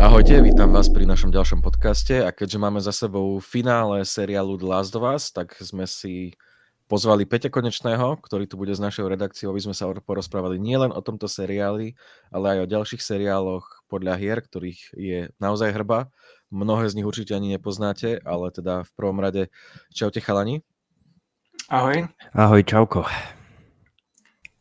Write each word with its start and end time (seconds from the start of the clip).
Ahojte, 0.00 0.32
vítam 0.40 0.72
vás 0.72 0.88
pri 0.88 1.04
našom 1.04 1.28
ďalšom 1.28 1.60
podcaste 1.60 2.24
a 2.24 2.32
keďže 2.32 2.56
máme 2.56 2.80
za 2.80 2.88
sebou 2.88 3.36
finále 3.36 4.00
seriálu 4.00 4.56
The 4.56 4.64
Last 4.64 4.96
of 4.96 5.04
Us, 5.04 5.28
tak 5.28 5.52
sme 5.60 5.84
si 5.84 6.32
pozvali 6.88 7.28
Peťa 7.28 7.52
Konečného, 7.52 8.16
ktorý 8.24 8.48
tu 8.48 8.56
bude 8.56 8.72
s 8.72 8.80
našou 8.80 9.12
redakciou, 9.12 9.52
aby 9.52 9.60
sme 9.60 9.76
sa 9.76 9.92
porozprávali 9.92 10.56
nielen 10.56 10.88
o 10.88 11.04
tomto 11.04 11.28
seriáli, 11.28 12.00
ale 12.32 12.46
aj 12.48 12.58
o 12.64 12.70
ďalších 12.72 13.04
seriáloch 13.04 13.84
podľa 13.92 14.16
hier, 14.16 14.40
ktorých 14.40 14.80
je 14.96 15.28
naozaj 15.36 15.68
hrba. 15.76 16.08
Mnohé 16.48 16.88
z 16.88 16.96
nich 16.96 17.04
určite 17.04 17.36
ani 17.36 17.52
nepoznáte, 17.52 18.24
ale 18.24 18.48
teda 18.56 18.88
v 18.88 18.90
prvom 18.96 19.20
rade 19.20 19.52
čaute 19.92 20.24
chalani. 20.24 20.64
Ahoj. 21.68 22.08
Ahoj, 22.32 22.64
čauko. 22.64 23.04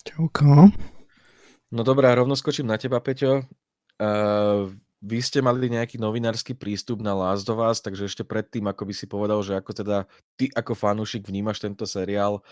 Čauko. 0.04 0.68
No 1.72 1.82
dobré, 1.88 2.12
rovno 2.12 2.36
skočím 2.36 2.68
na 2.68 2.76
teba, 2.76 3.00
Peťo. 3.00 3.48
Uh, 3.96 4.76
vy 5.00 5.24
ste 5.24 5.40
mali 5.40 5.72
nejaký 5.72 5.96
novinársky 5.96 6.52
prístup 6.52 7.00
na 7.00 7.16
Last 7.16 7.48
of 7.48 7.64
Us, 7.64 7.80
takže 7.80 8.12
ešte 8.12 8.28
predtým, 8.28 8.68
ako 8.68 8.84
by 8.84 8.94
si 8.94 9.06
povedal, 9.08 9.40
že 9.40 9.56
ako 9.56 9.72
teda 9.72 9.98
ty 10.36 10.52
ako 10.52 10.76
fanúšik 10.76 11.24
vnímaš 11.24 11.64
tento 11.64 11.88
seriál, 11.88 12.44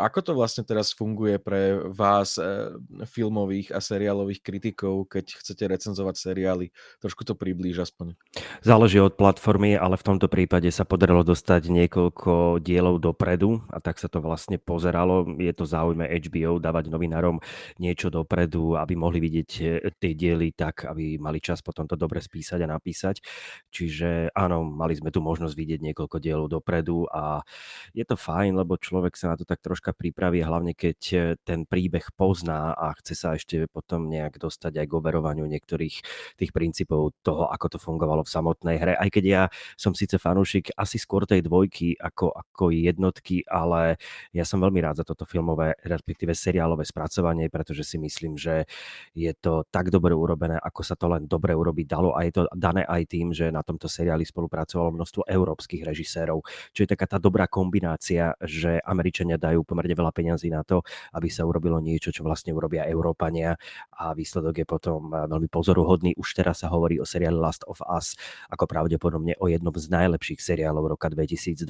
ako 0.00 0.18
to 0.24 0.32
vlastne 0.32 0.64
teraz 0.64 0.96
funguje 0.96 1.36
pre 1.36 1.76
vás, 1.92 2.40
e, 2.40 2.72
filmových 3.04 3.76
a 3.76 3.84
seriálových 3.84 4.40
kritikov, 4.40 5.12
keď 5.12 5.36
chcete 5.44 5.68
recenzovať 5.68 6.16
seriály? 6.16 6.72
Trošku 7.04 7.20
to 7.28 7.36
priblíž 7.36 7.84
aspoň. 7.84 8.16
Záleží 8.64 8.96
od 8.96 9.12
platformy, 9.12 9.76
ale 9.76 10.00
v 10.00 10.06
tomto 10.08 10.32
prípade 10.32 10.72
sa 10.72 10.88
podarilo 10.88 11.20
dostať 11.20 11.68
niekoľko 11.68 12.64
dielov 12.64 13.04
dopredu 13.04 13.60
a 13.68 13.76
tak 13.84 14.00
sa 14.00 14.08
to 14.08 14.24
vlastne 14.24 14.56
pozeralo. 14.56 15.28
Je 15.36 15.52
to 15.52 15.68
záujme 15.68 16.08
HBO 16.08 16.56
dávať 16.56 16.88
novinárom 16.88 17.36
niečo 17.76 18.08
dopredu, 18.08 18.80
aby 18.80 18.96
mohli 18.96 19.20
vidieť 19.20 19.50
e, 19.60 19.92
tie 20.00 20.12
diely 20.16 20.56
tak, 20.56 20.88
aby 20.88 21.20
mali 21.20 21.44
čas 21.44 21.60
potom 21.60 21.84
to 21.84 21.92
dobre 22.00 22.24
spísať 22.24 22.64
a 22.64 22.72
napísať. 22.72 23.20
Čiže 23.68 24.32
áno, 24.32 24.64
mali 24.64 24.96
sme 24.96 25.12
tu 25.12 25.20
možnosť 25.20 25.52
vidieť 25.52 25.92
niekoľko 25.92 26.16
dielov 26.24 26.48
dopredu 26.48 27.04
a 27.12 27.44
je 27.92 28.04
to 28.08 28.16
fajn, 28.16 28.56
lebo 28.56 28.80
človek 28.80 29.12
sa 29.12 29.34
na 29.34 29.36
to 29.36 29.41
tak 29.44 29.62
troška 29.64 29.92
pripraví, 29.92 30.42
hlavne 30.42 30.72
keď 30.76 30.98
e, 31.12 31.18
ten 31.42 31.64
príbeh 31.68 32.14
pozná 32.14 32.74
a 32.74 32.94
chce 32.98 33.14
sa 33.14 33.28
ešte 33.34 33.66
potom 33.70 34.10
nejak 34.10 34.38
dostať 34.38 34.82
aj 34.82 34.86
k 34.86 34.96
overovaniu 34.96 35.44
niektorých 35.46 35.96
tých 36.36 36.50
princípov 36.50 37.14
toho, 37.22 37.48
ako 37.48 37.76
to 37.76 37.78
fungovalo 37.78 38.22
v 38.26 38.32
samotnej 38.32 38.76
hre. 38.78 38.94
Aj 38.98 39.08
keď 39.08 39.24
ja 39.24 39.42
som 39.78 39.92
síce 39.92 40.16
fanúšik 40.16 40.74
asi 40.74 40.96
skôr 40.98 41.24
tej 41.26 41.44
dvojky 41.46 41.94
ako, 41.98 42.32
ako 42.32 42.74
jednotky, 42.74 43.46
ale 43.46 44.00
ja 44.34 44.44
som 44.46 44.58
veľmi 44.58 44.80
rád 44.82 45.02
za 45.02 45.04
toto 45.06 45.26
filmové, 45.28 45.74
respektíve 45.82 46.34
seriálové 46.34 46.86
spracovanie, 46.86 47.48
pretože 47.52 47.86
si 47.86 47.96
myslím, 47.98 48.34
že 48.34 48.66
je 49.14 49.32
to 49.38 49.64
tak 49.70 49.92
dobre 49.92 50.14
urobené, 50.14 50.58
ako 50.58 50.82
sa 50.82 50.94
to 50.98 51.08
len 51.10 51.26
dobre 51.26 51.54
urobiť 51.54 51.86
dalo 51.86 52.14
a 52.16 52.24
je 52.26 52.32
to 52.34 52.42
dané 52.54 52.82
aj 52.84 53.02
tým, 53.08 53.30
že 53.30 53.52
na 53.52 53.60
tomto 53.62 53.86
seriáli 53.86 54.24
spolupracovalo 54.26 54.94
množstvo 54.94 55.22
európskych 55.28 55.82
režisérov, 55.84 56.42
čo 56.72 56.80
je 56.84 56.88
taká 56.88 57.06
tá 57.06 57.18
dobrá 57.20 57.46
kombinácia, 57.46 58.34
že 58.42 58.80
Američania 58.82 59.31
Američania 59.32 59.40
dajú 59.40 59.64
pomerne 59.64 59.94
veľa 59.96 60.12
peňazí 60.12 60.48
na 60.52 60.62
to, 60.62 60.84
aby 61.16 61.28
sa 61.32 61.48
urobilo 61.48 61.80
niečo, 61.80 62.12
čo 62.12 62.22
vlastne 62.24 62.52
urobia 62.52 62.84
Európania 62.84 63.56
a 63.96 64.12
výsledok 64.12 64.62
je 64.62 64.66
potom 64.68 65.08
eh, 65.12 65.24
veľmi 65.28 65.48
pozoruhodný. 65.48 66.12
Už 66.20 66.36
teraz 66.36 66.60
sa 66.60 66.68
hovorí 66.68 67.00
o 67.00 67.06
seriáli 67.08 67.36
Last 67.36 67.64
of 67.64 67.80
Us 67.88 68.14
ako 68.52 68.68
pravdepodobne 68.68 69.36
o 69.40 69.48
jednom 69.48 69.72
z 69.72 69.88
najlepších 69.88 70.40
seriálov 70.40 70.92
roka 70.92 71.08
2023 71.08 71.64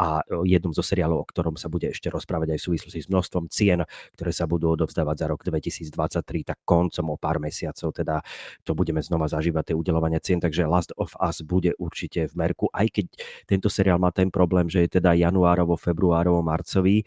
a 0.00 0.24
jednom 0.48 0.72
zo 0.72 0.80
seriálov, 0.80 1.18
o 1.22 1.26
ktorom 1.28 1.54
sa 1.60 1.68
bude 1.68 1.92
ešte 1.92 2.08
rozprávať 2.08 2.56
aj 2.56 2.58
v 2.58 2.66
súvislosti 2.72 3.00
s 3.04 3.08
množstvom 3.12 3.44
cien, 3.52 3.84
ktoré 4.16 4.30
sa 4.32 4.48
budú 4.48 4.72
odovzdávať 4.72 5.16
za 5.20 5.26
rok 5.28 5.40
2023, 5.44 6.48
tak 6.48 6.58
koncom 6.64 7.12
o 7.12 7.16
pár 7.20 7.42
mesiacov, 7.42 7.92
teda 7.92 8.24
to 8.64 8.72
budeme 8.72 9.02
znova 9.04 9.28
zažívať 9.28 9.72
tie 9.72 9.76
udelovania 9.76 10.22
cien, 10.22 10.40
takže 10.40 10.64
Last 10.64 10.94
of 10.96 11.12
Us 11.18 11.44
bude 11.44 11.74
určite 11.76 12.30
v 12.30 12.34
merku, 12.38 12.70
aj 12.72 12.86
keď 12.94 13.06
tento 13.44 13.68
seriál 13.68 14.00
má 14.00 14.14
ten 14.14 14.30
problém, 14.30 14.70
že 14.70 14.86
je 14.86 14.98
teda 15.00 15.18
januárovo, 15.18 15.74
februárovo 15.74 16.37
marcovi 16.42 17.04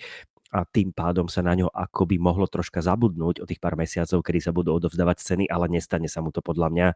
a 0.52 0.68
tým 0.68 0.92
pádom 0.92 1.32
sa 1.32 1.40
na 1.40 1.56
ňo 1.56 1.72
akoby 1.72 2.20
mohlo 2.20 2.44
troška 2.44 2.84
zabudnúť 2.84 3.40
o 3.40 3.46
tých 3.48 3.64
pár 3.64 3.80
mesiacov, 3.80 4.20
kedy 4.20 4.40
sa 4.44 4.52
budú 4.52 4.76
odovzdávať 4.76 5.24
ceny, 5.24 5.48
ale 5.48 5.72
nestane 5.72 6.12
sa 6.12 6.20
mu 6.20 6.36
to 6.36 6.44
podľa 6.44 6.68
mňa, 6.68 6.88
e, 6.92 6.96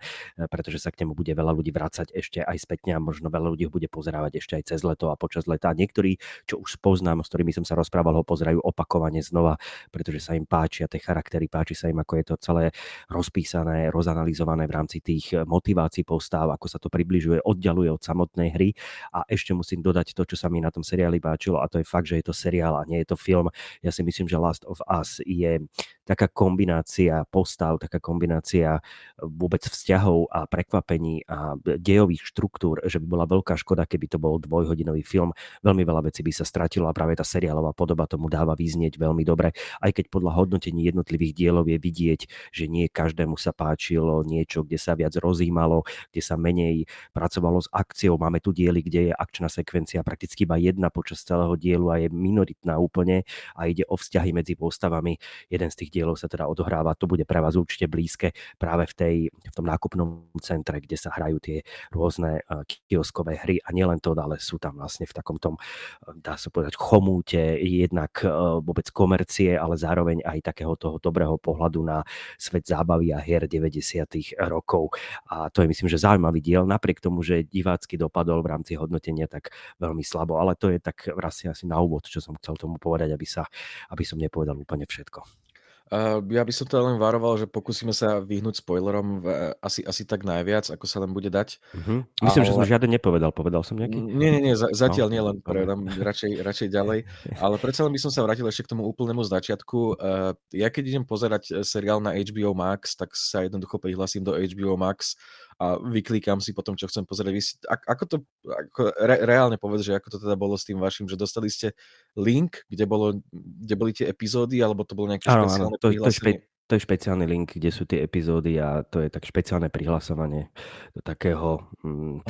pretože 0.52 0.84
sa 0.84 0.92
k 0.92 1.02
nemu 1.08 1.16
bude 1.16 1.32
veľa 1.32 1.56
ľudí 1.56 1.72
vrácať 1.72 2.12
ešte 2.12 2.44
aj 2.44 2.58
spätne 2.60 2.92
a 2.94 3.00
možno 3.00 3.32
veľa 3.32 3.56
ľudí 3.56 3.64
ho 3.66 3.72
bude 3.72 3.88
pozerávať 3.88 4.44
ešte 4.44 4.54
aj 4.60 4.64
cez 4.76 4.84
leto 4.84 5.08
a 5.08 5.16
počas 5.16 5.48
leta. 5.48 5.72
Niektorí, 5.72 6.20
čo 6.44 6.60
už 6.60 6.84
poznám, 6.84 7.24
s 7.24 7.32
ktorými 7.32 7.56
som 7.56 7.64
sa 7.64 7.80
rozprával, 7.80 8.20
ho 8.20 8.28
pozerajú 8.28 8.60
opakovane 8.60 9.24
znova, 9.24 9.56
pretože 9.88 10.20
sa 10.20 10.36
im 10.36 10.44
páčia 10.44 10.92
tie 10.92 11.00
charaktery, 11.00 11.48
páči 11.48 11.80
sa 11.80 11.88
im, 11.88 11.96
ako 12.04 12.14
je 12.20 12.26
to 12.28 12.36
celé 12.44 12.64
rozpísané, 13.08 13.88
rozanalizované 13.88 14.68
v 14.68 14.76
rámci 14.76 15.00
tých 15.00 15.32
motivácií 15.48 16.04
postav, 16.04 16.52
ako 16.52 16.68
sa 16.68 16.76
to 16.76 16.92
približuje, 16.92 17.40
oddialuje 17.40 17.88
od 17.88 18.04
samotnej 18.04 18.52
hry. 18.52 18.76
A 19.16 19.24
ešte 19.32 19.56
musím 19.56 19.80
dodať 19.80 20.12
to, 20.12 20.28
čo 20.28 20.36
sa 20.36 20.52
mi 20.52 20.60
na 20.60 20.76
tom 20.76 20.84
seriáli 20.84 21.24
páčilo, 21.24 21.64
a 21.64 21.72
to 21.72 21.80
je 21.80 21.88
fakt, 21.88 22.12
že 22.12 22.20
je 22.20 22.26
to 22.28 22.36
seriál 22.36 22.76
a 22.76 22.84
nie 22.84 23.00
je 23.00 23.16
to 23.16 23.18
film 23.18 23.45
film. 23.46 23.84
Ja 23.86 23.92
si 23.94 24.02
myslím, 24.02 24.26
že 24.26 24.42
Last 24.42 24.66
of 24.66 24.82
Us 24.90 25.22
je 25.26 25.62
taká 26.06 26.30
kombinácia 26.30 27.26
postav, 27.30 27.82
taká 27.82 27.98
kombinácia 27.98 28.78
vôbec 29.18 29.66
vzťahov 29.66 30.30
a 30.30 30.46
prekvapení 30.46 31.26
a 31.26 31.58
dejových 31.62 32.30
štruktúr, 32.30 32.86
že 32.86 33.02
by 33.02 33.06
bola 33.10 33.26
veľká 33.26 33.58
škoda, 33.58 33.90
keby 33.90 34.06
to 34.06 34.22
bol 34.22 34.38
dvojhodinový 34.38 35.02
film. 35.02 35.34
Veľmi 35.66 35.82
veľa 35.82 36.06
vecí 36.06 36.22
by 36.22 36.30
sa 36.30 36.46
stratilo 36.46 36.86
a 36.86 36.94
práve 36.94 37.18
tá 37.18 37.26
seriálová 37.26 37.74
podoba 37.74 38.06
tomu 38.06 38.30
dáva 38.30 38.54
vyznieť 38.54 39.02
veľmi 39.02 39.26
dobre, 39.26 39.58
aj 39.82 39.92
keď 39.98 40.06
podľa 40.14 40.32
hodnotení 40.38 40.86
jednotlivých 40.86 41.34
dielov 41.34 41.66
je 41.66 41.82
vidieť, 41.82 42.22
že 42.54 42.70
nie 42.70 42.86
každému 42.86 43.34
sa 43.42 43.50
páčilo 43.50 44.22
niečo, 44.22 44.62
kde 44.62 44.78
sa 44.78 44.94
viac 44.94 45.18
rozímalo, 45.18 45.82
kde 46.14 46.22
sa 46.22 46.38
menej 46.38 46.86
pracovalo 47.18 47.66
s 47.66 47.70
akciou. 47.74 48.22
Máme 48.22 48.38
tu 48.46 48.54
diely, 48.54 48.86
kde 48.86 49.10
je 49.10 49.14
akčná 49.14 49.50
sekvencia 49.50 50.06
prakticky 50.06 50.46
iba 50.46 50.62
jedna 50.62 50.94
počas 50.94 51.26
celého 51.26 51.58
dielu 51.58 51.90
a 51.90 51.98
je 51.98 52.14
minoritná 52.14 52.78
úplne 52.78 53.26
a 53.56 53.68
ide 53.70 53.84
o 53.88 53.96
vzťahy 53.96 54.32
medzi 54.36 54.54
postavami. 54.58 55.18
Jeden 55.50 55.70
z 55.72 55.76
tých 55.86 55.92
dielov 55.92 56.20
sa 56.20 56.28
teda 56.32 56.48
odohráva, 56.50 56.98
to 56.98 57.08
bude 57.10 57.24
pre 57.28 57.40
vás 57.40 57.56
určite 57.56 57.88
blízke 57.90 58.32
práve 58.58 58.88
v, 58.90 58.94
tej, 58.94 59.16
v 59.32 59.54
tom 59.54 59.66
nákupnom 59.68 60.36
centre, 60.40 60.80
kde 60.80 60.98
sa 61.00 61.12
hrajú 61.14 61.38
tie 61.42 61.58
rôzne 61.92 62.42
eh, 62.42 62.64
kioskové 62.88 63.40
hry 63.42 63.60
a 63.64 63.70
nielen 63.76 64.00
to, 64.00 64.16
ale 64.16 64.40
sú 64.40 64.58
tam 64.58 64.80
vlastne 64.80 65.06
v 65.06 65.14
takom 65.14 65.38
tom, 65.38 65.56
eh, 65.60 66.16
dá 66.20 66.40
sa 66.40 66.50
povedať, 66.50 66.78
chomúte, 66.80 67.60
jednak 67.60 68.22
eh, 68.24 68.30
vôbec 68.64 68.88
komercie, 68.92 69.56
ale 69.58 69.76
zároveň 69.76 70.24
aj 70.24 70.54
takého 70.54 70.74
toho 70.80 70.98
dobrého 71.02 71.36
pohľadu 71.38 71.82
na 71.84 72.02
svet 72.40 72.66
zábavy 72.66 73.12
a 73.12 73.20
hier 73.20 73.44
90. 73.46 74.38
rokov. 74.48 74.94
A 75.30 75.50
to 75.50 75.62
je 75.64 75.68
myslím, 75.70 75.90
že 75.92 76.02
zaujímavý 76.02 76.40
diel, 76.40 76.64
napriek 76.66 77.02
tomu, 77.02 77.22
že 77.22 77.44
divácky 77.44 77.98
dopadol 78.00 78.42
v 78.42 78.52
rámci 78.52 78.74
hodnotenia 78.78 79.26
tak 79.26 79.52
veľmi 79.82 80.02
slabo, 80.06 80.38
ale 80.40 80.56
to 80.56 80.72
je 80.72 80.80
tak 80.80 81.10
vlastne 81.14 81.52
asi 81.52 81.66
na 81.66 81.82
úvod, 81.82 82.06
čo 82.06 82.22
som 82.22 82.38
chcel 82.40 82.56
tomu 82.56 82.78
povedať, 82.78 83.12
aby, 83.12 83.25
sa, 83.26 83.50
aby 83.90 84.06
som 84.06 84.22
nepovedal 84.22 84.58
úplne 84.58 84.86
všetko. 84.88 85.46
Uh, 85.86 86.18
ja 86.34 86.42
by 86.42 86.50
som 86.50 86.66
to 86.66 86.82
len 86.82 86.98
varoval, 86.98 87.38
že 87.38 87.46
pokúsime 87.46 87.94
sa 87.94 88.18
vyhnúť 88.18 88.66
spoilerom 88.66 89.22
v, 89.22 89.54
asi, 89.62 89.86
asi 89.86 90.02
tak 90.02 90.26
najviac, 90.26 90.74
ako 90.74 90.82
sa 90.90 90.98
len 90.98 91.14
bude 91.14 91.30
dať. 91.30 91.62
Uh-huh. 91.78 92.02
Myslím, 92.26 92.42
ale... 92.42 92.48
že 92.50 92.58
som 92.58 92.66
žiaden 92.66 92.90
nepovedal. 92.90 93.30
Povedal 93.30 93.62
som 93.62 93.78
nejaký? 93.78 94.02
Nie, 94.02 94.34
nie, 94.34 94.50
nie, 94.50 94.58
zatiaľ 94.58 95.08
no, 95.08 95.14
nie, 95.14 95.22
len 95.22 95.38
predám 95.46 95.86
radšej, 95.86 96.42
radšej 96.42 96.68
ďalej. 96.74 97.00
Ale 97.38 97.56
predsa 97.62 97.86
len 97.86 97.94
by 97.94 98.02
som 98.02 98.10
sa 98.10 98.26
vrátil 98.26 98.50
ešte 98.50 98.66
k 98.66 98.72
tomu 98.74 98.90
úplnému 98.90 99.22
začiatku. 99.30 100.02
Uh, 100.02 100.34
ja 100.58 100.74
keď 100.74 100.84
idem 100.90 101.06
pozerať 101.06 101.54
e, 101.54 101.62
seriál 101.62 102.02
na 102.02 102.18
HBO 102.18 102.58
Max, 102.58 102.98
tak 102.98 103.14
sa 103.14 103.46
jednoducho 103.46 103.78
prihlasím 103.78 104.26
do 104.26 104.34
HBO 104.34 104.82
Max 104.82 105.14
a 105.56 105.80
vyklikám 105.80 106.44
si 106.44 106.52
potom, 106.52 106.76
čo 106.76 106.92
chcem 106.92 107.08
pozrieť. 107.08 107.32
Vy 107.32 107.42
si, 107.42 107.54
ako 107.64 108.04
to, 108.04 108.18
ako 108.44 108.92
re, 109.00 109.24
reálne 109.24 109.56
povedz, 109.56 109.88
že 109.88 109.96
ako 109.96 110.08
to 110.12 110.18
teda 110.20 110.36
bolo 110.36 110.60
s 110.60 110.68
tým 110.68 110.84
vašim, 110.84 111.08
že 111.08 111.16
dostali 111.16 111.48
ste 111.48 111.72
link, 112.20 112.68
kde, 112.68 112.84
bolo, 112.84 113.24
kde 113.32 113.76
boli 113.80 113.96
tie 113.96 114.12
epizódy, 114.12 114.60
alebo 114.60 114.84
to 114.84 115.00
bolo 115.00 115.16
nejaké 115.16 115.32
áno, 115.32 115.48
špeciálne 115.48 115.72
áno, 115.72 115.80
to, 115.80 115.96
to, 115.96 116.10
je 116.12 116.16
špe, 116.20 116.32
to 116.68 116.72
je 116.76 116.82
špeciálny 116.84 117.26
link, 117.30 117.56
kde 117.56 117.72
sú 117.72 117.88
tie 117.88 118.04
epizódy 118.04 118.60
a 118.60 118.84
to 118.84 119.00
je 119.00 119.08
tak 119.08 119.24
špeciálne 119.24 119.72
prihlasovanie 119.72 120.52
do 120.92 121.02
takého 121.06 121.72
mm, 121.86 122.26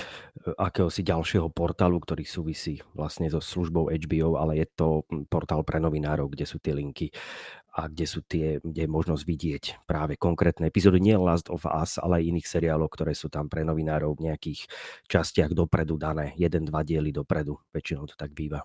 akéhosi 0.61 1.01
ďalšieho 1.01 1.49
portálu, 1.49 1.97
ktorý 1.97 2.27
súvisí 2.27 2.83
vlastne 2.93 3.31
so 3.31 3.41
službou 3.41 3.89
HBO, 3.89 4.37
ale 4.37 4.61
je 4.61 4.67
to 4.69 5.07
mm, 5.09 5.31
portál 5.33 5.65
pre 5.65 5.81
novinárov, 5.81 6.29
kde 6.29 6.45
sú 6.45 6.61
tie 6.61 6.77
linky 6.77 7.09
a 7.75 7.91
kde 7.91 8.05
sú 8.07 8.23
tie, 8.23 8.63
kde 8.63 8.87
je 8.87 8.89
možnosť 8.89 9.23
vidieť 9.27 9.63
práve 9.83 10.15
konkrétne 10.15 10.71
epizódy, 10.71 11.03
nie 11.03 11.19
Last 11.19 11.51
of 11.51 11.67
Us, 11.67 11.99
ale 11.99 12.23
aj 12.23 12.31
iných 12.31 12.47
seriálov, 12.47 12.87
ktoré 12.87 13.11
sú 13.11 13.27
tam 13.27 13.51
pre 13.51 13.67
novinárov 13.67 14.15
v 14.15 14.31
nejakých 14.31 14.71
častiach 15.11 15.51
dopredu 15.51 15.99
dané, 15.99 16.31
jeden, 16.39 16.63
dva 16.63 16.87
diely 16.87 17.11
dopredu, 17.11 17.59
väčšinou 17.75 18.07
to 18.07 18.15
tak 18.15 18.31
býva. 18.31 18.63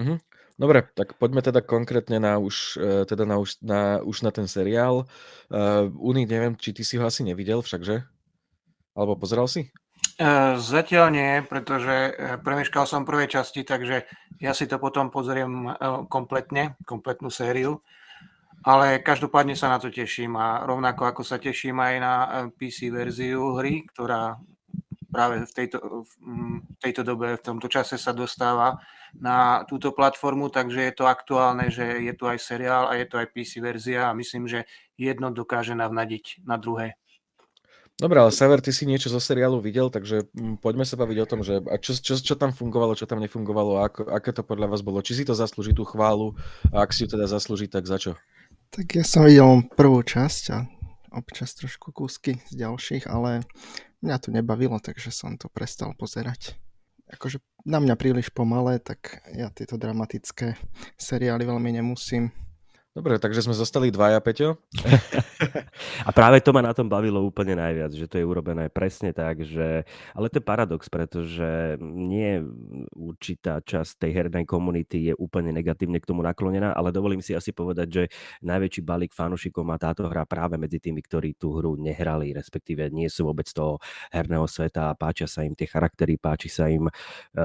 Mhm. 0.00 0.18
Dobre, 0.54 0.86
tak 0.94 1.18
poďme 1.18 1.42
teda 1.42 1.66
konkrétne 1.66 2.22
na 2.22 2.38
už, 2.38 2.78
e, 2.78 3.02
teda 3.10 3.26
na 3.26 3.42
už, 3.42 3.58
na, 3.58 3.98
už 4.06 4.22
na 4.22 4.30
ten 4.30 4.46
seriál. 4.46 5.10
Uh, 5.50 5.90
Uni, 5.98 6.30
neviem, 6.30 6.54
či 6.54 6.70
ty 6.70 6.86
si 6.86 6.94
ho 6.94 7.02
asi 7.02 7.26
nevidel 7.26 7.58
všakže? 7.58 8.06
Alebo 8.94 9.18
pozeral 9.18 9.50
si? 9.50 9.74
Uh, 10.14 10.54
zatiaľ 10.62 11.10
nie, 11.10 11.42
pretože 11.42 12.14
premeškal 12.46 12.86
som 12.86 13.02
prvej 13.02 13.34
časti, 13.34 13.66
takže 13.66 14.06
ja 14.38 14.54
si 14.54 14.70
to 14.70 14.78
potom 14.78 15.10
pozriem 15.10 15.74
uh, 15.74 16.06
kompletne, 16.06 16.78
kompletnú 16.86 17.34
sériu. 17.34 17.82
Ale 18.64 19.04
každopádne 19.04 19.52
sa 19.54 19.68
na 19.68 19.76
to 19.76 19.92
teším 19.92 20.40
a 20.40 20.64
rovnako 20.64 21.04
ako 21.04 21.22
sa 21.22 21.36
teším 21.36 21.78
aj 21.78 21.94
na 22.00 22.14
eh, 22.16 22.28
PC 22.56 22.88
verziu 22.88 23.60
hry, 23.60 23.84
ktorá 23.92 24.40
práve 25.14 25.46
v 25.46 25.52
tejto, 25.54 25.78
v 26.02 26.12
tejto 26.82 27.06
dobe, 27.06 27.38
v 27.38 27.44
tomto 27.46 27.70
čase 27.70 27.94
sa 27.94 28.10
dostáva 28.10 28.82
na 29.14 29.62
túto 29.70 29.94
platformu, 29.94 30.50
takže 30.50 30.90
je 30.90 30.92
to 30.98 31.06
aktuálne, 31.06 31.70
že 31.70 32.02
je 32.02 32.12
tu 32.18 32.26
aj 32.26 32.42
seriál 32.42 32.90
a 32.90 32.98
je 32.98 33.06
to 33.06 33.22
aj 33.22 33.30
PC 33.30 33.62
verzia 33.62 34.10
a 34.10 34.16
myslím, 34.18 34.50
že 34.50 34.66
jedno 34.98 35.30
dokáže 35.30 35.78
navnadiť 35.78 36.42
na 36.42 36.58
druhé. 36.58 36.98
Dobre, 37.94 38.18
ale 38.18 38.34
Sever, 38.34 38.58
ty 38.58 38.74
si 38.74 38.90
niečo 38.90 39.06
zo 39.06 39.22
seriálu 39.22 39.62
videl, 39.62 39.86
takže 39.86 40.26
mm, 40.34 40.58
poďme 40.58 40.82
sa 40.82 40.98
baviť 40.98 41.18
o 41.22 41.30
tom, 41.30 41.46
že 41.46 41.62
čo, 41.78 41.94
čo, 41.94 42.18
čo 42.18 42.34
tam 42.34 42.50
fungovalo, 42.50 42.98
čo 42.98 43.06
tam 43.06 43.22
nefungovalo, 43.22 43.86
ako, 43.86 44.10
aké 44.10 44.34
to 44.34 44.42
podľa 44.42 44.66
vás 44.66 44.82
bolo, 44.82 44.98
či 44.98 45.14
si 45.14 45.22
to 45.22 45.30
zaslúži 45.30 45.70
tú 45.78 45.86
chválu 45.86 46.34
a 46.74 46.82
ak 46.82 46.90
si 46.90 47.06
ju 47.06 47.14
teda 47.14 47.30
zaslúži, 47.30 47.70
tak 47.70 47.86
za 47.86 48.02
čo? 48.02 48.18
Tak 48.74 48.90
ja 48.90 49.06
som 49.06 49.22
videl 49.22 49.62
prvú 49.78 50.02
časť 50.02 50.44
a 50.50 50.66
občas 51.14 51.54
trošku 51.54 51.94
kúsky 51.94 52.42
z 52.50 52.66
ďalších, 52.66 53.06
ale 53.06 53.46
mňa 54.02 54.16
to 54.18 54.34
nebavilo, 54.34 54.82
takže 54.82 55.14
som 55.14 55.38
to 55.38 55.46
prestal 55.46 55.94
pozerať. 55.94 56.58
Akože 57.06 57.38
na 57.62 57.78
mňa 57.78 57.94
príliš 57.94 58.34
pomalé, 58.34 58.82
tak 58.82 59.22
ja 59.30 59.46
tieto 59.54 59.78
dramatické 59.78 60.58
seriály 60.98 61.46
veľmi 61.46 61.70
nemusím. 61.70 62.34
Dobre, 62.94 63.18
takže 63.18 63.42
sme 63.42 63.58
zostali 63.58 63.90
dvaja, 63.90 64.22
Peťo. 64.22 64.54
a 66.06 66.10
práve 66.14 66.38
to 66.38 66.54
ma 66.54 66.62
na 66.62 66.70
tom 66.70 66.86
bavilo 66.86 67.26
úplne 67.26 67.58
najviac, 67.58 67.90
že 67.90 68.06
to 68.06 68.22
je 68.22 68.24
urobené 68.24 68.70
presne 68.70 69.10
tak, 69.10 69.42
že... 69.42 69.82
Ale 70.14 70.30
to 70.30 70.38
je 70.38 70.46
paradox, 70.46 70.86
pretože 70.86 71.74
nie 71.82 72.38
určitá 72.94 73.58
časť 73.66 73.98
tej 73.98 74.10
hernej 74.14 74.46
komunity 74.46 75.10
je 75.10 75.14
úplne 75.18 75.50
negatívne 75.50 75.98
k 75.98 76.06
tomu 76.06 76.22
naklonená, 76.22 76.70
ale 76.70 76.94
dovolím 76.94 77.18
si 77.18 77.34
asi 77.34 77.50
povedať, 77.50 77.88
že 77.90 78.02
najväčší 78.46 78.86
balík 78.86 79.10
fanúšikov 79.10 79.66
má 79.66 79.74
táto 79.74 80.06
hra 80.06 80.22
práve 80.22 80.54
medzi 80.54 80.78
tými, 80.78 81.02
ktorí 81.02 81.34
tú 81.34 81.58
hru 81.58 81.74
nehrali, 81.74 82.30
respektíve 82.30 82.94
nie 82.94 83.10
sú 83.10 83.26
vôbec 83.26 83.50
toho 83.50 83.82
herného 84.14 84.46
sveta 84.46 84.94
a 84.94 84.98
páčia 84.98 85.26
sa 85.26 85.42
im 85.42 85.58
tie 85.58 85.66
charaktery, 85.66 86.14
páči 86.14 86.46
sa 86.46 86.70
im 86.70 86.86
e, 86.86 86.92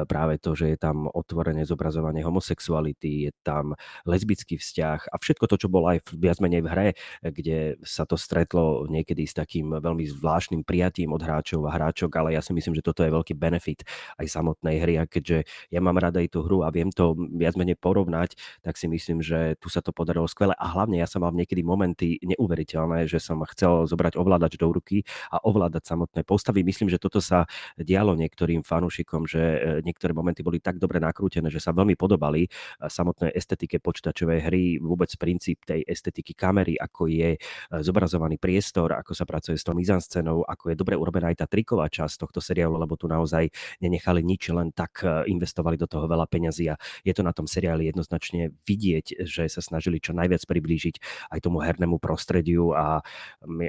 práve 0.06 0.38
to, 0.38 0.54
že 0.54 0.70
je 0.70 0.78
tam 0.78 1.10
otvorené 1.10 1.66
zobrazovanie 1.66 2.22
homosexuality, 2.22 3.26
je 3.26 3.32
tam 3.42 3.74
lesbický 4.06 4.62
vzťah 4.62 5.10
a 5.10 5.16
všetko 5.18 5.39
všetko 5.40 5.56
to, 5.56 5.62
čo 5.64 5.72
bolo 5.72 5.88
aj 5.88 6.04
viac 6.20 6.44
menej 6.44 6.60
v 6.60 6.68
hre, 6.68 6.88
kde 7.24 7.80
sa 7.88 8.04
to 8.04 8.20
stretlo 8.20 8.84
niekedy 8.92 9.24
s 9.24 9.32
takým 9.32 9.72
veľmi 9.72 10.04
zvláštnym 10.12 10.68
prijatím 10.68 11.16
od 11.16 11.24
hráčov 11.24 11.64
a 11.64 11.72
hráčok, 11.72 12.12
ale 12.20 12.36
ja 12.36 12.44
si 12.44 12.52
myslím, 12.52 12.76
že 12.76 12.84
toto 12.84 13.08
je 13.08 13.16
veľký 13.16 13.40
benefit 13.40 13.88
aj 14.20 14.28
samotnej 14.28 14.84
hry 14.84 15.00
a 15.00 15.08
keďže 15.08 15.48
ja 15.72 15.80
mám 15.80 15.96
rada 15.96 16.20
aj 16.20 16.36
tú 16.36 16.44
hru 16.44 16.68
a 16.68 16.76
viem 16.76 16.92
to 16.92 17.16
viac 17.40 17.56
menej 17.56 17.80
porovnať, 17.80 18.36
tak 18.60 18.76
si 18.76 18.92
myslím, 18.92 19.24
že 19.24 19.56
tu 19.64 19.72
sa 19.72 19.80
to 19.80 19.96
podarilo 19.96 20.28
skvele 20.28 20.52
a 20.60 20.66
hlavne 20.76 21.00
ja 21.00 21.08
som 21.08 21.24
mal 21.24 21.32
niekedy 21.32 21.64
momenty 21.64 22.20
neuveriteľné, 22.20 23.08
že 23.08 23.24
som 23.24 23.40
chcel 23.48 23.88
zobrať 23.88 24.20
ovládač 24.20 24.60
do 24.60 24.68
ruky 24.68 25.08
a 25.32 25.40
ovládať 25.40 25.88
samotné 25.88 26.28
postavy. 26.28 26.68
Myslím, 26.68 26.92
že 26.92 27.00
toto 27.00 27.24
sa 27.24 27.48
dialo 27.80 28.20
niektorým 28.20 28.68
fanúšikom, 28.68 29.24
že 29.24 29.40
e, 29.40 29.60
niektoré 29.88 30.12
momenty 30.12 30.44
boli 30.44 30.60
tak 30.60 30.84
dobre 30.84 31.00
nakrútené, 31.00 31.48
že 31.48 31.64
sa 31.64 31.72
veľmi 31.72 31.96
podobali 31.96 32.44
e, 32.44 32.50
samotnej 32.84 33.32
estetike 33.32 33.80
počítačovej 33.80 34.40
hry, 34.44 34.64
vôbec 34.82 35.14
pri 35.16 35.29
princíp 35.30 35.62
tej 35.62 35.86
estetiky 35.86 36.34
kamery, 36.34 36.74
ako 36.74 37.06
je 37.06 37.38
e, 37.38 37.40
zobrazovaný 37.86 38.42
priestor, 38.42 38.98
ako 38.98 39.14
sa 39.14 39.30
pracuje 39.30 39.62
s 39.62 39.62
tou 39.62 39.78
mizanscenou, 39.78 40.42
ako 40.42 40.74
je 40.74 40.76
dobre 40.76 40.98
urobená 40.98 41.30
aj 41.30 41.46
tá 41.46 41.48
triková 41.48 41.86
časť 41.86 42.26
tohto 42.26 42.42
seriálu, 42.42 42.82
lebo 42.82 42.98
tu 42.98 43.06
naozaj 43.06 43.54
nenechali 43.78 44.26
nič, 44.26 44.50
len 44.50 44.74
tak 44.74 45.06
e, 45.06 45.30
investovali 45.30 45.78
do 45.78 45.86
toho 45.86 46.10
veľa 46.10 46.26
peňazí 46.26 46.74
a 46.74 46.82
je 47.06 47.14
to 47.14 47.22
na 47.22 47.30
tom 47.30 47.46
seriáli 47.46 47.86
jednoznačne 47.94 48.58
vidieť, 48.66 49.22
že 49.30 49.46
sa 49.46 49.62
snažili 49.62 50.02
čo 50.02 50.18
najviac 50.18 50.42
priblížiť 50.50 51.30
aj 51.30 51.40
tomu 51.46 51.62
hernému 51.62 52.02
prostrediu 52.02 52.74
a 52.74 53.06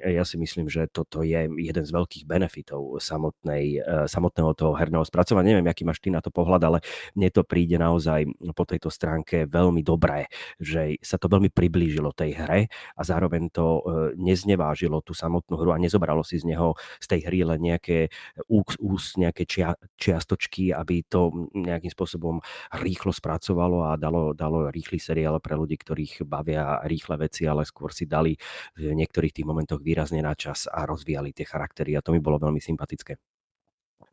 ja 0.08 0.24
si 0.24 0.40
myslím, 0.40 0.72
že 0.72 0.88
toto 0.88 1.20
je 1.20 1.44
jeden 1.44 1.84
z 1.84 1.90
veľkých 1.92 2.24
benefitov 2.24 2.96
samotnej, 3.04 3.84
e, 3.84 4.08
samotného 4.08 4.56
toho 4.56 4.72
herného 4.72 5.04
spracovania. 5.04 5.58
Neviem, 5.58 5.68
aký 5.68 5.84
máš 5.84 6.00
ty 6.00 6.08
na 6.08 6.24
to 6.24 6.32
pohľad, 6.32 6.62
ale 6.64 6.78
mne 7.12 7.28
to 7.28 7.44
príde 7.44 7.76
naozaj 7.76 8.24
po 8.56 8.64
tejto 8.64 8.88
stránke 8.88 9.44
veľmi 9.50 9.82
dobré, 9.82 10.30
že 10.62 10.96
sa 11.02 11.18
to 11.18 11.26
veľmi 11.26 11.49
priblížilo 11.50 12.14
tej 12.14 12.38
hre 12.38 12.60
a 12.70 13.02
zároveň 13.02 13.50
to 13.52 13.66
e, 13.78 13.82
neznevážilo 14.16 15.02
tú 15.04 15.12
samotnú 15.12 15.58
hru 15.58 15.70
a 15.74 15.82
nezobralo 15.82 16.24
si 16.24 16.40
z 16.40 16.48
neho 16.48 16.78
z 17.02 17.06
tej 17.06 17.20
hry 17.28 17.44
len 17.44 17.60
nejaké 17.60 18.08
ús, 18.48 18.78
ús 18.80 19.18
nejaké 19.18 19.44
čia, 19.44 19.74
čiastočky, 19.98 20.72
aby 20.72 21.04
to 21.06 21.50
nejakým 21.52 21.90
spôsobom 21.90 22.40
rýchlo 22.80 23.10
spracovalo 23.10 23.90
a 23.90 23.98
dalo, 24.00 24.32
dalo 24.32 24.70
rýchly 24.70 25.02
seriál 25.02 25.42
pre 25.42 25.58
ľudí, 25.58 25.76
ktorých 25.76 26.24
bavia 26.24 26.80
rýchle 26.86 27.20
veci, 27.20 27.44
ale 27.44 27.66
skôr 27.66 27.92
si 27.92 28.06
dali 28.06 28.34
v 28.78 28.94
niektorých 28.94 29.34
tých 29.42 29.46
momentoch 29.48 29.82
výrazne 29.82 30.22
na 30.22 30.32
čas 30.38 30.70
a 30.70 30.86
rozvíjali 30.86 31.34
tie 31.34 31.44
charaktery 31.44 31.98
a 31.98 32.04
to 32.04 32.14
mi 32.14 32.22
bolo 32.22 32.38
veľmi 32.38 32.62
sympatické. 32.62 33.18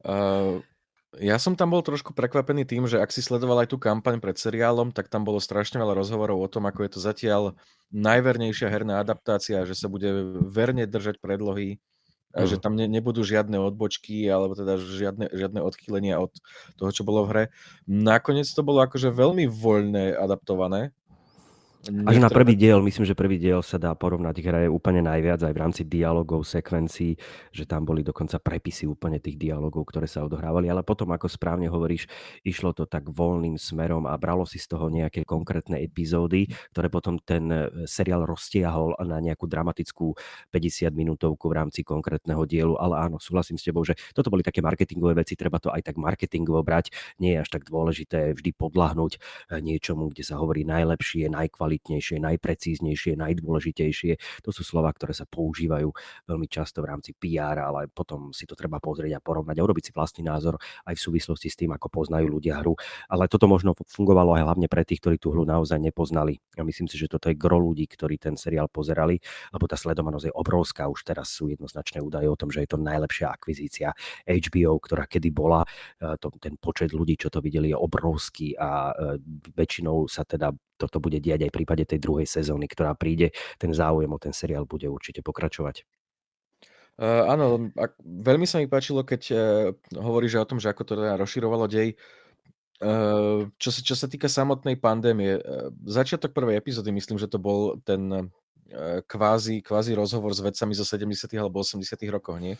Uh, 0.06 0.62
ja 1.19 1.38
som 1.42 1.58
tam 1.58 1.74
bol 1.74 1.81
trošku 1.81 2.14
prekvapený 2.14 2.64
tým, 2.64 2.86
že 2.86 3.02
ak 3.02 3.10
si 3.10 3.22
sledoval 3.22 3.66
aj 3.66 3.74
tú 3.74 3.78
kampaň 3.81 4.22
pred 4.22 4.38
seriálom, 4.38 4.94
tak 4.94 5.10
tam 5.10 5.25
bolo 5.25 5.42
strašne 5.42 5.81
veľa 5.81 5.98
rozhovorov 5.98 6.42
o 6.42 6.52
tom, 6.52 6.69
ako 6.69 6.86
je 6.86 6.92
to 6.94 7.00
zatiaľ 7.02 7.42
najvernejšia 7.94 8.69
herná 8.69 9.02
adaptácia, 9.02 9.64
že 9.66 9.74
sa 9.74 9.90
bude 9.90 10.10
verne 10.46 10.86
držať 10.86 11.18
predlohy, 11.18 11.81
a 12.38 12.46
že 12.46 12.62
tam 12.62 12.78
ne, 12.78 12.86
nebudú 12.86 13.25
žiadne 13.25 13.58
odbočky 13.58 14.30
alebo 14.30 14.54
teda 14.54 14.78
žiadne, 14.78 15.31
žiadne 15.34 15.60
odchýlenia 15.64 16.22
od 16.22 16.30
toho, 16.78 16.92
čo 16.94 17.02
bolo 17.02 17.25
v 17.25 17.30
hre. 17.34 17.44
Nakoniec 17.90 18.46
to 18.46 18.62
bolo 18.62 18.86
akože 18.86 19.10
veľmi 19.10 19.50
voľne 19.50 20.13
adaptované 20.13 20.94
až 21.88 22.18
na 22.19 22.30
prvý 22.30 22.54
diel, 22.60 22.84
myslím, 22.84 23.07
že 23.07 23.16
prvý 23.16 23.39
diel 23.39 23.63
sa 23.63 23.80
dá 23.80 23.95
porovnať 23.95 24.36
hre 24.44 24.63
úplne 24.68 25.00
najviac 25.01 25.42
aj 25.48 25.54
v 25.56 25.62
rámci 25.62 25.81
dialogov, 25.88 26.44
sekvencií, 26.44 27.16
že 27.56 27.63
tam 27.63 27.88
boli 27.88 28.04
dokonca 28.04 28.38
prepisy 28.44 28.86
úplne 28.86 29.24
tých 29.24 29.39
dialogov, 29.39 29.88
ktoré 29.88 30.06
sa 30.06 30.28
odohrávali, 30.28 30.68
ale 30.68 30.84
potom, 30.84 31.10
ako 31.16 31.31
správne 31.31 31.72
hovoríš, 31.72 32.06
išlo 32.44 32.75
to 32.75 32.86
tak 32.86 33.07
voľným 33.07 33.56
smerom 33.56 34.06
a 34.06 34.13
bralo 34.19 34.44
si 34.44 34.60
z 34.60 34.68
toho 34.68 34.92
nejaké 34.92 35.24
konkrétne 35.24 35.80
epizódy, 35.80 36.51
ktoré 36.75 36.92
potom 36.92 37.18
ten 37.24 37.48
e, 37.50 37.88
seriál 37.88 38.28
roztiahol 38.28 39.00
na 39.07 39.24
nejakú 39.24 39.48
dramatickú 39.48 40.13
50 40.51 40.92
minútovku 40.92 41.48
v 41.48 41.57
rámci 41.63 41.81
konkrétneho 41.88 42.44
dielu, 42.44 42.75
ale 42.75 43.00
áno, 43.07 43.18
súhlasím 43.18 43.56
s 43.56 43.66
tebou, 43.66 43.88
že 43.88 43.95
toto 44.12 44.28
boli 44.28 44.44
také 44.44 44.60
marketingové 44.60 45.24
veci, 45.24 45.39
treba 45.39 45.57
to 45.57 45.72
aj 45.72 45.88
tak 45.88 45.95
marketingovo 45.95 46.62
brať, 46.62 46.92
nie 47.24 47.38
je 47.38 47.42
až 47.42 47.50
tak 47.50 47.63
dôležité 47.68 48.36
vždy 48.36 48.51
podľahnúť 48.54 49.12
e, 49.16 49.19
niečomu, 49.63 50.12
kde 50.12 50.24
sa 50.28 50.36
hovorí 50.38 50.68
najlepšie, 50.68 51.31
najkvalitnejšie 51.31 51.76
najkvalitnejšie, 51.77 52.18
najprecíznejšie, 52.18 53.13
najdôležitejšie. 53.21 54.12
To 54.44 54.50
sú 54.50 54.65
slova, 54.65 54.89
ktoré 54.91 55.13
sa 55.13 55.29
používajú 55.29 55.94
veľmi 56.25 56.47
často 56.50 56.81
v 56.81 56.89
rámci 56.89 57.13
PR, 57.13 57.62
ale 57.62 57.88
potom 57.88 58.33
si 58.33 58.50
to 58.50 58.57
treba 58.57 58.81
pozrieť 58.81 59.18
a 59.18 59.24
porovnať 59.24 59.55
a 59.62 59.65
urobiť 59.65 59.84
si 59.86 59.91
vlastný 59.93 60.24
názor 60.25 60.57
aj 60.89 60.98
v 60.98 61.01
súvislosti 61.01 61.48
s 61.53 61.55
tým, 61.55 61.72
ako 61.77 61.88
poznajú 61.93 62.27
ľudia 62.27 62.60
hru. 62.65 62.74
Ale 63.07 63.29
toto 63.29 63.46
možno 63.46 63.77
fungovalo 63.77 64.36
aj 64.41 64.43
hlavne 64.50 64.67
pre 64.67 64.81
tých, 64.81 65.00
ktorí 65.05 65.22
tú 65.22 65.31
hru 65.31 65.46
naozaj 65.46 65.77
nepoznali. 65.77 66.41
Ja 66.57 66.65
myslím 66.65 66.89
si, 66.89 66.98
že 66.98 67.07
toto 67.07 67.29
je 67.29 67.38
gro 67.38 67.62
ľudí, 67.62 67.86
ktorí 67.86 68.17
ten 68.17 68.34
seriál 68.34 68.67
pozerali, 68.67 69.22
lebo 69.53 69.69
tá 69.69 69.77
sledovanosť 69.77 70.34
je 70.34 70.34
obrovská. 70.34 70.89
Už 70.89 71.05
teraz 71.05 71.29
sú 71.29 71.53
jednoznačné 71.53 72.01
údaje 72.01 72.25
o 72.27 72.39
tom, 72.39 72.50
že 72.50 72.65
je 72.65 72.69
to 72.74 72.81
najlepšia 72.81 73.29
akvizícia 73.29 73.93
HBO, 74.25 74.81
ktorá 74.81 75.05
kedy 75.05 75.29
bola. 75.29 75.62
E, 76.01 76.17
to, 76.17 76.34
ten 76.41 76.57
počet 76.57 76.91
ľudí, 76.91 77.19
čo 77.19 77.29
to 77.29 77.39
videli, 77.39 77.72
je 77.72 77.77
obrovský 77.77 78.57
a 78.57 78.91
e, 78.91 79.22
väčšinou 79.53 80.10
sa 80.10 80.25
teda 80.25 80.51
toto 80.77 81.01
bude 81.01 81.17
diať 81.17 81.50
aj 81.50 81.51
v 81.51 81.57
prípade 81.62 81.84
tej 81.84 82.00
druhej 82.00 82.29
sezóny, 82.29 82.69
ktorá 82.69 82.93
príde. 82.93 83.34
Ten 83.57 83.74
záujem 83.74 84.10
o 84.13 84.22
ten 84.22 84.31
seriál 84.31 84.69
bude 84.69 84.86
určite 84.88 85.25
pokračovať. 85.25 85.84
Uh, 86.98 87.29
áno, 87.29 87.69
ak, 87.77 87.93
veľmi 88.01 88.50
sa 88.50 88.57
mi 88.57 88.65
páčilo, 88.65 89.05
keď 89.05 89.22
uh, 89.29 89.38
hovoríš 89.93 90.41
o 90.41 90.50
tom, 90.50 90.57
že 90.57 90.74
ako 90.74 90.81
to 90.81 90.93
teda 90.98 91.13
rozširovalo 91.22 91.69
dej. 91.69 91.93
Uh, 92.81 93.53
čo, 93.62 93.69
sa, 93.69 93.81
čo 93.86 93.93
sa 93.93 94.10
týka 94.10 94.25
samotnej 94.25 94.81
pandémie, 94.81 95.38
uh, 95.38 95.69
začiatok 95.86 96.34
prvej 96.34 96.57
epizódy, 96.57 96.89
myslím, 96.89 97.22
že 97.22 97.29
to 97.29 97.38
bol 97.38 97.77
ten 97.86 98.10
uh, 98.10 98.25
kvázi, 99.05 99.62
kvázi 99.62 99.93
rozhovor 99.93 100.34
s 100.34 100.41
vedcami 100.41 100.74
zo 100.74 100.86
70. 100.89 101.29
alebo 101.38 101.62
80. 101.62 101.86
rokov, 102.10 102.41
nie? 102.41 102.57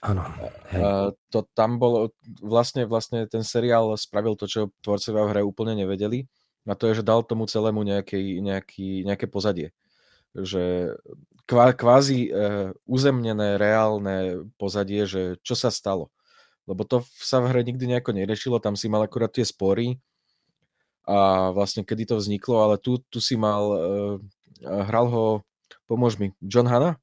Áno. 0.00 0.24
Uh, 0.72 1.12
to 1.28 1.44
tam 1.52 1.76
bolo, 1.76 2.16
vlastne, 2.40 2.88
vlastne 2.88 3.28
ten 3.28 3.44
seriál 3.44 3.92
spravil 4.00 4.40
to, 4.40 4.48
čo 4.48 4.72
tvorcovia 4.80 5.24
v 5.24 5.30
hre 5.36 5.42
úplne 5.44 5.76
nevedeli 5.76 6.24
a 6.66 6.74
to 6.74 6.90
je, 6.90 7.00
že 7.00 7.06
dal 7.06 7.22
tomu 7.22 7.46
celému 7.46 7.86
nejaký, 7.86 8.42
nejaký, 8.42 9.06
nejaké 9.06 9.26
pozadie. 9.30 9.70
Že 10.34 10.94
kvá, 11.46 11.72
kvázi 11.72 12.28
uh, 12.28 12.74
uzemnené, 12.84 13.56
reálne 13.56 14.44
pozadie, 14.58 15.06
že 15.06 15.38
čo 15.46 15.54
sa 15.54 15.70
stalo. 15.70 16.10
Lebo 16.66 16.82
to 16.82 17.06
sa 17.22 17.38
v 17.38 17.54
hre 17.54 17.62
nikdy 17.62 17.86
nejako 17.86 18.10
neriešilo, 18.10 18.58
tam 18.58 18.74
si 18.74 18.90
mal 18.90 19.06
akurát 19.06 19.30
tie 19.30 19.46
spory 19.46 20.02
a 21.06 21.54
vlastne 21.54 21.86
kedy 21.86 22.10
to 22.10 22.18
vzniklo, 22.18 22.58
ale 22.66 22.82
tu, 22.82 22.98
tu 23.06 23.22
si 23.22 23.38
mal, 23.38 23.62
uh, 23.70 24.16
hral 24.66 25.06
ho, 25.06 25.24
pomôž 25.86 26.18
mi, 26.18 26.34
John 26.42 26.66
Hanna? 26.66 26.98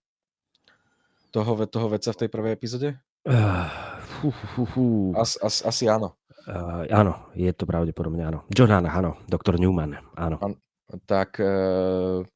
Toho, 1.32 1.56
toho 1.66 1.88
veca 1.88 2.12
v 2.12 2.20
tej 2.20 2.30
prvej 2.30 2.54
epizóde? 2.54 3.00
Uh, 3.24 3.72
fú, 4.20 4.30
fú, 4.36 4.62
fú. 4.68 4.86
As, 5.16 5.40
as, 5.40 5.64
asi 5.64 5.88
áno. 5.88 6.20
Uh, 6.44 6.84
áno, 6.92 7.32
je 7.34 7.48
to 7.56 7.64
pravdepodobne 7.64 8.24
áno. 8.28 8.44
John 8.52 8.72
Hanna, 8.72 8.92
áno. 8.92 9.16
Doktor 9.32 9.56
Newman, 9.56 9.96
áno. 10.20 10.38
An, 10.44 10.60
tak 11.10 11.42
e, 11.42 11.54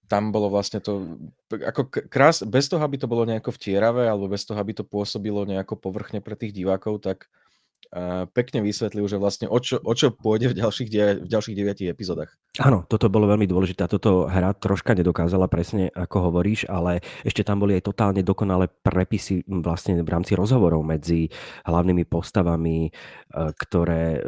tam 0.09 0.33
bolo 0.33 0.49
vlastne 0.49 0.81
to, 0.81 1.19
ako 1.51 2.09
krás, 2.09 2.41
bez 2.41 2.65
toho, 2.65 2.81
aby 2.81 2.97
to 2.97 3.05
bolo 3.05 3.27
nejako 3.27 3.53
vtieravé, 3.53 4.09
alebo 4.09 4.31
bez 4.31 4.47
toho, 4.47 4.57
aby 4.57 4.73
to 4.73 4.87
pôsobilo 4.87 5.45
nejako 5.45 5.77
povrchne 5.77 6.23
pre 6.23 6.33
tých 6.33 6.55
divákov, 6.55 7.05
tak 7.05 7.29
pekne 8.36 8.60
vysvetlil, 8.62 9.07
že 9.07 9.17
vlastne 9.17 9.48
o 9.48 9.57
čo, 9.63 9.79
o 9.79 9.93
čo 9.96 10.12
pôjde 10.12 10.51
v 10.51 10.57
ďalších, 10.60 10.89
die, 10.91 11.24
v 11.24 11.27
ďalších 11.27 11.55
deviatich 11.55 11.89
epizódach. 11.91 12.36
Áno, 12.57 12.84
toto 12.89 13.07
bolo 13.07 13.29
veľmi 13.29 13.46
dôležité. 13.46 13.86
Toto 13.86 14.25
hra 14.25 14.50
troška 14.57 14.98
nedokázala 14.98 15.46
presne, 15.46 15.93
ako 15.93 16.31
hovoríš, 16.31 16.65
ale 16.65 17.05
ešte 17.22 17.46
tam 17.46 17.62
boli 17.62 17.77
aj 17.77 17.86
totálne 17.86 18.25
dokonalé 18.25 18.65
prepisy 18.81 19.46
vlastne 19.46 20.01
v 20.01 20.10
rámci 20.10 20.34
rozhovorov 20.34 20.81
medzi 20.81 21.29
hlavnými 21.69 22.10
postavami, 22.10 22.89
e, 22.89 22.91
ktoré 23.31 24.17
e, 24.17 24.22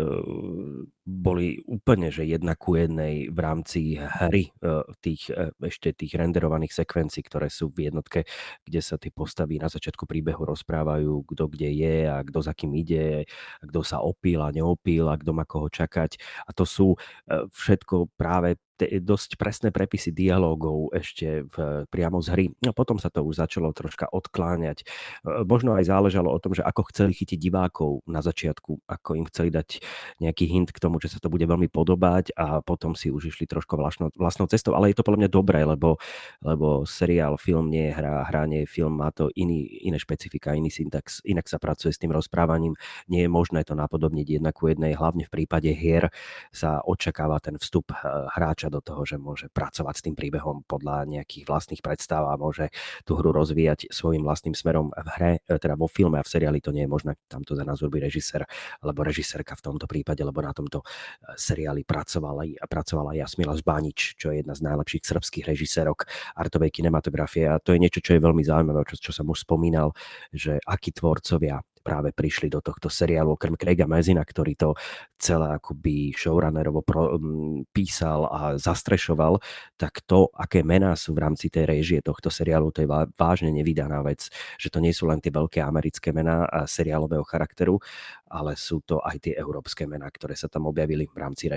boli 1.10 1.58
úplne, 1.65 2.13
že 2.13 2.22
jedna 2.29 2.53
ku 2.53 2.77
jednej 2.77 3.34
v 3.34 3.39
rámci 3.41 3.98
hry 3.98 4.53
e, 4.53 4.86
tých, 5.01 5.34
ešte 5.58 5.98
tých 5.98 6.13
renderovaných 6.13 6.86
sekvencií, 6.86 7.25
ktoré 7.25 7.50
sú 7.50 7.74
v 7.74 7.89
jednotke, 7.89 8.29
kde 8.62 8.79
sa 8.86 9.01
tie 9.01 9.10
postavy 9.10 9.58
na 9.58 9.74
začiatku 9.74 10.06
príbehu 10.06 10.46
rozprávajú, 10.46 11.25
kto 11.34 11.44
kde 11.50 11.70
je 11.74 11.96
a 12.06 12.22
kto 12.22 12.46
za 12.46 12.53
kým 12.53 12.77
ide, 12.77 13.25
kto 13.63 13.79
sa 13.81 14.03
opíl 14.03 14.43
a 14.43 14.53
neopíl 14.53 15.08
a 15.10 15.17
kto 15.17 15.31
má 15.34 15.48
koho 15.48 15.72
čakať. 15.72 16.19
A 16.46 16.53
to 16.53 16.67
sú 16.67 16.93
všetko 17.29 18.13
práve 18.19 18.60
te, 18.79 18.88
dosť 19.03 19.36
presné 19.36 19.75
prepisy 19.75 20.15
dialógov 20.15 20.95
ešte 20.95 21.43
v, 21.43 21.83
priamo 21.91 22.24
z 22.24 22.27
hry. 22.31 22.45
No 22.63 22.71
potom 22.71 22.95
sa 22.95 23.12
to 23.12 23.27
už 23.27 23.43
začalo 23.43 23.75
troška 23.75 24.07
odkláňať. 24.07 24.88
E, 25.27 25.43
možno 25.43 25.75
aj 25.75 25.91
záležalo 25.91 26.31
o 26.31 26.39
tom, 26.39 26.55
že 26.55 26.63
ako 26.63 26.88
chceli 26.95 27.12
chytiť 27.12 27.36
divákov 27.36 28.07
na 28.07 28.24
začiatku, 28.24 28.88
ako 28.88 29.09
im 29.19 29.27
chceli 29.27 29.51
dať 29.51 29.83
nejaký 30.24 30.48
hint 30.48 30.71
k 30.71 30.79
tomu, 30.79 31.03
že 31.03 31.12
sa 31.12 31.19
to 31.19 31.27
bude 31.27 31.43
veľmi 31.43 31.67
podobať 31.67 32.31
a 32.39 32.63
potom 32.63 32.95
si 32.95 33.12
už 33.12 33.36
išli 33.36 33.43
trošku 33.43 33.75
vlastnou, 33.75 34.15
vlastnou 34.15 34.48
cestou. 34.48 34.79
Ale 34.79 34.95
je 34.95 34.98
to 34.98 35.03
podľa 35.03 35.27
mňa 35.27 35.29
dobré, 35.29 35.67
lebo, 35.67 36.00
lebo 36.39 36.88
seriál, 36.88 37.36
film 37.36 37.67
nie 37.67 37.91
je 37.91 37.93
hra, 38.00 38.24
hra 38.31 38.48
nie 38.48 38.63
je 38.63 38.71
film, 38.71 38.95
má 38.95 39.12
to 39.12 39.27
iný, 39.36 39.67
iné 39.83 40.00
špecifika, 40.00 40.55
iný 40.55 40.71
syntax, 40.71 41.19
inak 41.27 41.51
sa 41.51 41.59
pracuje 41.59 41.91
s 41.91 42.00
tým 42.00 42.15
rozprávaním. 42.15 42.79
Nie 43.12 43.27
je 43.27 43.29
možné 43.29 43.67
to 43.67 43.75
napodobniť 43.75 44.39
jedna 44.39 44.55
ku 44.55 44.71
jednej, 44.71 44.95
hlavne 44.95 45.27
v 45.27 45.33
prípade 45.33 45.67
hier 45.75 46.07
sa 46.55 46.79
očakáva 46.86 47.41
ten 47.43 47.57
vstup 47.57 47.91
e, 47.91 47.95
do 48.70 48.82
toho, 48.82 49.06
že 49.06 49.18
môže 49.18 49.50
pracovať 49.52 49.96
s 50.00 50.06
tým 50.06 50.16
príbehom 50.16 50.64
podľa 50.66 51.06
nejakých 51.10 51.46
vlastných 51.46 51.82
predstav 51.84 52.26
a 52.30 52.38
môže 52.38 52.70
tú 53.04 53.18
hru 53.18 53.34
rozvíjať 53.34 53.90
svojim 53.90 54.22
vlastným 54.24 54.54
smerom 54.54 54.94
v 54.94 55.10
hre, 55.18 55.32
e, 55.44 55.58
teda 55.58 55.76
vo 55.76 55.90
filme 55.90 56.22
a 56.22 56.24
v 56.24 56.30
seriáli 56.30 56.62
to 56.62 56.74
nie 56.74 56.86
je 56.86 56.92
možné. 56.92 57.12
Tam 57.28 57.42
to 57.42 57.58
za 57.58 57.66
nás 57.66 57.82
robí 57.82 58.00
režisér 58.00 58.46
alebo 58.82 59.06
režisérka 59.06 59.58
v 59.58 59.66
tomto 59.66 59.86
prípade, 59.90 60.22
lebo 60.22 60.40
na 60.40 60.54
tomto 60.54 60.82
e, 60.82 60.86
seriáli 61.36 61.84
pracovala, 61.84 62.46
pracovala 62.70 63.18
Jasmila 63.18 63.58
Zbanič, 63.58 64.16
čo 64.16 64.32
je 64.34 64.42
jedna 64.42 64.54
z 64.54 64.66
najlepších 64.66 65.04
srbských 65.06 65.46
režisérok 65.50 66.06
artovej 66.38 66.70
kinematografie 66.70 67.50
a 67.50 67.60
to 67.60 67.74
je 67.76 67.82
niečo, 67.82 68.00
čo 68.00 68.16
je 68.16 68.24
veľmi 68.24 68.42
zaujímavé, 68.46 68.86
čo, 68.90 69.10
čo 69.10 69.12
som 69.12 69.28
už 69.28 69.44
spomínal, 69.44 69.92
že 70.30 70.62
akí 70.64 70.94
tvorcovia 70.94 71.62
práve 71.79 72.12
prišli 72.12 72.51
do 72.51 72.59
tohto 72.59 72.91
seriálu, 72.91 73.36
okrem 73.36 73.55
Craiga 73.55 73.88
Mezina, 73.89 74.21
ktorý 74.21 74.53
to 74.55 74.69
celé 75.19 75.55
akoby 75.55 76.15
showrunnerovo 76.15 76.83
pro, 76.83 77.15
m, 77.15 77.63
písal 77.71 78.27
a 78.29 78.41
zastrešoval, 78.55 79.39
tak 79.75 80.03
to, 80.05 80.31
aké 80.36 80.63
mená 80.63 80.95
sú 80.95 81.15
v 81.15 81.24
rámci 81.27 81.51
tej 81.51 81.67
réžie 81.67 82.00
tohto 82.00 82.31
seriálu, 82.31 82.71
to 82.71 82.83
je 82.83 82.89
vážne 83.15 83.51
nevydaná 83.51 84.00
vec, 84.03 84.31
že 84.55 84.71
to 84.71 84.79
nie 84.79 84.95
sú 84.95 85.07
len 85.09 85.19
tie 85.19 85.31
veľké 85.31 85.59
americké 85.59 86.15
mená 86.15 86.48
a 86.48 86.63
seriálového 86.69 87.24
charakteru, 87.27 87.79
ale 88.29 88.55
sú 88.55 88.79
to 88.86 89.01
aj 89.03 89.29
tie 89.29 89.33
európske 89.36 89.83
mená, 89.89 90.07
ktoré 90.07 90.38
sa 90.38 90.48
tam 90.48 90.69
objavili 90.69 91.09
v 91.09 91.17
rámci 91.17 91.51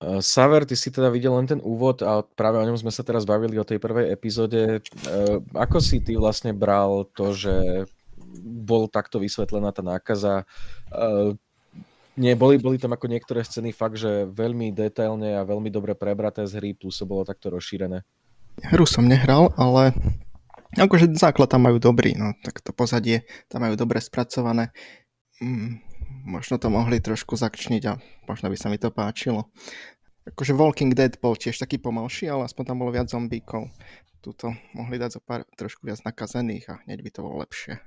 réžie. 0.00 0.20
Saver, 0.20 0.68
ty 0.68 0.76
si 0.76 0.92
teda 0.92 1.08
videl 1.08 1.32
len 1.32 1.48
ten 1.48 1.60
úvod 1.64 2.04
a 2.04 2.20
práve 2.20 2.60
o 2.60 2.66
ňom 2.68 2.76
sme 2.76 2.92
sa 2.92 3.00
teraz 3.00 3.24
bavili 3.24 3.56
o 3.56 3.64
tej 3.64 3.80
prvej 3.80 4.12
epizóde. 4.12 4.84
Ako 5.56 5.80
si 5.80 6.04
ty 6.04 6.20
vlastne 6.20 6.52
bral 6.52 7.08
to, 7.16 7.32
že 7.32 7.88
bol 8.44 8.92
takto 8.92 9.16
vysvetlená 9.16 9.72
tá 9.72 9.80
nákaza? 9.80 10.44
Nie, 12.16 12.36
boli, 12.36 12.56
boli 12.60 12.80
tam 12.80 12.96
ako 12.96 13.08
niektoré 13.12 13.44
scény 13.44 13.72
fakt, 13.76 14.00
že 14.00 14.28
veľmi 14.28 14.72
detailne 14.72 15.36
a 15.36 15.44
veľmi 15.44 15.68
dobre 15.68 15.92
prebraté 15.92 16.48
z 16.48 16.60
hry, 16.60 16.72
plus 16.72 16.96
to 16.96 17.04
bolo 17.04 17.24
takto 17.24 17.52
rozšírené. 17.52 18.04
Hru 18.72 18.88
som 18.88 19.04
nehral, 19.04 19.52
ale 19.60 19.92
akože 20.76 21.12
základ 21.16 21.52
tam 21.52 21.68
majú 21.68 21.76
dobrý, 21.76 22.16
no 22.16 22.32
tak 22.40 22.64
to 22.64 22.72
pozadie 22.72 23.28
tam 23.52 23.68
majú 23.68 23.76
dobre 23.76 24.00
spracované. 24.00 24.72
Mm, 25.44 25.76
možno 26.24 26.56
to 26.56 26.72
mohli 26.72 27.02
trošku 27.02 27.36
zakčniť 27.36 27.82
a 27.90 27.98
možno 28.24 28.48
by 28.48 28.56
sa 28.56 28.72
mi 28.72 28.78
to 28.80 28.94
páčilo. 28.94 29.50
Akože 30.26 30.58
Walking 30.58 30.96
Dead 30.96 31.14
bol 31.22 31.38
tiež 31.38 31.60
taký 31.60 31.78
pomalší, 31.78 32.26
ale 32.26 32.50
aspoň 32.50 32.64
tam 32.66 32.82
bolo 32.82 32.90
viac 32.90 33.06
zombíkov. 33.06 33.70
Tuto 34.18 34.50
mohli 34.74 34.98
dať 34.98 35.18
zo 35.18 35.20
pár 35.22 35.46
trošku 35.54 35.86
viac 35.86 36.02
nakazených 36.02 36.64
a 36.66 36.74
hneď 36.82 36.98
by 37.04 37.10
to 37.14 37.20
bolo 37.22 37.46
lepšie. 37.46 37.78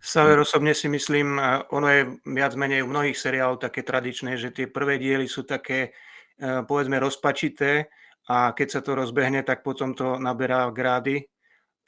Saver 0.00 0.40
osobne 0.40 0.72
si 0.72 0.88
myslím, 0.88 1.36
ono 1.76 1.88
je 1.92 2.02
viac 2.24 2.56
menej 2.56 2.80
u 2.80 2.88
mnohých 2.88 3.20
seriálov 3.20 3.60
také 3.60 3.84
tradičné, 3.84 4.40
že 4.40 4.48
tie 4.48 4.64
prvé 4.64 4.96
diely 4.96 5.28
sú 5.28 5.44
také, 5.44 5.92
e, 6.40 6.64
povedzme, 6.64 6.96
rozpačité 6.96 7.92
a 8.24 8.56
keď 8.56 8.68
sa 8.72 8.80
to 8.80 8.96
rozbehne, 8.96 9.44
tak 9.44 9.60
potom 9.60 9.92
to 9.92 10.16
naberá 10.16 10.72
grády 10.72 11.28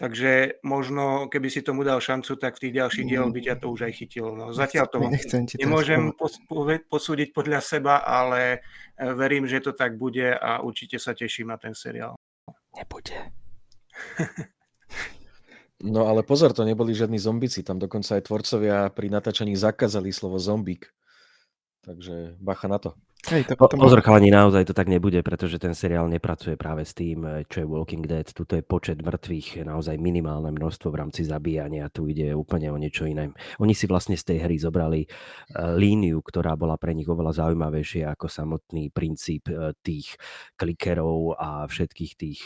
Takže 0.03 0.59
možno, 0.67 1.31
keby 1.31 1.47
si 1.47 1.63
tomu 1.63 1.87
dal 1.87 2.03
šancu, 2.03 2.35
tak 2.35 2.59
v 2.59 2.67
tých 2.67 2.75
ďalších 2.83 3.07
dieloch 3.07 3.31
by 3.31 3.39
ťa 3.39 3.55
to 3.63 3.71
už 3.71 3.87
aj 3.87 3.93
chytilo. 3.95 4.35
No, 4.35 4.51
zatiaľ 4.51 4.91
to 4.91 4.99
nemôžem 5.63 6.11
posúdiť 6.91 7.31
podľa 7.31 7.63
seba, 7.63 8.03
ale 8.03 8.67
e, 8.99 9.15
verím, 9.15 9.47
že 9.47 9.63
to 9.63 9.71
tak 9.71 9.95
bude 9.95 10.35
a 10.35 10.59
určite 10.59 10.99
sa 10.99 11.15
teším 11.15 11.55
na 11.55 11.57
ten 11.63 11.71
seriál. 11.71 12.19
Nebude. 12.75 13.15
No 15.83 16.07
ale 16.07 16.23
pozor, 16.23 16.55
to 16.55 16.63
neboli 16.63 16.95
žiadni 16.95 17.19
zombici, 17.19 17.67
tam 17.67 17.79
dokonca 17.79 18.15
aj 18.15 18.31
tvorcovia 18.31 18.87
pri 18.95 19.07
natáčaní 19.11 19.59
zakázali 19.59 20.15
slovo 20.15 20.39
zombík. 20.39 20.91
Takže 21.83 22.39
bacha 22.39 22.71
na 22.71 22.79
to. 22.79 22.95
Hej, 23.23 23.47
to, 23.47 23.55
to 23.55 23.79
Pozor, 23.79 24.03
chalani, 24.03 24.35
naozaj 24.35 24.67
to 24.67 24.75
tak 24.75 24.91
nebude, 24.91 25.23
pretože 25.23 25.63
ten 25.63 25.79
seriál 25.79 26.11
nepracuje 26.11 26.59
práve 26.59 26.83
s 26.83 26.91
tým, 26.91 27.23
eh, 27.23 27.47
čo 27.47 27.63
je 27.63 27.71
Walking 27.71 28.03
Dead. 28.03 28.27
Tuto 28.27 28.59
je 28.59 28.67
počet 28.67 28.99
mŕtvych 28.99 29.63
naozaj 29.63 29.95
minimálne 29.95 30.51
množstvo 30.51 30.91
v 30.91 30.99
rámci 31.07 31.23
zabíjania. 31.23 31.87
Tu 31.87 32.11
ide 32.11 32.35
úplne 32.35 32.75
o 32.75 32.77
niečo 32.83 33.07
iné. 33.07 33.31
Oni 33.63 33.79
si 33.79 33.87
vlastne 33.87 34.19
z 34.19 34.27
tej 34.27 34.39
hry 34.43 34.59
zobrali 34.59 35.07
uh, 35.07 35.79
líniu, 35.79 36.19
ktorá 36.19 36.59
bola 36.59 36.75
pre 36.75 36.99
nich 36.99 37.07
oveľa 37.07 37.47
zaujímavejšia 37.47 38.11
ako 38.11 38.27
samotný 38.27 38.91
princíp 38.91 39.47
tých 39.87 40.19
klikerov 40.59 41.39
a 41.39 41.63
všetkých 41.71 42.13
tých 42.19 42.41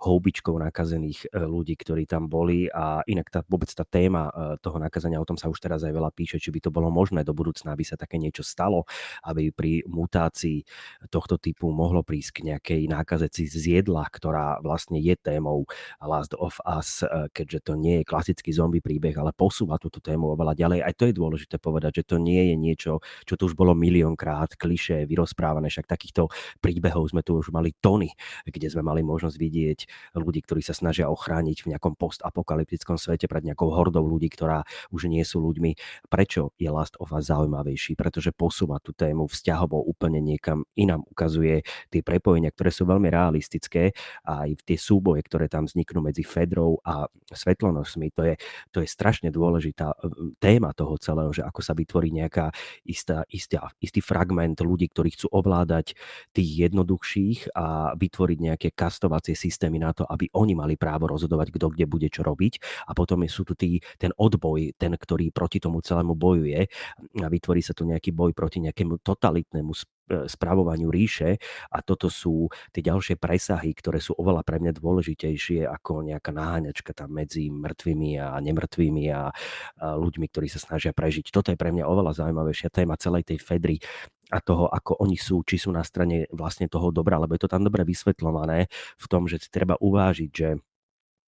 houbičkov 0.00 0.56
nakazených 0.56 1.28
ľudí, 1.36 1.76
ktorí 1.76 2.08
tam 2.08 2.32
boli. 2.32 2.68
A 2.72 3.04
inak 3.04 3.28
tá, 3.28 3.44
vôbec 3.44 3.68
tá 3.68 3.84
téma 3.84 4.32
toho 4.64 4.80
nakazenia, 4.80 5.20
o 5.20 5.28
tom 5.28 5.36
sa 5.36 5.52
už 5.52 5.60
teraz 5.60 5.84
aj 5.84 5.92
veľa 5.92 6.10
píše, 6.16 6.40
či 6.40 6.48
by 6.48 6.64
to 6.64 6.70
bolo 6.72 6.88
možné 6.88 7.24
do 7.24 7.36
budúcna, 7.36 7.76
aby 7.76 7.84
sa 7.84 8.00
také 8.00 8.16
niečo 8.16 8.40
stalo, 8.40 8.88
aby 9.24 9.52
pri 9.52 9.72
mutácií 9.98 10.62
tohto 11.10 11.34
typu 11.42 11.74
mohlo 11.74 12.06
prísť 12.06 12.30
k 12.38 12.54
nejakej 12.54 12.82
nákaze 12.86 13.26
z 13.34 13.82
jedla, 13.82 14.06
ktorá 14.06 14.62
vlastne 14.62 15.02
je 15.02 15.18
témou 15.18 15.66
Last 15.98 16.38
of 16.38 16.62
Us, 16.62 17.02
eh, 17.02 17.26
keďže 17.34 17.58
to 17.66 17.72
nie 17.74 18.02
je 18.02 18.04
klasický 18.06 18.54
zombie 18.54 18.78
príbeh, 18.78 19.18
ale 19.18 19.34
posúva 19.34 19.82
túto 19.82 19.98
tému 19.98 20.38
oveľa 20.38 20.54
ďalej. 20.54 20.78
Aj 20.86 20.94
to 20.94 21.10
je 21.10 21.14
dôležité 21.18 21.58
povedať, 21.58 22.02
že 22.02 22.14
to 22.14 22.16
nie 22.22 22.52
je 22.52 22.54
niečo, 22.54 22.92
čo 23.26 23.34
tu 23.34 23.50
už 23.50 23.58
bolo 23.58 23.74
miliónkrát 23.74 24.54
kliše 24.54 25.08
vyrozprávané, 25.08 25.72
však 25.72 25.90
takýchto 25.90 26.30
príbehov 26.62 27.10
sme 27.10 27.24
tu 27.24 27.34
už 27.40 27.50
mali 27.50 27.72
tony, 27.80 28.12
kde 28.44 28.68
sme 28.68 28.84
mali 28.84 29.00
možnosť 29.00 29.36
vidieť 29.36 29.78
ľudí, 30.20 30.44
ktorí 30.44 30.60
sa 30.60 30.76
snažia 30.76 31.08
ochrániť 31.08 31.64
v 31.64 31.70
nejakom 31.74 31.96
postapokalyptickom 31.96 33.00
svete 33.00 33.26
pred 33.26 33.42
nejakou 33.48 33.72
hordou 33.72 34.04
ľudí, 34.04 34.28
ktorá 34.28 34.68
už 34.92 35.08
nie 35.08 35.24
sú 35.24 35.40
ľuďmi. 35.40 35.74
Prečo 36.12 36.52
je 36.60 36.68
Last 36.68 37.00
of 37.00 37.10
Us 37.16 37.32
zaujímavejší? 37.32 37.96
Pretože 37.96 38.36
posúva 38.36 38.78
tú 38.78 38.92
tému 38.92 39.26
vzťahovo 39.26 39.87
úplne 39.88 40.20
niekam 40.20 40.68
inám 40.76 41.00
ukazuje 41.08 41.64
tie 41.88 42.04
prepojenia, 42.04 42.52
ktoré 42.52 42.68
sú 42.68 42.84
veľmi 42.84 43.08
realistické. 43.08 43.96
A 44.28 44.44
aj 44.44 44.68
tie 44.68 44.76
súboje, 44.76 45.24
ktoré 45.24 45.48
tam 45.48 45.64
vzniknú 45.64 46.04
medzi 46.04 46.20
Fedrou 46.28 46.84
a 46.84 47.08
svetlonosmi, 47.32 48.12
to 48.12 48.22
je, 48.28 48.34
to 48.68 48.84
je 48.84 48.88
strašne 48.88 49.32
dôležitá 49.32 49.96
téma 50.36 50.76
toho 50.76 51.00
celého, 51.00 51.32
že 51.32 51.40
ako 51.40 51.60
sa 51.64 51.72
vytvorí 51.72 52.12
nejaká 52.12 52.52
istá, 52.84 53.24
istá, 53.32 53.72
istý 53.80 54.04
fragment 54.04 54.60
ľudí, 54.60 54.92
ktorí 54.92 55.16
chcú 55.16 55.32
ovládať 55.32 55.96
tých 56.36 56.68
jednoduchších 56.68 57.56
a 57.56 57.96
vytvoriť 57.96 58.38
nejaké 58.38 58.68
kastovacie 58.76 59.32
systémy 59.32 59.80
na 59.80 59.96
to, 59.96 60.04
aby 60.04 60.28
oni 60.36 60.52
mali 60.52 60.74
právo 60.76 61.08
rozhodovať, 61.08 61.54
kto 61.54 61.72
kde 61.72 61.86
bude 61.88 62.08
čo 62.12 62.26
robiť. 62.26 62.84
A 62.90 62.92
potom 62.92 63.24
sú 63.30 63.46
tu 63.46 63.54
tí, 63.54 63.78
ten 63.96 64.10
odboj, 64.16 64.74
ten, 64.74 64.92
ktorý 64.96 65.30
proti 65.30 65.62
tomu 65.62 65.78
celému 65.80 66.18
bojuje. 66.18 66.66
A 67.22 67.28
vytvorí 67.30 67.62
sa 67.62 67.76
tu 67.76 67.86
nejaký 67.86 68.10
boj 68.10 68.34
proti 68.34 68.58
nejakému 68.64 69.00
totalitnému 69.04 69.72
Spravovaniu 70.08 70.88
ríše 70.88 71.36
a 71.68 71.84
toto 71.84 72.08
sú 72.08 72.48
tie 72.72 72.80
ďalšie 72.80 73.20
presahy, 73.20 73.76
ktoré 73.76 74.00
sú 74.00 74.16
oveľa 74.16 74.40
pre 74.40 74.56
mňa 74.56 74.72
dôležitejšie 74.80 75.68
ako 75.68 76.00
nejaká 76.00 76.32
naháňačka 76.32 76.96
tam 76.96 77.12
medzi 77.12 77.52
mŕtvými 77.52 78.16
a 78.16 78.40
nemrtvými 78.40 79.04
a 79.12 79.28
ľuďmi, 79.84 80.26
ktorí 80.32 80.48
sa 80.48 80.64
snažia 80.64 80.96
prežiť. 80.96 81.28
Toto 81.28 81.52
je 81.52 81.60
pre 81.60 81.76
mňa 81.76 81.84
oveľa 81.84 82.24
zaujímavejšia 82.24 82.72
téma 82.72 82.96
celej 82.96 83.28
tej 83.28 83.38
Fedry 83.44 83.76
a 84.32 84.40
toho, 84.40 84.72
ako 84.72 84.96
oni 84.96 85.20
sú, 85.20 85.44
či 85.44 85.60
sú 85.60 85.76
na 85.76 85.84
strane 85.84 86.24
vlastne 86.32 86.72
toho 86.72 86.88
dobra, 86.88 87.20
lebo 87.20 87.36
je 87.36 87.44
to 87.44 87.52
tam 87.52 87.60
dobre 87.60 87.84
vysvetľované 87.84 88.64
v 88.96 89.06
tom, 89.12 89.28
že 89.28 89.44
treba 89.52 89.76
uvážiť, 89.76 90.30
že 90.32 90.56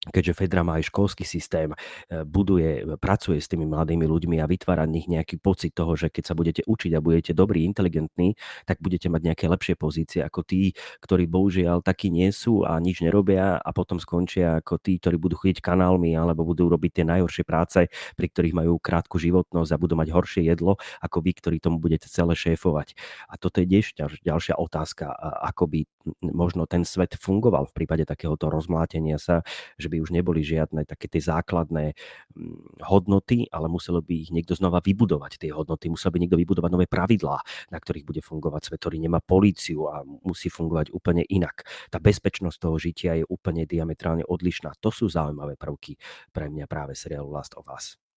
keďže 0.09 0.33
Fedra 0.33 0.64
má 0.64 0.80
aj 0.80 0.88
školský 0.88 1.28
systém, 1.28 1.76
e, 2.09 2.25
buduje, 2.25 2.97
pracuje 2.97 3.37
s 3.37 3.52
tými 3.52 3.69
mladými 3.69 4.09
ľuďmi 4.09 4.40
a 4.40 4.49
vytvára 4.49 4.88
nich 4.88 5.04
nejaký 5.04 5.37
pocit 5.37 5.76
toho, 5.76 5.92
že 5.92 6.09
keď 6.09 6.25
sa 6.25 6.33
budete 6.33 6.62
učiť 6.64 6.92
a 6.97 7.04
budete 7.04 7.37
dobrí, 7.37 7.69
inteligentní, 7.69 8.40
tak 8.64 8.80
budete 8.80 9.12
mať 9.12 9.21
nejaké 9.33 9.45
lepšie 9.45 9.75
pozície 9.76 10.25
ako 10.25 10.40
tí, 10.40 10.73
ktorí 11.04 11.28
bohužiaľ 11.28 11.85
takí 11.85 12.09
nie 12.09 12.33
sú 12.33 12.64
a 12.64 12.80
nič 12.80 13.04
nerobia 13.04 13.61
a 13.61 13.71
potom 13.76 14.00
skončia 14.00 14.64
ako 14.64 14.80
tí, 14.80 14.97
ktorí 14.97 15.21
budú 15.21 15.37
chodiť 15.37 15.61
kanálmi 15.61 16.16
alebo 16.16 16.49
budú 16.49 16.73
robiť 16.73 17.02
tie 17.02 17.04
najhoršie 17.04 17.45
práce, 17.45 17.92
pri 18.16 18.26
ktorých 18.33 18.57
majú 18.57 18.80
krátku 18.80 19.21
životnosť 19.21 19.71
a 19.76 19.80
budú 19.80 20.00
mať 20.00 20.09
horšie 20.16 20.42
jedlo 20.49 20.80
ako 21.04 21.21
vy, 21.21 21.30
ktorí 21.37 21.57
tomu 21.61 21.76
budete 21.76 22.09
celé 22.09 22.33
šéfovať. 22.33 22.97
A 23.28 23.37
toto 23.37 23.61
je 23.61 23.69
tiež 23.69 23.97
ďalšia 24.25 24.57
otázka, 24.57 25.11
ako 25.45 25.69
by 25.69 25.80
možno 26.25 26.64
ten 26.64 26.87
svet 26.87 27.16
fungoval 27.16 27.69
v 27.69 27.76
prípade 27.76 28.04
takéhoto 28.09 28.49
rozmlátenia 28.49 29.21
sa, 29.21 29.45
že 29.76 29.90
by 29.91 29.99
už 29.99 30.15
neboli 30.15 30.47
žiadne 30.47 30.87
také 30.87 31.11
tie 31.11 31.19
základné 31.19 31.99
mm, 32.39 32.87
hodnoty, 32.87 33.51
ale 33.51 33.67
muselo 33.67 33.99
by 33.99 34.15
ich 34.15 34.31
niekto 34.31 34.55
znova 34.55 34.79
vybudovať, 34.79 35.43
tie 35.43 35.51
hodnoty. 35.51 35.91
Musel 35.91 36.15
by 36.15 36.23
niekto 36.23 36.39
vybudovať 36.39 36.71
nové 36.71 36.87
pravidlá, 36.87 37.43
na 37.75 37.79
ktorých 37.83 38.07
bude 38.07 38.23
fungovať 38.23 38.71
svet, 38.71 38.79
ktorý 38.79 39.03
nemá 39.03 39.19
políciu 39.19 39.91
a 39.91 40.07
musí 40.07 40.47
fungovať 40.47 40.95
úplne 40.95 41.27
inak. 41.27 41.67
Tá 41.91 41.99
bezpečnosť 41.99 42.57
toho 42.57 42.77
žitia 42.79 43.19
je 43.19 43.25
úplne 43.27 43.67
diametrálne 43.67 44.23
odlišná. 44.23 44.79
To 44.79 44.95
sú 44.95 45.11
zaujímavé 45.11 45.59
prvky 45.59 45.99
pre 46.31 46.47
mňa 46.47 46.71
práve 46.71 46.95
seriálu 46.95 47.29
Last 47.29 47.59
of 47.59 47.67
Us. 47.67 48.10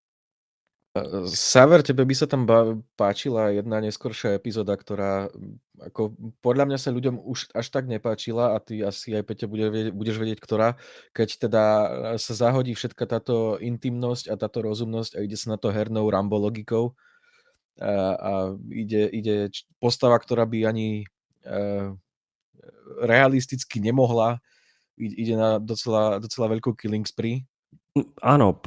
Saver, 1.25 1.81
tebe 1.81 2.05
by 2.05 2.13
sa 2.13 2.29
tam 2.29 2.45
páčila 2.93 3.49
jedna 3.49 3.81
neskoršia 3.81 4.37
epizóda, 4.37 4.77
ktorá 4.77 5.25
ako 5.81 6.13
podľa 6.37 6.69
mňa 6.69 6.77
sa 6.77 6.93
ľuďom 6.93 7.17
už 7.17 7.49
až 7.57 7.73
tak 7.73 7.89
nepáčila 7.89 8.53
a 8.53 8.61
ty 8.61 8.85
asi 8.85 9.17
aj 9.17 9.25
Peťa 9.25 9.49
bude 9.49 9.89
budeš 9.89 10.21
vedieť, 10.21 10.37
ktorá, 10.37 10.77
keď 11.17 11.49
teda 11.49 11.63
sa 12.21 12.33
zahodí 12.37 12.77
všetka 12.77 13.09
táto 13.09 13.57
intimnosť 13.57 14.29
a 14.29 14.37
táto 14.37 14.61
rozumnosť 14.61 15.17
a 15.17 15.25
ide 15.25 15.33
sa 15.33 15.53
na 15.53 15.57
to 15.57 15.73
hernou 15.73 16.05
Rambo 16.13 16.37
logikou 16.37 16.93
a, 17.81 18.13
a 18.13 18.31
ide, 18.69 19.09
ide 19.09 19.49
postava, 19.81 20.21
ktorá 20.21 20.45
by 20.45 20.69
ani 20.69 21.09
e, 21.41 21.57
realisticky 23.01 23.81
nemohla, 23.81 24.37
ide 25.01 25.33
na 25.33 25.57
docela, 25.57 26.21
docela 26.21 26.53
veľkú 26.53 26.77
killing 26.77 27.09
spree 27.09 27.49
Áno, 28.25 28.57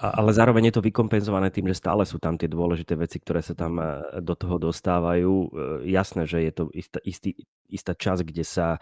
ale 0.00 0.30
zároveň 0.32 0.72
je 0.72 0.80
to 0.80 0.86
vykompenzované 0.88 1.52
tým, 1.52 1.68
že 1.68 1.84
stále 1.84 2.08
sú 2.08 2.16
tam 2.16 2.40
tie 2.40 2.48
dôležité 2.48 2.96
veci, 2.96 3.20
ktoré 3.20 3.44
sa 3.44 3.52
tam 3.52 3.76
e, 3.76 4.00
do 4.24 4.32
toho 4.32 4.56
dostávajú. 4.56 5.32
E, 5.32 5.48
jasné, 5.92 6.24
že 6.24 6.40
je 6.40 6.52
to 6.56 6.64
istá, 6.72 6.98
istý, 7.04 7.36
istá 7.68 7.92
časť, 7.92 8.24
kde 8.24 8.40
sa 8.40 8.80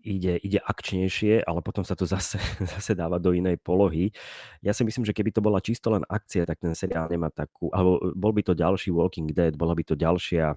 ide, 0.00 0.40
ide 0.40 0.64
akčnejšie, 0.64 1.44
ale 1.44 1.60
potom 1.60 1.84
sa 1.84 1.92
to 1.92 2.08
zase, 2.08 2.40
zase 2.72 2.96
dáva 2.96 3.20
do 3.20 3.36
inej 3.36 3.60
polohy. 3.60 4.16
Ja 4.64 4.72
si 4.72 4.80
myslím, 4.80 5.04
že 5.04 5.12
keby 5.12 5.28
to 5.28 5.44
bola 5.44 5.60
čisto 5.60 5.92
len 5.92 6.08
akcia, 6.08 6.48
tak 6.48 6.64
ten 6.64 6.72
seriál 6.72 7.12
nemá 7.12 7.28
takú, 7.28 7.68
alebo 7.68 8.00
bol 8.16 8.32
by 8.32 8.48
to 8.48 8.56
ďalší 8.56 8.88
Walking 8.96 9.28
Dead, 9.28 9.60
bola 9.60 9.76
by 9.76 9.84
to 9.84 9.92
ďalšia 9.92 10.56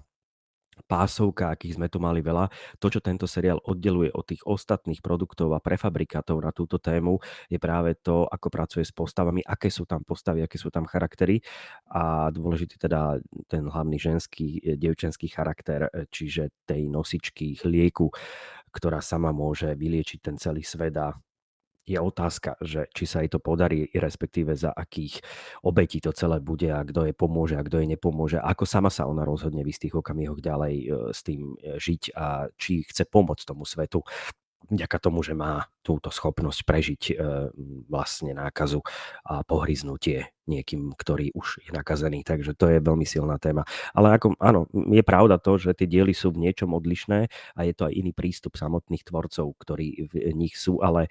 pásovka, 0.84 1.54
akých 1.54 1.78
sme 1.80 1.86
tu 1.88 2.02
mali 2.02 2.20
veľa. 2.20 2.50
To, 2.78 2.86
čo 2.92 3.00
tento 3.00 3.24
seriál 3.30 3.62
oddeluje 3.62 4.12
od 4.12 4.24
tých 4.26 4.42
ostatných 4.44 5.00
produktov 5.00 5.54
a 5.56 5.62
prefabrikátov 5.62 6.38
na 6.42 6.50
túto 6.52 6.76
tému, 6.82 7.22
je 7.48 7.56
práve 7.56 7.96
to, 7.98 8.26
ako 8.28 8.48
pracuje 8.52 8.84
s 8.84 8.92
postavami, 8.92 9.40
aké 9.42 9.70
sú 9.70 9.88
tam 9.88 10.04
postavy, 10.04 10.44
aké 10.44 10.60
sú 10.60 10.68
tam 10.68 10.84
charaktery 10.84 11.40
a 11.90 12.28
dôležitý 12.28 12.76
teda 12.76 13.22
ten 13.48 13.64
hlavný 13.64 13.96
ženský, 13.96 14.60
e, 14.60 14.76
devčenský 14.76 15.30
charakter, 15.32 15.88
e, 15.88 16.06
čiže 16.10 16.66
tej 16.68 16.90
nosičky 16.90 17.62
lieku, 17.64 18.10
ktorá 18.72 19.00
sama 19.04 19.30
môže 19.30 19.72
vyliečiť 19.76 20.18
ten 20.20 20.36
celý 20.40 20.64
svet 20.64 20.96
a 20.96 21.12
je 21.82 21.98
otázka, 21.98 22.54
že 22.62 22.86
či 22.94 23.04
sa 23.10 23.22
jej 23.22 23.30
to 23.30 23.42
podarí, 23.42 23.90
respektíve 23.90 24.54
za 24.54 24.70
akých 24.70 25.18
obetí 25.66 25.98
to 25.98 26.14
celé 26.14 26.38
bude 26.38 26.70
a 26.70 26.82
kto 26.86 27.10
jej 27.10 27.16
pomôže 27.16 27.58
a 27.58 27.66
kto 27.66 27.82
jej 27.82 27.88
nepomôže. 27.90 28.38
A 28.38 28.54
ako 28.54 28.64
sama 28.66 28.90
sa 28.90 29.10
ona 29.10 29.26
rozhodne 29.26 29.66
v 29.66 29.72
istých 29.74 29.98
okamihoch 29.98 30.38
ďalej 30.38 30.74
e, 30.78 30.86
s 31.10 31.20
tým 31.26 31.58
e, 31.58 31.76
žiť 31.82 32.14
a 32.14 32.50
či 32.54 32.86
chce 32.86 33.02
pomôcť 33.10 33.44
tomu 33.44 33.66
svetu 33.66 34.06
vďaka 34.70 34.96
tomu, 35.02 35.20
že 35.26 35.34
má 35.34 35.66
túto 35.82 36.14
schopnosť 36.14 36.60
prežiť 36.62 37.02
e, 37.10 37.14
vlastne 37.90 38.36
nákazu 38.36 38.78
a 39.26 39.42
pohryznutie 39.42 40.30
niekým, 40.46 40.94
ktorý 40.94 41.34
už 41.34 41.66
je 41.66 41.70
nakazený. 41.74 42.22
Takže 42.22 42.54
to 42.54 42.70
je 42.70 42.78
veľmi 42.78 43.06
silná 43.06 43.38
téma. 43.42 43.66
Ale 43.94 44.14
ako, 44.14 44.38
áno, 44.38 44.66
je 44.70 45.02
pravda 45.02 45.38
to, 45.38 45.58
že 45.58 45.74
tie 45.74 45.86
diely 45.90 46.14
sú 46.14 46.34
v 46.34 46.46
niečom 46.46 46.74
odlišné 46.74 47.30
a 47.58 47.60
je 47.66 47.72
to 47.74 47.90
aj 47.90 47.94
iný 47.94 48.12
prístup 48.14 48.54
samotných 48.58 49.06
tvorcov, 49.06 49.54
ktorí 49.58 50.10
v 50.10 50.34
nich 50.34 50.54
sú, 50.54 50.78
ale 50.82 51.10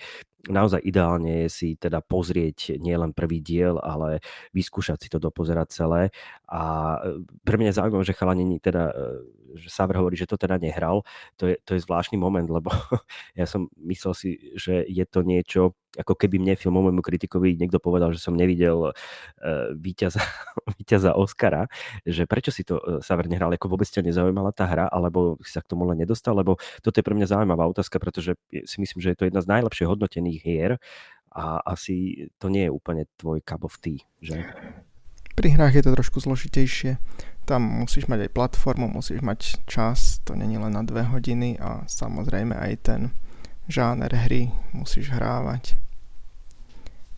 naozaj 0.50 0.82
ideálne 0.82 1.46
je 1.46 1.50
si 1.52 1.70
teda 1.78 2.02
pozrieť 2.02 2.82
nielen 2.82 3.14
prvý 3.14 3.44
diel, 3.44 3.78
ale 3.78 4.24
vyskúšať 4.56 4.98
si 4.98 5.10
to 5.12 5.22
dopozerať 5.22 5.68
celé. 5.70 6.02
A 6.50 6.98
e, 7.02 7.22
pre 7.46 7.60
mňa 7.60 7.70
je 7.70 7.78
zaujímavé, 7.78 8.04
že 8.08 8.18
chalani 8.18 8.58
teda, 8.58 8.90
e, 8.90 8.94
že 9.56 9.70
Saver 9.72 10.00
hovorí, 10.00 10.16
že 10.16 10.30
to 10.30 10.40
teda 10.40 10.58
nehral. 10.62 11.04
To 11.42 11.50
je, 11.52 11.56
to 11.64 11.76
je 11.76 11.84
zvláštny 11.84 12.20
moment, 12.20 12.48
lebo 12.48 12.70
ja 13.40 13.46
som 13.48 13.68
myslel 13.82 14.14
si, 14.14 14.30
že 14.56 14.84
je 14.88 15.06
to 15.08 15.24
niečo, 15.26 15.74
ako 16.00 16.16
keby 16.16 16.40
mne 16.40 16.56
filmovému 16.56 17.04
kritikovi 17.04 17.60
niekto 17.60 17.80
povedal, 17.84 18.16
že 18.16 18.24
som 18.24 18.32
nevidel 18.32 18.92
uh, 18.92 18.94
víťaza, 19.76 20.24
víťaza 20.80 21.16
Oscara, 21.16 21.68
že 22.08 22.24
prečo 22.24 22.54
si 22.54 22.64
to 22.64 22.80
uh, 22.80 23.04
Saver 23.04 23.28
nehral, 23.28 23.52
ako 23.52 23.76
vôbec 23.76 23.88
ťa 23.88 24.08
nezaujímala 24.08 24.56
tá 24.56 24.68
hra, 24.68 24.88
alebo 24.88 25.36
si 25.44 25.52
sa 25.52 25.60
k 25.60 25.72
tomu 25.76 25.84
len 25.92 26.00
nedostal, 26.00 26.36
lebo 26.36 26.56
toto 26.80 26.96
je 26.96 27.06
pre 27.06 27.16
mňa 27.16 27.28
zaujímavá 27.28 27.68
otázka, 27.68 28.00
pretože 28.00 28.40
si 28.52 28.78
myslím, 28.80 29.00
že 29.04 29.12
je 29.12 29.18
to 29.20 29.28
jedna 29.28 29.44
z 29.44 29.52
najlepšie 29.52 29.86
hodnotených 29.88 30.40
hier 30.40 30.72
a 31.32 31.64
asi 31.64 32.28
to 32.40 32.52
nie 32.52 32.68
je 32.68 32.72
úplne 32.72 33.08
tvoj 33.16 33.40
cup 33.44 33.64
of 33.64 33.80
tea, 33.80 34.04
že? 34.20 34.52
Pri 35.42 35.58
hrách 35.58 35.74
je 35.74 35.82
to 35.82 35.98
trošku 35.98 36.22
zložitejšie. 36.22 37.02
Tam 37.50 37.66
musíš 37.66 38.06
mať 38.06 38.30
aj 38.30 38.36
platformu, 38.38 38.86
musíš 38.86 39.26
mať 39.26 39.66
čas, 39.66 40.22
to 40.22 40.38
není 40.38 40.62
len 40.62 40.70
na 40.70 40.86
dve 40.86 41.02
hodiny 41.02 41.58
a 41.58 41.82
samozrejme 41.90 42.54
aj 42.54 42.74
ten 42.86 43.02
žáner 43.66 44.14
hry 44.14 44.54
musíš 44.70 45.10
hrávať. 45.10 45.82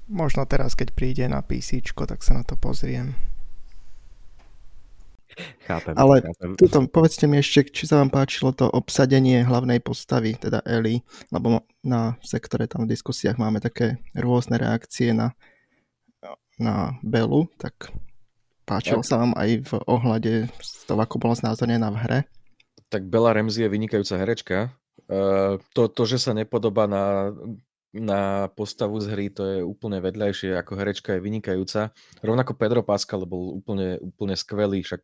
Možno 0.08 0.48
teraz, 0.48 0.72
keď 0.72 0.96
príde 0.96 1.28
na 1.28 1.44
PC, 1.44 1.84
tak 1.84 2.24
sa 2.24 2.40
na 2.40 2.48
to 2.48 2.56
pozriem. 2.56 3.12
Chápem. 5.68 5.92
Ale 5.92 6.24
chápem. 6.24 6.56
Tuto, 6.56 6.80
povedzte 6.88 7.28
mi 7.28 7.44
ešte, 7.44 7.76
či 7.76 7.92
sa 7.92 8.00
vám 8.00 8.08
páčilo 8.08 8.56
to 8.56 8.72
obsadenie 8.72 9.44
hlavnej 9.44 9.84
postavy, 9.84 10.40
teda 10.40 10.64
Eli, 10.64 11.04
lebo 11.28 11.68
na 11.84 12.16
sektore 12.24 12.72
tam 12.72 12.88
v 12.88 12.96
diskusiách 12.96 13.36
máme 13.36 13.60
také 13.60 14.00
rôzne 14.16 14.56
reakcie 14.56 15.12
na, 15.12 15.36
na 16.56 16.96
Belu, 17.04 17.52
tak 17.60 17.92
páčilo 18.64 19.04
tak. 19.04 19.10
sa 19.10 19.16
vám 19.20 19.34
aj 19.36 19.50
v 19.68 19.72
ohľade 19.88 20.34
z 20.60 20.72
toho, 20.88 21.00
ako 21.00 21.20
bolo 21.20 21.36
znázornená 21.36 21.92
v 21.92 22.00
hre? 22.04 22.20
Tak 22.88 23.10
Bela 23.10 23.34
Ramsey 23.34 23.66
je 23.66 23.74
vynikajúca 23.74 24.16
herečka, 24.22 24.58
Uh, 25.04 25.60
to, 25.76 25.92
to, 25.92 26.08
že 26.08 26.18
sa 26.24 26.32
nepodobá 26.32 26.88
na, 26.88 27.36
na 27.92 28.48
postavu 28.56 28.96
z 29.04 29.12
hry, 29.12 29.28
to 29.28 29.44
je 29.44 29.58
úplne 29.60 30.00
vedľajšie, 30.00 30.56
ako 30.56 30.80
herečka 30.80 31.20
je 31.20 31.26
vynikajúca. 31.28 31.92
Rovnako 32.24 32.56
Pedro 32.56 32.82
Pascal 32.88 33.28
bol 33.28 33.60
úplne, 33.60 34.00
úplne 34.00 34.40
skvelý, 34.40 34.80
však 34.80 35.02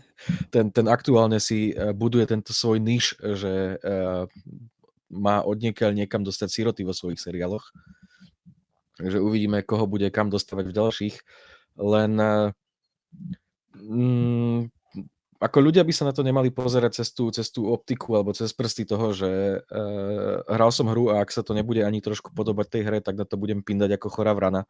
ten, 0.54 0.74
ten 0.74 0.86
aktuálne 0.90 1.38
si 1.38 1.70
eh, 1.70 1.94
buduje 1.94 2.26
tento 2.26 2.50
svoj 2.50 2.82
niž, 2.82 3.22
že 3.22 3.78
uh, 3.78 4.26
má 5.14 5.46
odniekiaľ 5.46 5.94
niekam 5.94 6.26
dostať 6.26 6.48
siroty 6.50 6.82
vo 6.82 6.90
svojich 6.90 7.22
seriáloch. 7.22 7.70
Takže 8.98 9.22
uvidíme, 9.22 9.62
koho 9.62 9.86
bude 9.86 10.10
kam 10.10 10.26
dostávať 10.26 10.74
v 10.74 10.76
ďalších. 10.76 11.16
Len 11.78 12.12
uh, 12.18 12.50
mm, 13.76 14.70
ako 15.36 15.58
ľudia 15.60 15.84
by 15.84 15.92
sa 15.92 16.08
na 16.08 16.16
to 16.16 16.24
nemali 16.24 16.48
pozerať 16.48 17.02
cez 17.02 17.12
tú, 17.12 17.28
cez 17.28 17.52
tú 17.52 17.68
optiku 17.68 18.16
alebo 18.16 18.32
cez 18.32 18.56
prsty 18.56 18.88
toho, 18.88 19.12
že 19.12 19.60
uh, 19.60 20.40
hral 20.48 20.72
som 20.72 20.88
hru 20.88 21.12
a 21.12 21.20
ak 21.20 21.28
sa 21.28 21.44
to 21.44 21.52
nebude 21.52 21.84
ani 21.84 22.00
trošku 22.00 22.32
podobať 22.32 22.66
tej 22.72 22.82
hre, 22.88 22.98
tak 23.04 23.20
na 23.20 23.28
to 23.28 23.36
budem 23.36 23.60
pindať 23.60 24.00
ako 24.00 24.08
chorá 24.08 24.32
vrana. 24.32 24.64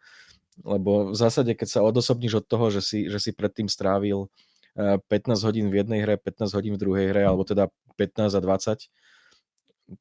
Lebo 0.67 1.15
v 1.15 1.17
zásade, 1.17 1.55
keď 1.55 1.69
sa 1.71 1.87
odosobníš 1.87 2.43
od 2.43 2.47
toho, 2.51 2.67
že 2.75 2.83
si, 2.83 3.07
že 3.07 3.23
si 3.23 3.31
predtým 3.31 3.71
strávil 3.71 4.27
uh, 4.27 4.99
15 5.07 5.39
hodín 5.47 5.67
v 5.71 5.87
jednej 5.87 6.03
hre, 6.03 6.19
15 6.19 6.51
hodín 6.59 6.75
v 6.75 6.83
druhej 6.83 7.07
hre, 7.15 7.23
alebo 7.31 7.47
teda 7.47 7.71
15 7.95 8.35
a 8.35 8.41
20, 8.43 8.91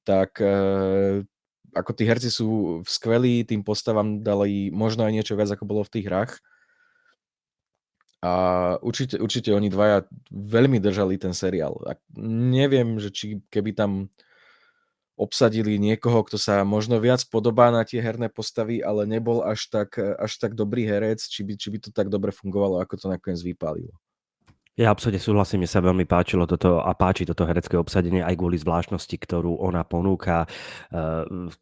tak 0.01 0.41
uh, 0.41 1.21
ako 1.77 1.91
tí 1.93 2.09
herci 2.09 2.33
sú 2.33 2.81
skvelí, 2.89 3.45
tým 3.45 3.61
postavám 3.61 4.25
dali 4.25 4.73
možno 4.73 5.05
aj 5.05 5.13
niečo 5.13 5.37
viac, 5.37 5.53
ako 5.53 5.69
bolo 5.69 5.85
v 5.85 5.93
tých 5.93 6.09
hrách 6.09 6.41
a 8.25 8.31
určite, 8.81 9.21
určite 9.21 9.53
oni 9.53 9.69
dvaja 9.69 10.09
veľmi 10.33 10.81
držali 10.81 11.21
ten 11.21 11.37
seriál. 11.37 11.77
A 11.85 11.93
neviem, 12.25 12.97
že 12.97 13.13
či 13.13 13.25
keby 13.53 13.77
tam 13.77 14.09
obsadili 15.13 15.77
niekoho, 15.77 16.25
kto 16.25 16.41
sa 16.41 16.65
možno 16.65 16.97
viac 16.97 17.21
podobá 17.29 17.69
na 17.69 17.85
tie 17.85 18.01
herné 18.01 18.27
postavy, 18.27 18.81
ale 18.81 19.05
nebol 19.05 19.45
až 19.45 19.69
tak, 19.69 19.95
až 20.01 20.31
tak 20.41 20.57
dobrý 20.57 20.89
herec, 20.89 21.21
či 21.21 21.45
by, 21.45 21.53
či 21.53 21.67
by 21.69 21.77
to 21.85 21.89
tak 21.93 22.09
dobre 22.09 22.33
fungovalo, 22.33 22.81
ako 22.81 22.97
to 22.97 23.07
nakoniec 23.13 23.39
vypálilo. 23.45 23.93
Ja 24.75 24.91
absolútne 24.91 25.23
súhlasím, 25.23 25.63
mne 25.63 25.71
sa 25.71 25.79
veľmi 25.79 26.03
páčilo 26.03 26.43
toto 26.43 26.83
a 26.83 26.91
páči 26.91 27.23
toto 27.23 27.47
herecké 27.47 27.79
obsadenie 27.79 28.19
aj 28.19 28.35
kvôli 28.35 28.59
zvláštnosti, 28.59 29.15
ktorú 29.23 29.55
ona 29.63 29.87
ponúka 29.87 30.43
e, 30.43 30.47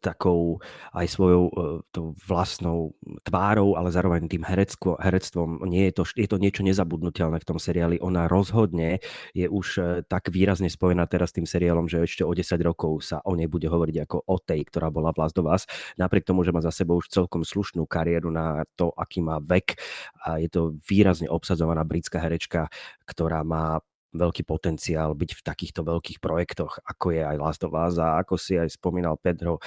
takou 0.02 0.58
aj 0.90 1.06
svojou 1.06 1.44
e, 1.46 1.52
tou 1.94 2.18
vlastnou 2.26 2.98
tvárou, 3.22 3.78
ale 3.78 3.94
zároveň 3.94 4.26
tým 4.26 4.42
herecko, 4.42 4.98
herectvom. 4.98 5.62
Nie 5.62 5.94
je, 5.94 6.02
to, 6.02 6.02
je 6.10 6.26
to 6.26 6.42
niečo 6.42 6.66
nezabudnutelné 6.66 7.38
v 7.38 7.46
tom 7.46 7.62
seriáli. 7.62 8.02
Ona 8.02 8.26
rozhodne 8.26 8.98
je 9.30 9.46
už 9.46 9.66
e, 9.78 9.82
tak 10.10 10.34
výrazne 10.34 10.66
spojená 10.66 11.06
teraz 11.06 11.30
s 11.30 11.38
tým 11.38 11.46
seriálom, 11.46 11.86
že 11.86 12.02
ešte 12.02 12.26
o 12.26 12.34
10 12.34 12.50
rokov 12.66 12.98
sa 13.06 13.22
o 13.22 13.38
nej 13.38 13.46
bude 13.46 13.70
hovoriť 13.70 14.10
ako 14.10 14.26
o 14.26 14.36
tej, 14.42 14.66
ktorá 14.66 14.90
bola 14.90 15.14
v 15.14 15.22
Last 15.22 15.38
of 15.38 15.46
Us. 15.46 15.70
Napriek 16.02 16.26
tomu, 16.26 16.42
že 16.42 16.50
má 16.50 16.58
za 16.58 16.74
sebou 16.74 16.98
už 16.98 17.14
celkom 17.14 17.46
slušnú 17.46 17.86
kariéru 17.86 18.34
na 18.34 18.66
to, 18.74 18.90
aký 18.98 19.22
má 19.22 19.38
vek 19.38 19.78
a 20.26 20.42
je 20.42 20.50
to 20.50 20.74
výrazne 20.82 21.30
obsadzovaná 21.30 21.86
britská 21.86 22.18
herečka, 22.18 22.66
ktorá 23.06 23.44
má 23.44 23.80
veľký 24.14 24.46
potenciál 24.46 25.12
byť 25.18 25.30
v 25.34 25.44
takýchto 25.44 25.82
veľkých 25.82 26.22
projektoch, 26.22 26.78
ako 26.86 27.18
je 27.18 27.22
aj 27.26 27.36
Last 27.36 27.62
of 27.66 27.74
Us 27.74 27.98
a 27.98 28.22
ako 28.22 28.38
si 28.38 28.54
aj 28.54 28.70
spomínal 28.70 29.18
Pedro 29.18 29.58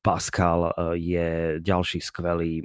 Pascal, 0.00 0.70
eh, 0.70 0.94
je 0.96 1.28
ďalší 1.58 1.98
skvelý, 1.98 2.62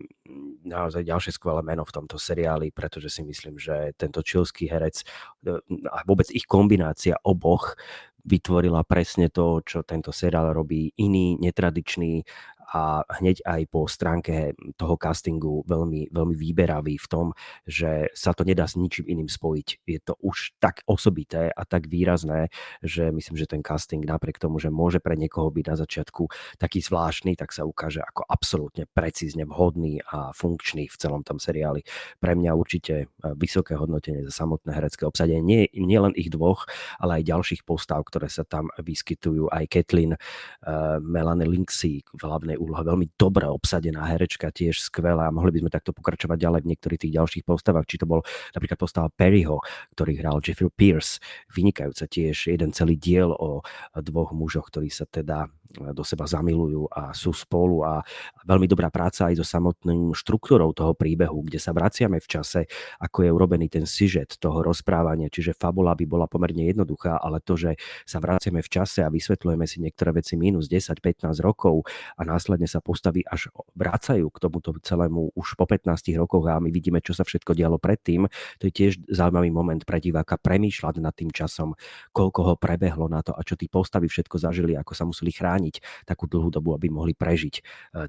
naozaj 0.63 1.03
ďalšie 1.03 1.33
skvelé 1.33 1.65
meno 1.65 1.83
v 1.83 1.95
tomto 1.97 2.21
seriáli, 2.21 2.69
pretože 2.69 3.09
si 3.09 3.25
myslím, 3.25 3.57
že 3.57 3.97
tento 3.97 4.21
čilský 4.21 4.69
herec 4.69 5.01
eh, 5.49 5.57
a 5.89 6.05
vôbec 6.05 6.29
ich 6.29 6.45
kombinácia 6.45 7.17
oboch 7.25 7.73
vytvorila 8.23 8.87
presne 8.87 9.27
to, 9.27 9.59
čo 9.67 9.83
tento 9.83 10.15
seriál 10.15 10.55
robí. 10.55 10.95
Iný, 10.95 11.35
netradičný 11.43 12.23
a 12.73 13.05
hneď 13.21 13.45
aj 13.45 13.61
po 13.69 13.85
stránke 13.85 14.57
toho 14.75 14.97
castingu 14.97 15.61
veľmi, 15.69 16.09
veľmi 16.09 16.35
výberavý 16.35 16.97
v 16.97 17.07
tom, 17.07 17.27
že 17.69 18.09
sa 18.17 18.33
to 18.33 18.41
nedá 18.41 18.65
s 18.65 18.73
ničím 18.73 19.05
iným 19.05 19.29
spojiť. 19.29 19.67
Je 19.85 19.99
to 20.01 20.17
už 20.19 20.57
tak 20.57 20.81
osobité 20.89 21.53
a 21.53 21.63
tak 21.69 21.85
výrazné, 21.85 22.49
že 22.81 23.13
myslím, 23.13 23.37
že 23.37 23.45
ten 23.45 23.61
casting 23.61 24.01
napriek 24.01 24.41
tomu, 24.41 24.57
že 24.57 24.73
môže 24.73 24.97
pre 24.97 25.13
niekoho 25.13 25.53
byť 25.53 25.65
na 25.69 25.75
začiatku 25.77 26.23
taký 26.57 26.81
zvláštny, 26.81 27.37
tak 27.37 27.53
sa 27.53 27.63
ukáže 27.63 28.01
ako 28.01 28.25
absolútne 28.25 28.89
precízne 28.89 29.45
vhodný 29.45 30.01
a 30.09 30.33
funkčný 30.33 30.89
v 30.89 30.97
celom 30.97 31.21
tom 31.21 31.37
seriáli. 31.37 31.85
Pre 32.17 32.33
mňa 32.33 32.51
určite 32.57 33.05
e, 33.05 33.05
vysoké 33.37 33.77
hodnotenie 33.77 34.25
za 34.25 34.43
samotné 34.43 34.73
herecké 34.73 35.05
obsadenie. 35.05 35.45
Nie, 35.45 35.61
nie 35.77 35.99
len 36.01 36.17
ich 36.17 36.33
dvoch, 36.33 36.65
ale 36.97 37.21
aj 37.21 37.29
ďalších 37.29 37.61
postav, 37.63 38.01
ktoré 38.09 38.27
sa 38.33 38.41
tam 38.41 38.73
vyskytujú. 38.81 39.53
Aj 39.53 39.63
Kathleen 39.67 40.15
uh, 40.15 40.97
Melanie 41.03 41.45
Linksey 41.47 42.01
v 42.01 42.21
hlavnej 42.23 42.57
úloha 42.63 42.81
veľmi 42.87 43.15
dobre 43.19 43.45
obsadená 43.47 44.07
herečka, 44.07 44.49
tiež 44.49 44.79
skvelá. 44.79 45.27
Mohli 45.29 45.59
by 45.59 45.59
sme 45.67 45.71
takto 45.71 45.91
pokračovať 45.91 46.37
ďalej 46.39 46.61
v 46.63 46.69
niektorých 46.71 47.01
tých 47.03 47.15
ďalších 47.19 47.43
postavách, 47.43 47.85
či 47.87 47.99
to 47.99 48.07
bol 48.07 48.23
napríklad 48.55 48.79
postava 48.79 49.07
Perryho, 49.11 49.59
ktorý 49.93 50.19
hral 50.19 50.39
Jeffrey 50.39 50.71
Pierce, 50.71 51.19
vynikajúca 51.51 52.07
tiež 52.07 52.53
jeden 52.53 52.71
celý 52.71 52.95
diel 52.95 53.35
o 53.35 53.59
dvoch 53.99 54.31
mužoch, 54.31 54.71
ktorí 54.71 54.87
sa 54.87 55.03
teda 55.03 55.51
do 55.73 56.05
seba 56.05 56.29
zamilujú 56.29 56.85
a 56.93 57.17
sú 57.17 57.33
spolu. 57.33 57.81
A 57.81 58.05
veľmi 58.45 58.69
dobrá 58.69 58.93
práca 58.93 59.33
aj 59.33 59.41
so 59.41 59.45
samotným 59.45 60.13
štruktúrou 60.13 60.69
toho 60.77 60.93
príbehu, 60.93 61.41
kde 61.49 61.57
sa 61.57 61.73
vraciame 61.73 62.21
v 62.21 62.27
čase, 62.29 62.69
ako 63.01 63.25
je 63.25 63.29
urobený 63.33 63.67
ten 63.73 63.89
sižet 63.89 64.37
toho 64.37 64.61
rozprávania, 64.61 65.33
čiže 65.33 65.57
fabula 65.57 65.97
by 65.97 66.05
bola 66.05 66.29
pomerne 66.29 66.69
jednoduchá, 66.69 67.17
ale 67.17 67.41
to, 67.41 67.57
že 67.57 67.73
sa 68.05 68.21
vraciame 68.21 68.61
v 68.61 68.69
čase 68.69 69.01
a 69.01 69.09
vysvetľujeme 69.09 69.65
si 69.65 69.81
niektoré 69.81 70.13
veci 70.13 70.37
minus 70.37 70.69
10-15 70.69 71.41
rokov 71.41 71.89
a 72.17 72.21
následne 72.21 72.52
sa 72.69 72.79
postaví 72.79 73.25
až 73.25 73.49
vracajú 73.73 74.29
k 74.29 74.37
tomuto 74.37 74.69
celému 74.77 75.33
už 75.33 75.57
po 75.57 75.65
15 75.65 76.13
rokoch 76.19 76.45
a 76.45 76.61
my 76.61 76.69
vidíme, 76.69 77.01
čo 77.01 77.17
sa 77.17 77.25
všetko 77.25 77.57
dialo 77.57 77.81
predtým, 77.81 78.29
to 78.61 78.69
je 78.69 78.73
tiež 78.73 78.93
zaujímavý 79.09 79.49
moment 79.49 79.81
pre 79.81 79.97
diváka 79.97 80.37
premýšľať 80.37 81.01
nad 81.01 81.13
tým 81.17 81.33
časom, 81.33 81.73
koľko 82.13 82.39
ho 82.43 82.53
prebehlo 82.59 83.09
na 83.09 83.25
to 83.25 83.33
a 83.33 83.41
čo 83.41 83.57
tí 83.57 83.65
postavy 83.65 84.05
všetko 84.05 84.37
zažili, 84.37 84.77
ako 84.77 84.93
sa 84.93 85.03
museli 85.09 85.33
chrániť 85.33 86.05
takú 86.05 86.29
dlhú 86.29 86.53
dobu, 86.53 86.77
aby 86.77 86.93
mohli 86.93 87.17
prežiť 87.17 87.55
e, 87.57 87.61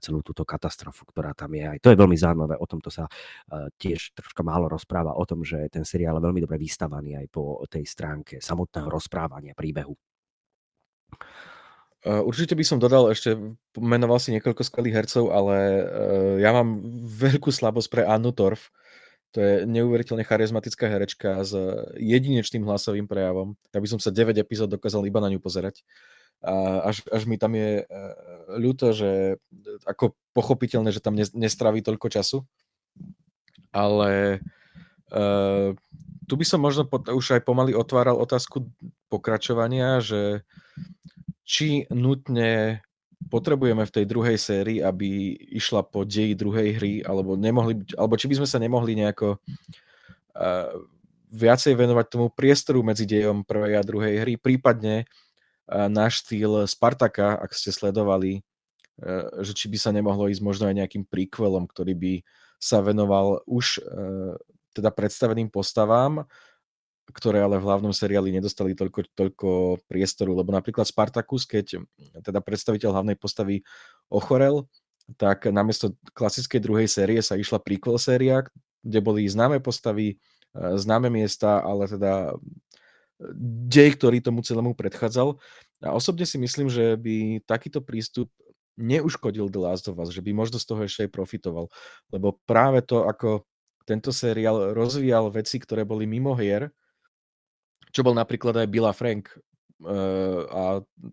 celú 0.05 0.21
túto 0.21 0.45
katastrofu, 0.45 1.09
ktorá 1.09 1.33
tam 1.33 1.57
je. 1.57 1.65
Aj 1.65 1.79
to 1.81 1.89
je 1.89 1.99
veľmi 1.99 2.17
zaujímavé, 2.19 2.55
o 2.61 2.67
tomto 2.69 2.93
sa 2.93 3.09
e, 3.09 3.71
tiež 3.81 4.13
troška 4.13 4.45
málo 4.45 4.69
rozpráva, 4.69 5.17
o 5.17 5.25
tom, 5.25 5.47
že 5.47 5.71
ten 5.73 5.87
seriál 5.87 6.21
je 6.21 6.27
veľmi 6.27 6.41
dobre 6.45 6.61
vystavaný 6.61 7.17
aj 7.21 7.27
po 7.33 7.63
tej 7.71 7.87
stránke 7.87 8.43
samotného 8.43 8.89
rozprávania 8.91 9.57
príbehu. 9.57 9.95
E, 12.05 12.21
určite 12.21 12.53
by 12.53 12.65
som 12.65 12.77
dodal 12.77 13.09
ešte, 13.09 13.35
menoval 13.81 14.21
si 14.21 14.31
niekoľko 14.37 14.61
skvelých 14.61 15.05
hercov, 15.05 15.33
ale 15.33 15.57
ja 16.39 16.53
mám 16.53 16.85
veľkú 17.09 17.49
slabosť 17.49 17.89
pre 17.89 18.03
Annu 18.05 18.37
Torf. 18.37 18.69
To 19.35 19.43
je 19.43 19.67
neuveriteľne 19.67 20.23
charizmatická 20.23 20.87
herečka 20.87 21.43
s 21.43 21.59
jedinečným 21.99 22.63
hlasovým 22.63 23.11
prejavom. 23.11 23.59
Ja 23.75 23.83
by 23.83 23.89
som 23.91 23.99
sa 23.99 24.15
9 24.15 24.39
epizód 24.39 24.71
dokázal 24.71 25.03
iba 25.11 25.19
na 25.19 25.27
ňu 25.27 25.43
pozerať. 25.43 25.83
A 26.45 26.87
až, 26.93 27.03
až 27.11 27.27
mi 27.27 27.41
tam 27.41 27.57
je 27.57 27.83
e, 27.83 27.85
ľúto, 28.61 28.95
že 28.95 29.41
ako 29.89 30.15
pochopiteľné, 30.37 30.95
že 30.95 31.03
tam 31.03 31.17
nestraví 31.17 31.83
toľko 31.83 32.07
času. 32.15 32.39
Ale 33.75 34.39
uh, 35.11 35.75
tu 36.31 36.35
by 36.39 36.47
som 36.47 36.63
možno 36.63 36.87
po, 36.87 37.03
už 37.03 37.39
aj 37.39 37.43
pomaly 37.43 37.75
otváral 37.75 38.15
otázku 38.23 38.71
pokračovania, 39.11 39.99
že 39.99 40.47
či 41.45 41.85
nutne 41.93 42.81
potrebujeme 43.29 43.85
v 43.85 43.95
tej 43.95 44.05
druhej 44.05 44.37
sérii, 44.37 44.85
aby 44.85 45.33
išla 45.55 45.85
po 45.85 46.05
deji 46.05 46.37
druhej 46.37 46.77
hry, 46.77 46.93
alebo, 47.05 47.37
nemohli, 47.37 47.85
alebo 47.97 48.17
či 48.21 48.29
by 48.29 48.43
sme 48.43 48.49
sa 48.49 48.59
nemohli 48.61 48.93
nejako 48.97 49.41
uh, 49.41 50.73
viacej 51.33 51.73
venovať 51.73 52.07
tomu 52.09 52.29
priestoru 52.29 52.85
medzi 52.85 53.09
dejom 53.09 53.43
prvej 53.43 53.81
a 53.81 53.83
druhej 53.83 54.15
hry, 54.23 54.35
prípadne 54.37 55.09
náš 55.69 56.25
štýl 56.25 56.69
Spartaka, 56.69 57.41
ak 57.41 57.57
ste 57.57 57.73
sledovali, 57.73 58.41
e, 58.41 58.43
že 59.41 59.57
či 59.57 59.67
by 59.73 59.79
sa 59.81 59.91
nemohlo 59.91 60.29
ísť 60.29 60.43
možno 60.45 60.69
aj 60.69 60.77
nejakým 60.77 61.05
príkvelom, 61.09 61.65
ktorý 61.65 61.97
by 61.97 62.15
sa 62.61 62.85
venoval 62.85 63.41
už 63.49 63.81
e, 63.81 64.37
teda 64.77 64.93
predstaveným 64.93 65.49
postavám, 65.49 66.29
ktoré 67.13 67.45
ale 67.45 67.61
v 67.61 67.67
hlavnom 67.69 67.93
seriáli 67.93 68.33
nedostali 68.33 68.73
toľko, 68.73 69.01
toľko 69.13 69.49
priestoru, 69.91 70.33
lebo 70.33 70.55
napríklad 70.55 70.89
Spartacus, 70.89 71.45
keď 71.45 71.85
teda 72.25 72.41
predstaviteľ 72.41 72.91
hlavnej 72.97 73.17
postavy 73.21 73.61
ochorel, 74.09 74.65
tak 75.21 75.45
namiesto 75.53 75.93
klasickej 76.17 76.61
druhej 76.65 76.89
série 76.89 77.21
sa 77.21 77.37
išla 77.37 77.61
prequel 77.61 78.01
séria, 78.01 78.41
kde 78.81 78.99
boli 79.05 79.29
známe 79.29 79.61
postavy, 79.61 80.17
e, 80.17 80.77
známe 80.81 81.13
miesta, 81.13 81.61
ale 81.61 81.85
teda 81.85 82.33
dej, 83.69 84.01
ktorý 84.01 84.25
tomu 84.25 84.41
celému 84.41 84.73
predchádzal. 84.73 85.37
A 85.85 85.93
osobne 85.93 86.25
si 86.25 86.41
myslím, 86.41 86.73
že 86.73 86.97
by 86.97 87.45
takýto 87.45 87.85
prístup 87.85 88.33
neuškodil 88.75 89.53
The 89.53 89.61
Last 89.61 89.87
of 89.87 90.01
Us, 90.01 90.11
že 90.11 90.25
by 90.25 90.35
možno 90.35 90.59
z 90.59 90.67
toho 90.67 90.83
ešte 90.83 91.07
aj 91.07 91.11
profitoval. 91.15 91.71
Lebo 92.11 92.41
práve 92.49 92.83
to, 92.83 93.07
ako 93.07 93.47
tento 93.85 94.11
seriál 94.11 94.73
rozvíjal 94.75 95.31
veci, 95.31 95.61
ktoré 95.61 95.85
boli 95.85 96.09
mimo 96.09 96.35
hier, 96.35 96.73
čo 97.95 98.03
bol 98.03 98.13
napríklad 98.19 98.59
aj 98.59 98.67
Billa 98.67 98.91
Frank 98.91 99.31
uh, 99.87 100.43
a 100.51 100.63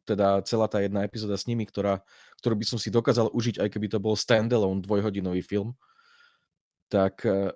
teda 0.09 0.41
celá 0.41 0.65
tá 0.65 0.81
jedna 0.81 1.05
epizóda 1.05 1.37
s 1.37 1.45
nimi, 1.45 1.69
ktorá, 1.69 2.01
ktorú 2.41 2.57
by 2.57 2.65
som 2.65 2.81
si 2.81 2.89
dokázal 2.89 3.29
užiť, 3.29 3.61
aj 3.61 3.69
keby 3.69 3.87
to 3.93 4.01
bol 4.01 4.17
standalone 4.17 4.81
dvojhodinový 4.81 5.45
film, 5.45 5.77
tak 6.89 7.21
uh, 7.23 7.53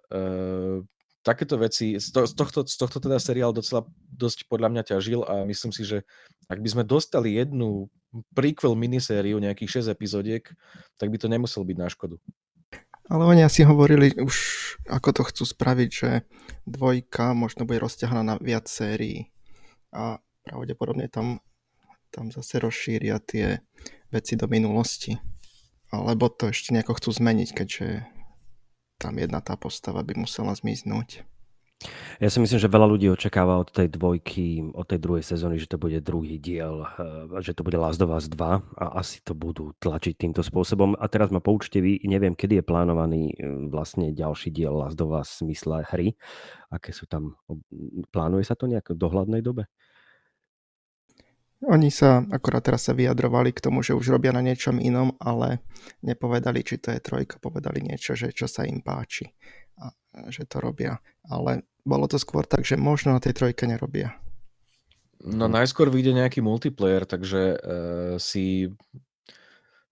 takéto 1.25 1.57
veci, 1.57 1.97
z, 1.97 2.13
to, 2.13 2.29
z, 2.29 2.37
tohto, 2.37 2.61
z 2.69 2.77
tohto 2.77 3.01
teda 3.01 3.17
seriál 3.17 3.49
docela 3.49 3.81
dosť 4.13 4.45
podľa 4.45 4.69
mňa 4.69 4.83
ťažil 4.93 5.25
a 5.25 5.41
myslím 5.49 5.73
si, 5.73 5.81
že 5.81 6.05
ak 6.45 6.61
by 6.61 6.69
sme 6.69 6.83
dostali 6.85 7.33
jednu 7.33 7.89
prequel 8.37 8.77
minisériu, 8.77 9.41
nejakých 9.41 9.89
6 9.89 9.91
epizódiek, 9.91 10.45
tak 11.01 11.09
by 11.09 11.17
to 11.17 11.25
nemusel 11.25 11.65
byť 11.65 11.77
na 11.81 11.89
škodu. 11.89 12.21
Ale 13.05 13.23
oni 13.25 13.45
asi 13.45 13.61
hovorili 13.61 14.17
už, 14.17 14.35
ako 14.89 15.09
to 15.13 15.21
chcú 15.29 15.43
spraviť, 15.45 15.89
že 15.89 16.11
dvojka 16.65 17.37
možno 17.37 17.69
bude 17.69 17.77
rozťahaná 17.85 18.23
na 18.25 18.35
viac 18.41 18.65
sérií 18.65 19.29
a 19.93 20.17
pravdepodobne 20.41 21.05
tam, 21.09 21.41
tam 22.09 22.33
zase 22.33 22.57
rozšíria 22.57 23.21
tie 23.21 23.61
veci 24.09 24.33
do 24.33 24.49
minulosti. 24.49 25.17
Alebo 25.93 26.33
to 26.33 26.49
ešte 26.49 26.73
nejako 26.73 26.97
chcú 26.97 27.09
zmeniť, 27.13 27.49
keďže 27.53 27.87
tam 28.97 29.21
jedna 29.21 29.37
tá 29.43 29.53
postava 29.53 30.01
by 30.01 30.17
musela 30.17 30.57
zmiznúť. 30.57 31.27
Ja 32.23 32.31
si 32.31 32.39
myslím, 32.39 32.55
že 32.55 32.71
veľa 32.71 32.87
ľudí 32.87 33.11
očakáva 33.11 33.59
od 33.59 33.67
tej 33.67 33.91
dvojky, 33.91 34.63
od 34.71 34.87
tej 34.87 34.99
druhej 35.03 35.23
sezóny, 35.27 35.59
že 35.59 35.67
to 35.67 35.75
bude 35.75 35.99
druhý 35.99 36.39
diel, 36.39 36.87
eh, 36.87 37.43
že 37.43 37.51
to 37.51 37.67
bude 37.67 37.75
Last 37.75 37.99
of 37.99 38.15
Us 38.15 38.31
2 38.31 38.63
a 38.79 38.85
asi 38.95 39.19
to 39.19 39.35
budú 39.35 39.75
tlačiť 39.83 40.15
týmto 40.15 40.39
spôsobom. 40.39 40.95
A 40.95 41.05
teraz 41.11 41.29
ma 41.35 41.43
poučte 41.43 41.83
vy, 41.83 41.99
neviem, 42.07 42.31
kedy 42.31 42.63
je 42.63 42.65
plánovaný 42.65 43.35
eh, 43.35 43.43
vlastne 43.67 44.15
ďalší 44.15 44.55
diel 44.55 44.79
Last 44.79 44.99
of 45.03 45.11
Us 45.11 45.27
v 45.27 45.51
smysle 45.51 45.83
hry. 45.91 46.15
Aké 46.71 46.95
sú 46.95 47.05
tam, 47.11 47.35
plánuje 48.15 48.47
sa 48.47 48.55
to 48.55 48.71
nejak 48.71 48.95
v 48.95 48.99
dohľadnej 48.99 49.43
dobe? 49.43 49.67
Oni 51.65 51.89
sa 51.89 52.21
akorát 52.29 52.61
teraz 52.67 52.85
sa 52.85 52.93
vyjadrovali 52.93 53.49
k 53.55 53.63
tomu, 53.63 53.79
že 53.79 53.95
už 53.95 54.11
robia 54.11 54.35
na 54.35 54.43
niečom 54.43 54.77
inom, 54.77 55.15
ale 55.17 55.63
nepovedali, 56.03 56.61
či 56.61 56.77
to 56.77 56.93
je 56.93 56.99
trojka, 56.99 57.41
povedali 57.41 57.79
niečo, 57.79 58.13
že 58.13 58.35
čo 58.35 58.45
sa 58.45 58.67
im 58.67 58.83
páči. 58.83 59.33
Že 60.15 60.43
to 60.47 60.57
robia. 60.63 61.03
Ale 61.27 61.67
bolo 61.83 62.07
to 62.07 62.15
skôr 62.15 62.47
tak, 62.47 62.63
že 62.63 62.79
možno 62.79 63.13
na 63.13 63.21
tej 63.21 63.35
trojke 63.35 63.67
nerobia. 63.67 64.15
No 65.25 65.49
najskôr 65.49 65.89
vyjde 65.89 66.21
nejaký 66.21 66.39
multiplayer, 66.45 67.03
takže 67.03 67.57
uh, 67.57 68.15
si 68.21 68.69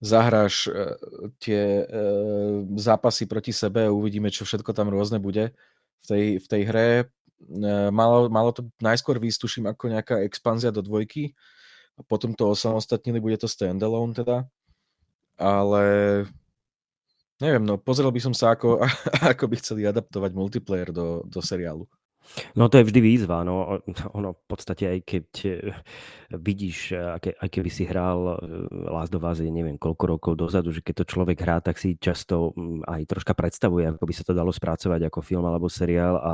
zahráš 0.03 0.69
uh, 0.69 0.93
tie 1.41 1.83
uh, 1.83 2.61
zápasy 2.77 3.25
proti 3.25 3.49
sebe 3.49 3.87
a 3.87 3.93
uvidíme, 3.95 4.29
čo 4.29 4.45
všetko 4.45 4.75
tam 4.75 4.93
rôzne 4.93 5.17
bude 5.17 5.55
v 6.03 6.05
tej, 6.05 6.25
v 6.37 6.45
tej 6.45 6.61
hre. 6.69 6.89
Uh, 7.49 7.89
malo, 7.89 8.29
malo 8.29 8.53
to 8.53 8.69
najskôr 8.77 9.17
výstuším 9.17 9.73
ako 9.73 9.89
nejaká 9.89 10.21
expanzia 10.21 10.69
do 10.69 10.85
dvojky, 10.85 11.33
potom 12.05 12.37
to 12.37 12.49
osamostatnili, 12.53 13.17
bude 13.17 13.37
to 13.41 13.49
standalone 13.49 14.13
teda. 14.13 14.45
Ale 15.41 15.83
neviem, 17.41 17.63
no 17.65 17.79
pozrel 17.79 18.11
by 18.13 18.21
som 18.21 18.33
sa, 18.35 18.53
ako, 18.53 18.83
ako 19.33 19.43
by 19.49 19.55
chceli 19.57 19.87
adaptovať 19.87 20.31
multiplayer 20.33 20.89
do, 20.93 21.25
do 21.25 21.39
seriálu. 21.41 21.87
No 22.55 22.69
to 22.69 22.81
je 22.81 22.87
vždy 22.87 22.99
výzva. 23.01 23.45
No, 23.45 23.81
ono 24.17 24.29
v 24.33 24.43
podstate 24.47 24.89
aj 24.89 24.99
keď 25.05 25.27
eh, 25.45 25.73
vidíš, 26.33 26.97
eh, 26.97 27.33
aj 27.37 27.49
keby 27.49 27.69
si 27.69 27.83
hral 27.85 28.19
eh, 28.19 28.89
Last 28.89 29.13
of 29.13 29.25
Us, 29.25 29.43
neviem 29.43 29.77
koľko 29.77 30.03
rokov 30.17 30.33
dozadu, 30.39 30.73
že 30.73 30.81
keď 30.81 31.03
to 31.03 31.05
človek 31.13 31.37
hrá, 31.41 31.61
tak 31.61 31.77
si 31.77 31.99
často 31.99 32.55
mm, 32.55 32.87
aj 32.87 33.01
troška 33.09 33.33
predstavuje, 33.37 33.85
ako 33.89 34.05
by 34.05 34.13
sa 34.13 34.23
to 34.25 34.33
dalo 34.33 34.49
spracovať 34.49 35.07
ako 35.07 35.19
film 35.21 35.45
alebo 35.45 35.67
seriál 35.69 36.17
a 36.17 36.33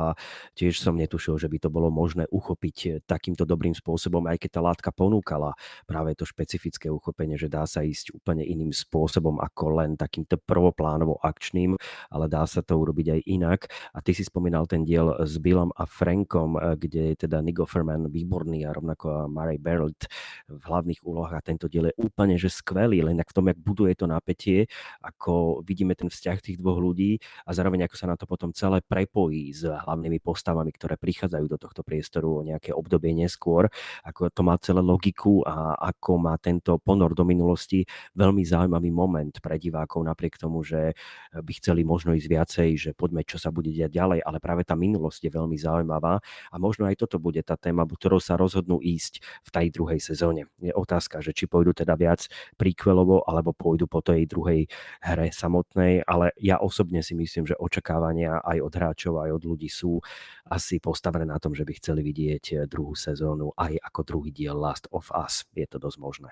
tiež 0.56 0.80
som 0.80 0.96
netušil, 0.96 1.36
že 1.36 1.50
by 1.50 1.58
to 1.62 1.68
bolo 1.68 1.92
možné 1.92 2.24
uchopiť 2.30 3.04
takýmto 3.04 3.44
dobrým 3.44 3.74
spôsobom, 3.76 4.24
aj 4.30 4.40
keď 4.40 4.50
tá 4.56 4.60
látka 4.62 4.90
ponúkala 4.94 5.52
práve 5.84 6.14
to 6.16 6.24
špecifické 6.24 6.88
uchopenie, 6.88 7.36
že 7.36 7.50
dá 7.50 7.66
sa 7.66 7.84
ísť 7.84 8.16
úplne 8.16 8.46
iným 8.46 8.72
spôsobom 8.72 9.38
ako 9.42 9.82
len 9.82 9.98
takýmto 9.98 10.38
prvoplánovo 10.40 11.20
akčným, 11.20 11.76
ale 12.08 12.26
dá 12.30 12.46
sa 12.46 12.62
to 12.64 12.78
urobiť 12.78 13.06
aj 13.18 13.20
inak. 13.26 13.60
A 13.94 13.98
ty 14.00 14.14
si 14.14 14.24
spomínal 14.24 14.64
ten 14.70 14.86
diel 14.86 15.12
s 15.22 15.36
Billom 15.38 15.74
a 15.80 15.88
Frankom, 15.88 16.60
eh, 16.60 16.76
kde 16.76 17.02
je 17.12 17.24
teda 17.24 17.40
Nick 17.40 17.56
Offerman 17.56 18.12
výborný 18.12 18.68
a 18.68 18.76
rovnako 18.76 19.32
Murray 19.32 19.56
Barrett 19.56 20.04
v 20.52 20.60
hlavných 20.60 21.00
úlohách 21.00 21.40
a 21.40 21.46
tento 21.46 21.66
diel 21.72 21.88
je 21.88 21.94
úplne 21.96 22.36
že 22.36 22.52
skvelý, 22.52 23.00
len 23.00 23.16
v 23.16 23.32
tom, 23.32 23.48
jak 23.48 23.56
buduje 23.56 23.96
to 23.96 24.04
napätie, 24.04 24.68
ako 25.00 25.64
vidíme 25.64 25.96
ten 25.96 26.12
vzťah 26.12 26.38
tých 26.42 26.56
dvoch 26.60 26.82
ľudí 26.82 27.16
a 27.46 27.54
zároveň 27.56 27.88
ako 27.88 27.96
sa 27.96 28.06
na 28.10 28.16
to 28.18 28.28
potom 28.28 28.52
celé 28.52 28.84
prepojí 28.84 29.54
s 29.54 29.64
hlavnými 29.64 30.20
postavami, 30.20 30.68
ktoré 30.74 30.98
prichádzajú 30.98 31.46
do 31.46 31.56
tohto 31.56 31.80
priestoru 31.86 32.42
o 32.42 32.44
nejaké 32.44 32.74
obdobie 32.74 33.14
neskôr, 33.14 33.70
ako 34.02 34.28
to 34.34 34.42
má 34.42 34.58
celé 34.58 34.82
logiku 34.82 35.46
a 35.46 35.78
ako 35.78 36.18
má 36.18 36.34
tento 36.42 36.76
ponor 36.82 37.14
do 37.14 37.22
minulosti 37.22 37.86
veľmi 38.18 38.42
zaujímavý 38.42 38.90
moment 38.90 39.32
pre 39.38 39.56
divákov 39.56 40.02
napriek 40.02 40.36
tomu, 40.36 40.66
že 40.66 40.98
by 41.30 41.52
chceli 41.62 41.86
možno 41.86 42.12
ísť 42.18 42.28
viacej, 42.28 42.68
že 42.76 42.90
poďme, 42.92 43.22
čo 43.22 43.38
sa 43.38 43.54
bude 43.54 43.70
diať 43.70 43.94
ďalej, 43.94 44.26
ale 44.26 44.42
práve 44.42 44.66
tá 44.66 44.74
minulosť 44.74 45.30
je 45.30 45.30
veľmi 45.30 45.54
zaujímavá 45.54 45.69
zaujímavá 45.70 46.18
a 46.50 46.56
možno 46.58 46.90
aj 46.90 47.06
toto 47.06 47.22
bude 47.22 47.40
tá 47.46 47.54
téma, 47.54 47.86
ktorou 47.86 48.18
sa 48.18 48.34
rozhodnú 48.34 48.82
ísť 48.82 49.22
v 49.46 49.50
tej 49.54 49.66
druhej 49.70 50.02
sezóne. 50.02 50.50
Je 50.58 50.74
otázka, 50.74 51.22
že 51.22 51.30
či 51.30 51.46
pôjdu 51.46 51.70
teda 51.70 51.94
viac 51.94 52.26
príkvelovo 52.58 53.22
alebo 53.22 53.54
pôjdu 53.54 53.86
po 53.86 54.02
tej 54.02 54.26
druhej 54.26 54.66
hre 55.00 55.30
samotnej, 55.30 56.02
ale 56.02 56.34
ja 56.42 56.58
osobne 56.58 57.00
si 57.06 57.14
myslím, 57.14 57.46
že 57.46 57.54
očakávania 57.54 58.42
aj 58.42 58.58
od 58.58 58.72
hráčov, 58.74 59.14
aj 59.22 59.30
od 59.38 59.42
ľudí 59.46 59.70
sú 59.70 60.02
asi 60.50 60.82
postavené 60.82 61.28
na 61.28 61.38
tom, 61.38 61.54
že 61.54 61.62
by 61.62 61.72
chceli 61.78 62.02
vidieť 62.02 62.66
druhú 62.66 62.98
sezónu 62.98 63.54
aj 63.54 63.78
ako 63.78 64.00
druhý 64.02 64.30
diel 64.34 64.58
Last 64.58 64.90
of 64.90 65.12
Us. 65.14 65.46
Je 65.54 65.68
to 65.70 65.78
dosť 65.78 65.98
možné. 66.02 66.30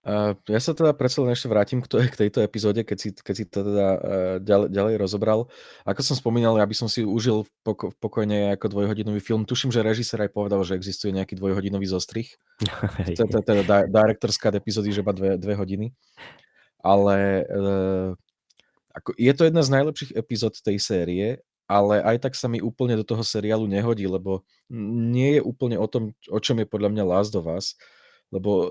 Uh, 0.00 0.32
ja 0.48 0.56
sa 0.56 0.72
teda 0.72 0.96
predsa 0.96 1.20
len 1.20 1.36
ešte 1.36 1.44
vrátim 1.44 1.84
k, 1.84 1.86
to, 1.86 2.00
k 2.00 2.16
tejto 2.16 2.40
epizóde, 2.40 2.80
keď 2.88 2.96
si, 2.96 3.08
keď 3.12 3.34
si 3.36 3.44
to 3.44 3.60
teda 3.60 3.88
uh, 4.00 4.36
ďalej, 4.40 4.68
ďalej 4.72 4.94
rozobral. 4.96 5.44
Ako 5.84 6.00
som 6.00 6.16
spomínal, 6.16 6.56
ja 6.56 6.64
by 6.64 6.72
som 6.72 6.88
si 6.88 7.04
užil 7.04 7.44
poko, 7.60 7.92
pokojne 8.00 8.56
ako 8.56 8.72
dvojhodinový 8.72 9.20
film. 9.20 9.44
Tuším, 9.44 9.68
že 9.68 9.84
režisér 9.84 10.24
aj 10.24 10.32
povedal, 10.32 10.64
že 10.64 10.72
existuje 10.72 11.12
nejaký 11.12 11.36
dvojhodinový 11.36 11.84
zostrih. 11.84 12.32
to 13.12 13.28
je 13.28 13.44
teda 13.44 13.84
director's 13.92 14.40
cut 14.40 14.56
epizódy, 14.56 14.88
že 14.88 15.04
iba 15.04 15.12
dve, 15.12 15.36
dve 15.36 15.52
hodiny. 15.52 15.92
Ale 16.80 17.44
uh, 17.44 18.16
ako, 18.96 19.12
je 19.20 19.32
to 19.36 19.52
jedna 19.52 19.60
z 19.60 19.72
najlepších 19.76 20.16
epizód 20.16 20.56
tej 20.64 20.80
série, 20.80 21.44
ale 21.68 22.00
aj 22.00 22.24
tak 22.24 22.34
sa 22.40 22.48
mi 22.48 22.64
úplne 22.64 22.96
do 22.96 23.04
toho 23.04 23.20
seriálu 23.20 23.68
nehodí, 23.68 24.08
lebo 24.08 24.48
nie 24.72 25.36
je 25.36 25.42
úplne 25.44 25.76
o 25.76 25.84
tom, 25.84 26.16
o 26.32 26.38
čom 26.40 26.56
je 26.56 26.66
podľa 26.66 26.88
mňa 26.88 27.04
Last 27.04 27.36
of 27.36 27.44
Us 27.46 27.76
lebo 28.30 28.50
e, 28.66 28.68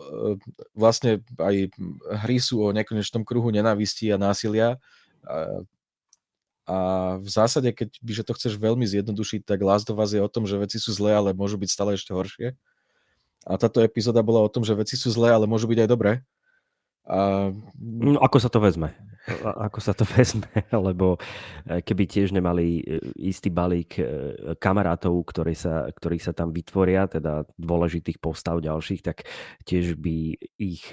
vlastne 0.74 1.20
aj 1.36 1.76
hry 2.24 2.38
sú 2.40 2.64
o 2.64 2.72
nekonečnom 2.72 3.28
kruhu 3.28 3.52
nenávisti 3.52 4.08
a 4.12 4.18
násilia. 4.20 4.80
A, 5.24 5.60
v 7.18 7.26
zásade, 7.26 7.74
keď 7.74 7.98
by 7.98 8.12
to 8.22 8.34
chceš 8.38 8.54
veľmi 8.62 8.86
zjednodušiť, 8.86 9.42
tak 9.42 9.66
Last 9.66 9.90
of 9.90 9.98
Us 9.98 10.14
je 10.14 10.22
o 10.22 10.30
tom, 10.30 10.46
že 10.46 10.54
veci 10.54 10.78
sú 10.78 10.94
zlé, 10.94 11.18
ale 11.18 11.34
môžu 11.34 11.58
byť 11.58 11.70
stále 11.70 11.98
ešte 11.98 12.14
horšie. 12.14 12.54
A 13.42 13.58
táto 13.58 13.82
epizóda 13.82 14.22
bola 14.22 14.46
o 14.46 14.52
tom, 14.54 14.62
že 14.62 14.78
veci 14.78 14.94
sú 14.94 15.10
zlé, 15.10 15.34
ale 15.34 15.50
môžu 15.50 15.66
byť 15.66 15.80
aj 15.82 15.90
dobré. 15.90 16.22
A... 17.10 17.50
No, 17.82 18.22
ako 18.22 18.38
sa 18.38 18.54
to 18.54 18.62
vezme? 18.62 18.94
Ako 19.70 19.80
sa 19.80 19.94
to 19.94 20.04
vezme? 20.06 20.48
Lebo 20.88 21.16
e, 21.68 21.80
keby 21.86 22.04
tiež 22.10 22.34
nemali 22.34 22.82
e, 22.82 22.84
istý 23.30 23.54
balík 23.54 24.00
e, 24.00 24.04
kamarátov, 24.58 25.22
ktorí 25.30 25.54
sa, 25.54 25.86
ktorí 25.90 26.18
sa 26.18 26.34
tam 26.34 26.50
vytvoria, 26.50 27.06
teda 27.06 27.46
dôležitých 27.58 28.18
postav 28.18 28.60
ďalších, 28.60 29.02
tak 29.06 29.26
tiež 29.66 30.00
by 30.00 30.36
ich 30.60 30.92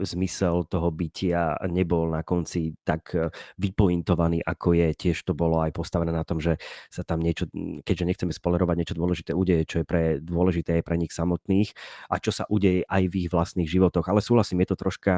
zmysel 0.00 0.64
toho 0.68 0.88
bytia 0.88 1.58
nebol 1.68 2.08
na 2.08 2.24
konci 2.24 2.74
tak 2.86 3.12
vypointovaný, 3.58 4.40
ako 4.44 4.74
je. 4.76 4.88
Tiež 4.94 5.24
to 5.26 5.36
bolo 5.36 5.60
aj 5.60 5.74
postavené 5.74 6.14
na 6.14 6.24
tom, 6.24 6.40
že 6.40 6.56
sa 6.88 7.04
tam 7.04 7.20
niečo, 7.20 7.48
keďže 7.84 8.08
nechceme 8.08 8.32
spolerovať 8.32 8.76
niečo 8.78 8.98
dôležité 8.98 9.32
udeje, 9.36 9.62
čo 9.68 9.76
je 9.82 9.86
pre, 9.86 10.02
dôležité 10.22 10.80
aj 10.80 10.84
pre 10.86 10.96
nich 10.96 11.12
samotných 11.12 11.74
a 12.08 12.18
čo 12.18 12.32
sa 12.32 12.44
udeje 12.48 12.84
aj 12.88 13.02
v 13.08 13.14
ich 13.26 13.28
vlastných 13.28 13.68
životoch. 13.68 14.06
Ale 14.08 14.24
súhlasím, 14.24 14.64
je 14.64 14.70
to 14.72 14.80
troška 14.80 15.14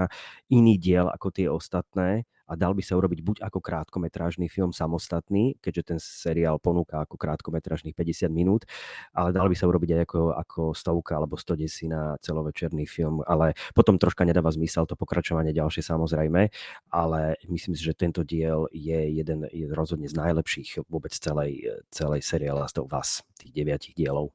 iný 0.51 0.77
diel 0.79 1.07
ako 1.11 1.29
tie 1.35 1.47
ostatné 1.51 2.25
a 2.45 2.54
dal 2.55 2.73
by 2.75 2.83
sa 2.83 2.99
urobiť 2.99 3.21
buď 3.21 3.37
ako 3.45 3.59
krátkometrážny 3.61 4.51
film 4.51 4.71
samostatný, 4.75 5.59
keďže 5.59 5.83
ten 5.83 5.99
seriál 6.01 6.59
ponúka 6.59 7.03
ako 7.03 7.19
krátkometrážnych 7.19 7.95
50 7.95 8.31
minút, 8.31 8.67
ale 9.15 9.31
dal 9.31 9.47
by 9.47 9.57
sa 9.59 9.69
urobiť 9.71 9.91
aj 9.95 10.01
ako, 10.07 10.21
ako 10.35 10.61
stovka 10.75 11.13
alebo 11.19 11.39
110 11.39 11.91
na 11.91 12.03
celovečerný 12.19 12.87
film, 12.87 13.23
ale 13.27 13.55
potom 13.75 13.99
troška 13.99 14.27
nedáva 14.27 14.51
zmysel 14.51 14.87
to 14.87 14.99
pokračovanie 14.99 15.55
ďalšie 15.55 15.83
samozrejme, 15.85 16.49
ale 16.91 17.21
myslím 17.49 17.75
si, 17.75 17.83
že 17.83 17.95
tento 17.97 18.27
diel 18.27 18.67
je 18.73 19.21
jeden 19.21 19.47
je 19.53 19.67
rozhodne 19.71 20.09
z 20.11 20.17
najlepších 20.17 20.87
vôbec 20.89 21.13
celej, 21.15 21.83
celej 21.93 22.23
Last 22.55 22.79
of 22.79 22.91
Us, 22.95 23.23
tých 23.39 23.53
deviatich 23.53 23.95
dielov. 23.95 24.33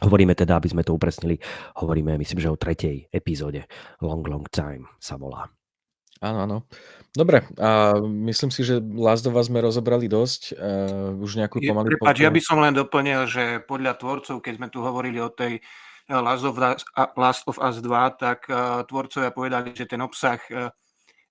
Hovoríme 0.00 0.32
teda, 0.32 0.56
aby 0.56 0.72
sme 0.72 0.80
to 0.80 0.96
upresnili, 0.96 1.36
hovoríme 1.76 2.16
myslím, 2.16 2.40
že 2.40 2.48
o 2.48 2.56
tretej 2.56 3.12
epizóde 3.12 3.68
Long 4.00 4.24
Long 4.24 4.48
Time 4.48 4.88
sa 4.96 5.20
volá. 5.20 5.50
Áno, 6.20 6.38
áno. 6.44 6.58
Dobre, 7.10 7.42
a 7.58 7.98
myslím 8.04 8.52
si, 8.54 8.62
že 8.62 8.78
Last 8.78 9.26
of 9.26 9.34
Us 9.34 9.48
sme 9.48 9.64
rozobrali 9.64 10.06
dosť. 10.06 10.54
Uh, 10.54 11.16
už 11.18 11.40
nejakú 11.40 11.58
pomaly... 11.58 11.96
Prepač, 11.96 12.22
ja 12.22 12.30
by 12.30 12.40
som 12.44 12.60
len 12.62 12.76
doplnil, 12.76 13.26
že 13.26 13.64
podľa 13.64 13.98
tvorcov, 13.98 14.38
keď 14.38 14.52
sme 14.60 14.68
tu 14.70 14.78
hovorili 14.84 15.18
o 15.18 15.32
tej 15.32 15.58
e, 15.58 15.60
Last 16.12 16.46
of 16.46 16.54
Us, 16.60 16.86
Last 17.18 17.42
of 17.50 17.58
Us 17.58 17.82
2, 17.82 18.20
tak 18.20 18.46
uh, 18.46 18.84
tvorcovia 18.86 19.34
povedali, 19.34 19.74
že 19.74 19.90
ten 19.90 19.98
obsah 20.04 20.38
uh, 20.54 20.70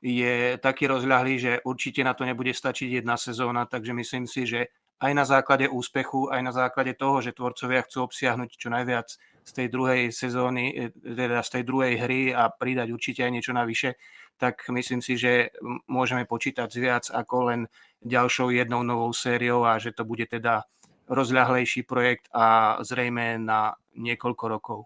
je 0.04 0.60
taký 0.60 0.92
rozľahlý, 0.92 1.34
že 1.40 1.52
určite 1.64 2.04
na 2.04 2.12
to 2.12 2.28
nebude 2.28 2.52
stačiť 2.52 3.00
jedna 3.00 3.16
sezóna, 3.16 3.64
takže 3.70 3.96
myslím 3.96 4.28
si, 4.28 4.50
že 4.50 4.74
aj 5.00 5.12
na 5.16 5.24
základe 5.24 5.72
úspechu, 5.72 6.28
aj 6.28 6.42
na 6.44 6.52
základe 6.52 6.92
toho, 7.00 7.24
že 7.24 7.32
tvorcovia 7.32 7.88
chcú 7.88 8.04
obsiahnuť 8.04 8.50
čo 8.52 8.68
najviac 8.68 9.08
z 9.48 9.52
tej 9.56 9.68
druhej 9.72 10.12
sezóny, 10.12 10.92
teda 11.00 11.40
z 11.40 11.50
tej 11.56 11.64
druhej 11.64 11.94
hry 12.04 12.22
a 12.36 12.52
pridať 12.52 12.92
určite 12.92 13.24
aj 13.24 13.32
niečo 13.32 13.56
navyše, 13.56 13.96
tak 14.40 14.64
myslím 14.72 15.04
si, 15.04 15.20
že 15.20 15.52
môžeme 15.92 16.24
počítať 16.24 16.72
viac 16.80 17.06
ako 17.12 17.36
len 17.52 17.62
ďalšou 18.00 18.56
jednou 18.56 18.88
novou 18.88 19.12
sériou 19.12 19.68
a 19.68 19.76
že 19.76 19.92
to 19.92 20.08
bude 20.08 20.24
teda 20.32 20.64
rozľahlejší 21.12 21.84
projekt 21.84 22.32
a 22.32 22.80
zrejme 22.80 23.36
na 23.42 23.76
niekoľko 24.00 24.46
rokov. 24.48 24.80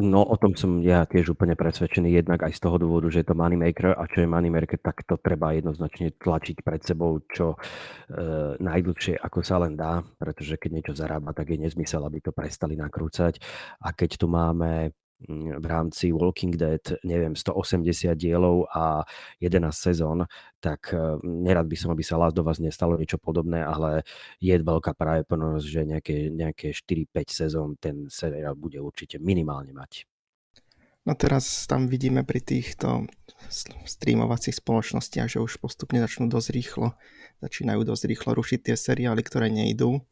No 0.00 0.24
o 0.24 0.36
tom 0.40 0.56
som 0.56 0.80
ja 0.80 1.04
tiež 1.04 1.36
úplne 1.36 1.52
presvedčený, 1.52 2.08
jednak 2.08 2.40
aj 2.40 2.56
z 2.56 2.60
toho 2.64 2.80
dôvodu, 2.80 3.12
že 3.12 3.20
je 3.20 3.28
to 3.28 3.36
moneymaker 3.36 3.92
a 3.92 4.08
čo 4.08 4.24
je 4.24 4.32
moneymaker, 4.32 4.80
tak 4.80 5.04
to 5.04 5.20
treba 5.20 5.52
jednoznačne 5.52 6.16
tlačiť 6.16 6.64
pred 6.64 6.80
sebou 6.80 7.20
čo 7.28 7.52
e, 7.52 7.56
najdlhšie, 8.64 9.20
ako 9.20 9.44
sa 9.44 9.60
len 9.60 9.76
dá, 9.76 10.00
pretože 10.16 10.56
keď 10.56 10.70
niečo 10.72 10.94
zarába, 10.96 11.36
tak 11.36 11.52
je 11.52 11.68
nezmysel, 11.68 12.00
aby 12.00 12.24
to 12.24 12.32
prestali 12.32 12.80
nakrúcať. 12.80 13.44
A 13.84 13.92
keď 13.92 14.16
tu 14.16 14.24
máme 14.24 14.96
v 15.28 15.66
rámci 15.66 16.12
Walking 16.12 16.56
Dead, 16.56 16.80
neviem, 17.04 17.36
180 17.36 18.16
dielov 18.16 18.64
a 18.72 19.04
11 19.40 19.68
sezón, 19.72 20.24
tak 20.64 20.96
e, 20.96 21.20
nerad 21.24 21.68
by 21.68 21.76
som, 21.76 21.92
aby 21.92 22.00
sa 22.00 22.16
Last 22.16 22.40
of 22.40 22.48
Us 22.48 22.60
nestalo 22.60 22.96
niečo 22.96 23.20
podobné, 23.20 23.60
ale 23.60 24.08
je 24.40 24.56
veľká 24.56 24.96
pravdepodobnosť, 24.96 25.66
že 25.66 25.80
nejaké, 25.84 26.16
nejaké 26.32 26.72
4-5 26.72 27.28
sezón 27.28 27.68
ten 27.76 28.08
seriál 28.08 28.56
bude 28.56 28.80
určite 28.80 29.20
minimálne 29.20 29.76
mať. 29.76 30.08
No 31.08 31.16
teraz 31.16 31.64
tam 31.64 31.88
vidíme 31.88 32.28
pri 32.28 32.44
týchto 32.44 33.08
streamovacích 33.88 34.60
spoločnostiach, 34.60 35.32
že 35.32 35.40
už 35.40 35.56
postupne 35.56 35.96
začnú 35.96 36.28
dosť 36.28 36.48
rýchlo, 36.52 36.92
začínajú 37.40 37.80
dosť 37.88 38.04
rýchlo 38.04 38.36
rušiť 38.36 38.68
tie 38.68 38.76
seriály, 38.76 39.24
ktoré 39.24 39.48
nejdú. 39.48 40.04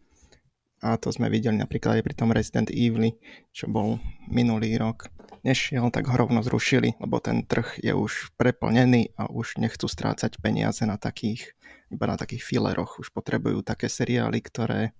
A 0.78 0.94
to 0.94 1.10
sme 1.10 1.26
videli 1.26 1.58
napríklad 1.58 1.98
aj 1.98 2.06
pri 2.06 2.14
tom 2.14 2.30
Resident 2.30 2.70
Evil, 2.70 3.18
čo 3.50 3.66
bol 3.66 3.98
minulý 4.30 4.78
rok. 4.78 5.10
Nešiel, 5.42 5.90
tak 5.90 6.06
ho 6.10 6.14
rovno 6.14 6.42
zrušili, 6.42 6.98
lebo 6.98 7.18
ten 7.22 7.46
trh 7.46 7.82
je 7.82 7.94
už 7.94 8.34
preplnený 8.34 9.14
a 9.18 9.30
už 9.30 9.58
nechcú 9.58 9.86
strácať 9.86 10.38
peniaze 10.42 10.82
na 10.86 10.98
takých, 10.98 11.54
iba 11.90 12.06
na 12.10 12.18
takých 12.18 12.42
fileroch. 12.42 12.98
Už 12.98 13.10
potrebujú 13.10 13.62
také 13.62 13.86
seriály, 13.90 14.38
ktoré, 14.42 14.94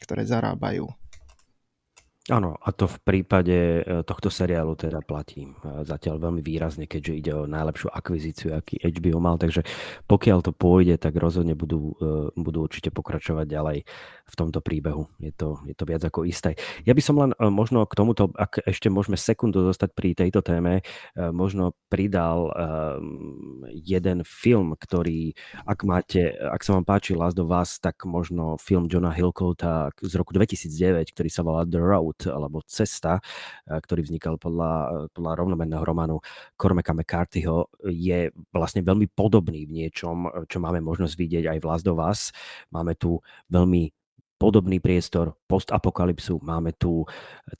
ktoré 0.00 0.24
zarábajú. 0.24 0.88
Áno, 2.30 2.54
a 2.62 2.70
to 2.70 2.86
v 2.86 2.98
prípade 3.02 3.82
e, 3.82 4.06
tohto 4.06 4.30
seriálu 4.30 4.78
teda 4.78 5.02
platí 5.02 5.50
e, 5.50 5.82
zatiaľ 5.82 6.30
veľmi 6.30 6.46
výrazne, 6.46 6.86
keďže 6.86 7.12
ide 7.18 7.32
o 7.34 7.50
najlepšiu 7.50 7.90
akvizíciu, 7.90 8.54
aký 8.54 8.78
HBO 8.78 9.18
mal, 9.18 9.34
takže 9.34 9.66
pokiaľ 10.06 10.38
to 10.46 10.54
pôjde, 10.54 10.94
tak 11.02 11.18
rozhodne 11.18 11.58
budú, 11.58 11.98
e, 11.98 12.30
budú 12.38 12.62
určite 12.62 12.94
pokračovať 12.94 13.50
ďalej 13.50 13.78
v 14.30 14.34
tomto 14.38 14.62
príbehu. 14.62 15.10
Je 15.18 15.34
to, 15.34 15.58
je 15.66 15.74
to 15.74 15.82
viac 15.82 16.06
ako 16.06 16.22
isté. 16.22 16.54
Ja 16.86 16.94
by 16.94 17.02
som 17.02 17.18
len 17.18 17.34
možno 17.50 17.82
k 17.90 17.98
tomuto, 17.98 18.30
ak 18.38 18.62
ešte 18.62 18.86
môžeme 18.86 19.18
sekundu 19.18 19.66
dostať 19.66 19.90
pri 19.90 20.14
tejto 20.14 20.38
téme, 20.38 20.86
možno 21.18 21.74
pridal 21.90 22.54
jeden 23.74 24.22
film, 24.22 24.78
ktorý, 24.78 25.34
ak 25.66 25.82
máte, 25.82 26.30
ak 26.30 26.62
sa 26.62 26.78
vám 26.78 26.86
páči 26.86 27.18
Last 27.18 27.42
of 27.42 27.50
Us, 27.50 27.82
tak 27.82 28.06
možno 28.06 28.54
film 28.54 28.86
Johna 28.86 29.10
Hillcoata 29.10 29.90
z 29.98 30.14
roku 30.14 30.30
2009, 30.30 31.10
ktorý 31.10 31.26
sa 31.26 31.42
volá 31.42 31.66
The 31.66 31.82
Road, 31.82 32.19
alebo 32.28 32.60
Cesta, 32.66 33.20
eh, 33.20 33.80
ktorý 33.80 34.04
vznikal 34.04 34.36
podľa, 34.36 34.72
eh, 34.72 34.88
podľa 35.14 35.32
rovnomenného 35.40 35.84
románu 35.84 36.16
Cormaca 36.60 36.92
McCarthyho, 36.92 37.70
je 37.88 38.28
vlastne 38.52 38.84
veľmi 38.84 39.08
podobný 39.12 39.64
v 39.64 39.86
niečom, 39.86 40.28
eh, 40.28 40.30
čo 40.50 40.60
máme 40.60 40.84
možnosť 40.84 41.14
vidieť 41.16 41.44
aj 41.56 41.58
v 41.62 41.68
Last 41.68 41.86
of 41.88 42.00
Us. 42.02 42.34
Máme 42.68 42.98
tu 42.98 43.22
veľmi 43.48 43.94
podobný 44.40 44.80
priestor 44.80 45.36
postapokalypsu. 45.52 46.40
Máme 46.40 46.72
tu 46.72 47.04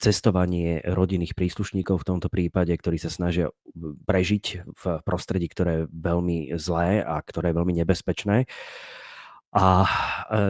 cestovanie 0.01 0.81
rodinných 0.81 1.37
príslušníkov 1.37 2.01
v 2.01 2.07
tomto 2.09 2.25
prípade, 2.25 2.73
ktorí 2.73 2.97
sa 2.97 3.13
snažia 3.13 3.53
prežiť 4.09 4.65
v 4.65 4.83
prostredí, 5.05 5.45
ktoré 5.45 5.85
je 5.85 5.89
veľmi 5.93 6.57
zlé 6.57 7.05
a 7.05 7.21
ktoré 7.21 7.53
je 7.53 7.57
veľmi 7.61 7.73
nebezpečné. 7.85 8.49
A 9.51 9.83
e, 9.83 9.89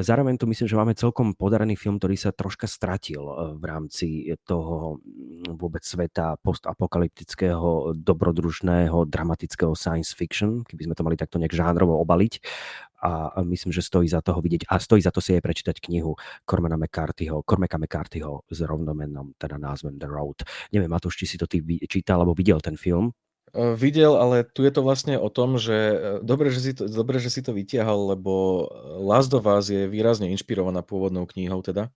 zároveň 0.06 0.38
tu 0.38 0.46
myslím, 0.46 0.70
že 0.70 0.78
máme 0.78 0.94
celkom 0.94 1.34
podarený 1.34 1.74
film, 1.74 1.98
ktorý 1.98 2.14
sa 2.22 2.30
troška 2.30 2.70
stratil 2.70 3.26
e, 3.26 3.34
v 3.58 3.64
rámci 3.66 4.30
toho 4.46 5.02
mm, 5.02 5.58
vôbec 5.58 5.82
sveta 5.82 6.38
postapokalyptického, 6.46 7.98
dobrodružného, 7.98 9.10
dramatického 9.10 9.74
science 9.74 10.14
fiction, 10.14 10.62
keby 10.70 10.86
sme 10.86 10.94
to 10.94 11.02
mali 11.02 11.18
takto 11.18 11.42
nejak 11.42 11.50
žánrovo 11.50 11.98
obaliť. 11.98 12.46
A 13.02 13.42
myslím, 13.42 13.74
že 13.74 13.82
stojí 13.82 14.06
za 14.06 14.22
toho 14.22 14.38
vidieť 14.46 14.70
a 14.70 14.78
stojí 14.78 15.02
za 15.02 15.10
to 15.10 15.26
si 15.26 15.34
aj 15.34 15.42
prečítať 15.42 15.82
knihu 15.82 16.14
Cormana 16.46 16.78
McCarthyho, 16.78 17.42
Cormaca 17.42 17.82
McCarthyho 17.82 18.46
s 18.46 18.62
rovnomennom 18.62 19.34
teda 19.42 19.58
názvem 19.58 19.98
The 19.98 20.06
Road. 20.06 20.46
Neviem, 20.70 20.94
Matúš, 20.94 21.18
či 21.18 21.26
si 21.26 21.42
to 21.42 21.50
ty 21.50 21.66
čítal 21.90 22.22
alebo 22.22 22.38
videl 22.38 22.62
ten 22.62 22.78
film? 22.78 23.10
E, 23.52 23.76
videl, 23.76 24.16
ale 24.16 24.48
tu 24.48 24.64
je 24.64 24.72
to 24.72 24.80
vlastne 24.80 25.20
o 25.20 25.28
tom, 25.28 25.60
že 25.60 25.76
e, 25.76 25.96
dobre, 26.24 26.48
že 26.48 26.60
si 26.64 26.72
to, 26.72 26.88
dobre, 26.88 27.20
že 27.20 27.28
si 27.28 27.44
to 27.44 27.52
vytiahal, 27.52 28.16
lebo 28.16 28.64
Last 29.04 29.36
of 29.36 29.44
Us 29.44 29.68
je 29.68 29.92
výrazne 29.92 30.32
inšpirovaná 30.32 30.80
pôvodnou 30.80 31.28
knihou 31.28 31.60
teda. 31.60 31.92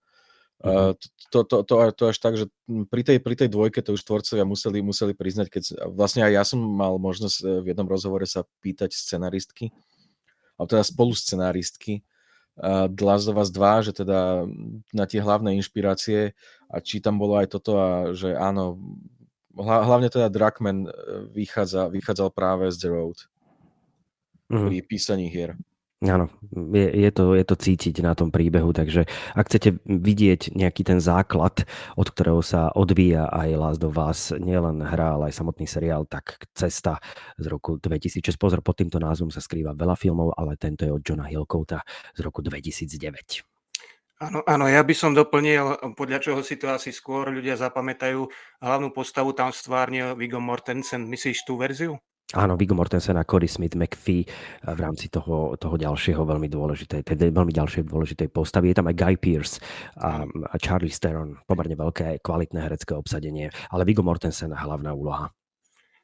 Uh-huh. 0.63 0.95
To, 1.31 1.43
to, 1.43 1.67
to, 1.67 1.75
to 1.91 2.03
až 2.11 2.17
tak, 2.19 2.39
že 2.39 2.47
pri 2.87 3.03
tej, 3.03 3.17
pri 3.19 3.35
tej 3.35 3.51
dvojke 3.51 3.83
to 3.83 3.95
už 3.95 4.07
tvorcovia 4.07 4.47
museli, 4.47 4.79
museli 4.79 5.11
priznať, 5.11 5.47
keď 5.51 5.63
vlastne 5.91 6.23
aj 6.23 6.31
ja 6.31 6.43
som 6.47 6.59
mal 6.59 6.95
možnosť 6.99 7.37
e, 7.39 7.45
v 7.63 7.65
jednom 7.71 7.87
rozhovore 7.87 8.23
sa 8.27 8.43
pýtať 8.59 8.91
scenaristky, 8.91 9.71
alebo 10.55 10.67
teda 10.71 10.83
spolu 10.83 11.11
scenaristky, 11.11 12.03
uh, 12.63 12.87
Last 12.87 13.27
of 13.27 13.35
Us 13.35 13.51
2, 13.51 13.91
že 13.91 13.91
teda 13.91 14.47
na 14.95 15.05
tie 15.07 15.19
hlavné 15.19 15.59
inšpirácie 15.59 16.31
a 16.71 16.79
či 16.79 17.03
tam 17.03 17.19
bolo 17.19 17.35
aj 17.35 17.51
toto 17.51 17.75
a 17.75 17.89
že 18.15 18.31
áno, 18.31 18.79
hlavne 19.55 20.11
teda 20.11 20.27
Drakman 20.27 20.87
e, 20.87 20.91
vychádza, 21.31 21.87
vychádzal 21.87 22.29
práve 22.35 22.67
z 22.71 22.77
The 22.83 22.89
Road 22.91 23.17
mm. 24.51 24.65
pri 24.67 24.77
písaní 24.83 25.31
hier. 25.31 25.55
Áno, 26.03 26.27
je, 26.75 26.85
je, 26.91 27.09
to, 27.09 27.33
je 27.33 27.45
to 27.47 27.55
cítiť 27.55 28.03
na 28.03 28.11
tom 28.13 28.27
príbehu, 28.27 28.75
takže 28.75 29.07
ak 29.31 29.47
chcete 29.47 29.79
vidieť 29.87 30.51
nejaký 30.51 30.83
ten 30.83 30.99
základ, 30.99 31.63
od 31.95 32.07
ktorého 32.11 32.43
sa 32.43 32.67
odvíja 32.75 33.31
aj 33.31 33.49
Last 33.55 33.83
of 33.87 33.95
Us, 33.95 34.35
nielen 34.35 34.83
hra, 34.83 35.15
ale 35.15 35.31
aj 35.31 35.39
samotný 35.39 35.63
seriál, 35.63 36.03
tak 36.03 36.51
Cesta 36.51 36.99
z 37.39 37.47
roku 37.47 37.79
2006. 37.79 38.35
Pozor, 38.35 38.59
pod 38.59 38.75
týmto 38.75 38.99
názvom 38.99 39.31
sa 39.31 39.39
skrýva 39.39 39.71
veľa 39.71 39.95
filmov, 39.95 40.35
ale 40.35 40.59
tento 40.59 40.83
je 40.83 40.91
od 40.91 40.99
Johna 40.99 41.31
Hillcoata 41.31 41.79
z 42.11 42.19
roku 42.21 42.43
2009. 42.43 43.54
Áno, 44.15 44.39
áno, 44.47 44.65
ja 44.71 44.79
by 44.79 44.95
som 44.95 45.11
doplnil, 45.11 45.91
podľa 45.91 46.23
čoho 46.23 46.39
si 46.39 46.55
to 46.55 46.71
asi 46.71 46.95
skôr 46.95 47.27
ľudia 47.27 47.59
zapamätajú. 47.59 48.23
Hlavnú 48.63 48.95
postavu 48.95 49.35
tam 49.35 49.51
stvárne 49.51 50.15
Viggo 50.15 50.39
Mortensen. 50.39 51.03
Myslíš 51.11 51.43
tú 51.43 51.59
verziu? 51.59 51.99
Áno, 52.33 52.55
Viggo 52.55 52.73
Mortensen 52.73 53.19
a 53.19 53.27
Cody 53.27 53.45
Smith 53.45 53.75
McPhee 53.75 54.25
v 54.65 54.79
rámci 54.79 55.11
toho, 55.11 55.59
toho 55.59 55.75
ďalšieho 55.77 56.25
veľmi 56.25 56.47
dôležitej, 56.47 57.05
teda 57.05 57.27
veľmi 57.29 57.53
ďalšej 57.53 57.85
dôležitej 57.85 58.27
postavy. 58.31 58.71
Je 58.71 58.79
tam 58.79 58.87
aj 58.89 58.97
Guy 58.97 59.15
Pearce 59.19 59.59
a, 59.99 60.23
a 60.25 60.55
Charlie 60.57 60.95
Theron, 60.95 61.37
pomerne 61.45 61.75
veľké, 61.75 62.23
kvalitné 62.23 62.65
herecké 62.65 62.95
obsadenie, 62.97 63.51
ale 63.69 63.83
Viggo 63.83 64.01
Mortensen 64.01 64.55
hlavná 64.55 64.95
úloha. 64.95 65.29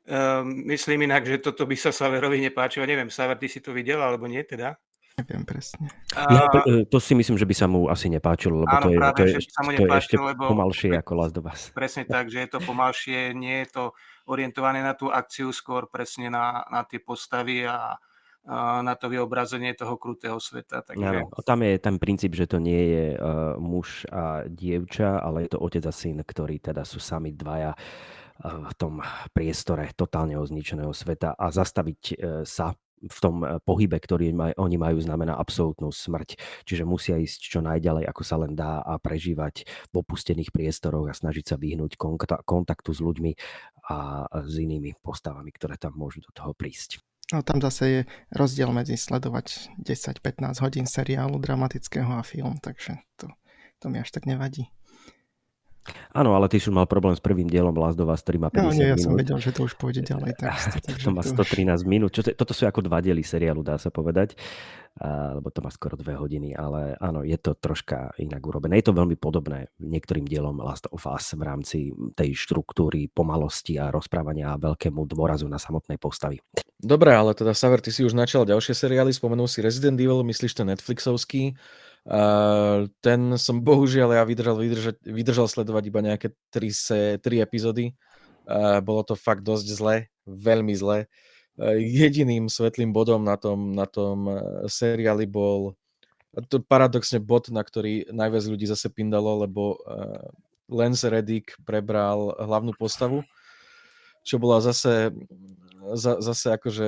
Um, 0.05 0.67
myslím 0.69 1.07
inak, 1.09 1.25
že 1.25 1.41
toto 1.41 1.65
by 1.65 1.79
sa 1.79 1.89
Saverovi 1.89 2.37
nepáčilo. 2.43 2.85
Neviem, 2.85 3.09
Saver, 3.09 3.39
ty 3.39 3.49
si 3.49 3.63
to 3.63 3.73
videl, 3.73 4.03
alebo 4.03 4.27
nie 4.29 4.43
teda? 4.45 4.77
Neviem 5.19 5.43
presne. 5.43 5.91
Ja, 6.15 6.47
to, 6.47 6.59
e, 6.63 6.87
to 6.87 6.97
si 7.03 7.11
myslím, 7.15 7.35
že 7.35 7.43
by 7.43 7.55
sa 7.55 7.67
mu 7.67 7.91
asi 7.91 8.07
nepáčilo, 8.07 8.63
lebo 8.63 8.71
áno, 8.71 8.83
to 8.85 8.89
je, 8.89 8.97
práve, 8.97 9.15
to 9.15 9.23
je, 9.27 9.33
to 9.43 9.61
nepáčilo, 9.67 9.91
je 9.91 9.99
ešte 9.99 10.15
lebo, 10.17 10.43
pomalšie 10.47 10.89
ako 10.95 11.11
Last 11.19 11.35
of 11.35 11.45
Us. 11.51 11.61
Presne 11.75 12.03
tak, 12.07 12.31
že 12.31 12.47
je 12.47 12.49
to 12.49 12.59
pomalšie, 12.63 13.35
nie 13.35 13.63
je 13.65 13.67
to 13.75 13.83
orientované 14.31 14.79
na 14.79 14.95
tú 14.95 15.11
akciu, 15.11 15.51
skôr 15.51 15.91
presne 15.91 16.31
na, 16.31 16.63
na 16.71 16.87
tie 16.87 17.03
postavy 17.03 17.67
a, 17.67 17.99
na 18.81 18.97
to 18.97 19.05
vyobrazenie 19.05 19.77
toho 19.77 20.01
krutého 20.01 20.41
sveta. 20.41 20.81
Takže... 20.81 20.97
Áno, 21.03 21.29
tam 21.45 21.61
je 21.61 21.77
ten 21.77 22.01
princíp, 22.01 22.33
že 22.33 22.49
to 22.49 22.57
nie 22.57 22.81
je 22.89 23.05
uh, 23.13 23.53
muž 23.61 24.09
a 24.09 24.49
dievča, 24.49 25.21
ale 25.21 25.45
je 25.45 25.53
to 25.53 25.61
otec 25.61 25.85
a 25.85 25.93
syn, 25.93 26.25
ktorí 26.25 26.57
teda 26.57 26.81
sú 26.81 26.97
sami 26.97 27.37
dvaja 27.37 27.77
v 28.41 28.73
tom 28.73 29.05
priestore 29.37 29.93
totálne 29.93 30.33
ozničeného 30.33 30.89
sveta 30.89 31.37
a 31.37 31.53
zastaviť 31.53 32.01
e, 32.01 32.15
sa 32.41 32.73
v 33.01 33.19
tom 33.21 33.41
eh, 33.41 33.57
pohybe, 33.61 33.97
ktorý 33.97 34.33
maj, 34.33 34.53
oni 34.57 34.77
majú, 34.77 35.01
znamená 35.01 35.37
absolútnu 35.37 35.89
smrť. 35.89 36.37
Čiže 36.65 36.83
musia 36.85 37.17
ísť 37.17 37.39
čo 37.41 37.59
najďalej, 37.65 38.05
ako 38.05 38.21
sa 38.21 38.37
len 38.41 38.53
dá 38.53 38.81
a 38.81 39.01
prežívať 39.01 39.65
v 39.89 39.95
opustených 40.01 40.53
priestoroch 40.53 41.09
a 41.09 41.17
snažiť 41.17 41.45
sa 41.53 41.55
vyhnúť 41.57 41.97
kontaktu 42.45 42.89
s 42.93 42.99
ľuďmi 43.01 43.31
a 43.89 44.27
s 44.45 44.53
inými 44.61 44.95
postavami, 45.01 45.49
ktoré 45.49 45.75
tam 45.75 45.97
môžu 45.97 46.21
do 46.21 46.31
toho 46.31 46.53
prísť. 46.53 47.01
No 47.31 47.39
tam 47.47 47.63
zase 47.63 47.83
je 47.87 48.01
rozdiel 48.35 48.67
medzi 48.75 48.99
sledovať 48.99 49.71
10-15 49.79 50.59
hodín 50.59 50.83
seriálu 50.83 51.39
dramatického 51.39 52.19
a 52.19 52.23
film, 52.27 52.59
takže 52.59 52.99
to, 53.15 53.31
to 53.79 53.87
mi 53.87 54.03
až 54.03 54.11
tak 54.11 54.27
nevadí. 54.27 54.67
Áno, 56.13 56.37
ale 56.37 56.45
ty 56.51 56.61
už 56.61 56.69
mal 56.69 56.85
problém 56.85 57.17
s 57.17 57.23
prvým 57.23 57.49
dielom 57.49 57.73
Last 57.73 57.97
of 57.97 58.11
Us, 58.11 58.21
ktorý 58.21 58.37
má 58.37 58.49
50 58.53 58.61
no, 58.61 58.69
nie, 58.69 58.85
ja 58.85 58.99
minút. 58.99 59.05
som 59.07 59.13
vedel, 59.17 59.37
že 59.41 59.51
to 59.55 59.61
už 59.65 59.73
pôjde 59.79 60.05
ďalej. 60.05 60.37
Tak, 60.37 60.53
to 61.05 61.09
má 61.09 61.25
113 61.25 61.81
už... 61.81 61.89
minút. 61.89 62.11
Čo, 62.13 62.21
toto 62.35 62.53
sú 62.53 62.69
ako 62.69 62.85
dva 62.85 63.01
diely 63.01 63.25
seriálu, 63.25 63.65
dá 63.65 63.81
sa 63.81 63.89
povedať. 63.89 64.37
A, 65.01 65.39
lebo 65.39 65.47
to 65.49 65.63
má 65.63 65.71
skoro 65.71 65.95
dve 65.95 66.19
hodiny, 66.19 66.51
ale 66.53 66.99
áno, 66.99 67.23
je 67.23 67.33
to 67.39 67.55
troška 67.55 68.11
inak 68.19 68.43
urobené. 68.43 68.83
Je 68.83 68.91
to 68.91 68.97
veľmi 68.97 69.15
podobné 69.15 69.71
niektorým 69.79 70.27
dielom 70.27 70.59
Last 70.59 70.85
of 70.91 71.07
Us 71.07 71.33
v 71.33 71.41
rámci 71.41 71.95
tej 72.13 72.35
štruktúry, 72.35 73.07
pomalosti 73.07 73.79
a 73.79 73.89
rozprávania 73.89 74.53
a 74.53 74.61
veľkému 74.61 75.07
dôrazu 75.07 75.47
na 75.47 75.57
samotnej 75.57 75.97
postavy. 75.97 76.43
Dobre, 76.81 77.13
ale 77.13 77.31
teda 77.37 77.53
Saver, 77.55 77.79
ty 77.79 77.93
si 77.93 78.03
už 78.03 78.17
načal 78.17 78.43
ďalšie 78.43 78.73
seriály, 78.73 79.13
spomenul 79.15 79.45
si 79.45 79.61
Resident 79.63 79.95
Evil, 80.01 80.25
myslíš 80.27 80.59
ten 80.59 80.67
Netflixovský. 80.67 81.55
Ten 83.01 83.19
som 83.37 83.55
bohužiaľ 83.67 84.17
ja 84.17 84.23
vydržal, 84.25 84.57
vydržal, 84.57 84.95
vydržal 85.05 85.47
sledovať 85.47 85.83
iba 85.89 86.01
nejaké 86.01 86.27
tri, 86.49 86.73
se, 86.73 87.21
tri 87.21 87.41
epizódy. 87.43 87.93
Bolo 88.81 89.01
to 89.05 89.13
fakt 89.13 89.45
dosť 89.45 89.67
zle, 89.69 89.95
veľmi 90.25 90.73
zle. 90.73 91.05
Jediným 91.77 92.49
svetlým 92.49 92.89
bodom 92.89 93.21
na 93.21 93.37
tom, 93.37 93.75
na 93.75 93.85
tom 93.85 94.25
seriáli 94.65 95.29
bol 95.29 95.77
to 96.47 96.63
paradoxne 96.63 97.19
bod, 97.19 97.51
na 97.51 97.59
ktorý 97.59 98.07
najviac 98.07 98.43
ľudí 98.47 98.63
zase 98.63 98.87
pindalo, 98.87 99.43
lebo 99.43 99.75
uh, 99.83 100.31
Lance 100.71 101.03
Reddick 101.11 101.59
prebral 101.67 102.31
hlavnú 102.39 102.71
postavu, 102.79 103.27
čo 104.21 104.37
bola 104.37 104.61
zase 104.61 105.13
za, 105.97 106.21
zase 106.21 106.53
akože 106.55 106.85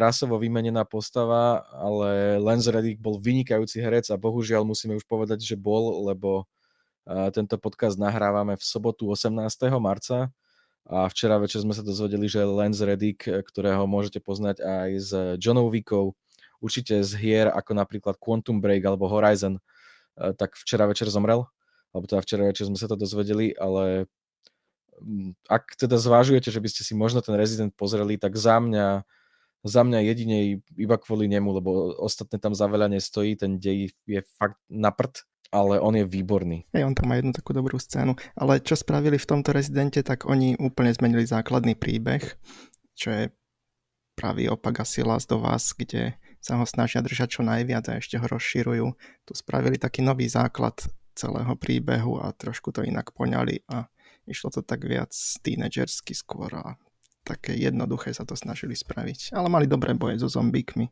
rasovo 0.00 0.40
vymenená 0.40 0.88
postava, 0.88 1.60
ale 1.76 2.40
Lance 2.40 2.72
Reddick 2.72 2.98
bol 2.98 3.20
vynikajúci 3.20 3.78
herec 3.84 4.08
a 4.08 4.16
bohužiaľ 4.16 4.64
musíme 4.64 4.96
už 4.96 5.04
povedať, 5.04 5.44
že 5.44 5.60
bol, 5.60 6.08
lebo 6.08 6.48
tento 7.36 7.56
podcast 7.60 8.00
nahrávame 8.00 8.56
v 8.56 8.64
sobotu 8.64 9.08
18. 9.10 9.36
marca 9.76 10.30
A 10.88 11.06
včera 11.10 11.36
večer 11.36 11.62
sme 11.62 11.76
sa 11.76 11.84
dozvedeli, 11.84 12.26
že 12.30 12.44
Lance 12.44 12.82
Reddick, 12.82 13.28
ktorého 13.28 13.84
môžete 13.84 14.22
poznať 14.22 14.62
aj 14.62 14.90
z 14.98 15.10
Johnou 15.38 15.68
Wickov, 15.68 16.16
určite 16.60 17.00
z 17.04 17.10
hier 17.16 17.46
ako 17.48 17.76
napríklad 17.76 18.16
Quantum 18.20 18.60
Break 18.60 18.84
alebo 18.84 19.08
Horizon, 19.08 19.60
tak 20.16 20.56
včera 20.56 20.84
večer 20.88 21.08
zomrel. 21.08 21.48
Alebo 21.90 22.06
teda 22.06 22.22
včera 22.22 22.46
večer 22.46 22.70
sme 22.70 22.78
sa 22.78 22.86
to 22.86 22.94
dozvedeli, 22.94 23.50
ale 23.58 24.06
mm, 24.06 24.19
ak 25.48 25.76
teda 25.76 25.96
zvážujete, 25.96 26.52
že 26.52 26.60
by 26.60 26.68
ste 26.68 26.82
si 26.86 26.92
možno 26.94 27.24
ten 27.24 27.34
Resident 27.34 27.72
pozreli, 27.74 28.20
tak 28.20 28.36
za 28.36 28.60
mňa 28.60 29.04
za 29.60 29.84
mňa 29.84 30.00
jedine 30.00 30.64
iba 30.72 30.96
kvôli 30.96 31.28
nemu, 31.28 31.60
lebo 31.60 31.92
ostatné 32.00 32.40
tam 32.40 32.56
za 32.56 32.64
veľa 32.64 32.88
nestojí, 32.96 33.36
ten 33.36 33.60
dej 33.60 33.92
je 34.08 34.24
fakt 34.40 34.56
na 34.72 34.88
prd, 34.88 35.20
ale 35.52 35.76
on 35.76 35.92
je 35.92 36.08
výborný. 36.08 36.64
Hej, 36.72 36.88
on 36.88 36.96
tam 36.96 37.12
má 37.12 37.20
jednu 37.20 37.36
takú 37.36 37.52
dobrú 37.52 37.76
scénu, 37.76 38.16
ale 38.40 38.64
čo 38.64 38.72
spravili 38.72 39.20
v 39.20 39.28
tomto 39.28 39.52
rezidente, 39.52 40.00
tak 40.00 40.24
oni 40.24 40.56
úplne 40.56 40.96
zmenili 40.96 41.28
základný 41.28 41.76
príbeh, 41.76 42.24
čo 42.96 43.08
je 43.12 43.24
pravý 44.16 44.48
opak 44.48 44.80
asi 44.80 45.04
Last 45.04 45.28
do 45.28 45.44
vás, 45.44 45.76
kde 45.76 46.16
sa 46.40 46.56
ho 46.56 46.64
snažia 46.64 47.04
držať 47.04 47.40
čo 47.40 47.42
najviac 47.44 47.84
a 47.92 48.00
ešte 48.00 48.16
ho 48.16 48.24
rozširujú. 48.24 48.86
Tu 49.28 49.32
spravili 49.36 49.76
taký 49.76 50.00
nový 50.00 50.24
základ 50.24 50.80
celého 51.12 51.52
príbehu 51.60 52.16
a 52.16 52.32
trošku 52.32 52.72
to 52.72 52.80
inak 52.80 53.12
poňali 53.12 53.60
a 53.68 53.92
išlo 54.30 54.54
to 54.54 54.62
tak 54.62 54.86
viac 54.86 55.10
tínedžersky 55.42 56.14
skôr 56.14 56.48
a 56.54 56.78
také 57.26 57.58
jednoduché 57.58 58.14
sa 58.14 58.24
to 58.24 58.38
snažili 58.38 58.78
spraviť. 58.78 59.34
Ale 59.36 59.50
mali 59.52 59.66
dobré 59.68 59.92
boje 59.92 60.22
so 60.22 60.30
zombíkmi. 60.30 60.88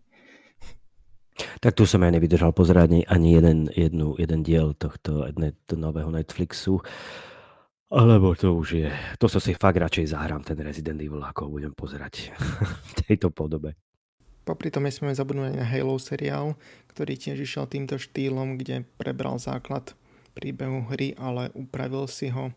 Tak 1.62 1.78
tu 1.78 1.86
som 1.86 2.02
aj 2.02 2.18
nevydržal 2.18 2.50
pozerať 2.50 3.06
ani 3.06 3.28
jeden, 3.30 3.70
jednu, 3.70 4.18
jeden 4.18 4.42
diel 4.42 4.74
tohto 4.74 5.22
net, 5.38 5.58
nového 5.70 6.10
Netflixu. 6.10 6.82
Alebo 7.88 8.36
to 8.36 8.52
už 8.52 8.68
je, 8.74 8.88
to 9.16 9.30
sa 9.30 9.40
si 9.40 9.56
fakt 9.56 9.80
radšej 9.80 10.12
zahrám 10.12 10.44
ten 10.44 10.58
Resident 10.60 11.00
Evil, 11.00 11.24
ako 11.24 11.48
budem 11.48 11.72
pozerať 11.72 12.34
v 12.90 12.92
tejto 13.06 13.32
podobe. 13.32 13.78
Popri 14.44 14.72
tom 14.72 14.84
nesmieme 14.84 15.12
zabudnúť 15.12 15.56
na 15.56 15.64
Halo 15.64 16.00
seriál, 16.00 16.56
ktorý 16.92 17.16
tiež 17.16 17.44
išiel 17.44 17.68
týmto 17.68 18.00
štýlom, 18.00 18.56
kde 18.60 18.84
prebral 18.96 19.36
základ 19.36 19.92
príbehu 20.32 20.88
hry, 20.88 21.16
ale 21.16 21.52
upravil 21.52 22.08
si 22.08 22.32
ho 22.32 22.52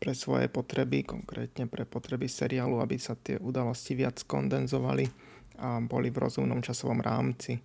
pre 0.00 0.16
svoje 0.16 0.48
potreby, 0.48 1.04
konkrétne 1.04 1.68
pre 1.68 1.84
potreby 1.84 2.24
seriálu, 2.24 2.80
aby 2.80 2.96
sa 2.96 3.12
tie 3.12 3.36
udalosti 3.36 3.92
viac 3.92 4.24
kondenzovali 4.24 5.04
a 5.60 5.76
boli 5.84 6.08
v 6.08 6.24
rozumnom 6.24 6.64
časovom 6.64 7.04
rámci. 7.04 7.60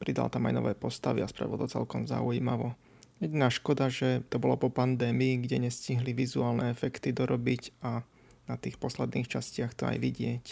Pridal 0.00 0.32
tam 0.32 0.48
aj 0.48 0.54
nové 0.56 0.72
postavy 0.72 1.20
a 1.20 1.28
spravil 1.28 1.60
to 1.60 1.68
celkom 1.68 2.08
zaujímavo. 2.08 2.72
Jediná 3.20 3.52
škoda, 3.52 3.92
že 3.92 4.24
to 4.32 4.40
bolo 4.40 4.56
po 4.56 4.72
pandémii, 4.72 5.44
kde 5.44 5.68
nestihli 5.68 6.16
vizuálne 6.16 6.72
efekty 6.72 7.12
dorobiť 7.12 7.76
a 7.84 8.02
na 8.48 8.56
tých 8.56 8.80
posledných 8.80 9.28
častiach 9.28 9.76
to 9.76 9.84
aj 9.84 10.00
vidieť. 10.00 10.44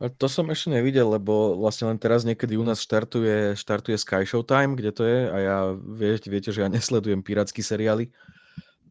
To 0.00 0.26
som 0.32 0.48
ešte 0.48 0.72
nevidel, 0.72 1.12
lebo 1.12 1.60
vlastne 1.60 1.92
len 1.92 2.00
teraz 2.00 2.24
niekedy 2.24 2.56
u 2.56 2.64
nás 2.64 2.80
štartuje, 2.80 3.52
štartuje 3.52 4.00
Sky 4.00 4.24
Showtime, 4.24 4.72
kde 4.72 4.90
to 4.96 5.04
je 5.04 5.18
a 5.28 5.36
ja 5.36 5.58
viete, 5.76 6.32
viete, 6.32 6.56
že 6.56 6.64
ja 6.64 6.72
nesledujem 6.72 7.20
pirátsky 7.20 7.60
seriály, 7.60 8.08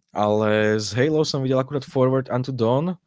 ale 0.09 0.81
z 0.81 0.89
Halo 0.97 1.21
som 1.21 1.45
videl 1.45 1.61
akurát 1.61 1.85
Forward 1.85 2.29
Unto 2.29 2.49
Dawn 2.49 2.97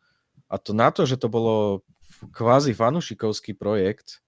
a 0.46 0.54
to 0.58 0.70
na 0.76 0.90
to, 0.94 1.02
že 1.02 1.18
to 1.18 1.26
bolo 1.26 1.82
kvázi 2.30 2.76
fanušikovský 2.76 3.58
projekt 3.58 4.22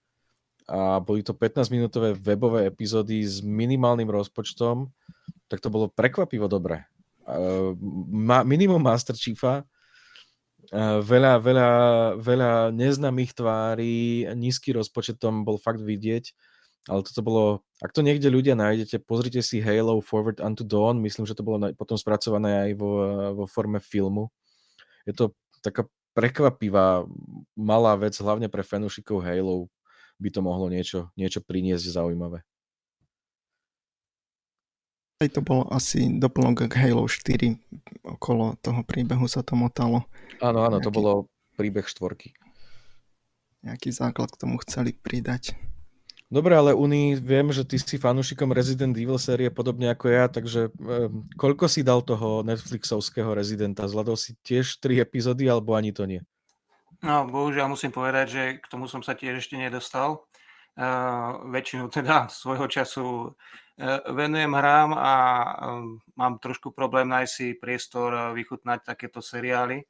a 0.65 0.99
boli 0.99 1.21
to 1.21 1.37
15-minútové 1.37 2.17
webové 2.17 2.67
epizódy 2.67 3.21
s 3.21 3.45
minimálnym 3.45 4.09
rozpočtom, 4.09 4.89
tak 5.47 5.61
to 5.61 5.69
bolo 5.69 5.93
prekvapivo 5.93 6.49
dobré. 6.49 6.89
Uh, 7.25 7.77
minimum 8.49 8.81
Master 8.81 9.13
Chiefa, 9.13 9.69
veľa, 11.05 11.39
veľa, 11.39 11.71
veľa 12.19 12.53
neznámych 12.73 13.37
tvári, 13.37 14.25
nízky 14.33 14.73
rozpočet 14.73 15.21
tam 15.21 15.45
bol 15.45 15.61
fakt 15.61 15.85
vidieť 15.85 16.33
ale 16.85 17.01
toto 17.01 17.21
bolo, 17.25 17.43
ak 17.81 17.97
to 17.97 18.05
niekde 18.05 18.29
ľudia 18.29 18.53
nájdete, 18.53 19.01
pozrite 19.01 19.41
si 19.41 19.65
Halo 19.65 20.05
Forward 20.05 20.37
Unto 20.45 20.61
Dawn, 20.69 21.01
myslím, 21.01 21.25
že 21.25 21.33
to 21.33 21.41
bolo 21.41 21.57
potom 21.73 21.97
spracované 21.97 22.69
aj 22.69 22.71
vo, 22.77 22.93
vo 23.33 23.45
forme 23.49 23.81
filmu. 23.81 24.29
Je 25.09 25.17
to 25.17 25.33
taká 25.65 25.89
prekvapivá 26.13 27.09
malá 27.57 27.97
vec, 27.97 28.13
hlavne 28.21 28.53
pre 28.53 28.61
fanúšikov 28.61 29.25
Halo 29.25 29.73
by 30.21 30.29
to 30.29 30.41
mohlo 30.45 30.69
niečo, 30.69 31.09
niečo 31.17 31.41
priniesť 31.41 31.97
zaujímavé. 31.97 32.45
Aj 35.25 35.29
to 35.33 35.41
bolo 35.41 35.65
asi 35.73 36.05
doplnok 36.21 36.69
k 36.69 36.75
Halo 36.85 37.09
4, 37.09 37.57
okolo 38.05 38.61
toho 38.61 38.85
príbehu 38.85 39.25
sa 39.25 39.41
to 39.41 39.57
motalo. 39.57 40.05
Áno, 40.45 40.69
áno, 40.69 40.79
nejaký, 40.79 40.85
to 40.85 40.91
bolo 40.93 41.13
príbeh 41.57 41.89
štvorky. 41.89 42.37
Nejaký 43.65 43.89
základ 43.89 44.29
k 44.29 44.41
tomu 44.45 44.61
chceli 44.61 44.93
pridať. 44.93 45.57
Dobre, 46.35 46.59
ale 46.59 46.75
Uni, 46.75 47.15
viem, 47.15 47.55
že 47.55 47.63
ty 47.63 47.79
si 47.79 47.95
fanúšikom 47.95 48.51
Resident 48.51 48.91
Evil 48.99 49.23
série 49.23 49.55
podobne 49.55 49.95
ako 49.95 50.11
ja, 50.11 50.27
takže 50.27 50.67
um, 50.83 51.23
koľko 51.39 51.71
si 51.71 51.87
dal 51.87 52.03
toho 52.03 52.43
Netflixovského 52.43 53.31
Residenta? 53.39 53.87
Zladol 53.87 54.19
si 54.19 54.35
tiež 54.43 54.83
3 54.83 54.99
epizódy, 54.99 55.47
alebo 55.47 55.79
ani 55.79 55.95
to 55.95 56.11
nie? 56.11 56.27
No, 57.07 57.31
bohužiaľ 57.31 57.79
musím 57.79 57.95
povedať, 57.95 58.27
že 58.27 58.43
k 58.59 58.67
tomu 58.67 58.91
som 58.91 58.99
sa 58.99 59.15
tiež 59.15 59.47
ešte 59.47 59.55
nedostal. 59.55 60.27
Uh, 60.75 61.39
väčšinu 61.55 61.87
teda 61.95 62.27
svojho 62.27 62.67
času 62.67 63.31
uh, 63.31 64.03
venujem 64.11 64.51
hrám 64.59 64.91
a 64.91 65.13
um, 65.71 66.03
mám 66.19 66.43
trošku 66.43 66.75
problém 66.75 67.07
nájsť 67.15 67.31
si 67.31 67.55
priestor 67.55 68.11
uh, 68.11 68.23
vychutnať 68.35 68.83
takéto 68.83 69.23
seriály. 69.23 69.87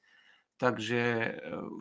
Takže 0.61 1.01
uh, 1.41 1.73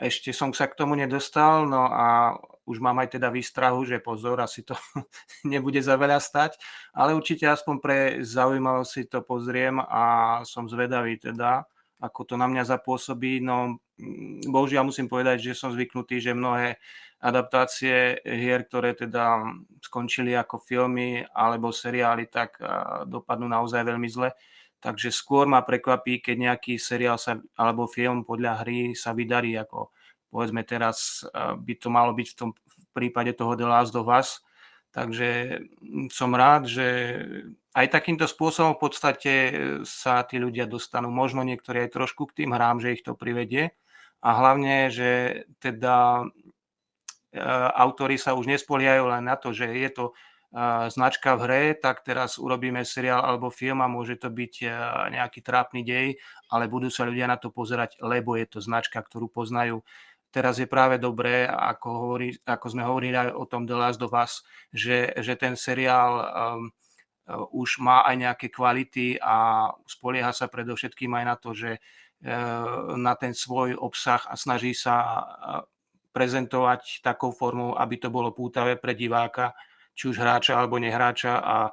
ešte 0.00 0.32
som 0.32 0.50
sa 0.56 0.64
k 0.64 0.76
tomu 0.80 0.96
nedostal, 0.96 1.68
no 1.68 1.84
a 1.84 2.34
už 2.64 2.80
mám 2.80 2.96
aj 3.04 3.20
teda 3.20 3.28
výstrahu, 3.28 3.84
že 3.84 4.00
pozor, 4.00 4.40
asi 4.40 4.64
to 4.64 4.72
nebude 5.52 5.78
za 5.84 6.00
veľa 6.00 6.16
stať, 6.16 6.56
ale 6.96 7.12
určite 7.12 7.44
aspoň 7.44 7.76
pre 7.78 7.98
zaujímavosť 8.24 8.90
si 8.90 9.02
to 9.06 9.20
pozriem 9.20 9.76
a 9.76 10.40
som 10.48 10.64
zvedavý 10.64 11.20
teda, 11.20 11.68
ako 12.00 12.20
to 12.24 12.34
na 12.40 12.48
mňa 12.48 12.64
zapôsobí. 12.64 13.44
No, 13.44 13.76
mm, 14.00 14.48
bohužiaľ 14.48 14.88
musím 14.88 15.10
povedať, 15.10 15.52
že 15.52 15.58
som 15.58 15.74
zvyknutý, 15.74 16.16
že 16.22 16.32
mnohé 16.32 16.80
adaptácie 17.20 18.16
hier, 18.24 18.64
ktoré 18.64 18.96
teda 18.96 19.44
skončili 19.84 20.32
ako 20.32 20.56
filmy 20.64 21.20
alebo 21.36 21.68
seriály, 21.68 22.32
tak 22.32 22.56
dopadnú 23.04 23.44
naozaj 23.44 23.84
veľmi 23.84 24.08
zle. 24.08 24.32
Takže 24.80 25.12
skôr 25.12 25.44
ma 25.44 25.60
prekvapí, 25.60 26.24
keď 26.24 26.36
nejaký 26.50 26.80
seriál 26.80 27.20
sa, 27.20 27.36
alebo 27.56 27.84
film 27.84 28.24
podľa 28.24 28.64
hry 28.64 28.96
sa 28.96 29.12
vydarí 29.12 29.52
ako 29.60 29.92
povedzme 30.30 30.62
teraz 30.62 31.26
by 31.34 31.74
to 31.76 31.90
malo 31.90 32.14
byť 32.14 32.28
v 32.32 32.38
tom 32.38 32.50
v 32.54 32.86
prípade 32.94 33.34
toho 33.34 33.58
The 33.58 33.66
Last 33.66 33.94
of 33.98 34.10
Us. 34.10 34.40
Takže 34.90 35.62
mm, 35.78 36.10
som 36.10 36.34
rád, 36.34 36.66
že 36.66 36.86
aj 37.78 37.86
takýmto 37.94 38.26
spôsobom 38.26 38.74
v 38.74 38.82
podstate 38.82 39.32
sa 39.86 40.26
tí 40.26 40.42
ľudia 40.42 40.66
dostanú. 40.66 41.14
Možno 41.14 41.46
niektorí 41.46 41.86
aj 41.86 41.94
trošku 41.94 42.26
k 42.30 42.42
tým 42.42 42.50
hrám, 42.50 42.82
že 42.82 42.98
ich 42.98 43.06
to 43.06 43.14
privedie. 43.14 43.70
A 44.18 44.34
hlavne, 44.34 44.90
že 44.90 45.44
teda 45.62 46.26
e, 47.30 47.38
autori 47.78 48.18
sa 48.18 48.34
už 48.34 48.50
nespoliajú 48.50 49.06
len 49.06 49.30
na 49.30 49.38
to, 49.38 49.54
že 49.54 49.70
je 49.70 49.90
to 49.94 50.04
e, 50.10 50.12
značka 50.90 51.38
v 51.38 51.40
hre, 51.46 51.62
tak 51.78 52.02
teraz 52.02 52.34
urobíme 52.34 52.82
seriál 52.82 53.22
alebo 53.22 53.54
film 53.54 53.86
a 53.86 53.92
môže 53.92 54.18
to 54.18 54.34
byť 54.34 54.54
e, 54.62 54.68
nejaký 55.14 55.46
trápny 55.46 55.86
dej, 55.86 56.18
ale 56.50 56.66
budú 56.66 56.90
sa 56.90 57.06
ľudia 57.06 57.30
na 57.30 57.38
to 57.38 57.54
pozerať, 57.54 58.02
lebo 58.02 58.34
je 58.34 58.50
to 58.50 58.58
značka, 58.58 58.98
ktorú 58.98 59.30
poznajú. 59.30 59.86
Teraz 60.34 60.58
je 60.58 60.66
práve 60.66 60.98
dobré, 60.98 61.46
ako, 61.46 61.88
hovorí, 61.90 62.34
ako 62.42 62.66
sme 62.66 62.82
hovorili 62.82 63.14
aj 63.14 63.30
o 63.30 63.46
tom 63.46 63.62
The 63.62 63.78
Last 63.78 64.02
of 64.02 64.10
Us, 64.10 64.42
že, 64.74 65.14
že 65.22 65.38
ten 65.38 65.54
seriál 65.54 66.12
um, 66.18 66.70
už 67.54 67.78
má 67.78 68.02
aj 68.02 68.14
nejaké 68.18 68.46
kvality 68.50 69.22
a 69.22 69.70
spolieha 69.86 70.34
sa 70.34 70.50
predovšetkým 70.50 71.14
aj 71.14 71.24
na 71.26 71.34
to, 71.38 71.50
že 71.54 71.78
uh, 71.78 72.94
na 72.94 73.14
ten 73.14 73.34
svoj 73.34 73.74
obsah 73.78 74.22
a 74.26 74.34
snaží 74.34 74.74
sa 74.74 75.26
prezentovať 76.10 77.06
takou 77.06 77.30
formou, 77.30 77.78
aby 77.78 78.02
to 78.02 78.10
bolo 78.10 78.34
pútavé 78.34 78.74
pre 78.78 78.98
diváka, 78.98 79.54
či 80.00 80.08
už 80.08 80.16
hráča 80.16 80.56
alebo 80.56 80.80
nehráča 80.80 81.36
a 81.36 81.68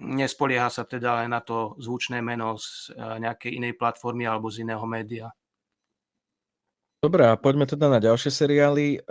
nespolieha 0.00 0.72
sa 0.72 0.88
teda 0.88 1.20
len 1.20 1.36
na 1.36 1.44
to 1.44 1.76
zvučné 1.76 2.24
meno 2.24 2.56
z 2.56 2.96
uh, 2.96 3.20
nejakej 3.20 3.60
inej 3.60 3.76
platformy 3.76 4.24
alebo 4.24 4.48
z 4.48 4.64
iného 4.64 4.88
média. 4.88 5.28
Dobre, 7.04 7.28
a 7.28 7.36
poďme 7.36 7.66
teda 7.66 7.90
na 7.90 7.98
ďalšie 7.98 8.30
seriály. 8.30 9.02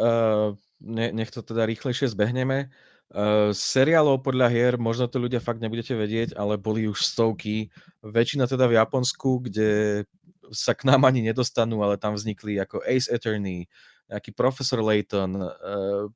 Ne, 0.81 1.05
nech 1.11 1.27
to 1.27 1.43
teda 1.43 1.67
rýchlejšie 1.67 2.07
zbehneme. 2.09 2.71
Uh, 3.11 3.51
seriálov 3.51 4.23
podľa 4.23 4.47
hier, 4.47 4.73
možno 4.79 5.11
to 5.11 5.19
ľudia 5.19 5.43
fakt 5.43 5.59
nebudete 5.59 5.91
vedieť, 5.91 6.31
ale 6.39 6.55
boli 6.55 6.87
už 6.87 7.03
stovky. 7.03 7.67
Väčšina 7.99 8.47
teda 8.47 8.71
v 8.71 8.79
Japonsku, 8.79 9.43
kde 9.43 10.03
sa 10.55 10.71
k 10.71 10.87
nám 10.87 11.03
ani 11.03 11.19
nedostanú, 11.19 11.83
ale 11.83 11.99
tam 11.99 12.15
vznikli 12.15 12.55
ako 12.63 12.79
Ace 12.87 13.11
Attorney, 13.11 13.67
nejaký 14.07 14.31
Professor 14.31 14.79
Layton, 14.79 15.35
uh, 15.35 16.07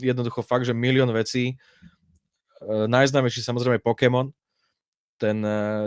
jednoducho 0.00 0.40
fakt, 0.44 0.64
že 0.64 0.76
milión 0.76 1.10
vecí. 1.10 1.56
Uh, 2.62 2.86
najznámejší 2.86 3.42
samozrejme 3.42 3.82
Pokémon, 3.82 4.30
ten, 5.22 5.38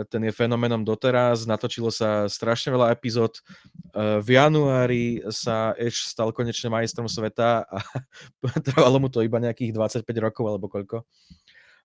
ten 0.08 0.22
je 0.24 0.32
fenoménom 0.32 0.80
doteraz, 0.80 1.44
natočilo 1.44 1.92
sa 1.92 2.24
strašne 2.24 2.72
veľa 2.72 2.88
epizód. 2.96 3.44
V 3.92 4.28
januári 4.32 5.20
sa 5.28 5.76
Eš 5.76 6.08
stal 6.08 6.32
konečne 6.32 6.72
majstrom 6.72 7.04
sveta 7.04 7.68
a 7.68 7.78
trvalo 8.72 8.96
mu 8.96 9.12
to 9.12 9.20
iba 9.20 9.36
nejakých 9.36 9.76
25 9.76 10.08
rokov 10.24 10.44
alebo 10.48 10.72
koľko. 10.72 11.04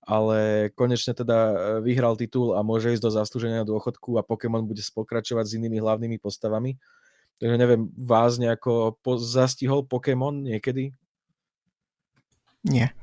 Ale 0.07 0.72
konečne 0.74 1.11
teda 1.11 1.38
vyhral 1.84 2.15
titul 2.15 2.55
a 2.55 2.63
môže 2.63 2.95
ísť 2.95 3.03
do 3.03 3.11
zaslúženia 3.11 3.67
dôchodku 3.67 4.15
a 4.15 4.26
Pokémon 4.26 4.63
bude 4.63 4.82
pokračovať 4.82 5.45
s 5.51 5.55
inými 5.59 5.84
hlavnými 5.84 6.17
postavami. 6.24 6.80
Takže 7.38 7.55
neviem, 7.59 7.91
vás 7.99 8.39
nejako 8.39 8.95
po- 9.03 9.19
zastihol 9.19 9.84
Pokémon 9.84 10.34
niekedy? 10.34 10.95
Nie. 12.66 12.93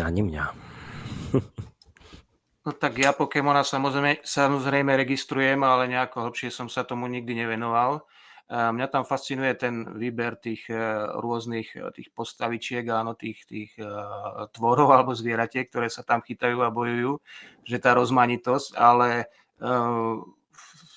Ani 0.00 0.22
mňa. 0.22 0.44
No 2.64 2.72
tak 2.72 2.96
ja 2.96 3.12
Pokémona 3.12 3.60
samozrejme, 3.60 4.24
samozrejme 4.24 4.96
registrujem, 4.96 5.60
ale 5.60 5.84
nejako 5.84 6.24
hlbšie 6.24 6.48
som 6.48 6.72
sa 6.72 6.80
tomu 6.80 7.04
nikdy 7.12 7.44
nevenoval. 7.44 8.08
Mňa 8.48 8.88
tam 8.88 9.04
fascinuje 9.04 9.56
ten 9.56 9.84
výber 9.96 10.36
tých 10.36 10.68
e, 10.68 10.76
rôznych 11.16 11.80
e, 11.80 11.88
tých 11.96 12.12
postavičiek, 12.12 12.84
áno, 12.92 13.16
tých, 13.16 13.48
tých 13.48 13.72
e, 13.80 13.88
tvorov 14.52 14.92
alebo 14.92 15.16
zvieratiek, 15.16 15.64
ktoré 15.72 15.88
sa 15.88 16.04
tam 16.04 16.20
chytajú 16.20 16.60
a 16.60 16.68
bojujú, 16.68 17.24
že 17.64 17.80
tá 17.80 17.96
rozmanitosť, 17.96 18.76
ale 18.76 19.32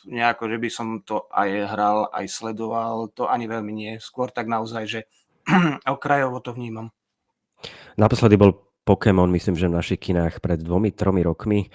nejako, 0.07 0.43
že 0.51 0.57
by 0.59 0.69
som 0.71 0.87
to 1.07 1.27
aj 1.31 1.49
hral, 1.71 2.11
aj 2.11 2.25
sledoval, 2.27 3.11
to 3.15 3.31
ani 3.31 3.47
veľmi 3.47 3.71
nie. 3.71 3.91
Skôr 4.03 4.27
tak 4.27 4.51
naozaj, 4.51 4.83
že 4.83 4.99
okrajovo 5.87 6.43
to 6.43 6.51
vnímam. 6.51 6.91
Naposledy 7.97 8.37
bol 8.37 8.55
Pokémon, 8.87 9.27
myslím, 9.35 9.59
že 9.59 9.67
v 9.67 9.77
našich 9.77 9.99
kinách 9.99 10.39
pred 10.39 10.63
dvomi, 10.63 10.95
tromi 10.95 11.19
rokmi, 11.19 11.67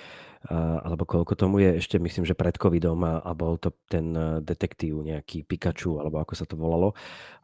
alebo 0.83 1.07
koľko 1.07 1.39
tomu 1.39 1.63
je, 1.63 1.79
ešte 1.79 2.03
myslím, 2.03 2.27
že 2.27 2.35
pred 2.35 2.59
covidom 2.59 2.99
a, 3.07 3.23
a 3.23 3.31
bol 3.31 3.63
to 3.63 3.71
ten 3.87 4.11
e, 4.11 4.43
detektív 4.43 4.99
nejaký 4.99 5.47
Pikachu, 5.47 6.03
alebo 6.03 6.19
ako 6.19 6.35
sa 6.35 6.43
to 6.43 6.59
volalo. 6.59 6.99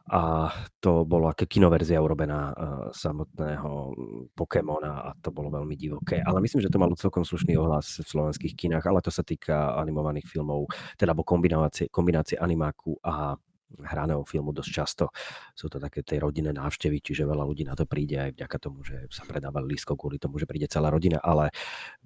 A 0.09 0.51
to 0.83 1.07
bolo 1.07 1.29
aké 1.29 1.45
kinoverzia 1.45 2.01
urobená 2.01 2.49
uh, 2.49 2.89
samotného 2.89 3.93
Pokémona 4.33 5.05
a 5.05 5.09
to 5.21 5.29
bolo 5.29 5.53
veľmi 5.53 5.77
divoké. 5.77 6.17
Ale 6.25 6.41
myslím, 6.41 6.65
že 6.65 6.73
to 6.73 6.81
malo 6.81 6.97
celkom 6.97 7.21
slušný 7.21 7.53
ohlas 7.53 8.01
v 8.01 8.09
slovenských 8.09 8.57
kinách, 8.57 8.89
ale 8.89 9.05
to 9.05 9.13
sa 9.13 9.21
týka 9.21 9.77
animovaných 9.77 10.25
filmov, 10.25 10.65
teda 10.97 11.13
alebo 11.13 11.21
kombinácie, 11.21 11.93
kombinácie 11.93 12.41
animáku 12.41 12.97
a 13.05 13.37
hraného 13.77 14.25
filmu 14.25 14.49
dosť 14.49 14.71
často. 14.71 15.05
Sú 15.53 15.69
to 15.69 15.77
také 15.77 16.01
tej 16.01 16.25
rodinné 16.25 16.49
návštevy, 16.49 16.99
čiže 16.99 17.29
veľa 17.29 17.45
ľudí 17.45 17.63
na 17.69 17.77
to 17.77 17.85
príde 17.85 18.17
aj 18.17 18.31
vďaka 18.33 18.57
tomu, 18.57 18.81
že 18.81 19.05
sa 19.13 19.23
predávali 19.29 19.77
lístkov 19.77 20.01
kvôli 20.01 20.17
tomu, 20.17 20.41
že 20.41 20.49
príde 20.49 20.65
celá 20.65 20.89
rodina, 20.89 21.21
ale 21.21 21.53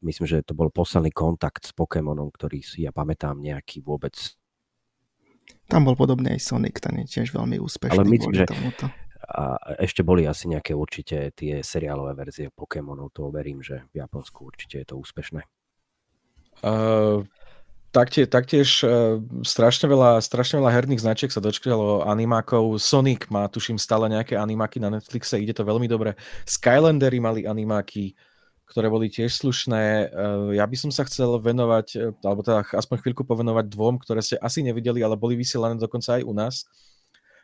myslím, 0.04 0.28
že 0.28 0.44
to 0.44 0.54
bol 0.54 0.68
posledný 0.68 1.16
kontakt 1.16 1.64
s 1.64 1.72
Pokémonom, 1.72 2.28
ktorý 2.28 2.60
si 2.60 2.84
ja 2.84 2.92
pamätám 2.92 3.40
nejaký 3.40 3.80
vôbec 3.80 4.16
tam 5.68 5.88
bol 5.88 5.96
podobný 5.96 6.36
aj 6.36 6.42
Sonic, 6.44 6.80
ten 6.80 7.04
je 7.04 7.20
tiež 7.20 7.36
veľmi 7.36 7.60
úspešný. 7.60 7.96
Ale 7.96 8.08
myslím, 8.08 8.36
že 8.36 8.46
tomuto. 8.48 8.88
a 9.28 9.58
ešte 9.80 10.04
boli 10.04 10.28
asi 10.28 10.52
nejaké 10.52 10.76
určite 10.76 11.32
tie 11.36 11.64
seriálové 11.64 12.16
verzie 12.16 12.48
Pokémonov, 12.52 13.16
to 13.16 13.32
verím, 13.32 13.64
že 13.64 13.88
v 13.96 14.04
Japonsku 14.04 14.44
určite 14.44 14.84
je 14.84 14.88
to 14.88 14.96
úspešné. 15.00 15.44
Uh, 16.64 17.26
Taktiež, 17.94 18.26
taktiež 18.26 18.70
uh, 18.82 19.22
strašne, 19.46 19.86
veľa, 19.86 20.18
strašne 20.18 20.58
veľa 20.58 20.74
herných 20.82 21.06
značiek 21.06 21.30
sa 21.30 21.38
dočkalo 21.38 22.02
animákov. 22.10 22.82
Sonic 22.82 23.30
má, 23.30 23.46
tuším, 23.46 23.78
stále 23.78 24.10
nejaké 24.10 24.34
animáky 24.34 24.82
na 24.82 24.90
Netflixe, 24.90 25.38
ide 25.38 25.54
to 25.54 25.62
veľmi 25.62 25.86
dobre. 25.86 26.18
Skylandery 26.42 27.22
mali 27.22 27.46
animáky, 27.46 28.18
ktoré 28.66 28.90
boli 28.90 29.14
tiež 29.14 29.38
slušné. 29.38 30.10
Uh, 30.10 30.58
ja 30.58 30.66
by 30.66 30.74
som 30.74 30.90
sa 30.90 31.06
chcel 31.06 31.38
venovať, 31.38 31.88
e, 31.94 31.98
alebo 32.26 32.42
teda 32.42 32.66
aspoň 32.66 32.98
chvíľku 33.06 33.30
povenovať 33.30 33.70
dvom, 33.70 34.02
ktoré 34.02 34.26
ste 34.26 34.42
asi 34.42 34.66
nevideli, 34.66 35.06
ale 35.06 35.14
boli 35.14 35.38
vysielané 35.38 35.78
dokonca 35.78 36.18
aj 36.18 36.26
u 36.26 36.34
nás. 36.34 36.66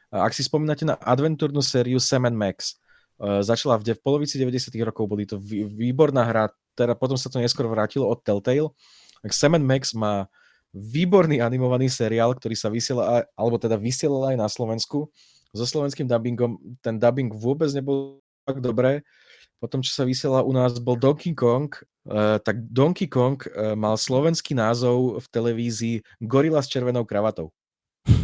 Ak 0.10 0.34
si 0.34 0.41
spomínate 0.41 0.82
na 0.82 0.97
adventúrnu 0.97 1.62
sériu 1.62 2.02
Sam 2.02 2.26
Max, 2.34 2.82
začala 3.45 3.78
v, 3.78 3.93
v 3.93 4.02
polovici 4.02 4.41
90 4.41 4.74
rokov, 4.82 5.06
boli 5.06 5.30
to 5.30 5.38
výborná 5.38 6.26
hra, 6.26 6.50
teda 6.74 6.97
potom 6.97 7.14
sa 7.14 7.30
to 7.30 7.38
neskôr 7.38 7.70
vrátilo 7.70 8.10
od 8.10 8.18
Telltale. 8.26 8.74
Tak 9.24 9.32
Sam 9.36 9.59
Max 9.59 9.91
má 9.95 10.28
výborný 10.74 11.41
animovaný 11.41 11.89
seriál, 11.89 12.38
ktorý 12.38 12.53
sa 12.53 12.70
vysiela, 12.70 13.26
alebo 13.34 13.57
teda 13.57 13.76
vysielal 13.76 14.34
aj 14.34 14.38
na 14.38 14.47
Slovensku 14.47 15.09
so 15.49 15.65
slovenským 15.65 16.05
dubbingom. 16.05 16.57
Ten 16.86 17.01
dubbing 17.01 17.34
vôbec 17.34 17.70
nebol 17.74 18.22
tak 18.45 18.61
dobré. 18.61 19.01
Potom, 19.59 19.84
čo 19.84 19.91
sa 19.91 20.07
vysiela 20.07 20.45
u 20.45 20.53
nás, 20.55 20.78
bol 20.80 20.95
Donkey 20.95 21.36
Kong. 21.36 21.67
Uh, 22.07 22.39
tak 22.41 22.63
Donkey 22.72 23.11
Kong 23.11 23.36
uh, 23.36 23.76
mal 23.76 23.99
slovenský 23.99 24.55
názov 24.55 25.20
v 25.20 25.26
televízii 25.30 25.95
Gorila 26.24 26.63
s 26.63 26.72
červenou 26.72 27.03
kravatou. 27.03 27.51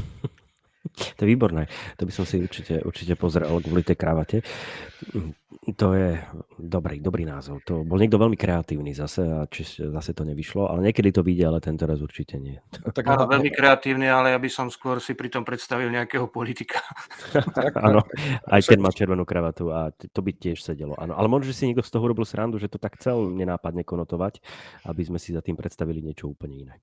To 0.96 1.26
je 1.26 1.28
výborné. 1.28 1.68
To 2.00 2.08
by 2.08 2.14
som 2.14 2.24
si 2.24 2.40
určite, 2.40 2.80
určite 2.86 3.20
pozrel 3.20 3.52
kvôli 3.60 3.84
tej 3.84 4.00
kravate. 4.00 4.38
To 5.82 5.98
je 5.98 6.22
dobrý, 6.60 7.02
dobrý 7.02 7.26
názov. 7.26 7.64
To 7.66 7.82
bol 7.82 7.98
niekto 7.98 8.22
veľmi 8.22 8.38
kreatívny 8.38 8.94
zase 8.94 9.26
a 9.26 9.50
či 9.50 9.66
zase 9.66 10.14
to 10.14 10.22
nevyšlo, 10.22 10.70
ale 10.70 10.92
niekedy 10.92 11.10
to 11.10 11.26
vyjde, 11.26 11.50
ale 11.50 11.58
tento 11.58 11.90
raz 11.90 11.98
určite 12.06 12.38
nie. 12.38 12.62
Tak 12.70 13.02
Áno, 13.10 13.26
veľmi 13.26 13.50
kreatívny, 13.50 14.06
ale 14.06 14.38
ja 14.38 14.40
by 14.40 14.50
som 14.52 14.70
skôr 14.70 15.02
si 15.02 15.18
pri 15.18 15.34
tom 15.34 15.42
predstavil 15.42 15.90
nejakého 15.90 16.30
politika. 16.30 16.86
Áno, 17.88 18.06
aj 18.46 18.62
ten 18.70 18.78
má 18.78 18.94
červenú 18.94 19.26
kravatu 19.26 19.74
a 19.74 19.90
to 19.90 20.20
by 20.22 20.38
tiež 20.38 20.62
sedelo. 20.62 20.94
Áno, 21.02 21.18
ale 21.18 21.26
možno, 21.26 21.50
že 21.50 21.58
si 21.58 21.66
niekto 21.66 21.82
z 21.82 21.90
toho 21.90 22.06
robil 22.06 22.30
srandu, 22.30 22.62
že 22.62 22.70
to 22.70 22.78
tak 22.78 23.02
chcel 23.02 23.34
nenápadne 23.34 23.82
konotovať, 23.82 24.46
aby 24.86 25.02
sme 25.02 25.18
si 25.18 25.34
za 25.34 25.42
tým 25.42 25.58
predstavili 25.58 26.06
niečo 26.06 26.30
úplne 26.30 26.70
iné. 26.70 26.76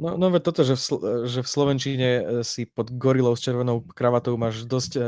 No, 0.00 0.16
no 0.16 0.32
toto, 0.40 0.64
že 0.64 0.74
v, 0.74 0.82
že 1.28 1.40
v 1.44 1.48
Slovenčine 1.48 2.08
e, 2.08 2.22
si 2.42 2.64
pod 2.64 2.88
gorilou 2.96 3.36
s 3.36 3.44
červenou 3.44 3.84
kravatou 3.92 4.34
máš 4.40 4.64
dosť, 4.64 4.92
e, 4.96 5.06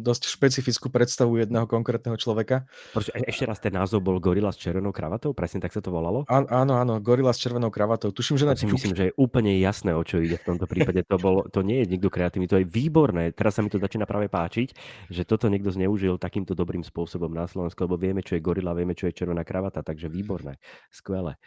dosť 0.00 0.32
špecifickú 0.32 0.88
predstavu 0.88 1.38
jedného 1.38 1.68
konkrétneho 1.68 2.16
človeka 2.18 2.27
človeka. 2.28 2.68
Proč, 2.92 3.08
e, 3.16 3.24
ešte 3.24 3.48
raz 3.48 3.56
ten 3.56 3.72
názov 3.72 4.04
bol 4.04 4.20
Gorila 4.20 4.52
s 4.52 4.60
červenou 4.60 4.92
kravatou? 4.92 5.32
Presne 5.32 5.64
tak 5.64 5.72
sa 5.72 5.80
to 5.80 5.88
volalo? 5.88 6.28
Á, 6.28 6.44
áno, 6.44 6.76
áno, 6.76 7.00
Gorila 7.00 7.32
s 7.32 7.40
červenou 7.40 7.72
kravatou. 7.72 8.12
Tuším, 8.12 8.36
že 8.36 8.44
na... 8.44 8.52
Ja 8.52 8.68
myslím, 8.68 8.92
že 8.92 9.08
je 9.08 9.12
úplne 9.16 9.56
jasné, 9.56 9.96
o 9.96 10.04
čo 10.04 10.20
ide 10.20 10.36
v 10.36 10.44
tomto 10.44 10.68
prípade. 10.68 11.00
To, 11.08 11.16
bol, 11.16 11.48
to 11.48 11.64
nie 11.64 11.80
je 11.80 11.96
niekto 11.96 12.12
kreatívny, 12.12 12.44
to 12.44 12.60
je 12.60 12.68
výborné. 12.68 13.32
Teraz 13.32 13.56
sa 13.56 13.64
mi 13.64 13.72
to 13.72 13.80
začína 13.80 14.04
práve 14.04 14.28
páčiť, 14.28 14.76
že 15.08 15.24
toto 15.24 15.48
niekto 15.48 15.72
zneužil 15.72 16.20
takýmto 16.20 16.52
dobrým 16.52 16.84
spôsobom 16.84 17.32
na 17.32 17.48
Slovensku, 17.48 17.88
lebo 17.88 17.96
vieme, 17.96 18.20
čo 18.20 18.36
je 18.36 18.44
gorila, 18.44 18.76
vieme, 18.76 18.92
čo 18.92 19.08
je 19.08 19.16
červená 19.16 19.40
kravata, 19.48 19.80
takže 19.80 20.12
výborné, 20.12 20.60
skvelé. 20.92 21.40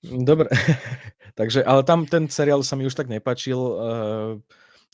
Dobre, 0.00 0.48
takže, 1.38 1.60
ale 1.60 1.84
tam 1.84 2.08
ten 2.08 2.32
seriál 2.32 2.64
sa 2.64 2.80
mi 2.80 2.88
už 2.88 2.96
tak 2.96 3.12
nepačil. 3.12 3.60
Uh 3.60 4.40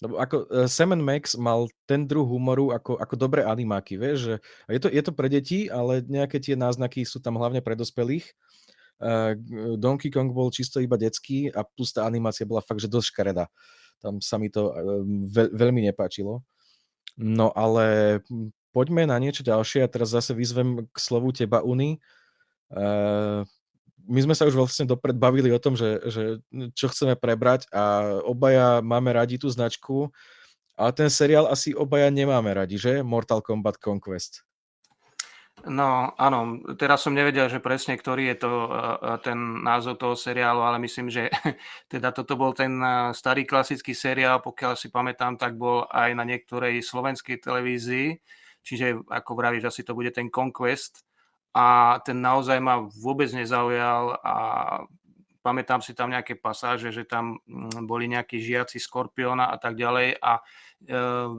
lebo 0.02 0.18
ako 0.18 0.36
uh, 0.50 0.66
Sam 0.66 0.98
Max 0.98 1.38
mal 1.38 1.70
ten 1.86 2.08
druh 2.08 2.26
humoru 2.26 2.74
ako, 2.74 2.98
ako 2.98 3.14
dobré 3.14 3.46
animáky, 3.46 3.94
vieš, 3.94 4.18
že 4.26 4.34
je 4.66 4.80
to, 4.82 4.88
je 4.90 5.02
to 5.02 5.12
pre 5.14 5.28
deti, 5.30 5.70
ale 5.70 6.02
nejaké 6.02 6.42
tie 6.42 6.58
náznaky 6.58 7.06
sú 7.06 7.22
tam 7.22 7.38
hlavne 7.38 7.62
pre 7.62 7.78
dospelých. 7.78 8.26
Uh, 8.98 9.34
Donkey 9.78 10.10
Kong 10.10 10.30
bol 10.30 10.50
čisto 10.54 10.78
iba 10.82 10.94
detský 10.98 11.50
a 11.50 11.62
plus 11.62 11.94
tá 11.94 12.06
animácia 12.06 12.46
bola 12.46 12.62
fakt, 12.62 12.82
že 12.82 12.90
dosť 12.90 13.08
škareda. 13.10 13.44
Tam 14.02 14.18
sa 14.18 14.38
mi 14.38 14.50
to 14.50 14.70
uh, 14.70 15.02
veľ, 15.06 15.54
veľmi 15.54 15.86
nepáčilo. 15.86 16.42
No 17.14 17.54
ale 17.54 18.18
poďme 18.74 19.06
na 19.06 19.18
niečo 19.22 19.46
ďalšie 19.46 19.86
a 19.86 19.90
teraz 19.90 20.10
zase 20.10 20.34
vyzvem 20.34 20.90
k 20.90 20.96
slovu 20.98 21.30
teba, 21.30 21.62
Uni. 21.62 22.02
Uh, 22.74 23.46
my 24.04 24.20
sme 24.20 24.34
sa 24.36 24.44
už 24.44 24.54
vlastne 24.56 24.84
dopred 24.84 25.16
bavili 25.16 25.48
o 25.52 25.60
tom, 25.60 25.74
že, 25.74 26.00
že 26.08 26.22
čo 26.76 26.92
chceme 26.92 27.16
prebrať 27.16 27.68
a 27.72 28.16
obaja 28.24 28.84
máme 28.84 29.12
radi 29.12 29.40
tú 29.40 29.48
značku, 29.48 30.12
ale 30.74 30.90
ten 30.92 31.08
seriál 31.08 31.46
asi 31.46 31.72
obaja 31.72 32.10
nemáme 32.10 32.50
radi, 32.52 32.76
že? 32.76 33.00
Mortal 33.00 33.40
Kombat 33.40 33.78
Conquest. 33.78 34.42
No 35.64 36.12
áno, 36.20 36.60
teraz 36.76 37.06
som 37.06 37.16
nevedel, 37.16 37.48
že 37.48 37.62
presne 37.62 37.96
ktorý 37.96 38.34
je 38.34 38.36
to 38.36 38.50
ten 39.24 39.64
názov 39.64 39.96
toho 39.96 40.12
seriálu, 40.12 40.60
ale 40.60 40.76
myslím, 40.82 41.08
že 41.08 41.30
teda 41.92 42.12
toto 42.12 42.36
bol 42.36 42.52
ten 42.52 42.76
starý 43.16 43.48
klasický 43.48 43.96
seriál, 43.96 44.44
pokiaľ 44.44 44.76
si 44.76 44.92
pamätám, 44.92 45.40
tak 45.40 45.56
bol 45.56 45.88
aj 45.88 46.10
na 46.12 46.26
niektorej 46.26 46.84
slovenskej 46.84 47.40
televízii, 47.40 48.18
čiže 48.60 49.08
ako 49.08 49.30
vravíš, 49.38 49.64
asi 49.70 49.80
to 49.86 49.96
bude 49.96 50.12
ten 50.12 50.28
Conquest 50.28 51.06
a 51.54 51.98
ten 52.02 52.18
naozaj 52.18 52.58
ma 52.58 52.82
vôbec 52.82 53.30
nezaujal 53.30 54.18
a 54.26 54.34
pamätám 55.44 55.84
si 55.84 55.92
tam 55.92 56.08
nejaké 56.08 56.40
pasáže, 56.40 56.88
že 56.88 57.04
tam 57.04 57.38
mm, 57.44 57.84
boli 57.84 58.08
nejakí 58.08 58.40
žiaci 58.40 58.80
Skorpiona 58.80 59.52
a 59.52 59.60
tak 59.60 59.76
ďalej 59.76 60.18
a 60.18 60.40
e, 60.40 60.42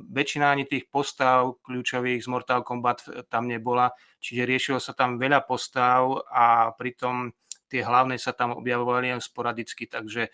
väčšina 0.07 0.53
ani 0.53 0.69
tých 0.69 0.87
postav 0.93 1.57
kľúčových 1.65 2.21
z 2.21 2.27
Mortal 2.29 2.61
Kombat 2.61 3.27
tam 3.27 3.49
nebola, 3.49 3.91
čiže 4.21 4.47
riešilo 4.47 4.79
sa 4.79 4.93
tam 4.93 5.17
veľa 5.17 5.43
postav 5.43 6.21
a 6.29 6.69
pritom 6.77 7.33
tie 7.65 7.81
hlavné 7.81 8.21
sa 8.21 8.31
tam 8.31 8.53
objavovali 8.53 9.09
len 9.09 9.19
sporadicky, 9.19 9.89
takže 9.89 10.29
e, 10.29 10.31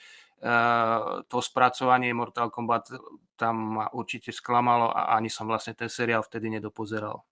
to 1.31 1.39
spracovanie 1.39 2.11
Mortal 2.11 2.51
Kombat 2.51 2.91
tam 3.39 3.81
ma 3.81 3.87
určite 3.95 4.35
sklamalo 4.35 4.91
a 4.91 5.15
ani 5.15 5.31
som 5.31 5.47
vlastne 5.47 5.73
ten 5.73 5.87
seriál 5.87 6.21
vtedy 6.21 6.53
nedopozeral. 6.53 7.23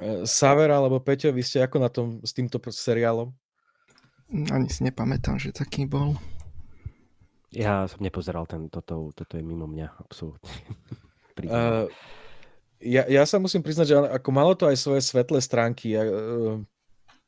E, 0.00 0.24
Saver 0.24 0.72
alebo 0.72 1.02
Peťo, 1.02 1.34
vy 1.34 1.42
ste 1.44 1.60
ako 1.60 1.76
na 1.82 1.90
tom 1.92 2.22
s 2.24 2.32
týmto 2.32 2.56
seriálom? 2.60 3.32
Ani 4.32 4.68
si 4.72 4.80
nepamätám, 4.86 5.36
že 5.36 5.52
taký 5.52 5.84
bol. 5.84 6.16
Ja 7.52 7.84
som 7.84 8.00
nepozeral 8.00 8.48
ten, 8.48 8.72
toto, 8.72 9.12
toto 9.12 9.36
je 9.36 9.44
mimo 9.44 9.68
mňa, 9.68 9.92
absolútne. 10.00 10.48
uh, 11.52 11.84
ja, 12.80 13.04
ja 13.04 13.22
sa 13.28 13.36
musím 13.36 13.60
priznať, 13.60 13.86
že 13.92 13.96
ako 14.00 14.30
malo 14.32 14.56
to 14.56 14.64
aj 14.64 14.80
svoje 14.80 15.04
svetlé 15.04 15.36
stránky. 15.44 15.92
Uh, 15.92 16.64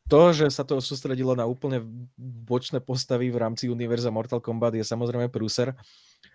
to, 0.09 0.33
že 0.33 0.49
sa 0.49 0.65
to 0.65 0.81
sústredilo 0.81 1.37
na 1.37 1.45
úplne 1.45 1.85
bočné 2.17 2.81
postavy 2.81 3.29
v 3.29 3.41
rámci 3.41 3.69
univerza 3.69 4.09
Mortal 4.09 4.41
Kombat 4.41 4.77
je 4.77 4.85
samozrejme 4.85 5.29
prúser. 5.29 5.77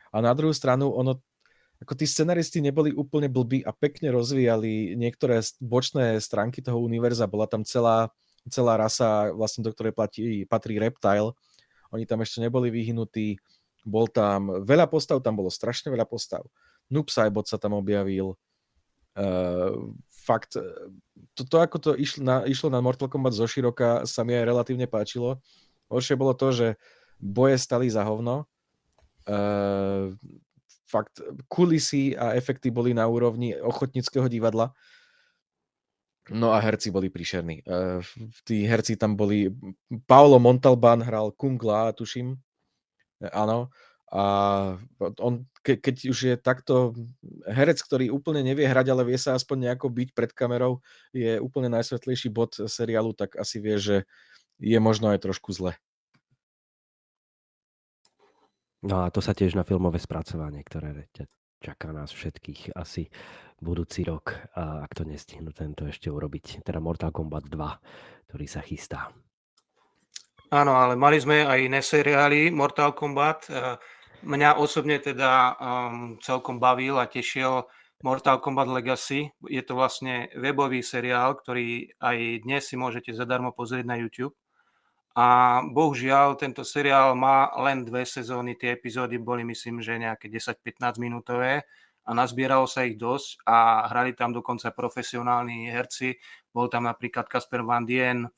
A 0.10 0.18
na 0.22 0.34
druhú 0.34 0.54
stranu, 0.54 0.90
ono 0.94 1.22
ako 1.80 1.96
tí 1.96 2.04
scenaristi 2.04 2.60
neboli 2.60 2.92
úplne 2.92 3.32
blbí 3.32 3.64
a 3.64 3.72
pekne 3.72 4.12
rozvíjali 4.12 5.00
niektoré 5.00 5.40
bočné 5.64 6.20
stránky 6.20 6.60
toho 6.60 6.76
univerza. 6.84 7.24
Bola 7.24 7.48
tam 7.48 7.64
celá, 7.64 8.12
celá 8.52 8.76
rasa, 8.76 9.32
vlastne 9.32 9.64
do 9.64 9.72
ktorej 9.72 9.96
platí, 9.96 10.44
patrí 10.44 10.76
Reptile. 10.76 11.32
Oni 11.96 12.04
tam 12.04 12.20
ešte 12.20 12.44
neboli 12.44 12.68
vyhnutí. 12.68 13.40
Bol 13.88 14.12
tam 14.12 14.60
veľa 14.68 14.92
postav, 14.92 15.24
tam 15.24 15.40
bolo 15.40 15.48
strašne 15.48 15.88
veľa 15.88 16.04
postav. 16.04 16.44
Noob 16.92 17.08
Saibot 17.08 17.48
sa 17.48 17.56
tam 17.56 17.80
objavil. 17.80 18.36
Uh, 19.16 19.96
fakt, 20.12 20.60
to, 21.34 21.42
to 21.48 21.56
ako 21.64 21.80
to 21.80 21.92
išlo 21.96 22.22
na, 22.22 22.36
išlo 22.44 22.68
na 22.68 22.84
Mortal 22.84 23.08
Kombat 23.08 23.34
zo 23.34 23.48
široka, 23.48 24.04
sa 24.04 24.28
mi 24.28 24.36
aj 24.36 24.52
relatívne 24.52 24.86
páčilo. 24.86 25.40
Horšie 25.88 26.20
bolo 26.20 26.36
to, 26.36 26.52
že 26.52 26.68
boje 27.24 27.56
stali 27.56 27.88
za 27.88 28.04
hovno. 28.04 28.46
Uh, 29.24 30.14
fakt 30.90 31.22
kulisy 31.46 32.18
a 32.18 32.34
efekty 32.34 32.74
boli 32.74 32.98
na 32.98 33.06
úrovni 33.06 33.54
ochotnického 33.54 34.26
divadla. 34.26 34.74
No 36.30 36.54
a 36.54 36.62
herci 36.62 36.90
boli 36.94 37.10
príšerní. 37.10 37.66
Uh, 37.66 38.02
tí 38.46 38.66
herci 38.66 38.98
tam 38.98 39.18
boli... 39.18 39.50
Paolo 40.06 40.38
Montalban 40.38 41.02
hral 41.02 41.34
Kung 41.34 41.58
La, 41.62 41.94
tuším. 41.94 42.38
Áno. 43.34 43.70
A 44.10 44.24
on, 45.22 45.46
ke, 45.62 45.78
keď 45.78 45.96
už 46.10 46.18
je 46.34 46.36
takto 46.38 46.98
herec, 47.46 47.78
ktorý 47.78 48.10
úplne 48.10 48.42
nevie 48.42 48.66
hrať, 48.66 48.90
ale 48.90 49.06
vie 49.06 49.18
sa 49.22 49.38
aspoň 49.38 49.70
nejako 49.70 49.94
byť 49.94 50.10
pred 50.18 50.32
kamerou, 50.34 50.82
je 51.14 51.38
úplne 51.38 51.70
najsvetlejší 51.70 52.34
bod 52.34 52.58
seriálu, 52.58 53.14
tak 53.14 53.38
asi 53.38 53.62
vie, 53.62 53.78
že 53.78 53.98
je 54.58 54.80
možno 54.82 55.14
aj 55.14 55.22
trošku 55.22 55.54
zle. 55.54 55.78
No 58.86 59.04
a 59.04 59.12
to 59.12 59.20
sa 59.20 59.36
tiež 59.36 59.60
na 59.60 59.68
filmové 59.68 60.00
spracovanie, 60.00 60.64
ktoré 60.64 61.12
čaká 61.60 61.92
nás 61.92 62.16
všetkých 62.16 62.72
asi 62.80 63.12
budúci 63.60 64.08
rok, 64.08 64.32
ak 64.56 64.96
to 64.96 65.04
nestihnú 65.04 65.52
tento 65.52 65.84
ešte 65.84 66.08
urobiť. 66.08 66.64
Teda 66.64 66.80
Mortal 66.80 67.12
Kombat 67.12 67.52
2, 67.52 68.32
ktorý 68.32 68.46
sa 68.48 68.64
chystá. 68.64 69.12
Áno, 70.50 70.74
ale 70.74 70.98
mali 70.98 71.22
sme 71.22 71.46
aj 71.46 71.60
iné 71.62 71.84
seriály 71.84 72.50
Mortal 72.50 72.98
Kombat. 72.98 73.46
E, 73.46 73.78
mňa 74.26 74.58
osobne 74.58 74.98
teda 74.98 75.54
um, 75.62 76.18
celkom 76.18 76.58
bavil 76.58 76.98
a 76.98 77.06
tešil 77.06 77.70
Mortal 78.02 78.42
Kombat 78.42 78.66
Legacy. 78.66 79.30
Je 79.46 79.62
to 79.62 79.78
vlastne 79.78 80.26
webový 80.34 80.82
seriál, 80.82 81.38
ktorý 81.38 81.94
aj 82.02 82.50
dnes 82.50 82.66
si 82.66 82.82
môžete 82.82 83.14
zadarmo 83.14 83.54
pozrieť 83.54 83.86
na 83.86 84.02
YouTube. 84.02 84.34
A 85.20 85.60
bohužiaľ, 85.68 86.40
tento 86.40 86.64
seriál 86.64 87.12
má 87.12 87.52
len 87.60 87.84
dve 87.84 88.08
sezóny, 88.08 88.56
tie 88.56 88.80
epizódy 88.80 89.20
boli 89.20 89.44
myslím, 89.44 89.84
že 89.84 90.00
nejaké 90.00 90.32
10-15 90.32 90.96
minútové 90.96 91.68
a 92.08 92.16
nazbieralo 92.16 92.64
sa 92.72 92.88
ich 92.88 92.96
dosť 92.96 93.44
a 93.44 93.84
hrali 93.92 94.16
tam 94.16 94.32
dokonca 94.32 94.72
profesionálni 94.72 95.68
herci. 95.68 96.16
Bol 96.56 96.72
tam 96.72 96.88
napríklad 96.88 97.28
Kasper 97.28 97.68
Van 97.68 97.84
Dien, 97.84 98.32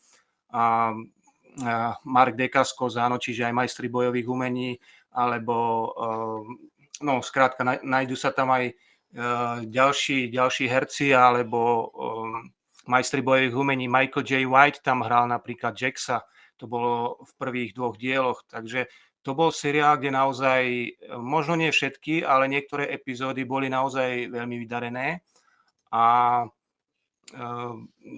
a, 0.49 0.89
Mark 2.07 2.33
Dekasko, 2.33 2.89
áno, 2.97 3.21
čiže 3.21 3.45
aj 3.45 3.53
majstri 3.53 3.85
bojových 3.85 4.25
umení, 4.25 4.79
alebo 5.11 5.91
no 7.03 7.19
skrátka, 7.19 7.61
nájdu 7.83 8.15
sa 8.15 8.31
tam 8.31 8.55
aj 8.55 8.71
ďalší, 9.67 10.31
ďalší 10.31 10.65
herci, 10.71 11.11
alebo 11.11 11.91
majstri 12.87 13.19
bojových 13.19 13.51
umení. 13.51 13.91
Michael 13.91 14.23
J. 14.23 14.31
White 14.47 14.79
tam 14.79 15.03
hral 15.03 15.27
napríklad 15.27 15.75
Jacksa, 15.75 16.23
to 16.61 16.69
bolo 16.69 17.17
v 17.25 17.31
prvých 17.41 17.73
dvoch 17.73 17.97
dieloch, 17.97 18.45
takže 18.45 18.85
to 19.21 19.37
bol 19.37 19.53
seriál, 19.53 19.97
kde 19.97 20.13
naozaj, 20.13 20.61
možno 21.21 21.53
nie 21.53 21.69
všetky, 21.69 22.25
ale 22.25 22.49
niektoré 22.49 22.89
epizódy 22.89 23.45
boli 23.45 23.69
naozaj 23.69 24.33
veľmi 24.33 24.57
vydarené. 24.57 25.21
A 25.93 26.05
e, 26.41 26.45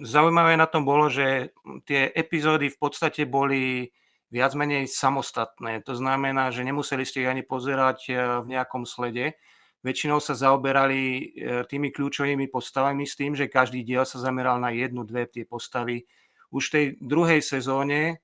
zaujímavé 0.04 0.56
na 0.56 0.64
tom 0.64 0.88
bolo, 0.88 1.12
že 1.12 1.52
tie 1.84 2.08
epizódy 2.08 2.72
v 2.72 2.78
podstate 2.80 3.28
boli 3.28 3.92
viac 4.32 4.56
menej 4.56 4.88
samostatné. 4.88 5.84
To 5.84 5.92
znamená, 5.92 6.48
že 6.48 6.64
nemuseli 6.64 7.04
ste 7.04 7.28
ich 7.28 7.32
ani 7.32 7.44
pozerať 7.44 7.98
e, 8.08 8.12
v 8.40 8.46
nejakom 8.56 8.88
slede. 8.88 9.36
Väčšinou 9.84 10.24
sa 10.24 10.32
zaoberali 10.32 11.00
e, 11.04 11.22
tými 11.68 11.92
kľúčovými 11.92 12.48
postavami 12.48 13.04
s 13.04 13.12
tým, 13.20 13.36
že 13.36 13.52
každý 13.52 13.84
diel 13.84 14.08
sa 14.08 14.16
zameral 14.16 14.56
na 14.56 14.72
jednu, 14.72 15.04
dve 15.04 15.28
tie 15.28 15.44
postavy. 15.44 16.08
Už 16.48 16.72
v 16.72 16.72
tej 16.72 16.84
druhej 17.04 17.44
sezóne 17.44 18.23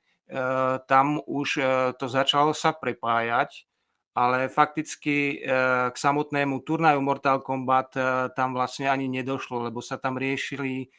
tam 0.86 1.18
už 1.26 1.48
eh, 1.58 1.66
to 1.98 2.06
začalo 2.06 2.54
sa 2.54 2.70
prepájať, 2.70 3.66
ale 4.14 4.46
fakticky 4.46 5.38
eh, 5.38 5.90
k 5.90 5.96
samotnému 5.96 6.62
turnaju 6.62 7.00
Mortal 7.02 7.42
Kombat 7.42 7.94
tam 8.38 8.54
vlastne 8.54 8.86
ani 8.86 9.10
nedošlo, 9.10 9.66
lebo 9.66 9.82
sa 9.82 9.98
tam 9.98 10.16
riešili 10.16 10.90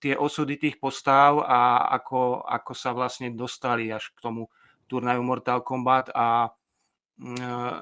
tie 0.00 0.16
osudy 0.16 0.56
tých 0.56 0.80
postáv 0.80 1.44
a 1.44 1.92
ako, 1.92 2.44
ako 2.48 2.72
sa 2.72 2.96
vlastne 2.96 3.32
dostali 3.36 3.92
až 3.92 4.16
k 4.16 4.18
tomu 4.24 4.48
turnaju 4.88 5.20
Mortal 5.20 5.60
Kombat 5.60 6.08
a 6.16 6.52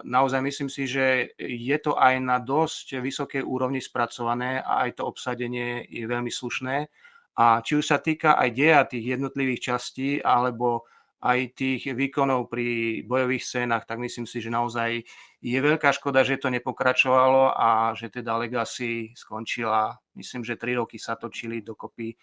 naozaj 0.04 0.44
myslím 0.44 0.68
si, 0.68 0.84
že 0.84 1.32
je 1.40 1.76
to 1.80 1.96
aj 1.96 2.20
na 2.20 2.36
dosť 2.36 3.00
vysokej 3.00 3.42
úrovni 3.46 3.80
spracované 3.80 4.60
a 4.60 4.84
aj 4.84 5.00
to 5.00 5.08
obsadenie 5.08 5.88
je 5.88 6.04
veľmi 6.04 6.28
slušné. 6.28 6.90
A 7.38 7.64
či 7.64 7.80
už 7.80 7.84
sa 7.88 7.98
týka 7.98 8.36
aj 8.36 8.48
deja 8.52 8.80
tých 8.84 9.16
jednotlivých 9.16 9.72
častí, 9.72 10.20
alebo 10.20 10.84
aj 11.22 11.54
tých 11.54 11.94
výkonov 11.94 12.50
pri 12.50 13.00
bojových 13.06 13.46
scénach, 13.46 13.86
tak 13.86 14.02
myslím 14.02 14.26
si, 14.26 14.42
že 14.42 14.50
naozaj 14.50 15.06
je 15.38 15.58
veľká 15.62 15.94
škoda, 15.94 16.26
že 16.26 16.42
to 16.42 16.50
nepokračovalo 16.50 17.54
a 17.54 17.94
že 17.94 18.10
teda 18.10 18.34
Legacy 18.42 19.14
skončila. 19.14 19.94
Myslím, 20.18 20.42
že 20.42 20.58
tri 20.58 20.74
roky 20.74 20.98
sa 20.98 21.14
točili 21.14 21.62
dokopy 21.62 22.18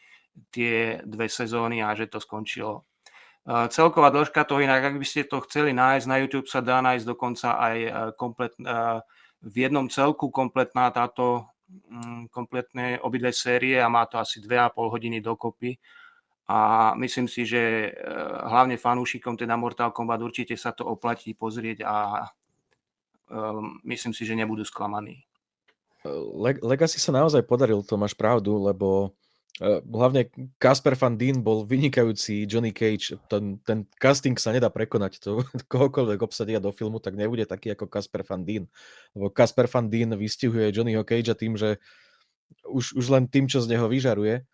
tie 0.52 1.00
dve 1.08 1.32
sezóny 1.32 1.80
a 1.80 1.96
že 1.96 2.12
to 2.12 2.20
skončilo. 2.20 2.84
Celková 3.48 4.12
dĺžka 4.12 4.44
toho 4.44 4.62
inak, 4.62 4.94
ak 4.94 4.96
by 5.00 5.06
ste 5.08 5.26
to 5.26 5.40
chceli 5.48 5.72
nájsť, 5.72 6.06
na 6.06 6.20
YouTube 6.20 6.52
sa 6.52 6.60
dá 6.60 6.84
nájsť 6.84 7.06
dokonca 7.08 7.56
aj 7.56 7.78
e, 7.82 7.90
komplet, 8.14 8.54
e, 8.62 8.68
v 9.42 9.56
jednom 9.56 9.88
celku 9.90 10.30
kompletná 10.30 10.92
táto 10.94 11.50
kompletné 12.34 13.00
obidve 13.00 13.34
série 13.34 13.78
a 13.78 13.90
má 13.90 14.06
to 14.06 14.18
asi 14.18 14.42
2,5 14.42 14.74
hodiny 14.76 15.22
dokopy 15.22 15.78
a 16.50 16.92
myslím 16.98 17.30
si, 17.30 17.46
že 17.46 17.62
eh, 17.62 17.94
hlavne 18.50 18.74
fanúšikom 18.74 19.38
teda 19.38 19.54
Mortal 19.54 19.94
Kombat 19.94 20.18
určite 20.26 20.58
sa 20.58 20.74
to 20.74 20.82
oplatí 20.90 21.38
pozrieť 21.38 21.86
a 21.86 22.26
um, 23.30 23.78
myslím 23.86 24.18
si, 24.18 24.26
že 24.26 24.34
nebudú 24.34 24.66
sklamaní. 24.66 25.22
Legacy 26.64 26.98
sa 26.98 27.12
naozaj 27.12 27.46
podaril, 27.46 27.84
to 27.84 28.00
máš 28.00 28.16
pravdu, 28.16 28.56
lebo 28.56 29.14
hlavne 29.92 30.32
Kasper 30.56 30.96
Van 30.96 31.18
Dien 31.20 31.44
bol 31.44 31.68
vynikajúci 31.68 32.48
Johnny 32.48 32.72
Cage. 32.72 33.20
Ten, 33.28 33.60
ten 33.66 33.84
casting 34.00 34.40
sa 34.40 34.56
nedá 34.56 34.72
prekonať. 34.72 35.20
To, 35.26 35.44
kohokoľvek 35.74 36.20
obsadia 36.24 36.64
do 36.64 36.72
filmu, 36.72 37.02
tak 37.02 37.20
nebude 37.20 37.44
taký 37.44 37.74
ako 37.74 37.90
Kasper 37.92 38.24
Van 38.24 38.46
Dien. 38.48 38.72
Lebo 39.12 39.28
Kasper 39.34 39.68
Van 39.68 39.92
Dien 39.92 40.16
vystihuje 40.16 40.72
Johnnyho 40.72 41.04
Cagea 41.04 41.36
tým, 41.36 41.60
že 41.60 41.82
už, 42.64 42.96
už 42.96 43.06
len 43.12 43.28
tým, 43.28 43.52
čo 43.52 43.60
z 43.60 43.76
neho 43.76 43.90
vyžaruje 43.90 44.48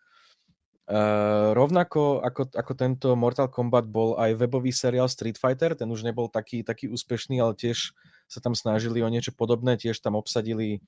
Uh, 0.86 1.50
rovnako 1.58 2.22
ako, 2.22 2.46
ako 2.54 2.72
tento 2.78 3.08
Mortal 3.18 3.50
Kombat 3.50 3.90
bol 3.90 4.14
aj 4.22 4.38
webový 4.38 4.70
seriál 4.70 5.10
Street 5.10 5.34
Fighter, 5.34 5.74
ten 5.74 5.90
už 5.90 6.06
nebol 6.06 6.30
taký, 6.30 6.62
taký 6.62 6.86
úspešný, 6.86 7.42
ale 7.42 7.58
tiež 7.58 7.90
sa 8.30 8.38
tam 8.38 8.54
snažili 8.54 9.02
o 9.02 9.10
niečo 9.10 9.34
podobné, 9.34 9.74
tiež 9.74 9.98
tam 9.98 10.14
obsadili 10.14 10.78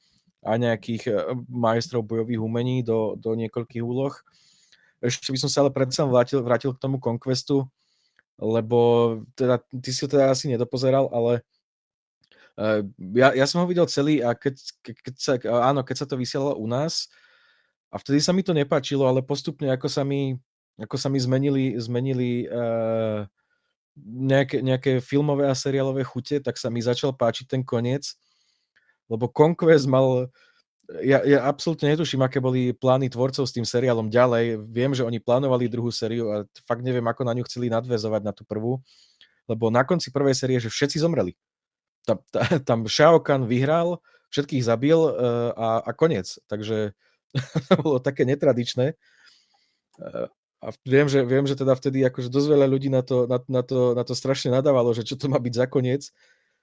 aj 0.45 0.57
nejakých 0.59 1.03
uh, 1.11 1.34
majstrov 1.49 2.07
bojových 2.07 2.43
umení 2.43 2.82
do, 2.86 3.18
do 3.18 3.34
niekoľkých 3.34 3.84
úloh. 3.84 4.14
Ešte 4.99 5.30
by 5.30 5.39
som 5.39 5.51
sa 5.51 5.62
ale 5.62 5.70
predsa 5.70 6.03
vrátil, 6.07 6.43
vrátil 6.43 6.74
k 6.74 6.82
tomu 6.82 6.99
Conquestu, 6.99 7.66
lebo 8.39 8.78
teda, 9.34 9.62
ty 9.82 9.91
si 9.91 10.03
to 10.07 10.14
teda 10.14 10.30
asi 10.30 10.51
nedopozeral, 10.51 11.11
ale 11.11 11.43
uh, 12.59 12.82
ja, 13.14 13.34
ja 13.34 13.47
som 13.47 13.62
ho 13.62 13.66
videl 13.66 13.86
celý 13.91 14.22
a 14.22 14.34
keď, 14.34 14.55
keď 14.82 15.14
sa, 15.18 15.32
áno, 15.43 15.82
keď 15.82 15.97
sa 16.03 16.07
to 16.07 16.14
vysielalo 16.14 16.55
u 16.59 16.66
nás, 16.66 17.11
a 17.89 17.97
vtedy 17.97 18.20
sa 18.20 18.36
mi 18.36 18.45
to 18.45 18.53
nepáčilo, 18.53 19.09
ale 19.09 19.24
postupne 19.24 19.72
ako 19.72 19.89
sa 19.89 20.05
mi, 20.05 20.36
ako 20.76 20.97
sa 21.01 21.09
mi 21.09 21.16
zmenili, 21.16 21.72
zmenili 21.80 22.45
uh, 22.45 23.24
nejaké, 24.05 24.61
nejaké 24.61 24.93
filmové 25.01 25.49
a 25.49 25.57
seriálové 25.57 26.05
chute, 26.05 26.39
tak 26.39 26.61
sa 26.61 26.68
mi 26.68 26.84
začal 26.84 27.16
páčiť 27.16 27.49
ten 27.49 27.62
koniec, 27.64 28.14
lebo 29.09 29.29
Conquest 29.29 29.89
mal 29.89 30.29
ja, 31.05 31.21
ja 31.21 31.45
absolútne 31.45 31.93
netuším, 31.93 32.25
aké 32.25 32.41
boli 32.41 32.73
plány 32.73 33.13
tvorcov 33.13 33.45
s 33.45 33.53
tým 33.53 33.69
seriálom 33.69 34.09
ďalej. 34.09 34.57
Viem, 34.73 34.97
že 34.97 35.05
oni 35.05 35.21
plánovali 35.21 35.69
druhú 35.69 35.93
sériu 35.93 36.33
a 36.33 36.49
fakt 36.65 36.81
neviem, 36.81 37.05
ako 37.05 37.29
na 37.29 37.37
ňu 37.37 37.45
chceli 37.45 37.69
nadväzovať 37.69 38.23
na 38.25 38.33
tú 38.33 38.49
prvú, 38.49 38.81
lebo 39.45 39.69
na 39.69 39.85
konci 39.85 40.09
prvej 40.09 40.33
série, 40.33 40.57
že 40.57 40.73
všetci 40.73 41.05
zomreli. 41.05 41.37
Tam, 42.09 42.25
tam 42.69 42.89
Shao 42.89 43.21
Kahn 43.21 43.45
vyhral, 43.45 44.01
všetkých 44.33 44.65
zabil 44.65 44.97
uh, 44.97 45.53
a, 45.53 45.69
a 45.85 45.91
koniec. 45.93 46.41
Takže 46.49 46.97
to 47.69 47.75
bolo 47.85 48.01
také 48.01 48.25
netradičné. 48.25 48.97
Uh, 50.01 50.33
a 50.59 50.75
viem, 50.89 51.07
že, 51.07 51.21
viem, 51.23 51.45
že 51.45 51.55
teda 51.55 51.77
vtedy 51.77 52.03
akože 52.03 52.33
dosť 52.33 52.49
veľa 52.49 52.67
ľudí 52.67 52.89
na 52.91 53.05
to, 53.05 53.29
na, 53.31 53.39
na, 53.47 53.63
to, 53.63 53.93
na 53.95 54.03
to 54.03 54.17
strašne 54.17 54.51
nadávalo, 54.51 54.91
že 54.91 55.07
čo 55.07 55.15
to 55.21 55.31
má 55.31 55.37
byť 55.39 55.55
za 55.55 55.67
koniec. 55.71 56.11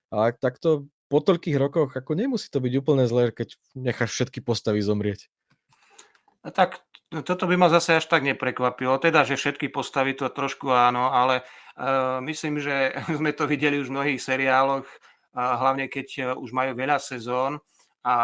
A 0.10 0.34
takto 0.36 0.90
po 1.06 1.22
toľkých 1.22 1.58
rokoch, 1.62 1.94
ako 1.94 2.18
nemusí 2.18 2.50
to 2.50 2.58
byť 2.58 2.74
úplne 2.82 3.06
zlé, 3.06 3.30
keď 3.30 3.56
necháš 3.78 4.12
všetky 4.18 4.42
postavy 4.42 4.82
zomrieť. 4.82 5.30
No 6.42 6.50
tak 6.54 6.86
toto 7.10 7.46
by 7.46 7.56
ma 7.58 7.70
zase 7.70 8.02
až 8.02 8.10
tak 8.10 8.26
neprekvapilo. 8.26 8.98
Teda, 8.98 9.22
že 9.22 9.38
všetky 9.38 9.70
postavy 9.70 10.18
to 10.18 10.30
trošku 10.34 10.74
áno, 10.74 11.14
ale 11.14 11.46
uh, 11.78 12.18
myslím, 12.26 12.58
že 12.58 12.94
sme 13.18 13.32
to 13.32 13.46
videli 13.46 13.78
už 13.78 13.94
v 13.94 13.96
mnohých 14.02 14.22
seriáloch, 14.22 14.86
uh, 14.86 15.54
hlavne 15.62 15.86
keď 15.86 16.08
uh, 16.22 16.26
už 16.38 16.50
majú 16.52 16.74
veľa 16.74 16.98
sezón 16.98 17.62
a 18.06 18.16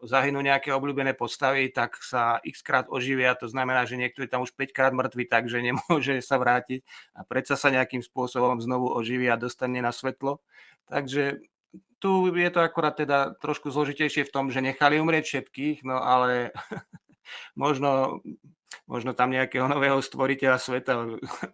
zahynú 0.00 0.40
nejaké 0.40 0.72
obľúbené 0.72 1.12
postavy, 1.12 1.68
tak 1.68 2.00
sa 2.00 2.40
x 2.40 2.64
krát 2.64 2.88
oživia, 2.88 3.36
to 3.36 3.44
znamená, 3.44 3.84
že 3.84 4.00
niekto 4.00 4.24
je 4.24 4.32
tam 4.32 4.40
už 4.40 4.56
5 4.56 4.72
krát 4.72 4.92
mŕtvy, 4.96 5.28
takže 5.28 5.60
nemôže 5.68 6.20
sa 6.24 6.40
vrátiť 6.40 6.84
a 7.12 7.24
predsa 7.28 7.56
sa 7.56 7.68
nejakým 7.68 8.00
spôsobom 8.00 8.56
znovu 8.60 8.88
oživí 8.88 9.28
a 9.28 9.36
dostane 9.36 9.84
na 9.84 9.92
svetlo. 9.92 10.40
Takže 10.88 11.44
tu 11.98 12.30
je 12.30 12.50
to 12.50 12.60
akorát 12.62 12.94
teda 12.94 13.34
trošku 13.42 13.70
zložitejšie 13.74 14.26
v 14.26 14.34
tom, 14.34 14.54
že 14.54 14.62
nechali 14.62 15.02
umrieť 15.02 15.24
všetkých, 15.26 15.82
no 15.82 15.98
ale 15.98 16.54
možno, 17.58 18.22
možno 18.86 19.12
tam 19.12 19.34
nejakého 19.34 19.66
nového 19.66 19.98
stvoriteľa 19.98 20.58
sveta 20.62 20.94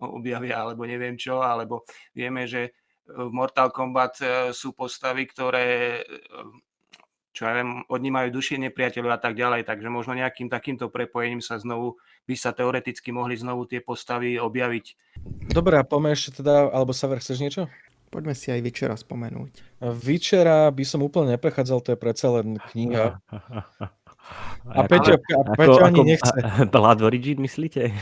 objavia, 0.00 0.60
alebo 0.60 0.84
neviem 0.84 1.16
čo, 1.16 1.40
alebo 1.40 1.88
vieme, 2.12 2.44
že 2.44 2.76
v 3.04 3.28
Mortal 3.32 3.68
Kombat 3.68 4.14
e, 4.24 4.26
sú 4.56 4.72
postavy, 4.72 5.28
ktoré 5.28 6.00
čo 7.34 7.50
ja 7.50 7.52
viem, 7.58 7.82
odnímajú 7.90 8.30
dušie 8.30 8.62
nepriateľov 8.62 9.10
a 9.10 9.18
tak 9.18 9.34
ďalej, 9.34 9.66
takže 9.66 9.90
možno 9.90 10.14
nejakým 10.14 10.46
takýmto 10.46 10.86
prepojením 10.86 11.42
sa 11.42 11.58
znovu, 11.58 11.98
by 12.30 12.38
sa 12.38 12.54
teoreticky 12.54 13.10
mohli 13.10 13.34
znovu 13.34 13.66
tie 13.66 13.82
postavy 13.82 14.38
objaviť. 14.38 14.86
Dobre, 15.50 15.82
a 15.82 15.84
poďme 15.84 16.14
ešte 16.14 16.40
teda, 16.40 16.70
alebo 16.70 16.94
Saver, 16.94 17.18
chceš 17.18 17.42
niečo? 17.42 17.66
Poďme 18.14 18.38
si 18.38 18.54
aj 18.54 18.62
Vyčera 18.62 18.94
spomenúť. 18.94 19.82
Vyčera 19.82 20.70
by 20.70 20.84
som 20.86 21.02
úplne 21.02 21.34
neprechádzal, 21.34 21.82
to 21.82 21.90
je 21.92 21.98
predsa 21.98 22.30
len 22.30 22.62
kniha. 22.70 23.18
A 24.70 24.86
Peťo, 24.88 25.18
a 25.20 25.52
Peťo 25.58 25.76
ako, 25.76 25.84
ani 25.84 25.98
ako 26.00 26.04
nechce. 26.08 26.38
Blood 26.72 27.02
Origin, 27.02 27.42
myslíte? 27.42 27.92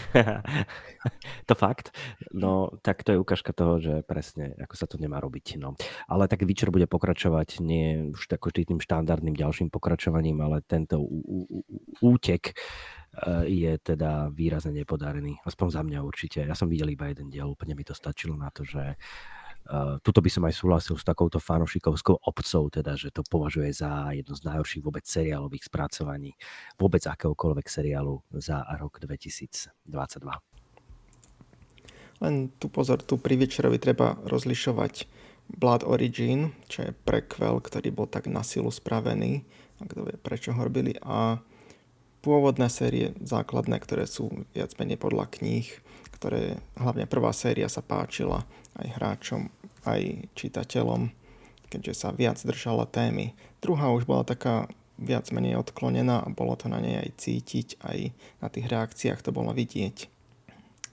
to 1.49 1.55
fakt? 1.57 1.91
No, 2.31 2.77
tak 2.85 3.03
to 3.03 3.17
je 3.17 3.19
ukážka 3.19 3.51
toho, 3.51 3.83
že 3.83 4.07
presne, 4.07 4.55
ako 4.61 4.75
sa 4.77 4.87
to 4.87 5.01
nemá 5.01 5.19
robiť. 5.19 5.59
No. 5.59 5.75
Ale 6.07 6.29
tak 6.31 6.47
Witcher 6.47 6.69
bude 6.69 6.87
pokračovať 6.87 7.65
nie 7.65 8.15
už 8.15 8.31
tako 8.31 8.55
tým 8.55 8.79
štandardným 8.79 9.35
ďalším 9.35 9.73
pokračovaním, 9.73 10.45
ale 10.45 10.63
tento 10.63 11.03
ú, 11.03 11.25
ú, 11.25 11.61
útek 12.05 12.53
eh, 12.53 13.49
je 13.49 13.73
teda 13.83 14.31
výrazne 14.31 14.77
nepodarený. 14.77 15.43
Aspoň 15.43 15.69
za 15.73 15.83
mňa 15.83 15.99
určite. 16.05 16.47
Ja 16.47 16.55
som 16.55 16.71
videl 16.71 16.95
iba 16.95 17.11
jeden 17.11 17.33
diel, 17.33 17.51
úplne 17.51 17.75
mi 17.75 17.83
to 17.83 17.97
stačilo 17.97 18.37
na 18.39 18.53
to, 18.55 18.63
že 18.63 18.95
Uh, 18.95 19.42
tuto 20.03 20.21
by 20.21 20.31
som 20.31 20.43
aj 20.45 20.55
súhlasil 20.59 20.97
s 20.99 21.07
takouto 21.07 21.39
fanošikovskou 21.39 22.27
obcou, 22.27 22.63
teda, 22.69 22.99
že 22.99 23.15
to 23.15 23.23
považuje 23.25 23.71
za 23.71 24.11
jedno 24.11 24.35
z 24.35 24.43
najhorších 24.47 24.83
vôbec 24.83 25.07
seriálových 25.07 25.71
spracovaní 25.71 26.35
vôbec 26.77 27.03
akéhokoľvek 27.07 27.67
seriálu 27.71 28.21
za 28.35 28.67
rok 28.77 28.99
2022. 28.99 29.73
Len 32.23 32.35
tu 32.59 32.67
pozor, 32.71 33.03
tu 33.03 33.19
pri 33.19 33.35
Večerovi 33.35 33.83
treba 33.83 34.15
rozlišovať 34.23 35.11
Blood 35.59 35.83
Origin, 35.83 36.55
čo 36.71 36.87
je 36.87 36.93
prequel, 36.95 37.59
ktorý 37.59 37.91
bol 37.91 38.07
tak 38.07 38.31
na 38.31 38.47
silu 38.47 38.71
spravený, 38.71 39.43
a 39.83 39.87
kto 39.91 40.07
vie 40.07 40.17
prečo 40.17 40.55
ho 40.55 40.63
robili, 40.63 40.95
a 41.03 41.43
pôvodné 42.23 42.71
série 42.71 43.11
základné, 43.19 43.83
ktoré 43.83 44.07
sú 44.07 44.31
viac 44.55 44.71
menej 44.79 45.03
podľa 45.03 45.27
kníh, 45.35 45.67
ktoré 46.15 46.63
hlavne 46.79 47.11
prvá 47.11 47.35
séria 47.35 47.67
sa 47.67 47.83
páčila 47.83 48.47
aj 48.79 48.89
hráčom, 48.97 49.53
aj 49.85 50.29
čitateľom, 50.37 51.13
keďže 51.69 51.95
sa 51.97 52.09
viac 52.13 52.41
držala 52.41 52.89
témy. 52.89 53.37
Druhá 53.61 53.93
už 53.93 54.05
bola 54.05 54.25
taká 54.25 54.69
viac 55.01 55.29
menej 55.35 55.59
odklonená 55.59 56.23
a 56.23 56.33
bolo 56.33 56.55
to 56.55 56.71
na 56.71 56.79
nej 56.79 57.01
aj 57.01 57.11
cítiť, 57.19 57.69
aj 57.83 57.99
na 58.45 58.49
tých 58.49 58.67
reakciách 58.69 59.21
to 59.25 59.35
bolo 59.35 59.51
vidieť. 59.51 60.09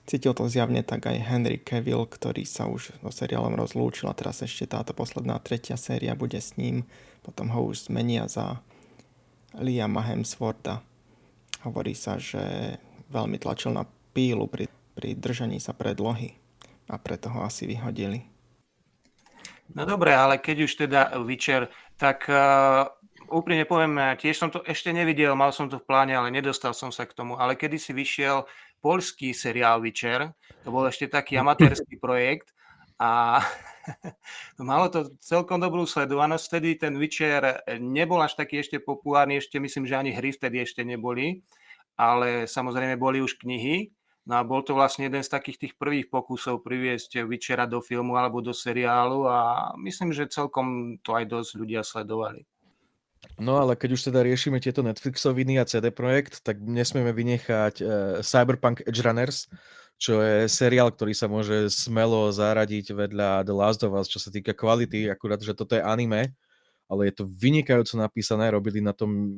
Cítil 0.09 0.34
to 0.34 0.49
zjavne 0.49 0.82
tak 0.82 1.05
aj 1.05 1.21
Henry 1.21 1.61
Cavill, 1.61 2.09
ktorý 2.09 2.41
sa 2.41 2.65
už 2.65 2.97
so 2.97 3.11
seriálom 3.13 3.53
rozlúčil 3.53 4.09
a 4.09 4.17
teraz 4.17 4.41
ešte 4.41 4.65
táto 4.65 4.89
posledná 4.97 5.38
tretia 5.38 5.77
séria 5.77 6.17
bude 6.17 6.41
s 6.41 6.57
ním. 6.57 6.89
Potom 7.21 7.53
ho 7.53 7.69
už 7.69 7.93
zmenia 7.93 8.25
za 8.25 8.57
Liama 9.53 10.01
Hemswortha. 10.01 10.82
Hovorí 11.61 11.93
sa, 11.93 12.17
že 12.17 12.41
veľmi 13.13 13.38
tlačil 13.38 13.77
na 13.77 13.86
pílu 14.09 14.49
pri, 14.49 14.65
pri 14.97 15.13
držaní 15.13 15.61
sa 15.61 15.77
predlohy 15.77 16.48
a 16.89 16.97
preto 16.97 17.29
ho 17.29 17.45
asi 17.45 17.69
vyhodili. 17.69 18.25
No 19.77 19.85
dobre, 19.85 20.17
ale 20.17 20.41
keď 20.41 20.57
už 20.65 20.71
teda 20.89 21.01
Witcher, 21.21 21.69
tak 21.93 22.25
uh, 22.25 22.89
úprimne 23.29 23.69
poviem, 23.69 24.17
tiež 24.17 24.41
som 24.41 24.49
to 24.49 24.65
ešte 24.65 24.89
nevidel, 24.89 25.37
mal 25.37 25.53
som 25.53 25.69
to 25.69 25.77
v 25.77 25.85
pláne, 25.85 26.17
ale 26.17 26.33
nedostal 26.33 26.73
som 26.73 26.89
sa 26.89 27.05
k 27.05 27.13
tomu. 27.13 27.37
Ale 27.37 27.53
kedy 27.53 27.77
si 27.77 27.93
vyšiel 27.93 28.49
polský 28.81 29.37
seriál 29.37 29.77
Witcher, 29.85 30.33
to 30.65 30.73
bol 30.73 30.89
ešte 30.89 31.05
taký 31.05 31.37
amatérsky 31.37 31.99
projekt 32.03 32.49
a 32.97 33.39
malo 34.57 34.89
to 34.89 35.13
celkom 35.21 35.61
dobrú 35.61 35.85
sledovanosť. 35.85 36.43
Vtedy 36.49 36.69
ten 36.81 36.97
Witcher 36.97 37.61
nebol 37.77 38.19
až 38.25 38.33
taký 38.41 38.65
ešte 38.65 38.81
populárny, 38.81 39.37
ešte 39.37 39.61
myslím, 39.61 39.85
že 39.85 40.01
ani 40.01 40.11
hry 40.17 40.33
vtedy 40.33 40.65
ešte 40.65 40.81
neboli, 40.81 41.45
ale 41.93 42.49
samozrejme 42.49 42.97
boli 42.97 43.21
už 43.21 43.37
knihy 43.37 43.93
No 44.28 44.38
a 44.38 44.45
bol 44.45 44.61
to 44.61 44.76
vlastne 44.76 45.07
jeden 45.07 45.24
z 45.24 45.32
takých 45.32 45.57
tých 45.57 45.74
prvých 45.80 46.11
pokusov 46.11 46.61
priviesť 46.61 47.24
Witchera 47.26 47.65
do 47.65 47.80
filmu 47.80 48.20
alebo 48.20 48.43
do 48.43 48.53
seriálu 48.53 49.26
a 49.26 49.72
myslím, 49.80 50.13
že 50.13 50.30
celkom 50.30 50.99
to 51.01 51.15
aj 51.15 51.26
dosť 51.26 51.51
ľudia 51.57 51.82
sledovali. 51.82 52.45
No 53.39 53.59
ale 53.59 53.76
keď 53.76 53.95
už 53.95 54.11
teda 54.11 54.24
riešime 54.24 54.59
tieto 54.63 54.84
Netflixoviny 54.84 55.59
a 55.59 55.67
CD 55.67 55.91
Projekt, 55.91 56.43
tak 56.43 56.59
nesmieme 56.59 57.11
vynechať 57.11 57.76
uh, 57.80 57.89
Cyberpunk 58.24 58.84
Edge 58.88 59.03
Runners, 59.03 59.47
čo 59.99 60.24
je 60.24 60.47
seriál, 60.47 60.91
ktorý 60.95 61.11
sa 61.11 61.28
môže 61.28 61.67
smelo 61.67 62.32
zaradiť 62.32 62.95
vedľa 62.95 63.43
The 63.43 63.55
Last 63.55 63.84
of 63.84 63.95
Us, 63.95 64.07
čo 64.07 64.20
sa 64.20 64.32
týka 64.32 64.55
kvality, 64.55 65.11
akurát, 65.11 65.43
že 65.43 65.51
toto 65.51 65.76
je 65.76 65.84
anime, 65.84 66.32
ale 66.88 67.11
je 67.11 67.20
to 67.20 67.28
vynikajúco 67.28 67.99
napísané, 67.99 68.47
robili 68.55 68.80
na 68.80 68.95
tom 68.95 69.36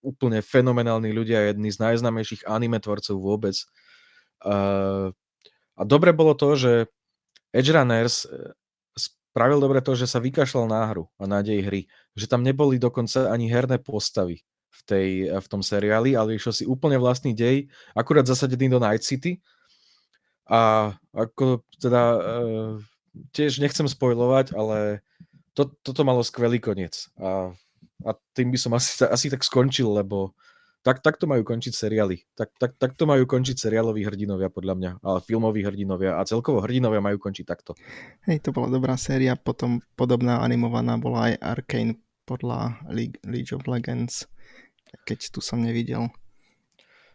úplne 0.00 0.40
fenomenálni 0.40 1.12
ľudia, 1.12 1.52
jedni 1.52 1.68
z 1.68 1.80
najznámejších 1.84 2.48
anime 2.48 2.80
tvorcov 2.80 3.20
vôbec. 3.20 3.52
Uh, 4.40 5.12
a 5.80 5.82
dobre 5.88 6.12
bolo 6.12 6.36
to, 6.36 6.56
že 6.60 6.72
Edge 7.56 7.72
Runners 7.72 8.28
e, 8.28 8.52
spravil 8.94 9.58
dobre 9.58 9.80
to, 9.80 9.96
že 9.96 10.04
sa 10.04 10.20
vykašľal 10.20 10.66
na 10.68 10.84
hru 10.92 11.08
a 11.16 11.24
nádej 11.24 11.64
hry. 11.64 11.82
Že 12.12 12.36
tam 12.36 12.44
neboli 12.44 12.76
dokonca 12.76 13.32
ani 13.32 13.48
herné 13.48 13.80
postavy 13.80 14.44
v, 14.70 14.80
tej, 14.84 15.08
v 15.32 15.46
tom 15.48 15.64
seriáli, 15.64 16.14
ale 16.14 16.36
išiel 16.36 16.52
si 16.52 16.64
úplne 16.68 17.00
vlastný 17.00 17.32
dej, 17.32 17.72
akurát 17.96 18.28
zasadený 18.28 18.70
do 18.70 18.78
Night 18.78 19.02
City. 19.02 19.40
A 20.50 20.92
ako 21.14 21.62
teda 21.78 22.02
uh, 22.18 22.72
tiež 23.30 23.62
nechcem 23.62 23.86
spojovať, 23.86 24.54
ale 24.54 25.02
to, 25.54 25.70
toto 25.82 26.02
malo 26.02 26.22
skvelý 26.22 26.58
koniec. 26.58 27.10
A, 27.18 27.54
a 28.06 28.10
tým 28.34 28.50
by 28.50 28.58
som 28.58 28.72
asi, 28.74 29.06
asi 29.06 29.26
tak 29.30 29.46
skončil, 29.46 29.90
lebo 29.90 30.34
tak, 30.80 31.04
tak 31.04 31.20
to 31.20 31.28
majú 31.28 31.44
končiť 31.44 31.72
seriály. 31.76 32.24
Tak, 32.32 32.56
tak, 32.56 32.72
tak 32.80 32.96
to 32.96 33.04
majú 33.04 33.28
končiť 33.28 33.56
seriáloví 33.56 34.04
hrdinovia, 34.04 34.48
podľa 34.48 34.74
mňa. 34.80 34.90
Ale 35.04 35.18
filmoví 35.20 35.60
hrdinovia 35.60 36.16
a 36.16 36.24
celkovo 36.24 36.64
hrdinovia 36.64 37.04
majú 37.04 37.20
končiť 37.20 37.44
takto. 37.44 37.76
Hej, 38.24 38.44
to 38.44 38.56
bola 38.56 38.72
dobrá 38.72 38.96
séria. 38.96 39.36
Potom 39.36 39.84
podobná 39.92 40.40
animovaná 40.40 40.96
bola 40.96 41.32
aj 41.32 41.34
Arkane 41.44 42.00
podľa 42.24 42.80
League, 42.88 43.20
League 43.28 43.52
of 43.52 43.68
Legends, 43.68 44.24
keď 45.04 45.34
tu 45.34 45.44
som 45.44 45.60
nevidel. 45.60 46.08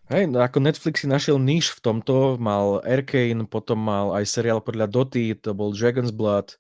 Hej, 0.06 0.30
no 0.30 0.38
ako 0.46 0.62
Netflix 0.62 1.02
si 1.02 1.10
našiel 1.10 1.42
níž 1.42 1.74
v 1.74 1.82
tomto, 1.82 2.38
mal 2.38 2.86
Arkane, 2.86 3.50
potom 3.50 3.82
mal 3.82 4.14
aj 4.14 4.30
seriál 4.30 4.62
podľa 4.62 4.86
Doty, 4.86 5.34
to 5.42 5.58
bol 5.58 5.74
Dragon's 5.74 6.14
Blood, 6.14 6.54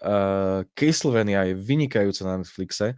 uh, 0.00 0.64
Castlevania 0.72 1.44
je 1.52 1.54
vynikajúca 1.58 2.24
na 2.24 2.40
Netflixe. 2.40 2.96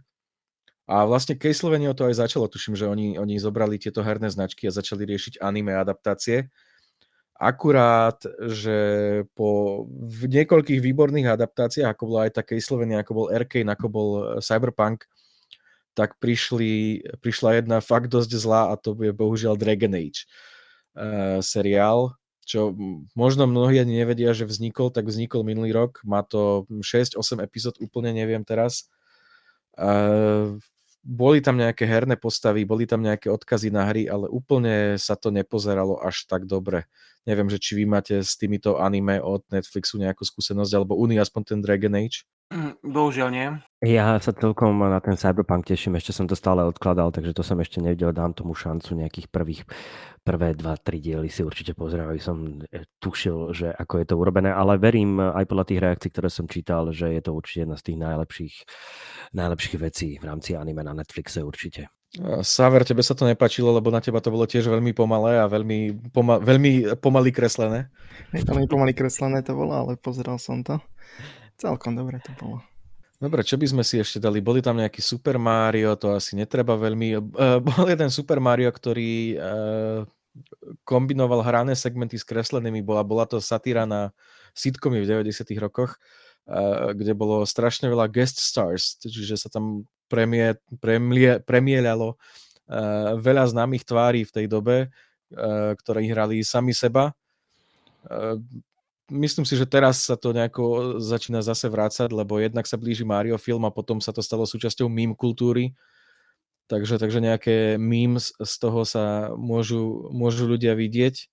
A 0.91 1.07
vlastne 1.07 1.39
Castlevania 1.39 1.95
to 1.95 2.03
aj 2.03 2.19
začalo, 2.19 2.51
tuším, 2.51 2.75
že 2.75 2.83
oni, 2.83 3.15
oni 3.15 3.39
zobrali 3.39 3.79
tieto 3.79 4.03
herné 4.03 4.27
značky 4.27 4.67
a 4.67 4.75
začali 4.75 5.07
riešiť 5.07 5.39
anime 5.39 5.71
adaptácie. 5.71 6.51
Akurát, 7.39 8.19
že 8.51 8.77
po 9.31 9.81
v 9.87 10.27
niekoľkých 10.27 10.83
výborných 10.83 11.31
adaptáciách, 11.31 11.95
ako 11.95 12.03
bola 12.11 12.27
aj 12.27 12.31
tá 12.35 12.41
Castlevania, 12.43 12.99
ako 12.99 13.11
bol 13.15 13.27
Arkane, 13.31 13.71
ako 13.71 13.87
bol 13.87 14.09
e, 14.11 14.23
Cyberpunk, 14.43 15.07
tak 15.95 16.19
prišli, 16.19 17.07
prišla 17.23 17.63
jedna 17.63 17.79
fakt 17.79 18.11
dosť 18.11 18.31
zlá 18.35 18.61
a 18.69 18.75
to 18.75 18.91
je 18.99 19.15
bohužiaľ 19.15 19.59
Dragon 19.59 19.91
Age 19.91 20.23
uh, 20.95 21.43
seriál, 21.43 22.15
čo 22.47 22.71
možno 23.11 23.43
mnohí 23.43 23.75
ani 23.75 23.99
nevedia, 23.99 24.31
že 24.31 24.47
vznikol, 24.47 24.87
tak 24.87 25.11
vznikol 25.11 25.43
minulý 25.43 25.75
rok. 25.75 25.99
Má 26.07 26.23
to 26.23 26.63
6-8 26.71 27.43
epizód, 27.43 27.75
úplne 27.83 28.15
neviem 28.15 28.39
teraz. 28.47 28.87
Uh, 29.75 30.63
boli 31.01 31.41
tam 31.41 31.57
nejaké 31.57 31.89
herné 31.89 32.13
postavy, 32.13 32.61
boli 32.61 32.85
tam 32.85 33.01
nejaké 33.01 33.27
odkazy 33.33 33.73
na 33.73 33.89
hry, 33.89 34.05
ale 34.05 34.29
úplne 34.29 35.01
sa 35.01 35.17
to 35.17 35.33
nepozeralo 35.33 35.97
až 35.97 36.29
tak 36.29 36.45
dobre. 36.45 36.85
Neviem, 37.25 37.49
že 37.49 37.61
či 37.61 37.77
vy 37.77 37.85
máte 37.89 38.21
s 38.21 38.37
týmito 38.37 38.77
anime 38.77 39.17
od 39.21 39.45
Netflixu 39.49 39.97
nejakú 39.97 40.25
skúsenosť, 40.25 40.71
alebo 40.77 40.97
Uni 40.97 41.17
aspoň 41.17 41.41
ten 41.41 41.59
Dragon 41.61 41.93
Age. 41.97 42.25
Mm, 42.51 42.75
bohužiaľ 42.83 43.29
nie. 43.31 43.47
Ja 43.79 44.19
sa 44.19 44.35
celkom 44.35 44.75
na 44.83 44.99
ten 44.99 45.15
Cyberpunk 45.15 45.63
teším, 45.63 45.95
ešte 45.95 46.11
som 46.11 46.27
to 46.27 46.35
stále 46.35 46.67
odkladal, 46.67 47.09
takže 47.15 47.31
to 47.31 47.47
som 47.47 47.57
ešte 47.63 47.79
nevidel, 47.79 48.11
dám 48.11 48.35
tomu 48.35 48.51
šancu 48.51 48.93
nejakých 48.99 49.31
prvých, 49.31 49.63
prvé 50.21 50.51
dva, 50.53 50.75
tri 50.75 50.99
diely 50.99 51.31
si 51.31 51.47
určite 51.47 51.71
pozriem, 51.73 52.11
aby 52.11 52.19
som 52.19 52.59
e, 52.67 52.83
tušil, 52.99 53.55
že 53.55 53.71
ako 53.71 54.03
je 54.03 54.05
to 54.05 54.15
urobené, 54.19 54.51
ale 54.51 54.75
verím 54.75 55.23
aj 55.23 55.47
podľa 55.47 55.65
tých 55.65 55.79
reakcií, 55.79 56.09
ktoré 56.11 56.29
som 56.29 56.45
čítal, 56.45 56.91
že 56.91 57.09
je 57.15 57.21
to 57.23 57.31
určite 57.31 57.65
jedna 57.65 57.79
z 57.79 57.83
tých 57.87 57.97
najlepších, 58.03 58.55
najlepších 59.31 59.75
vecí 59.79 60.09
v 60.19 60.25
rámci 60.27 60.53
anime 60.53 60.83
na 60.83 60.91
Netflixe 60.91 61.39
určite. 61.39 61.87
Saver, 62.43 62.83
tebe 62.83 62.99
sa 62.99 63.15
to 63.15 63.23
nepačilo, 63.23 63.71
lebo 63.71 63.87
na 63.87 64.03
teba 64.03 64.19
to 64.19 64.35
bolo 64.35 64.43
tiež 64.43 64.67
veľmi 64.67 64.91
pomalé 64.91 65.39
a 65.39 65.47
veľmi, 65.47 66.11
poma- 66.11 66.43
veľmi 66.43 66.99
pomaly 66.99 67.31
kreslené. 67.31 67.87
Veľmi 68.35 68.67
pomaly 68.67 68.91
kreslené 68.91 69.39
to 69.39 69.55
bolo, 69.55 69.71
ale 69.71 69.95
pozeral 69.95 70.35
som 70.35 70.59
to. 70.59 70.75
Celkom 71.61 71.93
dobre 71.93 72.17
to 72.25 72.33
bolo. 72.41 72.57
Dobre, 73.21 73.45
čo 73.45 73.53
by 73.53 73.69
sme 73.69 73.83
si 73.85 74.01
ešte 74.01 74.17
dali? 74.17 74.41
Boli 74.41 74.65
tam 74.65 74.81
nejaký 74.81 74.97
Super 74.97 75.37
Mario, 75.37 75.93
to 75.93 76.17
asi 76.17 76.33
netreba 76.33 76.73
veľmi. 76.73 77.21
Uh, 77.37 77.61
bol 77.69 77.85
jeden 77.85 78.09
Super 78.09 78.41
Mario, 78.41 78.73
ktorý 78.73 79.37
uh, 79.37 80.01
kombinoval 80.89 81.45
hrané 81.45 81.77
segmenty 81.77 82.17
s 82.17 82.25
kreslenými. 82.25 82.81
Bola, 82.81 83.05
bola 83.05 83.29
to 83.29 83.37
satíra 83.37 83.85
na 83.85 84.09
sitcomy 84.57 85.05
v 85.05 85.21
90 85.21 85.53
rokoch, 85.61 86.01
uh, 86.49 86.97
kde 86.97 87.13
bolo 87.13 87.45
strašne 87.45 87.93
veľa 87.93 88.09
guest 88.09 88.41
stars, 88.41 88.97
čiže 88.97 89.37
sa 89.37 89.53
tam 89.53 89.85
premie, 90.09 90.57
premie, 90.81 91.37
premieľalo 91.45 92.17
veľa 93.19 93.51
známych 93.51 93.83
tvári 93.83 94.23
v 94.23 94.31
tej 94.31 94.45
dobe, 94.47 94.87
ktoré 95.75 96.07
hrali 96.07 96.39
sami 96.39 96.71
seba. 96.71 97.11
Myslím 99.11 99.43
si, 99.43 99.59
že 99.59 99.67
teraz 99.67 100.07
sa 100.07 100.15
to 100.15 100.31
nejako 100.31 100.97
začína 101.03 101.43
zase 101.43 101.67
vrácať, 101.67 102.07
lebo 102.15 102.39
jednak 102.39 102.63
sa 102.63 102.79
blíži 102.79 103.03
Mario 103.03 103.35
film 103.35 103.67
a 103.67 103.75
potom 103.75 103.99
sa 103.99 104.15
to 104.15 104.23
stalo 104.23 104.47
súčasťou 104.47 104.87
meme 104.87 105.19
kultúry. 105.19 105.75
Takže, 106.71 106.95
takže 106.95 107.19
nejaké 107.19 107.75
memes 107.75 108.31
z 108.39 108.53
toho 108.55 108.87
sa 108.87 109.35
môžu, 109.35 110.07
môžu 110.15 110.47
ľudia 110.47 110.71
vidieť. 110.71 111.27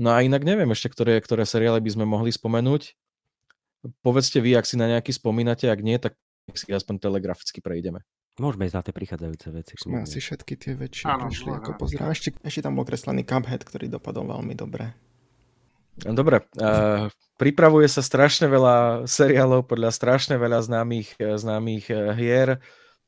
No 0.00 0.16
a 0.16 0.24
inak 0.24 0.48
neviem 0.48 0.72
ešte, 0.72 0.88
ktoré, 0.88 1.20
ktoré 1.20 1.44
seriály 1.44 1.84
by 1.84 1.90
sme 1.92 2.08
mohli 2.08 2.32
spomenúť. 2.32 2.96
Povedzte 4.00 4.40
vy, 4.40 4.56
ak 4.56 4.64
si 4.64 4.80
na 4.80 4.88
nejaký 4.88 5.12
spomínate, 5.12 5.68
ak 5.68 5.84
nie, 5.84 6.00
tak 6.00 6.16
si 6.56 6.72
aspoň 6.72 7.04
telegraficky 7.04 7.60
prejdeme. 7.60 8.00
Môžeme 8.38 8.70
ísť 8.70 8.76
na 8.78 8.82
tie 8.86 8.94
prichádzajúce 8.94 9.48
veci. 9.50 9.72
Sme 9.76 10.06
asi 10.06 10.22
všetky 10.22 10.54
tie 10.54 10.72
väčšie 10.78 11.04
prešli, 11.04 11.50
ako 11.52 11.70
pozerám. 11.74 12.14
Ešte, 12.14 12.38
ešte 12.40 12.62
tam 12.62 12.78
bol 12.78 12.86
kreslený 12.86 13.26
Cuphead, 13.26 13.66
ktorý 13.66 13.90
dopadol 13.90 14.30
veľmi 14.30 14.54
dobre. 14.54 14.94
Dobre, 16.06 16.46
uh, 16.62 17.10
pripravuje 17.38 17.90
sa 17.90 18.06
strašne 18.06 18.46
veľa 18.46 19.06
seriálov 19.10 19.66
podľa 19.66 19.90
strašne 19.90 20.38
veľa 20.38 20.62
známych, 20.62 21.18
eh, 21.18 21.34
známych 21.34 21.90
eh, 21.90 21.98
hier. 22.14 22.48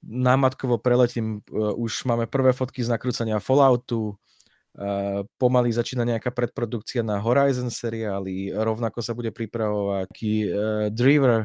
Námatkovo 0.01 0.81
preletím, 0.81 1.45
už 1.53 2.09
máme 2.09 2.25
prvé 2.25 2.57
fotky 2.57 2.81
z 2.81 2.89
nakrúcania 2.89 3.37
Falloutu, 3.37 4.17
uh, 4.17 5.29
pomaly 5.37 5.77
začína 5.77 6.09
nejaká 6.09 6.33
predprodukcia 6.33 7.05
na 7.05 7.21
Horizon 7.21 7.69
seriály, 7.69 8.49
rovnako 8.49 9.05
sa 9.05 9.13
bude 9.13 9.29
pripravovať 9.29 10.09
uh, 10.09 10.41
Driver, 10.89 11.45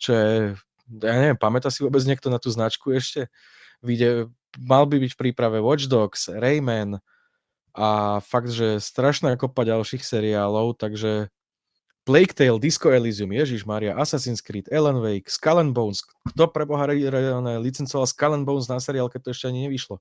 čo 0.00 0.16
je, 0.16 0.32
ja 0.96 1.12
neviem, 1.12 1.36
pamätá 1.36 1.68
si 1.68 1.84
vôbec 1.84 2.00
niekto 2.08 2.32
na 2.32 2.40
tú 2.40 2.48
značku 2.48 2.88
ešte? 2.96 3.28
Vyjde, 3.84 4.32
mal 4.56 4.88
by 4.88 4.96
byť 4.96 5.12
v 5.12 5.20
príprave 5.20 5.60
Watch 5.60 5.84
Dogs, 5.84 6.32
Rayman, 6.32 7.04
a 7.74 8.18
fakt, 8.24 8.50
že 8.50 8.82
strašná 8.82 9.34
kopa 9.38 9.66
ďalších 9.66 10.02
seriálov, 10.02 10.78
takže 10.78 11.30
Plague 12.08 12.32
Tale, 12.32 12.58
Disco 12.58 12.88
Elysium, 12.88 13.30
Ježiš 13.30 13.68
Maria, 13.68 13.94
Assassin's 13.94 14.40
Creed, 14.40 14.66
Ellen 14.72 14.98
Wake, 14.98 15.28
Skull 15.28 15.60
and 15.60 15.76
Bones. 15.76 16.00
Kto 16.32 16.48
pre 16.48 16.64
Boha 16.64 16.88
licencoval 17.60 18.08
Skull 18.08 18.40
and 18.40 18.46
Bones 18.48 18.66
na 18.66 18.80
seriál, 18.80 19.12
keď 19.12 19.30
to 19.30 19.32
ešte 19.36 19.46
ani 19.52 19.68
nevyšlo? 19.68 20.00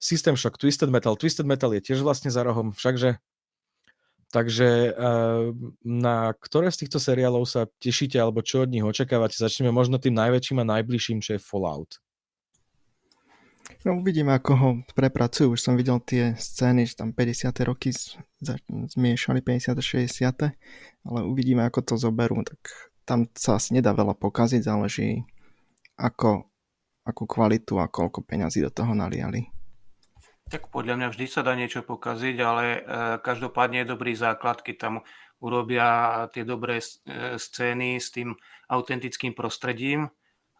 System 0.00 0.38
Shock, 0.38 0.56
Twisted 0.56 0.88
Metal. 0.88 1.12
Twisted 1.18 1.44
Metal 1.44 1.68
je 1.76 1.82
tiež 1.84 2.00
vlastne 2.00 2.32
za 2.32 2.40
rohom, 2.40 2.72
všakže 2.72 3.20
Takže 4.30 4.94
uh, 4.94 5.50
na 5.82 6.30
ktoré 6.38 6.70
z 6.70 6.86
týchto 6.86 7.02
seriálov 7.02 7.50
sa 7.50 7.66
tešíte 7.82 8.14
alebo 8.14 8.46
čo 8.46 8.62
od 8.62 8.70
nich 8.70 8.86
očakávate? 8.86 9.34
Začneme 9.34 9.74
možno 9.74 9.98
tým 9.98 10.14
najväčším 10.14 10.62
a 10.62 10.70
najbližším, 10.78 11.18
čo 11.18 11.34
je 11.34 11.42
Fallout. 11.42 11.98
No 13.80 13.96
uvidíme, 13.96 14.36
ako 14.36 14.52
ho 14.60 14.68
prepracujú. 14.92 15.56
Už 15.56 15.64
som 15.64 15.72
videl 15.72 15.96
tie 16.04 16.36
scény, 16.36 16.84
že 16.84 17.00
tam 17.00 17.16
50. 17.16 17.48
roky 17.64 17.96
zmiešali 18.92 19.40
50. 19.40 19.72
60. 19.80 20.52
Ale 21.08 21.20
uvidíme, 21.24 21.64
ako 21.64 21.80
to 21.80 21.94
zoberú. 21.96 22.44
Tak 22.44 22.60
tam 23.08 23.24
sa 23.32 23.56
asi 23.56 23.72
nedá 23.72 23.96
veľa 23.96 24.12
pokaziť, 24.20 24.68
záleží 24.68 25.24
ako, 25.96 26.44
akú 27.08 27.24
kvalitu 27.24 27.80
a 27.80 27.88
koľko 27.88 28.20
peňazí 28.20 28.60
do 28.60 28.68
toho 28.68 28.92
naliali. 28.92 29.48
Tak 30.52 30.68
podľa 30.68 31.00
mňa 31.00 31.08
vždy 31.14 31.26
sa 31.30 31.40
dá 31.40 31.56
niečo 31.56 31.80
pokaziť, 31.80 32.36
ale 32.42 32.64
e, 32.74 32.80
každopádne 33.22 33.86
je 33.86 33.92
dobrý 33.96 34.12
základ, 34.12 34.60
keď 34.60 34.76
tam 34.76 34.94
urobia 35.40 36.26
tie 36.36 36.44
dobré 36.44 36.82
e, 36.82 36.84
scény 37.40 37.96
s 37.96 38.12
tým 38.12 38.36
autentickým 38.68 39.32
prostredím 39.32 40.10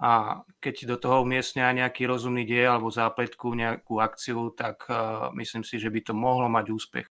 a 0.01 0.40
keď 0.57 0.88
do 0.88 0.96
toho 0.96 1.28
umiestnia 1.28 1.76
nejaký 1.76 2.09
rozumný 2.09 2.48
diel 2.48 2.72
alebo 2.72 2.88
zápletku, 2.88 3.53
nejakú 3.53 4.01
akciu, 4.01 4.57
tak 4.57 4.88
uh, 4.88 5.28
myslím 5.36 5.61
si, 5.61 5.76
že 5.76 5.92
by 5.92 6.01
to 6.01 6.16
mohlo 6.16 6.48
mať 6.48 6.66
úspech. 6.72 7.07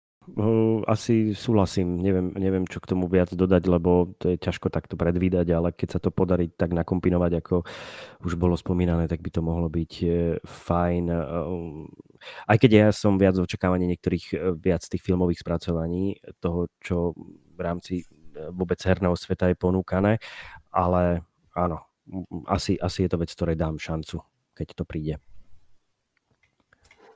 Asi 0.91 1.39
súhlasím, 1.39 2.03
neviem, 2.03 2.35
neviem 2.35 2.67
čo 2.67 2.83
k 2.83 2.91
tomu 2.91 3.07
viac 3.07 3.31
dodať, 3.31 3.63
lebo 3.71 4.11
to 4.19 4.35
je 4.35 4.43
ťažko 4.43 4.75
takto 4.75 4.99
predvídať, 4.99 5.47
ale 5.55 5.71
keď 5.71 5.89
sa 5.99 6.03
to 6.03 6.11
podarí 6.11 6.51
tak 6.51 6.75
nakombinovať, 6.75 7.33
ako 7.39 7.63
už 8.27 8.35
bolo 8.35 8.59
spomínané, 8.59 9.07
tak 9.07 9.23
by 9.23 9.31
to 9.31 9.39
mohlo 9.39 9.71
byť 9.71 9.93
e, 10.03 10.09
fajn. 10.43 11.05
E, 11.15 11.19
aj 12.51 12.57
keď 12.59 12.71
ja 12.75 12.87
som 12.91 13.23
viac 13.23 13.39
očakávaní 13.39 13.87
niektorých 13.87 14.59
viac 14.59 14.83
tých 14.83 15.07
filmových 15.07 15.47
spracovaní, 15.47 16.19
toho, 16.43 16.75
čo 16.83 17.15
v 17.55 17.61
rámci 17.63 18.03
vôbec 18.51 18.83
herného 18.83 19.15
sveta 19.15 19.55
je 19.55 19.57
ponúkané, 19.57 20.19
ale 20.75 21.23
áno, 21.55 21.87
asi, 22.47 22.79
asi 22.79 23.07
je 23.07 23.11
to 23.11 23.19
vec, 23.19 23.31
ktorej 23.33 23.59
dám 23.59 23.79
šancu, 23.79 24.23
keď 24.55 24.69
to 24.75 24.85
príde. 24.87 25.15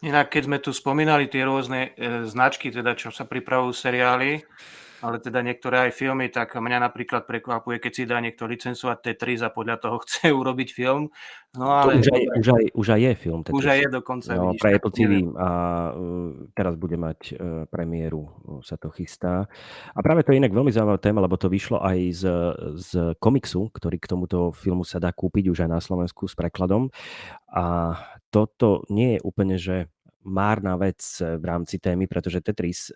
Inak, 0.01 0.33
keď 0.33 0.43
sme 0.49 0.59
tu 0.65 0.73
spomínali 0.73 1.29
tie 1.29 1.45
rôzne 1.45 1.93
e, 1.93 2.25
značky, 2.25 2.73
teda 2.73 2.97
čo 2.97 3.13
sa 3.13 3.29
pripravujú 3.29 3.77
seriály, 3.77 4.41
ale 5.01 5.17
teda 5.21 5.41
niektoré 5.41 5.89
aj 5.89 5.93
filmy, 5.97 6.29
tak 6.29 6.53
mňa 6.57 6.79
napríklad 6.85 7.25
prekvapuje, 7.25 7.81
keď 7.81 7.93
si 7.93 8.05
dá 8.05 8.21
niekto 8.21 8.45
licencovať 8.45 8.99
Tetris 9.01 9.41
a 9.41 9.49
podľa 9.49 9.81
toho 9.81 9.97
chce 10.05 10.29
urobiť 10.33 10.69
film. 10.73 11.09
No 11.57 11.67
ale... 11.67 11.99
už, 11.99 12.09
aj, 12.15 12.23
už, 12.39 12.47
aj, 12.55 12.65
už 12.79 12.87
aj 12.95 13.01
je 13.01 13.13
film 13.19 13.41
Tetris. 13.43 13.59
Už 13.59 13.67
aj 13.67 13.79
je 13.83 13.89
dokonca. 13.91 14.29
No, 14.37 14.55
vidíš, 14.55 14.61
pre 14.63 14.71
Apple 14.77 14.93
TV 14.95 15.13
a 15.35 15.49
uh, 15.91 16.31
teraz 16.55 16.75
bude 16.79 16.95
mať 16.95 17.19
uh, 17.33 17.37
premiéru, 17.67 18.23
uh, 18.23 18.61
sa 18.63 18.79
to 18.79 18.93
chystá. 18.95 19.51
A 19.97 19.99
práve 20.05 20.23
to 20.23 20.31
je 20.31 20.39
inak 20.39 20.55
veľmi 20.55 20.71
zaujímavá 20.71 21.01
téma, 21.03 21.25
lebo 21.25 21.35
to 21.41 21.51
vyšlo 21.51 21.83
aj 21.83 21.99
z, 22.15 22.23
z 22.79 22.91
komiksu, 23.19 23.73
ktorý 23.73 23.99
k 23.99 24.11
tomuto 24.11 24.55
filmu 24.55 24.87
sa 24.87 25.03
dá 25.03 25.11
kúpiť 25.11 25.51
už 25.51 25.67
aj 25.67 25.71
na 25.75 25.81
Slovensku 25.83 26.31
s 26.31 26.39
prekladom. 26.39 26.93
A 27.51 27.97
toto 28.31 28.87
nie 28.93 29.19
je 29.19 29.21
úplne, 29.27 29.57
že 29.59 29.91
márna 30.23 30.77
vec 30.77 31.01
v 31.19 31.41
rámci 31.43 31.81
témy, 31.81 32.05
pretože 32.05 32.45
Tetris 32.45 32.93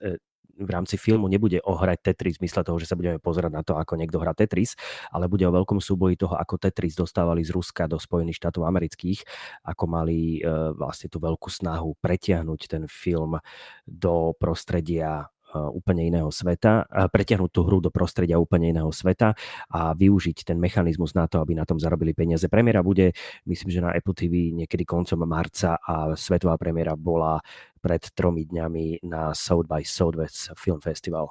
v 0.59 0.70
rámci 0.70 0.94
filmu 0.96 1.26
nebude 1.26 1.59
ohrať 1.62 2.12
Tetris 2.12 2.38
v 2.38 2.46
mysle 2.46 2.62
toho, 2.62 2.78
že 2.78 2.86
sa 2.86 2.94
budeme 2.94 3.18
pozerať 3.18 3.52
na 3.52 3.62
to, 3.66 3.74
ako 3.74 3.98
niekto 3.98 4.22
hrá 4.22 4.32
Tetris, 4.32 4.78
ale 5.11 5.26
bude 5.26 5.44
o 5.44 5.55
veľkom 5.55 5.82
súboji 5.82 6.14
toho, 6.14 6.38
ako 6.38 6.61
Tetris 6.61 6.94
dostávali 6.94 7.42
z 7.42 7.50
Ruska 7.50 7.90
do 7.90 7.98
Spojených 7.98 8.38
štátov 8.38 8.62
amerických, 8.64 9.26
ako 9.66 9.84
mali 9.90 10.38
e, 10.38 10.46
vlastne 10.74 11.11
tú 11.11 11.18
veľkú 11.18 11.50
snahu 11.50 11.98
pretiahnuť 11.98 12.61
ten 12.70 12.84
film 12.86 13.38
do 13.84 14.32
prostredia 14.38 15.34
úplne 15.55 16.11
iného 16.11 16.28
sveta, 16.34 16.84
pretiahnuť 17.09 17.50
tú 17.55 17.62
hru 17.62 17.78
do 17.78 17.94
prostredia 17.94 18.42
úplne 18.42 18.74
iného 18.74 18.90
sveta 18.90 19.38
a 19.70 19.94
využiť 19.94 20.42
ten 20.42 20.59
mechanizmus 20.59 21.14
na 21.14 21.30
to, 21.30 21.38
aby 21.38 21.55
na 21.55 21.62
tom 21.62 21.78
zarobili 21.78 22.12
peniaze. 22.12 22.50
Premiéra 22.50 22.82
bude, 22.82 23.14
myslím, 23.46 23.70
že 23.70 23.80
na 23.80 23.94
Apple 23.94 24.18
TV 24.18 24.50
niekedy 24.50 24.82
koncom 24.82 25.22
marca 25.22 25.78
a 25.78 26.18
svetová 26.18 26.59
premiéra 26.59 26.98
bola 26.98 27.38
pred 27.84 28.00
tromi 28.16 28.48
dňami 28.48 29.05
na 29.05 29.36
South 29.36 29.68
by 29.68 29.84
Southwest 29.84 30.57
Film 30.57 30.80
Festival. 30.80 31.28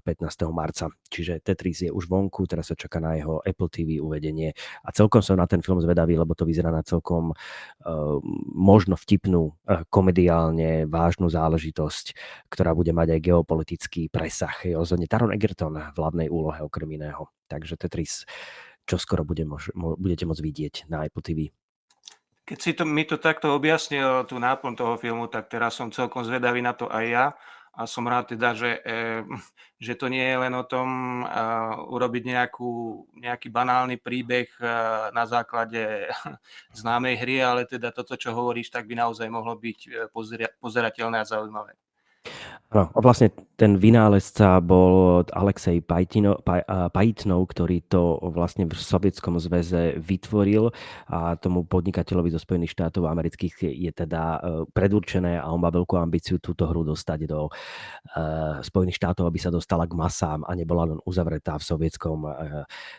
15. 0.00 0.50
marca. 0.50 0.90
Čiže 1.10 1.42
Tetris 1.44 1.86
je 1.86 1.90
už 1.90 2.10
vonku, 2.10 2.46
teraz 2.48 2.70
sa 2.70 2.76
čaká 2.78 2.98
na 2.98 3.14
jeho 3.14 3.38
Apple 3.42 3.70
TV 3.70 4.02
uvedenie 4.02 4.54
a 4.82 4.88
celkom 4.90 5.22
som 5.22 5.38
na 5.38 5.46
ten 5.46 5.62
film 5.62 5.78
zvedavý, 5.78 6.18
lebo 6.18 6.34
to 6.34 6.48
vyzerá 6.48 6.74
na 6.74 6.82
celkom 6.82 7.34
uh, 7.34 8.18
možno 8.54 8.98
vtipnú, 8.98 9.54
uh, 9.54 9.86
komediálne 9.92 10.86
vážnu 10.90 11.30
záležitosť, 11.30 12.16
ktorá 12.50 12.74
bude 12.74 12.90
mať 12.90 13.18
aj 13.18 13.20
geopolitický 13.20 14.10
presah. 14.10 14.54
Je 14.62 14.74
ozhodne 14.74 15.06
Taron 15.06 15.34
Egerton 15.34 15.76
v 15.78 15.96
hlavnej 15.96 16.28
úlohe 16.30 16.62
okrem 16.64 16.98
iného. 16.98 17.30
Takže 17.46 17.76
Tetris 17.76 18.24
čo 18.84 19.00
skoro 19.00 19.24
bude 19.24 19.44
mož, 19.48 19.72
mo, 19.72 19.96
budete 19.96 20.28
môcť 20.28 20.42
vidieť 20.44 20.74
na 20.92 21.08
Apple 21.08 21.24
TV. 21.24 21.38
Keď 22.44 22.58
si 22.60 22.76
to, 22.76 22.84
mi 22.84 23.08
to 23.08 23.16
takto 23.16 23.56
objasnil, 23.56 24.28
tú 24.28 24.36
náplň 24.36 24.76
toho 24.76 25.00
filmu, 25.00 25.32
tak 25.32 25.48
teraz 25.48 25.80
som 25.80 25.88
celkom 25.88 26.28
zvedavý 26.28 26.60
na 26.60 26.76
to 26.76 26.92
aj 26.92 27.04
ja 27.08 27.26
a 27.74 27.90
som 27.90 28.06
rád 28.06 28.38
teda, 28.38 28.54
že, 28.54 28.78
e, 28.86 29.26
že 29.82 29.98
to 29.98 30.06
nie 30.06 30.22
je 30.22 30.36
len 30.38 30.54
o 30.54 30.62
tom 30.62 31.20
uh, 31.26 31.74
urobiť 31.90 32.22
nejakú, 32.30 33.02
nejaký 33.18 33.50
banálny 33.50 33.98
príbeh 33.98 34.46
uh, 34.62 35.10
na 35.10 35.26
základe 35.26 36.06
známej 36.78 37.18
hry, 37.18 37.42
ale 37.42 37.66
teda 37.66 37.90
toto, 37.90 38.14
čo 38.14 38.30
hovoríš, 38.30 38.70
tak 38.70 38.86
by 38.86 38.94
naozaj 38.94 39.26
mohlo 39.26 39.58
byť 39.58 39.78
e, 39.86 39.90
pozerateľné 40.62 41.18
a 41.18 41.26
zaujímavé. 41.26 41.74
No, 42.74 42.90
vlastne 42.98 43.30
ten 43.54 43.78
vynálezca 43.78 44.58
bol 44.58 45.22
Alexej 45.30 45.78
Pajtino, 45.86 46.42
Pajtnov, 46.90 47.46
ktorý 47.46 47.86
to 47.86 48.18
vlastne 48.34 48.66
v 48.66 48.74
Sovietskom 48.74 49.38
zväze 49.38 49.94
vytvoril 49.94 50.74
a 51.06 51.38
tomu 51.38 51.62
podnikateľovi 51.62 52.34
zo 52.34 52.42
Spojených 52.42 52.74
štátov 52.74 53.06
amerických 53.06 53.70
je 53.70 53.92
teda 53.94 54.22
e, 54.26 54.38
predurčené 54.74 55.38
a 55.38 55.54
on 55.54 55.62
má 55.62 55.70
veľkú 55.70 55.94
ambíciu 55.94 56.42
túto 56.42 56.66
hru 56.66 56.82
dostať 56.82 57.30
do 57.30 57.46
uh, 57.46 58.58
Spojených 58.58 58.98
štátov, 58.98 59.30
aby 59.30 59.38
sa 59.38 59.54
dostala 59.54 59.86
k 59.86 59.94
masám 59.94 60.42
a 60.42 60.50
nebola 60.58 60.90
len 60.90 60.98
uzavretá 61.06 61.54
v 61.54 61.64
sovietskom 61.64 62.18
uh, 62.26 62.34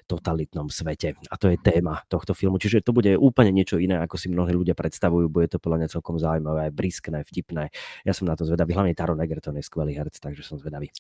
totalitnom 0.08 0.72
svete. 0.72 1.20
A 1.28 1.36
to 1.36 1.52
je 1.52 1.60
téma 1.60 2.00
tohto 2.08 2.32
filmu. 2.32 2.56
Čiže 2.56 2.80
to 2.80 2.96
bude 2.96 3.12
úplne 3.20 3.52
niečo 3.52 3.76
iné, 3.76 4.00
ako 4.00 4.16
si 4.16 4.32
mnohí 4.32 4.56
ľudia 4.56 4.72
predstavujú. 4.72 5.28
Bude 5.28 5.52
to 5.52 5.60
podľa 5.60 5.84
mňa 5.84 5.94
celkom 6.00 6.16
zaujímavé, 6.16 6.72
briskné, 6.72 7.28
vtipné. 7.28 7.76
Ja 8.08 8.16
som 8.16 8.24
na 8.24 8.40
to 8.40 8.48
zvedavý. 8.48 8.72
Hlavne 8.72 8.96
Taron 9.16 9.24
Egerton 9.24 9.56
je 9.56 9.64
skvelý 9.64 9.96
herec, 9.96 10.20
takže 10.20 10.44
som 10.44 10.60
zvedavý. 10.60 10.92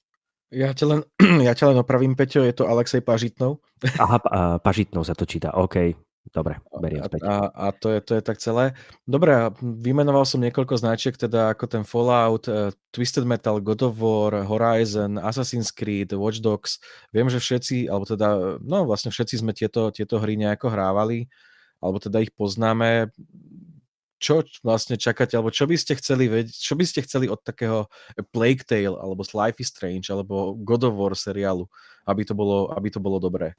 Ja 0.47 0.71
ťa 0.71 0.85
len, 0.87 0.99
ja 1.47 1.51
ťa 1.51 1.75
len 1.75 1.77
opravím, 1.83 2.15
Peťo, 2.15 2.47
je 2.47 2.55
to 2.55 2.63
Alexej 2.63 3.03
Pažitnov. 3.03 3.59
Aha, 4.03 4.23
Pažitnov 4.63 5.03
sa 5.03 5.11
to 5.11 5.27
číta, 5.27 5.51
OK. 5.51 5.91
Dobre, 6.25 6.57
beriem 6.81 7.05
späť. 7.05 7.21
A, 7.21 7.53
a 7.53 7.65
to, 7.69 7.93
je, 7.93 8.01
to 8.01 8.17
je 8.17 8.21
tak 8.25 8.41
celé. 8.41 8.73
Dobre, 9.05 9.29
vymenoval 9.61 10.25
som 10.25 10.41
niekoľko 10.41 10.81
značiek, 10.81 11.13
teda 11.13 11.53
ako 11.53 11.65
ten 11.69 11.83
Fallout, 11.85 12.49
uh, 12.49 12.73
Twisted 12.89 13.29
Metal, 13.29 13.61
God 13.61 13.85
of 13.85 13.93
War, 14.01 14.41
Horizon, 14.41 15.21
Assassin's 15.21 15.69
Creed, 15.69 16.17
Watch 16.17 16.41
Dogs. 16.41 16.81
Viem, 17.13 17.29
že 17.29 17.37
všetci, 17.37 17.85
alebo 17.93 18.09
teda, 18.09 18.57
no 18.57 18.89
vlastne 18.89 19.13
všetci 19.13 19.45
sme 19.45 19.53
tieto, 19.53 19.93
tieto 19.93 20.17
hry 20.17 20.33
nejako 20.33 20.73
hrávali, 20.73 21.29
alebo 21.77 22.01
teda 22.01 22.17
ich 22.25 22.33
poznáme 22.33 23.13
čo 24.25 24.41
vlastne 24.65 24.97
čakáte, 24.97 25.37
alebo 25.37 25.53
čo 25.53 25.69
by 25.69 25.77
ste 25.77 25.93
chceli 26.01 26.25
vedieť, 26.25 26.57
čo 26.57 26.73
by 26.73 26.81
ste 26.81 27.05
chceli 27.05 27.29
od 27.29 27.37
takého 27.45 27.85
Plague 28.33 28.65
Tale, 28.65 28.97
alebo 28.97 29.21
Life 29.21 29.61
is 29.61 29.69
Strange, 29.69 30.09
alebo 30.09 30.57
God 30.57 30.89
of 30.89 30.97
War 30.97 31.13
seriálu, 31.13 31.69
aby 32.09 32.25
to 32.25 32.33
bolo, 32.33 32.73
aby 32.73 32.89
to 32.89 32.97
bolo 32.97 33.21
dobré? 33.21 33.53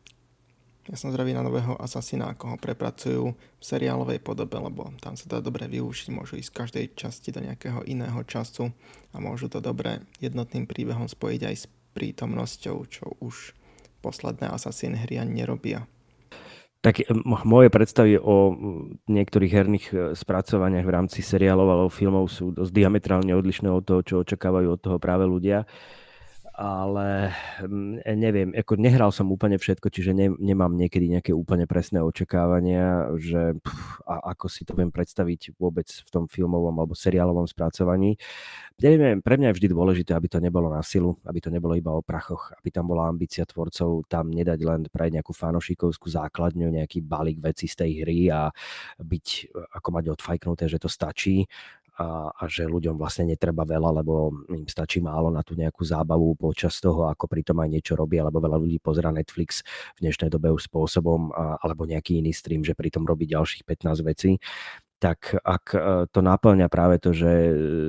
Ja 0.86 0.94
som 0.94 1.10
zdravý 1.10 1.34
na 1.34 1.42
nového 1.42 1.74
Assassina, 1.82 2.30
ako 2.30 2.54
ho 2.54 2.56
prepracujú 2.62 3.24
v 3.34 3.62
seriálovej 3.62 4.22
podobe, 4.22 4.54
lebo 4.54 4.94
tam 5.02 5.18
sa 5.18 5.26
dá 5.26 5.42
dobre 5.42 5.66
využiť, 5.66 6.14
môžu 6.14 6.38
ísť 6.38 6.50
z 6.50 6.58
každej 6.62 6.84
časti 6.94 7.34
do 7.34 7.42
nejakého 7.42 7.82
iného 7.86 8.22
času 8.22 8.70
a 9.10 9.18
môžu 9.18 9.50
to 9.50 9.58
dobre 9.58 10.02
jednotným 10.22 10.66
príbehom 10.70 11.10
spojiť 11.10 11.42
aj 11.42 11.56
s 11.58 11.66
prítomnosťou, 11.90 12.76
čo 12.86 13.18
už 13.18 13.54
posledné 13.98 14.46
Assassin 14.46 14.94
hry 14.94 15.18
ani 15.18 15.42
nerobia. 15.42 15.90
Tak 16.87 17.03
moje 17.43 17.66
predstavy 17.66 18.14
o 18.14 18.55
niektorých 19.11 19.53
herných 19.59 19.87
e, 19.91 19.95
spracovaniach 20.14 20.87
v 20.87 20.95
rámci 20.95 21.18
seriálov 21.18 21.66
alebo 21.66 21.91
filmov 21.91 22.30
sú 22.30 22.55
dosť 22.55 22.70
diametrálne 22.70 23.34
odlišné 23.34 23.66
od 23.66 23.82
toho, 23.82 24.01
čo 24.07 24.14
očakávajú 24.22 24.68
od 24.70 24.78
toho 24.78 24.99
práve 25.03 25.26
ľudia 25.26 25.66
ale 26.57 27.36
mm, 27.61 28.00
e, 28.00 28.12
neviem, 28.16 28.50
ako 28.57 28.80
nehral 28.80 29.12
som 29.12 29.28
úplne 29.28 29.61
všetko, 29.61 29.92
čiže 29.92 30.16
ne, 30.16 30.32
nemám 30.40 30.72
niekedy 30.72 31.04
nejaké 31.12 31.36
úplne 31.36 31.68
presné 31.68 32.00
očakávania, 32.00 33.12
že 33.20 33.61
pff, 33.61 34.00
a 34.09 34.32
ako 34.32 34.48
si 34.48 34.64
to 34.64 34.72
viem 34.72 34.88
predstaviť 34.88 35.61
vôbec 35.61 35.84
v 35.84 36.09
tom 36.09 36.24
filmovom 36.24 36.72
alebo 36.72 36.96
seriálovom 36.96 37.44
spracovaní. 37.44 38.16
Neviem, 38.80 39.20
pre 39.20 39.36
mňa 39.36 39.52
je 39.52 39.57
vždy 39.61 39.68
dôležité, 39.68 40.11
aby 40.16 40.32
to 40.32 40.40
nebolo 40.40 40.72
na 40.72 40.80
silu, 40.80 41.20
aby 41.28 41.44
to 41.44 41.52
nebolo 41.52 41.76
iba 41.76 41.92
o 41.92 42.00
prachoch, 42.00 42.57
aby 42.57 42.72
tam 42.72 42.88
bola 42.88 43.09
ambícia 43.09 43.44
tvorcov 43.44 44.09
tam 44.09 44.32
nedať 44.32 44.61
len 44.64 44.80
pre 44.88 45.12
nejakú 45.12 45.36
fanošikovskú 45.36 46.09
základňu, 46.09 46.72
nejaký 46.72 47.04
balík 47.04 47.36
veci 47.44 47.68
z 47.68 47.84
tej 47.84 47.90
hry 48.00 48.32
a 48.32 48.48
byť, 48.96 49.52
ako 49.76 49.88
mať 49.92 50.04
odfajknuté, 50.09 50.72
že 50.72 50.80
to 50.80 50.88
stačí, 50.88 51.44
a, 51.97 52.28
a 52.28 52.42
že 52.47 52.68
ľuďom 52.68 53.01
vlastne 53.01 53.32
netreba 53.32 53.64
veľa, 53.64 54.05
lebo 54.05 54.44
im 54.53 54.68
stačí 54.68 55.01
málo 55.01 55.32
na 55.32 55.40
tú 55.40 55.57
nejakú 55.57 55.80
zábavu 55.80 56.36
počas 56.36 56.76
toho, 56.76 57.09
ako 57.09 57.24
pritom 57.24 57.57
aj 57.64 57.68
niečo 57.72 57.92
robí, 57.97 58.20
alebo 58.20 58.38
veľa 58.38 58.61
ľudí 58.61 58.76
pozera 58.78 59.09
Netflix 59.09 59.64
v 59.97 60.05
dnešnej 60.05 60.28
dobe 60.28 60.53
už 60.53 60.68
spôsobom, 60.68 61.32
a, 61.32 61.57
alebo 61.64 61.88
nejaký 61.88 62.20
iný 62.20 62.36
stream, 62.36 62.61
že 62.61 62.76
pritom 62.76 63.09
robí 63.09 63.24
ďalších 63.24 63.64
15 63.64 64.05
vecí. 64.05 64.36
Tak 64.97 65.36
ak 65.44 65.64
e, 65.76 65.78
to 66.09 66.24
náplňa 66.24 66.72
práve 66.72 66.97
to, 66.97 67.12
že 67.12 67.32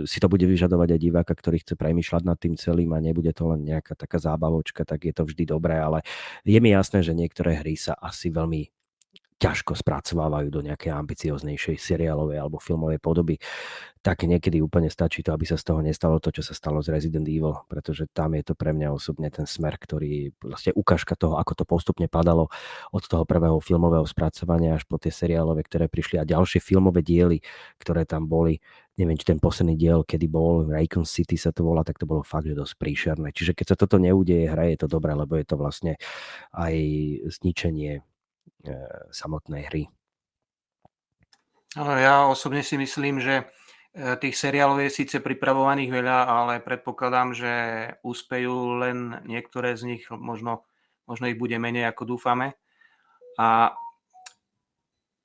si 0.03 0.19
to 0.19 0.27
bude 0.27 0.43
vyžadovať 0.43 0.91
aj 0.91 0.99
diváka, 0.99 1.31
ktorý 1.31 1.63
chce 1.63 1.79
premýšľať 1.79 2.23
nad 2.27 2.35
tým 2.35 2.59
celým 2.59 2.91
a 2.91 2.99
nebude 2.99 3.31
to 3.31 3.47
len 3.47 3.63
nejaká 3.63 3.95
taká 3.95 4.19
zábavočka, 4.19 4.83
tak 4.83 5.07
je 5.07 5.15
to 5.15 5.23
vždy 5.23 5.47
dobré, 5.47 5.79
ale 5.79 6.03
je 6.43 6.59
mi 6.59 6.75
jasné, 6.75 7.07
že 7.07 7.15
niektoré 7.15 7.63
hry 7.63 7.79
sa 7.79 7.95
asi 7.95 8.27
veľmi 8.27 8.76
ťažko 9.37 9.77
spracovávajú 9.77 10.49
do 10.49 10.65
nejakej 10.65 10.97
ambicioznejšej 10.97 11.77
seriálovej 11.77 12.41
alebo 12.41 12.57
filmovej 12.57 12.97
podoby, 12.97 13.37
tak 14.01 14.25
niekedy 14.25 14.63
úplne 14.65 14.89
stačí 14.89 15.21
to, 15.21 15.29
aby 15.29 15.45
sa 15.45 15.61
z 15.61 15.67
toho 15.67 15.85
nestalo 15.85 16.17
to, 16.17 16.33
čo 16.33 16.41
sa 16.41 16.57
stalo 16.57 16.81
z 16.81 16.89
Resident 16.89 17.27
Evil, 17.29 17.53
pretože 17.69 18.09
tam 18.09 18.33
je 18.33 18.43
to 18.49 18.53
pre 18.57 18.73
mňa 18.73 18.89
osobne 18.97 19.29
ten 19.29 19.45
smer, 19.45 19.77
ktorý 19.77 20.33
vlastne 20.41 20.73
ukážka 20.73 21.13
toho, 21.13 21.37
ako 21.37 21.53
to 21.53 21.63
postupne 21.69 22.07
padalo 22.09 22.49
od 22.89 23.03
toho 23.05 23.29
prvého 23.29 23.61
filmového 23.61 24.07
spracovania 24.09 24.73
až 24.73 24.89
po 24.89 24.97
tie 24.97 25.13
seriálové, 25.13 25.61
ktoré 25.69 25.85
prišli 25.85 26.17
a 26.17 26.25
ďalšie 26.25 26.57
filmové 26.57 27.05
diely, 27.05 27.43
ktoré 27.77 28.09
tam 28.09 28.25
boli 28.25 28.57
neviem, 28.97 29.13
či 29.13 29.29
ten 29.29 29.37
posledný 29.37 29.77
diel, 29.77 30.01
kedy 30.01 30.25
bol 30.25 30.65
Raycon 30.65 31.05
City 31.05 31.37
sa 31.37 31.53
to 31.53 31.61
volá, 31.61 31.85
tak 31.85 32.01
to 32.01 32.09
bolo 32.09 32.25
fakt, 32.25 32.49
že 32.49 32.57
dosť 32.57 32.81
príšerné. 32.81 33.29
Čiže 33.29 33.53
keď 33.53 33.65
sa 33.69 33.75
toto 33.77 34.01
neudeje, 34.01 34.49
hra 34.49 34.73
je 34.73 34.81
to 34.81 34.87
dobré, 34.89 35.13
lebo 35.13 35.37
je 35.37 35.45
to 35.45 35.53
vlastne 35.53 36.01
aj 36.49 36.73
zničenie 37.29 38.01
samotnej 39.11 39.63
hry. 39.67 39.83
Ja 41.77 42.25
osobne 42.25 42.65
si 42.65 42.73
myslím, 42.79 43.21
že 43.21 43.45
e, 43.93 44.17
tých 44.17 44.33
seriálov 44.33 44.81
je 44.81 44.89
síce 44.89 45.21
pripravovaných 45.21 45.93
veľa, 45.93 46.17
ale 46.25 46.53
predpokladám, 46.63 47.37
že 47.37 47.53
úspejú 48.01 48.81
len 48.81 49.21
niektoré 49.29 49.77
z 49.77 49.93
nich, 49.93 50.03
možno, 50.09 50.65
možno 51.05 51.29
ich 51.29 51.37
bude 51.37 51.53
menej, 51.61 51.85
ako 51.91 52.17
dúfame. 52.17 52.57
A 53.37 53.77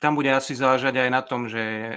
tam 0.02 0.18
bude 0.18 0.34
asi 0.34 0.58
záležať 0.58 0.98
aj 0.98 1.10
na 1.14 1.22
tom, 1.22 1.46
že 1.46 1.62
e, 1.62 1.94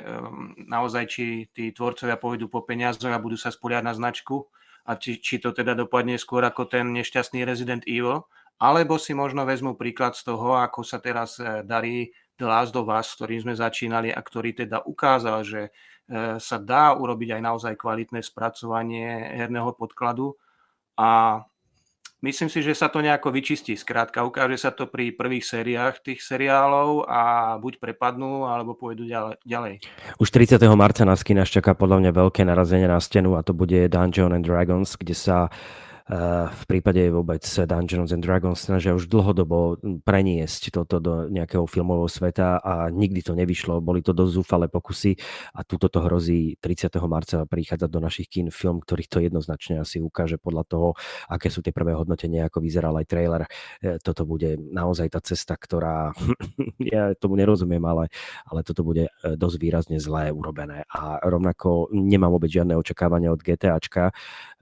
naozaj 0.70 1.04
či 1.10 1.50
tí 1.52 1.74
tvorcovia 1.74 2.16
pôjdu 2.16 2.48
po 2.48 2.62
peniazoch 2.64 3.12
a 3.12 3.20
budú 3.20 3.36
sa 3.36 3.50
spoliať 3.52 3.84
na 3.84 3.98
značku 3.98 4.48
a 4.86 4.93
či, 4.96 5.18
či 5.18 5.41
to 5.41 5.50
teda 5.52 5.74
dopadne 5.74 6.22
skôr 6.22 6.46
ako 6.46 6.70
ten 6.70 6.93
nešťastný 6.93 7.41
Resident 7.41 7.82
Evil, 7.89 8.30
alebo 8.60 8.95
si 8.95 9.12
možno 9.12 9.43
vezmu 9.43 9.76
príklad 9.76 10.16
z 10.16 10.32
toho, 10.32 10.56
ako 10.56 10.82
sa 10.84 11.03
teraz 11.03 11.39
e, 11.39 11.64
darí 11.68 12.12
The 12.39 12.47
Last 12.47 12.76
of 12.76 12.88
Us, 12.88 13.16
ktorým 13.16 13.43
sme 13.47 13.53
začínali 13.56 14.12
a 14.12 14.20
ktorý 14.20 14.56
teda 14.56 14.84
ukázal, 14.88 15.43
že 15.43 15.62
e, 15.68 15.70
sa 16.39 16.58
dá 16.60 16.95
urobiť 16.95 17.39
aj 17.39 17.41
naozaj 17.43 17.74
kvalitné 17.76 18.24
spracovanie 18.24 19.36
herného 19.36 19.76
podkladu 19.76 20.36
a 20.95 21.43
myslím 22.24 22.47
si, 22.47 22.64
že 22.64 22.74
sa 22.74 22.88
to 22.88 23.03
nejako 23.03 23.30
vyčistí. 23.30 23.76
Skrátka, 23.76 24.24
ukáže 24.24 24.56
sa 24.56 24.72
to 24.72 24.88
pri 24.88 25.12
prvých 25.12 25.43
sériách 25.43 26.01
tých 26.01 26.24
seriálov 26.24 27.06
a 27.06 27.56
buď 27.60 27.78
prepadnú, 27.78 28.47
alebo 28.47 28.74
pôjdu 28.74 29.06
ďalej. 29.43 29.84
Už 30.18 30.28
30. 30.32 30.58
marca 30.74 31.03
nás 31.03 31.22
nás 31.22 31.49
čaká 31.51 31.76
podľa 31.76 32.08
mňa 32.08 32.12
veľké 32.16 32.41
narazenie 32.47 32.88
na 32.88 32.97
stenu 33.03 33.36
a 33.36 33.43
to 33.43 33.51
bude 33.51 33.91
Dungeon 33.91 34.32
and 34.32 34.47
Dragons, 34.47 34.95
kde 34.95 35.14
sa 35.14 35.51
v 36.53 36.64
prípade 36.70 37.01
vôbec 37.10 37.41
Dungeons 37.41 38.14
and 38.14 38.22
Dragons 38.22 38.62
snažia 38.62 38.93
už 38.93 39.10
dlhodobo 39.10 39.82
preniesť 40.06 40.70
toto 40.70 41.01
do 41.01 41.26
nejakého 41.34 41.66
filmového 41.66 42.06
sveta 42.06 42.62
a 42.62 42.93
nikdy 42.93 43.26
to 43.26 43.34
nevyšlo. 43.34 43.82
Boli 43.82 44.06
to 44.06 44.14
dosť 44.14 44.32
zúfale 44.38 44.66
pokusy 44.70 45.18
a 45.58 45.66
túto 45.66 45.89
to 45.89 46.06
hrozí 46.06 46.62
30. 46.62 46.93
marca 47.10 47.49
prichádzať 47.49 47.89
do 47.89 47.97
našich 47.97 48.30
kín 48.30 48.53
film, 48.53 48.86
ktorý 48.86 49.03
to 49.10 49.18
jednoznačne 49.18 49.82
asi 49.82 49.97
ukáže 49.97 50.38
podľa 50.38 50.64
toho, 50.70 50.88
aké 51.26 51.49
sú 51.49 51.66
tie 51.66 51.74
prvé 51.74 51.97
hodnotenia, 51.97 52.45
ako 52.45 52.62
vyzeral 52.62 52.93
aj 53.01 53.10
trailer. 53.10 53.49
E, 53.82 53.97
toto 53.97 54.30
bude 54.30 54.62
naozaj 54.62 55.10
tá 55.10 55.26
cesta, 55.26 55.58
ktorá, 55.58 56.14
ja 56.93 57.18
tomu 57.18 57.34
nerozumiem, 57.34 57.82
ale, 57.82 58.14
ale 58.45 58.62
toto 58.62 58.86
bude 58.86 59.10
e, 59.10 59.34
dosť 59.34 59.58
výrazne 59.58 59.97
zlé 59.97 60.30
urobené 60.30 60.86
a 60.86 61.18
rovnako 61.26 61.89
nemám 61.89 62.30
vôbec 62.30 62.53
žiadne 62.53 62.78
očakávania 62.78 63.34
od 63.34 63.41
GTAčka, 63.41 64.14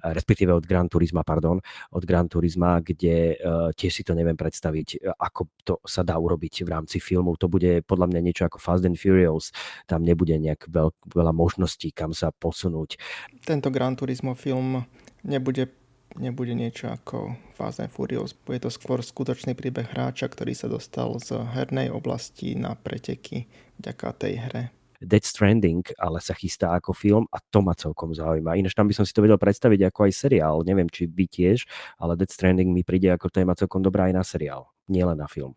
respektíve 0.03 0.51
od 0.51 0.67
Gran 0.67 0.91
Turisma 0.91 1.23
pardon, 1.34 1.57
od 1.89 2.03
Gran 2.05 2.29
Turisma, 2.29 2.77
kde 2.77 3.34
uh, 3.41 3.73
tiež 3.73 3.89
si 3.89 4.03
to 4.05 4.13
neviem 4.13 4.38
predstaviť, 4.38 5.17
ako 5.17 5.49
to 5.65 5.73
sa 5.81 6.05
dá 6.05 6.13
urobiť 6.13 6.61
v 6.61 6.69
rámci 6.69 7.01
filmu. 7.01 7.34
To 7.41 7.49
bude 7.49 7.81
podľa 7.89 8.13
mňa 8.13 8.21
niečo 8.21 8.45
ako 8.45 8.61
Fast 8.61 8.86
and 8.86 9.01
Furious. 9.01 9.49
Tam 9.89 10.05
nebude 10.05 10.38
nejak 10.38 10.69
veľ, 10.69 10.93
veľa 11.09 11.34
možností, 11.34 11.89
kam 11.89 12.13
sa 12.13 12.29
posunúť. 12.29 13.01
Tento 13.41 13.73
Gran 13.73 13.97
Turismo 13.97 14.38
film 14.38 14.86
nebude 15.25 15.73
nebude 16.13 16.53
niečo 16.53 16.93
ako 16.93 17.34
Fast 17.57 17.81
and 17.81 17.89
Furious. 17.89 18.38
Bude 18.38 18.61
to 18.61 18.69
skôr 18.69 19.01
skutočný 19.01 19.57
príbeh 19.57 19.89
hráča, 19.89 20.29
ktorý 20.29 20.53
sa 20.53 20.69
dostal 20.69 21.17
z 21.17 21.41
hernej 21.57 21.89
oblasti 21.89 22.53
na 22.53 22.77
preteky 22.77 23.49
vďaka 23.81 24.07
tej 24.13 24.34
hre. 24.49 24.63
Dead 25.03 25.23
Stranding 25.23 25.83
ale 25.99 26.23
sa 26.23 26.33
chystá 26.33 26.73
ako 26.73 26.95
film 26.95 27.25
a 27.29 27.37
to 27.39 27.59
ma 27.61 27.75
celkom 27.75 28.15
zaujíma. 28.15 28.55
Ináč 28.57 28.73
tam 28.73 28.87
by 28.87 28.95
som 28.95 29.05
si 29.05 29.11
to 29.11 29.21
vedel 29.21 29.37
predstaviť 29.37 29.91
ako 29.91 30.09
aj 30.09 30.13
seriál. 30.15 30.55
Neviem, 30.63 30.87
či 30.87 31.05
vy 31.05 31.27
tiež, 31.29 31.67
ale 31.99 32.15
Dead 32.15 32.31
Stranding 32.31 32.71
mi 32.71 32.81
príde 32.81 33.11
ako 33.11 33.29
téma 33.29 33.53
celkom 33.53 33.83
dobrá 33.83 34.09
aj 34.09 34.13
na 34.15 34.23
seriál, 34.23 34.71
nielen 34.87 35.19
na 35.19 35.27
film. 35.27 35.53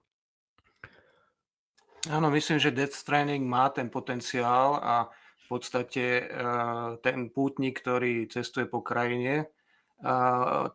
Áno, 2.07 2.30
myslím, 2.30 2.62
že 2.62 2.70
Death 2.70 2.94
Stranding 2.94 3.42
má 3.42 3.66
ten 3.74 3.90
potenciál 3.90 4.78
a 4.78 5.11
v 5.42 5.44
podstate 5.51 6.22
eh, 6.22 6.90
ten 7.03 7.34
pútnik, 7.34 7.82
ktorý 7.82 8.30
cestuje 8.30 8.70
po 8.70 8.82
krajine, 8.82 9.51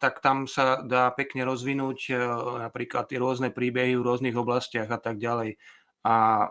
tak 0.01 0.17
tam 0.25 0.49
sa 0.49 0.81
dá 0.81 1.13
pekne 1.13 1.45
rozvinúť 1.45 1.99
e, 2.09 2.13
napríklad 2.65 3.05
tie 3.05 3.21
rôzne 3.21 3.53
príbehy 3.53 3.93
v 3.93 4.05
rôznych 4.05 4.33
oblastiach 4.33 4.89
a 4.89 4.97
tak 4.97 5.21
ďalej. 5.21 5.61
A 6.01 6.47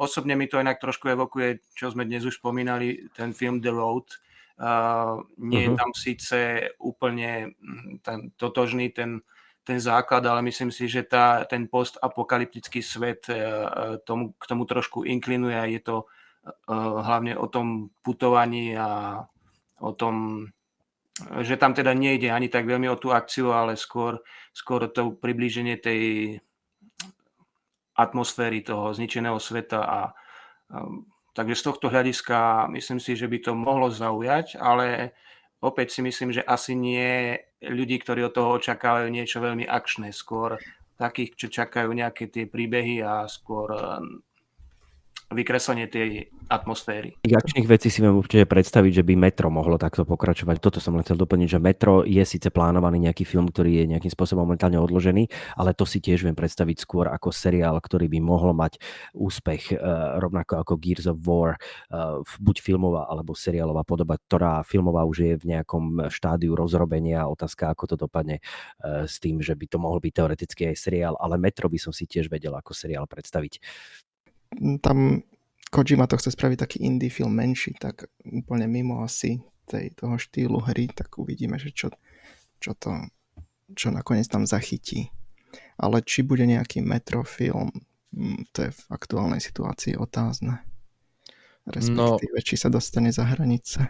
osobne 0.00 0.32
mi 0.36 0.48
to 0.48 0.56
inak 0.56 0.80
trošku 0.80 1.12
evokuje, 1.12 1.60
čo 1.76 1.92
sme 1.92 2.08
dnes 2.08 2.24
už 2.24 2.40
spomínali, 2.40 3.10
ten 3.12 3.36
film 3.36 3.60
The 3.60 3.72
Road. 3.72 4.08
Uh, 4.54 5.26
nie 5.42 5.66
uh-huh. 5.66 5.66
je 5.66 5.70
mhm. 5.74 5.78
tam 5.82 5.90
síce 5.98 6.38
úplne 6.78 7.58
ten, 8.06 8.30
totožný 8.38 8.94
ten, 8.94 9.18
ten 9.66 9.82
základ, 9.82 10.22
ale 10.22 10.46
myslím 10.46 10.70
si, 10.70 10.86
že 10.86 11.02
tá, 11.02 11.42
ten 11.42 11.66
postapokalyptický 11.66 12.78
svet 12.78 13.26
uh, 13.34 13.98
tomu, 14.06 14.30
k 14.38 14.44
tomu 14.46 14.62
trošku 14.62 15.02
inklinuje 15.02 15.58
a 15.58 15.66
je 15.66 15.82
to 15.82 15.96
uh, 16.70 17.02
hlavne 17.02 17.34
o 17.34 17.50
tom 17.50 17.90
putovaní 17.98 18.78
a 18.78 19.18
o 19.82 19.90
tom 19.92 20.46
že 21.42 21.54
tam 21.54 21.70
teda 21.70 21.94
nejde 21.94 22.26
ani 22.26 22.50
tak 22.50 22.66
veľmi 22.66 22.90
o 22.90 22.98
tú 22.98 23.14
akciu, 23.14 23.54
ale 23.54 23.78
skôr, 23.78 24.18
skôr 24.50 24.90
to 24.90 25.14
priblíženie 25.14 25.78
tej 25.78 26.00
atmosféry 27.94 28.62
toho 28.66 28.90
zničeného 28.94 29.38
sveta 29.38 29.80
a, 29.82 30.00
a 30.70 30.76
takže 31.34 31.54
z 31.58 31.62
tohto 31.66 31.86
hľadiska 31.90 32.70
myslím 32.74 32.98
si, 33.02 33.18
že 33.18 33.26
by 33.26 33.38
to 33.42 33.52
mohlo 33.54 33.90
zaujať, 33.90 34.58
ale 34.58 35.14
opäť 35.58 35.98
si 35.98 36.00
myslím, 36.02 36.30
že 36.34 36.46
asi 36.46 36.78
nie 36.78 37.38
ľudí, 37.64 37.98
ktorí 37.98 38.26
od 38.26 38.34
toho 38.34 38.58
očakávajú 38.58 39.08
niečo 39.10 39.42
veľmi 39.42 39.66
akčné, 39.66 40.14
skôr 40.14 40.58
takých, 40.94 41.34
čo 41.34 41.46
čakajú 41.50 41.90
nejaké 41.90 42.30
tie 42.30 42.46
príbehy 42.46 43.02
a 43.02 43.26
skôr 43.26 43.74
vykreslenie 45.32 45.88
tej 45.88 46.28
atmosféry. 46.52 47.16
Akčných 47.24 47.64
vecí 47.64 47.88
si 47.88 48.04
viem 48.04 48.12
určite 48.12 48.44
predstaviť, 48.44 49.00
že 49.00 49.06
by 49.06 49.14
Metro 49.16 49.48
mohlo 49.48 49.80
takto 49.80 50.04
pokračovať. 50.04 50.60
Toto 50.60 50.78
som 50.78 50.92
len 50.92 51.02
chcel 51.02 51.16
doplniť, 51.16 51.48
že 51.56 51.62
Metro 51.62 52.04
je 52.04 52.20
síce 52.22 52.52
plánovaný 52.52 53.08
nejaký 53.08 53.24
film, 53.24 53.48
ktorý 53.48 53.80
je 53.80 53.90
nejakým 53.96 54.12
spôsobom 54.12 54.44
momentálne 54.44 54.76
odložený, 54.76 55.28
ale 55.56 55.72
to 55.72 55.88
si 55.88 56.04
tiež 56.04 56.28
viem 56.28 56.36
predstaviť 56.36 56.76
skôr 56.84 57.08
ako 57.08 57.32
seriál, 57.32 57.80
ktorý 57.80 58.12
by 58.12 58.18
mohol 58.20 58.52
mať 58.52 58.76
úspech 59.16 59.72
eh, 59.72 59.78
rovnako 60.20 60.60
ako 60.60 60.72
Gears 60.76 61.08
of 61.08 61.18
War, 61.24 61.56
eh, 61.56 62.20
buď 62.20 62.56
filmová 62.60 63.08
alebo 63.08 63.32
seriálová 63.32 63.82
podoba, 63.88 64.20
ktorá 64.20 64.60
filmová 64.62 65.08
už 65.08 65.16
je 65.24 65.34
v 65.40 65.44
nejakom 65.56 66.12
štádiu 66.12 66.52
rozrobenia. 66.52 67.24
Otázka, 67.24 67.72
ako 67.72 67.94
to 67.94 67.96
dopadne 67.96 68.38
eh, 68.40 69.08
s 69.08 69.16
tým, 69.16 69.40
že 69.40 69.56
by 69.56 69.66
to 69.66 69.78
mohol 69.80 69.98
byť 69.98 70.12
teoreticky 70.12 70.68
aj 70.68 70.76
seriál, 70.76 71.14
ale 71.16 71.40
Metro 71.40 71.72
by 71.72 71.80
som 71.80 71.92
si 71.92 72.04
tiež 72.04 72.28
vedel 72.28 72.52
ako 72.52 72.76
seriál 72.76 73.08
predstaviť 73.08 73.58
tam 74.82 75.22
Kojima 75.74 76.06
to 76.06 76.14
chce 76.14 76.38
spraviť 76.38 76.58
taký 76.62 76.78
indie 76.86 77.10
film 77.10 77.34
menší, 77.34 77.74
tak 77.74 78.06
úplne 78.22 78.70
mimo 78.70 79.02
asi 79.02 79.42
tej, 79.66 79.90
toho 79.98 80.14
štýlu 80.14 80.62
hry, 80.62 80.86
tak 80.86 81.18
uvidíme, 81.18 81.58
že 81.58 81.74
čo, 81.74 81.90
čo 82.62 82.78
to 82.78 82.94
čo 83.72 83.90
nakoniec 83.90 84.28
tam 84.28 84.46
zachytí. 84.46 85.10
Ale 85.80 86.04
či 86.06 86.22
bude 86.22 86.46
nejaký 86.46 86.84
metrofilm, 86.84 87.74
mm, 88.14 88.54
to 88.54 88.68
je 88.68 88.70
v 88.70 88.82
aktuálnej 88.92 89.42
situácii 89.42 89.98
otázne. 89.98 90.62
Respektíve, 91.64 92.38
no, 92.38 92.44
či 92.44 92.54
sa 92.60 92.68
dostane 92.68 93.10
za 93.10 93.24
hranice. 93.24 93.88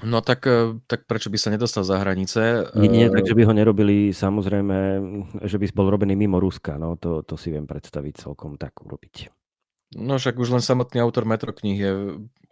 No 0.00 0.24
tak, 0.24 0.48
e, 0.48 0.80
tak 0.88 1.04
prečo 1.04 1.28
by 1.28 1.36
sa 1.36 1.52
nedostal 1.52 1.84
za 1.84 2.00
hranice? 2.00 2.72
Nie, 2.80 3.06
e, 3.06 3.12
takže 3.12 3.36
by 3.36 3.44
ho 3.44 3.52
nerobili 3.52 4.16
samozrejme, 4.16 4.76
že 5.44 5.60
by 5.60 5.66
bol 5.76 5.92
robený 5.92 6.16
mimo 6.16 6.40
Ruska, 6.40 6.80
no 6.80 6.96
to, 6.96 7.20
to 7.20 7.36
si 7.36 7.52
viem 7.52 7.68
predstaviť 7.68 8.24
celkom 8.24 8.56
tak 8.56 8.80
urobiť. 8.80 9.28
No 10.00 10.16
však 10.16 10.40
už 10.40 10.56
len 10.56 10.64
samotný 10.64 11.04
autor 11.04 11.28
Metro 11.28 11.52
knih 11.52 11.76
je 11.76 11.92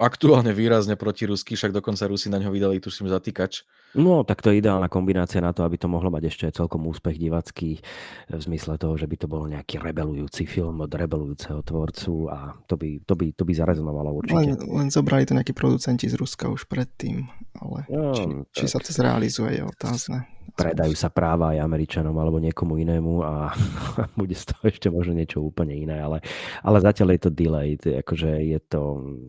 aktuálne 0.01 0.57
výrazne 0.57 0.97
proti 0.97 1.29
Rusky, 1.29 1.55
však 1.55 1.77
dokonca 1.77 2.09
Rusi 2.09 2.33
na 2.33 2.41
ňo 2.41 2.49
vydali, 2.49 2.81
tuším, 2.81 3.13
zatýkač. 3.13 3.69
No, 4.01 4.23
tak 4.23 4.41
to 4.41 4.55
je 4.55 4.63
ideálna 4.63 4.87
kombinácia 4.87 5.43
na 5.43 5.51
to, 5.51 5.67
aby 5.67 5.77
to 5.77 5.91
mohlo 5.91 6.09
mať 6.09 6.31
ešte 6.31 6.47
celkom 6.55 6.87
úspech 6.89 7.19
divacký 7.19 7.83
v 8.31 8.41
zmysle 8.41 8.79
toho, 8.79 8.95
že 8.95 9.11
by 9.11 9.17
to 9.19 9.27
bol 9.27 9.45
nejaký 9.51 9.83
rebelujúci 9.83 10.47
film 10.47 10.81
od 10.81 10.89
rebelujúceho 10.89 11.61
tvorcu 11.67 12.31
a 12.31 12.55
to 12.71 12.79
by, 12.79 13.03
to 13.03 13.15
by, 13.19 13.27
to 13.35 13.43
by 13.43 13.53
zarezonovalo 13.53 14.15
určite. 14.15 14.39
Len, 14.39 14.57
len 14.57 14.89
zobrali 14.95 15.27
to 15.27 15.35
nejakí 15.35 15.53
producenti 15.53 16.07
z 16.07 16.15
Ruska 16.15 16.47
už 16.47 16.71
predtým, 16.71 17.27
ale 17.59 17.85
no, 17.91 18.15
či, 18.15 18.25
či 18.55 18.65
sa 18.71 18.79
to 18.79 18.95
zrealizuje 18.95 19.59
je 19.59 19.63
otázne. 19.67 20.19
Predajú 20.51 20.95
sa 20.99 21.09
práva 21.11 21.55
aj 21.55 21.63
Američanom 21.63 22.15
alebo 22.19 22.43
niekomu 22.43 22.79
inému 22.79 23.23
a 23.23 23.55
bude 24.19 24.35
z 24.35 24.51
toho 24.51 24.63
ešte 24.71 24.89
možno 24.91 25.19
niečo 25.19 25.43
úplne 25.43 25.75
iné, 25.75 25.99
ale, 25.99 26.23
ale 26.63 26.79
zatiaľ 26.79 27.17
je 27.17 27.21
to 27.27 27.31
delayed, 27.31 27.83
akože 27.83 28.31
je 28.45 28.61
to, 28.71 28.83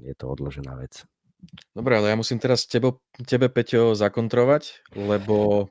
je 0.06 0.14
to 0.18 0.26
odložená 0.62 0.78
vec. 0.78 0.94
Dobre, 1.74 1.98
ale 1.98 2.14
ja 2.14 2.18
musím 2.18 2.38
teraz 2.38 2.70
tebo, 2.70 3.02
tebe, 3.26 3.50
Peťo, 3.50 3.98
zakontrovať, 3.98 4.94
lebo 4.94 5.68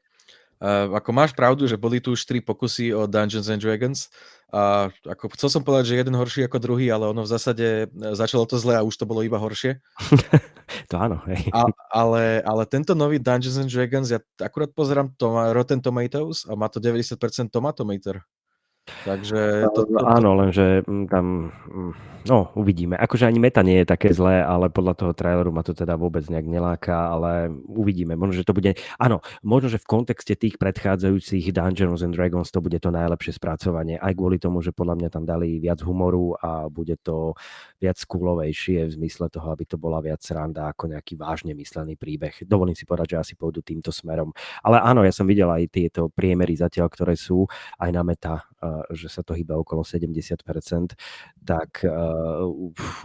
uh, 0.59 0.87
ako 0.91 1.11
máš 1.15 1.31
pravdu, 1.31 1.71
že 1.71 1.79
boli 1.79 2.03
tu 2.03 2.19
už 2.19 2.27
tri 2.27 2.43
pokusy 2.43 2.91
o 2.91 3.07
Dungeons 3.07 3.47
and 3.47 3.63
Dragons 3.63 4.11
a 4.51 4.91
ako 5.07 5.31
chcel 5.39 5.47
som 5.47 5.63
povedať, 5.63 5.95
že 5.95 5.99
jeden 6.03 6.19
horší 6.19 6.51
ako 6.51 6.59
druhý, 6.59 6.91
ale 6.91 7.07
ono 7.07 7.23
v 7.23 7.31
zásade 7.31 7.87
e, 7.87 8.15
začalo 8.19 8.51
to 8.51 8.59
zle 8.59 8.75
a 8.75 8.83
už 8.83 8.99
to 8.99 9.07
bolo 9.07 9.23
iba 9.23 9.39
horšie. 9.39 9.79
to 10.91 10.95
áno, 10.99 11.23
hej. 11.31 11.47
A, 11.55 11.71
ale, 11.95 12.43
ale 12.43 12.67
tento 12.67 12.99
nový 12.99 13.23
Dungeons 13.23 13.63
and 13.63 13.71
Dragons, 13.71 14.11
ja 14.11 14.19
akurát 14.43 14.75
pozerám 14.75 15.15
to 15.15 15.55
Rotten 15.55 15.79
Tomatoes 15.79 16.51
a 16.51 16.59
má 16.59 16.67
to 16.67 16.83
90% 16.83 17.15
tomatometer. 17.47 18.27
Takže 19.05 19.71
to, 19.73 19.87
to, 19.87 19.93
to... 19.93 20.07
Áno, 20.07 20.37
lenže 20.37 20.85
mm, 20.87 21.07
tam 21.09 21.55
mm, 21.69 21.93
No, 22.29 22.53
uvidíme. 22.53 23.01
Akože 23.01 23.25
ani 23.25 23.41
meta 23.41 23.65
nie 23.65 23.81
je 23.81 23.89
také 23.89 24.13
zlé, 24.13 24.45
ale 24.45 24.69
podľa 24.69 24.93
toho 24.93 25.13
traileru 25.17 25.49
ma 25.49 25.65
to 25.65 25.73
teda 25.73 25.97
vôbec 25.97 26.21
nejak 26.29 26.45
neláka, 26.45 27.17
ale 27.17 27.49
uvidíme. 27.65 28.13
Možno, 28.13 28.37
že 28.37 28.45
to 28.45 28.53
bude... 28.53 28.77
Áno, 29.01 29.25
možno, 29.41 29.73
že 29.73 29.81
v 29.81 29.89
kontexte 29.89 30.37
tých 30.37 30.61
predchádzajúcich 30.61 31.49
Dungeons 31.49 32.05
and 32.05 32.13
Dragons 32.13 32.53
to 32.53 32.61
bude 32.61 32.77
to 32.77 32.93
najlepšie 32.93 33.41
spracovanie. 33.41 33.97
Aj 33.97 34.13
kvôli 34.13 34.37
tomu, 34.37 34.61
že 34.61 34.77
podľa 34.77 35.01
mňa 35.01 35.09
tam 35.09 35.25
dali 35.25 35.65
viac 35.65 35.81
humoru 35.81 36.37
a 36.37 36.69
bude 36.69 37.01
to 37.01 37.33
viac 37.81 37.97
skúlovejšie 37.97 38.85
v 38.85 38.93
zmysle 39.01 39.33
toho, 39.33 39.57
aby 39.57 39.65
to 39.65 39.81
bola 39.81 40.05
viac 40.05 40.21
randa 40.29 40.69
ako 40.69 40.93
nejaký 40.93 41.17
vážne 41.17 41.57
myslený 41.57 41.97
príbeh. 41.97 42.45
Dovolím 42.45 42.77
si 42.77 42.85
povedať, 42.85 43.17
že 43.17 43.33
asi 43.33 43.33
pôjdu 43.33 43.65
týmto 43.65 43.89
smerom. 43.89 44.37
Ale 44.61 44.77
áno, 44.77 45.01
ja 45.09 45.13
som 45.13 45.25
videl 45.25 45.49
aj 45.49 45.73
tieto 45.73 46.13
priemery 46.13 46.53
zatiaľ, 46.53 46.93
ktoré 46.93 47.17
sú 47.17 47.49
aj 47.81 47.91
na 47.97 48.05
meta, 48.05 48.45
eh, 48.61 48.80
že 48.91 49.13
sa 49.13 49.21
to 49.21 49.37
hýba 49.37 49.59
okolo 49.61 49.85
70%, 49.85 50.41
tak 51.45 51.85
uh, 51.85 52.47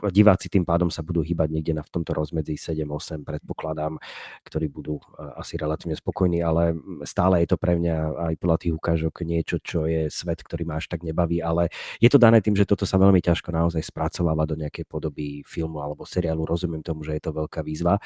diváci 0.09 0.47
tým 0.47 0.63
pádom 0.63 0.87
sa 0.87 1.03
budú 1.03 1.21
hýbať 1.21 1.51
niekde 1.51 1.73
na 1.75 1.83
v 1.83 1.91
tomto 1.91 2.15
rozmedzi 2.15 2.55
7-8, 2.55 3.27
predpokladám, 3.27 3.99
ktorí 4.47 4.71
budú 4.71 4.99
uh, 4.99 5.35
asi 5.39 5.59
relatívne 5.59 5.97
spokojní, 5.97 6.39
ale 6.39 6.77
stále 7.03 7.43
je 7.43 7.51
to 7.51 7.57
pre 7.59 7.75
mňa 7.75 8.31
aj 8.31 8.33
podľa 8.39 8.57
tých 8.61 8.73
ukážok 8.75 9.13
niečo, 9.25 9.57
čo 9.59 9.89
je 9.89 10.07
svet, 10.07 10.39
ktorý 10.41 10.63
ma 10.67 10.79
až 10.79 10.87
tak 10.87 11.01
nebaví, 11.01 11.39
ale 11.41 11.73
je 11.99 12.09
to 12.09 12.21
dané 12.21 12.39
tým, 12.39 12.55
že 12.55 12.67
toto 12.67 12.85
sa 12.85 13.01
veľmi 13.01 13.19
ťažko 13.19 13.49
naozaj 13.51 13.81
spracováva 13.81 14.45
do 14.45 14.55
nejakej 14.59 14.85
podoby 14.85 15.41
filmu 15.43 15.81
alebo 15.81 16.05
seriálu. 16.05 16.45
Rozumiem 16.45 16.85
tomu, 16.85 17.03
že 17.03 17.17
je 17.17 17.23
to 17.23 17.31
veľká 17.33 17.65
výzva, 17.65 17.97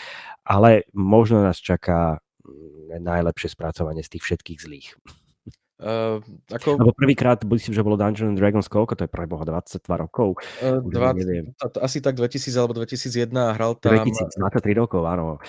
ale 0.47 0.87
možno 0.95 1.43
nás 1.43 1.59
čaká 1.59 2.23
mm, 2.43 3.01
najlepšie 3.03 3.51
spracovanie 3.53 4.01
z 4.01 4.17
tých 4.17 4.23
všetkých 4.25 4.59
zlých. 4.59 4.89
Uh, 5.79 6.19
ako... 6.51 6.75
Lebo 6.75 6.91
prvýkrát, 6.91 7.39
myslím, 7.47 7.71
že 7.71 7.79
bolo 7.87 7.95
Dungeons 7.95 8.35
Dragons 8.35 8.67
koľko? 8.67 8.99
To 8.99 9.07
je 9.07 9.11
pre 9.11 9.23
boha 9.23 9.47
22 9.47 9.79
rokov? 9.95 10.35
Uh, 10.59 10.83
20, 10.83 11.55
to, 11.55 11.65
to, 11.71 11.79
asi 11.79 12.03
tak 12.03 12.19
2000 12.19 12.51
alebo 12.59 12.75
2001 12.75 13.31
a 13.31 13.55
hral 13.55 13.79
tam... 13.79 13.95
2000, 13.95 14.43
23 14.43 14.75
rokov, 14.75 15.07
áno. 15.07 15.39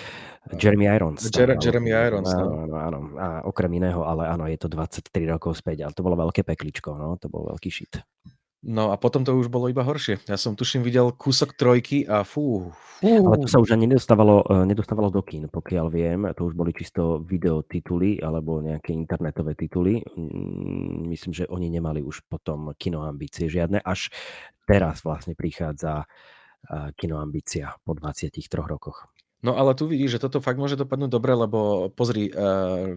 Jeremy 0.55 0.87
Irons. 0.87 1.19
Jer- 1.27 1.59
Jeremy 1.59 1.91
Irons, 1.91 2.31
áno, 2.31 2.63
no. 2.63 2.63
áno, 2.63 2.75
áno. 2.79 2.99
A 3.19 3.25
okrem 3.43 3.75
iného, 3.75 4.07
ale 4.07 4.31
áno, 4.31 4.47
je 4.47 4.55
to 4.55 4.71
23 4.71 5.11
rokov 5.27 5.59
späť, 5.59 5.83
ale 5.83 5.91
to 5.91 5.99
bolo 5.99 6.15
veľké 6.15 6.47
pekličko, 6.47 6.95
no, 6.95 7.19
to 7.19 7.27
bol 7.27 7.51
veľký 7.51 7.67
šit. 7.67 7.99
No 8.61 8.93
a 8.93 8.95
potom 9.01 9.25
to 9.25 9.33
už 9.33 9.49
bolo 9.49 9.73
iba 9.73 9.81
horšie. 9.81 10.21
Ja 10.29 10.37
som 10.37 10.53
tuším 10.53 10.85
videl 10.85 11.09
kúsok 11.17 11.57
trojky 11.57 12.05
a 12.05 12.21
fú. 12.21 12.69
fú. 13.01 13.09
Ale 13.09 13.41
to 13.41 13.49
sa 13.49 13.57
už 13.57 13.73
ani 13.73 13.89
nedostávalo, 13.89 14.45
e, 14.45 14.69
nedostávalo 14.69 15.09
do 15.09 15.25
kín, 15.25 15.49
pokiaľ 15.49 15.85
viem. 15.89 16.29
To 16.37 16.45
už 16.45 16.53
boli 16.53 16.69
čisto 16.69 17.25
videotituly 17.25 18.21
alebo 18.21 18.61
nejaké 18.61 18.93
internetové 18.93 19.57
tituly. 19.57 20.05
Mm, 20.13 21.09
myslím, 21.09 21.33
že 21.33 21.49
oni 21.49 21.73
nemali 21.73 22.05
už 22.05 22.21
potom 22.29 22.77
kinoambície 22.77 23.49
žiadne. 23.49 23.81
Až 23.81 24.13
teraz 24.69 25.01
vlastne 25.01 25.33
prichádza 25.33 26.05
e, 26.05 26.93
kinoambícia 26.93 27.73
po 27.81 27.97
23 27.97 28.45
rokoch. 28.61 29.09
No 29.41 29.57
ale 29.57 29.73
tu 29.73 29.89
vidíš, 29.89 30.21
že 30.21 30.29
toto 30.29 30.37
fakt 30.37 30.61
môže 30.61 30.77
dopadnúť 30.77 31.09
dobre, 31.09 31.33
lebo 31.33 31.89
pozri, 31.97 32.29
uh, 32.29 32.93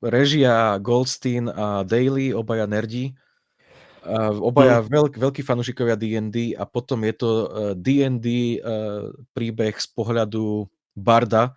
režia 0.00 0.80
Goldstein 0.80 1.52
a 1.52 1.84
Daily, 1.84 2.32
obaja 2.32 2.64
nerdi, 2.64 3.12
Uh, 4.04 4.36
obaja 4.44 4.84
mm. 4.84 4.86
veľk, 4.92 5.12
veľkí 5.16 5.40
fanúšikovia 5.40 5.96
D&D 5.96 6.52
a 6.52 6.68
potom 6.68 7.00
je 7.08 7.14
to 7.16 7.30
D&D 7.72 8.28
uh, 8.28 8.36
uh, 8.60 9.08
príbeh 9.32 9.72
z 9.80 9.88
pohľadu 9.96 10.68
Barda 10.92 11.56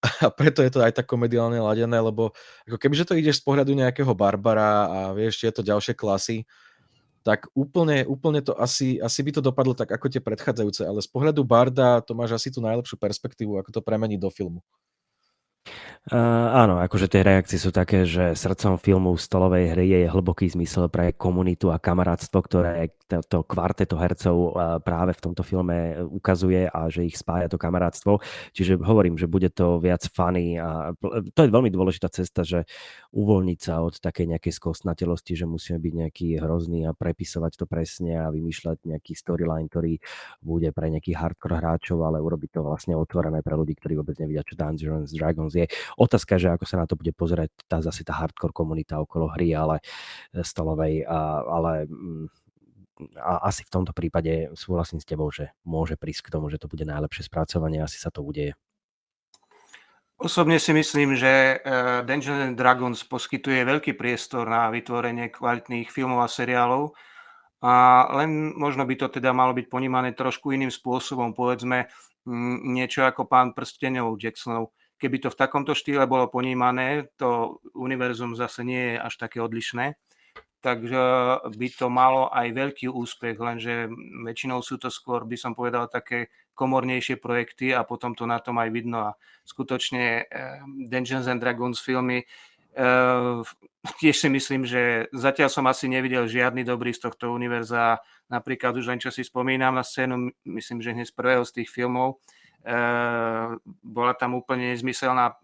a 0.24 0.28
preto 0.32 0.60
je 0.64 0.72
to 0.72 0.80
aj 0.80 0.96
tak 0.96 1.08
komediálne 1.08 1.60
ladené, 1.60 2.00
lebo 2.00 2.32
ako 2.64 2.76
kebyže 2.76 3.08
to 3.08 3.16
ideš 3.16 3.40
z 3.40 3.44
pohľadu 3.48 3.72
nejakého 3.76 4.12
Barbara 4.16 4.88
a 4.88 4.98
vieš, 5.12 5.44
je 5.44 5.52
to 5.52 5.64
ďalšie 5.64 5.92
klasy, 5.92 6.48
tak 7.20 7.52
úplne, 7.52 8.08
úplne 8.08 8.40
to 8.40 8.56
asi, 8.56 8.96
asi 8.96 9.20
by 9.20 9.30
to 9.36 9.44
dopadlo 9.44 9.76
tak 9.76 9.92
ako 9.92 10.08
tie 10.08 10.24
predchádzajúce, 10.24 10.88
ale 10.88 11.04
z 11.04 11.08
pohľadu 11.12 11.44
Barda 11.44 12.00
to 12.00 12.16
máš 12.16 12.40
asi 12.40 12.48
tú 12.48 12.64
najlepšiu 12.64 12.96
perspektívu, 12.96 13.60
ako 13.60 13.76
to 13.76 13.80
premeniť 13.84 14.20
do 14.20 14.32
filmu. 14.32 14.64
Uh, 16.08 16.16
áno, 16.64 16.80
akože 16.80 17.12
tie 17.12 17.20
reakcie 17.20 17.60
sú 17.60 17.76
také, 17.76 18.08
že 18.08 18.32
srdcom 18.32 18.80
filmu 18.80 19.20
stolovej 19.20 19.76
hry 19.76 19.84
je 19.84 20.08
hlboký 20.08 20.48
zmysel 20.48 20.88
pre 20.88 21.12
komunitu 21.12 21.68
a 21.68 21.76
kamarátstvo, 21.76 22.40
ktoré 22.40 22.96
to, 23.04 23.20
to 23.20 23.44
kvarteto 23.44 24.00
hercov 24.00 24.36
uh, 24.56 24.80
práve 24.80 25.12
v 25.12 25.20
tomto 25.20 25.44
filme 25.44 26.00
ukazuje 26.08 26.72
a 26.72 26.88
že 26.88 27.04
ich 27.04 27.20
spája 27.20 27.52
to 27.52 27.60
kamarátstvo. 27.60 28.16
Čiže 28.56 28.80
hovorím, 28.80 29.20
že 29.20 29.28
bude 29.28 29.52
to 29.52 29.76
viac 29.76 30.00
funny 30.08 30.56
a 30.56 30.96
to 31.36 31.40
je 31.44 31.52
veľmi 31.52 31.68
dôležitá 31.68 32.08
cesta, 32.08 32.48
že 32.48 32.64
uvoľniť 33.12 33.58
sa 33.60 33.84
od 33.84 34.00
takej 34.00 34.34
nejakej 34.34 34.56
skostnatelosti, 34.56 35.36
že 35.36 35.44
musíme 35.44 35.84
byť 35.84 35.92
nejaký 36.00 36.28
hrozný 36.40 36.88
a 36.88 36.96
prepisovať 36.96 37.60
to 37.60 37.68
presne 37.68 38.24
a 38.24 38.32
vymýšľať 38.32 38.88
nejaký 38.88 39.12
storyline, 39.12 39.68
ktorý 39.68 40.00
bude 40.40 40.72
pre 40.72 40.88
nejakých 40.88 41.20
hardcore 41.20 41.60
hráčov, 41.60 42.00
ale 42.08 42.24
urobiť 42.24 42.56
to 42.56 42.60
vlastne 42.64 42.96
otvorené 42.96 43.44
pre 43.44 43.52
ľudí, 43.52 43.76
ktorí 43.76 44.00
vôbec 44.00 44.16
nevidia, 44.16 44.40
čo 44.48 44.56
Dungeons 44.56 45.12
Dragons 45.12 45.52
je. 45.52 45.68
Otázka, 45.96 46.36
že 46.36 46.52
ako 46.52 46.64
sa 46.68 46.78
na 46.78 46.86
to 46.86 46.94
bude 46.94 47.14
pozerať 47.16 47.50
tá 47.66 47.80
zase 47.80 48.06
tá 48.06 48.14
hardcore 48.18 48.54
komunita 48.54 49.00
okolo 49.00 49.30
hry, 49.32 49.54
ale 49.54 49.82
e, 50.30 50.44
stolovej, 50.44 51.06
a, 51.06 51.42
ale 51.46 51.86
mm, 51.88 52.26
a 53.16 53.48
asi 53.48 53.64
v 53.64 53.72
tomto 53.72 53.96
prípade 53.96 54.52
súhlasím 54.52 55.00
s 55.00 55.08
tebou, 55.08 55.32
že 55.32 55.56
môže 55.64 55.96
prísť 55.96 56.28
k 56.28 56.32
tomu, 56.36 56.52
že 56.52 56.60
to 56.60 56.68
bude 56.68 56.84
najlepšie 56.84 57.24
spracovanie, 57.26 57.80
asi 57.80 57.96
sa 57.96 58.12
to 58.12 58.20
udeje. 58.20 58.52
Osobne 60.20 60.60
si 60.60 60.76
myslím, 60.76 61.16
že 61.16 61.64
e, 61.64 62.04
Dungeons 62.04 62.52
and 62.52 62.60
Dragons 62.60 63.00
poskytuje 63.08 63.64
veľký 63.64 63.96
priestor 63.96 64.44
na 64.44 64.68
vytvorenie 64.68 65.32
kvalitných 65.32 65.88
filmov 65.88 66.20
a 66.20 66.28
seriálov, 66.28 66.92
a 67.60 68.08
len 68.16 68.56
možno 68.56 68.88
by 68.88 68.96
to 68.96 69.12
teda 69.12 69.36
malo 69.36 69.52
byť 69.52 69.68
ponímané 69.68 70.16
trošku 70.16 70.56
iným 70.56 70.72
spôsobom, 70.72 71.36
povedzme 71.36 71.92
niečo 72.64 73.04
ako 73.04 73.28
pán 73.28 73.52
prstenov 73.52 74.16
Jacksonov 74.16 74.72
keby 75.00 75.16
to 75.24 75.28
v 75.32 75.40
takomto 75.40 75.72
štýle 75.72 76.04
bolo 76.04 76.28
ponímané, 76.28 77.08
to 77.16 77.58
univerzum 77.72 78.36
zase 78.36 78.60
nie 78.62 78.94
je 78.94 78.96
až 79.00 79.14
také 79.16 79.40
odlišné, 79.40 79.96
takže 80.60 81.00
by 81.56 81.68
to 81.72 81.86
malo 81.88 82.28
aj 82.28 82.52
veľký 82.52 82.92
úspech, 82.92 83.40
lenže 83.40 83.88
väčšinou 84.22 84.60
sú 84.60 84.76
to 84.76 84.92
skôr, 84.92 85.24
by 85.24 85.40
som 85.40 85.56
povedal, 85.56 85.88
také 85.88 86.28
komornejšie 86.52 87.16
projekty 87.16 87.72
a 87.72 87.88
potom 87.88 88.12
to 88.12 88.28
na 88.28 88.36
tom 88.36 88.60
aj 88.60 88.68
vidno 88.68 88.98
a 89.08 89.16
skutočne 89.48 90.28
eh, 90.28 90.60
Dungeons 90.86 91.24
and 91.24 91.40
Dragons 91.40 91.80
filmy 91.80 92.28
Uh, 92.70 93.42
tiež 94.00 94.14
si 94.14 94.28
myslím, 94.30 94.62
že 94.62 95.10
zatiaľ 95.10 95.50
som 95.50 95.66
asi 95.66 95.90
nevidel 95.90 96.30
žiadny 96.30 96.62
dobrý 96.62 96.94
z 96.94 97.10
tohto 97.10 97.34
univerza. 97.34 97.98
Napríklad 98.30 98.78
už 98.78 98.86
len 98.86 99.02
čo 99.02 99.10
si 99.10 99.26
spomínam 99.26 99.74
na 99.74 99.82
scénu, 99.82 100.30
myslím, 100.46 100.78
že 100.78 100.94
hneď 100.94 101.10
z 101.10 101.14
prvého 101.16 101.42
z 101.42 101.62
tých 101.62 101.68
filmov, 101.72 102.22
bola 103.80 104.12
tam 104.14 104.36
úplne 104.36 104.76
nezmyselná 104.76 105.40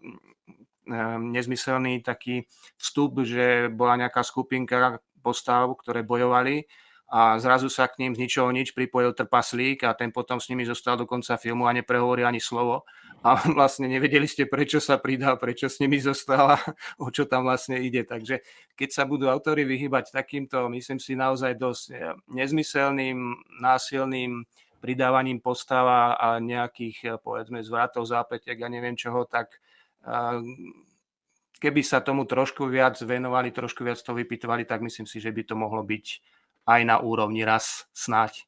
ehm, 0.85 1.33
nezmyselný 1.33 2.05
taký 2.05 2.45
vstup, 2.77 3.25
že 3.25 3.73
bola 3.73 3.97
nejaká 3.97 4.21
skupinka 4.21 5.01
postav, 5.25 5.67
ktoré 5.81 6.05
bojovali 6.05 6.69
a 7.07 7.39
zrazu 7.39 7.71
sa 7.71 7.87
k 7.87 8.03
ním 8.03 8.11
z 8.19 8.27
ničoho 8.27 8.51
nič 8.51 8.75
pripojil 8.75 9.15
trpaslík 9.15 9.87
a 9.87 9.95
ten 9.95 10.11
potom 10.11 10.43
s 10.43 10.51
nimi 10.51 10.67
zostal 10.67 10.99
do 10.99 11.07
konca 11.07 11.39
filmu 11.39 11.63
a 11.63 11.71
neprehovoril 11.71 12.27
ani 12.27 12.43
slovo. 12.43 12.83
A 13.23 13.39
vlastne 13.55 13.87
nevedeli 13.87 14.27
ste, 14.27 14.43
prečo 14.43 14.83
sa 14.83 14.99
pridal, 14.99 15.39
prečo 15.39 15.71
s 15.71 15.79
nimi 15.79 16.03
zostal 16.03 16.51
a 16.51 16.59
o 17.03 17.07
čo 17.07 17.23
tam 17.23 17.47
vlastne 17.47 17.79
ide. 17.79 18.03
Takže 18.03 18.43
keď 18.75 18.89
sa 18.91 19.07
budú 19.07 19.31
autory 19.31 19.63
vyhybať 19.63 20.11
takýmto, 20.11 20.67
myslím 20.75 20.99
si, 20.99 21.15
naozaj 21.15 21.55
dosť 21.55 21.85
eh, 21.95 22.11
nezmyselným, 22.27 23.17
násilným 23.63 24.43
pridávaním 24.77 25.41
postava 25.41 26.15
a 26.15 26.37
nejakých, 26.37 26.97
eh, 27.05 27.17
povedzme, 27.17 27.61
zvratov, 27.65 28.05
zápletek 28.05 28.61
a 28.61 28.71
neviem 28.71 28.95
čoho, 28.95 29.25
tak 29.25 29.57
eh, 30.05 30.39
keby 31.59 31.81
sa 31.81 31.99
tomu 32.01 32.29
trošku 32.29 32.69
viac 32.69 32.97
venovali, 33.01 33.49
trošku 33.49 33.81
viac 33.81 33.97
to 33.97 34.13
vypytovali, 34.13 34.63
tak 34.65 34.85
myslím 34.85 35.09
si, 35.09 35.17
že 35.17 35.33
by 35.33 35.41
to 35.43 35.55
mohlo 35.57 35.81
byť 35.81 36.05
aj 36.67 36.81
na 36.85 36.99
úrovni 37.01 37.41
raz 37.47 37.87
snáď. 37.95 38.45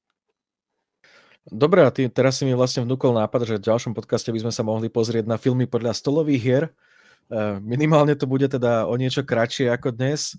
Dobre, 1.50 1.82
a 1.82 1.90
ty, 1.90 2.06
teraz 2.12 2.38
si 2.38 2.46
mi 2.46 2.54
vlastne 2.54 2.86
vnúkol 2.86 3.16
nápad, 3.16 3.42
že 3.48 3.56
v 3.58 3.68
ďalšom 3.74 3.98
podcaste 3.98 4.30
by 4.30 4.46
sme 4.46 4.54
sa 4.54 4.62
mohli 4.62 4.86
pozrieť 4.92 5.26
na 5.26 5.42
filmy 5.42 5.66
podľa 5.66 5.98
stolových 5.98 6.44
hier. 6.44 6.64
Eh, 7.30 7.58
minimálne 7.62 8.14
to 8.14 8.30
bude 8.30 8.46
teda 8.46 8.86
o 8.86 8.94
niečo 8.98 9.26
kratšie 9.26 9.70
ako 9.74 9.94
dnes. 9.94 10.38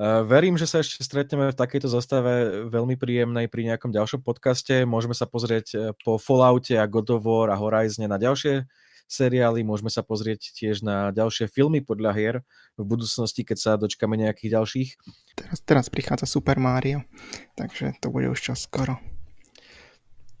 Verím, 0.00 0.56
že 0.56 0.64
sa 0.64 0.80
ešte 0.80 1.04
stretneme 1.04 1.52
v 1.52 1.58
takejto 1.60 1.88
zostave 1.92 2.64
veľmi 2.72 2.96
príjemnej 2.96 3.52
pri 3.52 3.68
nejakom 3.68 3.92
ďalšom 3.92 4.24
podcaste. 4.24 4.88
Môžeme 4.88 5.12
sa 5.12 5.28
pozrieť 5.28 5.66
e, 5.72 5.76
po 6.00 6.16
Falloute 6.16 6.72
a 6.80 6.88
God 6.88 7.12
of 7.12 7.24
War 7.28 7.52
a 7.52 7.60
Horizon 7.60 8.08
na 8.08 8.16
ďalšie 8.16 8.64
seriály, 9.10 9.66
môžeme 9.66 9.90
sa 9.90 10.06
pozrieť 10.06 10.54
tiež 10.54 10.86
na 10.86 11.10
ďalšie 11.10 11.50
filmy 11.50 11.82
podľa 11.82 12.10
hier 12.14 12.36
v 12.78 12.86
budúcnosti, 12.86 13.42
keď 13.42 13.58
sa 13.58 13.72
dočkame 13.74 14.14
nejakých 14.14 14.54
ďalších. 14.54 14.90
Teraz, 15.34 15.58
teraz 15.66 15.86
prichádza 15.90 16.30
Super 16.30 16.62
Mario, 16.62 17.02
takže 17.58 17.98
to 17.98 18.14
bude 18.14 18.30
už 18.30 18.38
čas 18.38 18.70
skoro. 18.70 19.02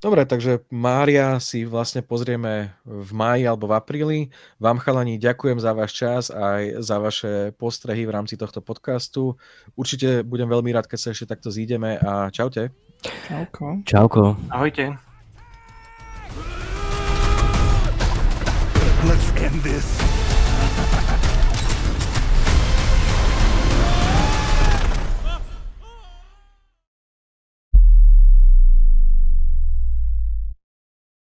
Dobre, 0.00 0.24
takže 0.24 0.64
Mária 0.72 1.36
si 1.44 1.68
vlastne 1.68 2.00
pozrieme 2.00 2.72
v 2.88 3.10
máji 3.12 3.44
alebo 3.44 3.68
v 3.68 3.76
apríli. 3.76 4.20
Vám 4.56 4.80
chalani 4.80 5.20
ďakujem 5.20 5.60
za 5.60 5.76
váš 5.76 5.92
čas 5.92 6.32
aj 6.32 6.80
za 6.80 6.96
vaše 6.96 7.52
postrehy 7.60 8.08
v 8.08 8.16
rámci 8.16 8.40
tohto 8.40 8.64
podcastu. 8.64 9.36
Určite 9.76 10.24
budem 10.24 10.48
veľmi 10.48 10.72
rád, 10.72 10.88
keď 10.88 10.98
sa 10.98 11.12
ešte 11.12 11.28
takto 11.28 11.52
zídeme 11.52 12.00
a 12.00 12.32
čaute. 12.32 12.72
Čauko. 13.28 13.84
Čauko. 13.84 14.40
Ahojte. 14.48 14.96
Let's 19.04 19.28
end 19.36 19.60
this. 19.60 20.09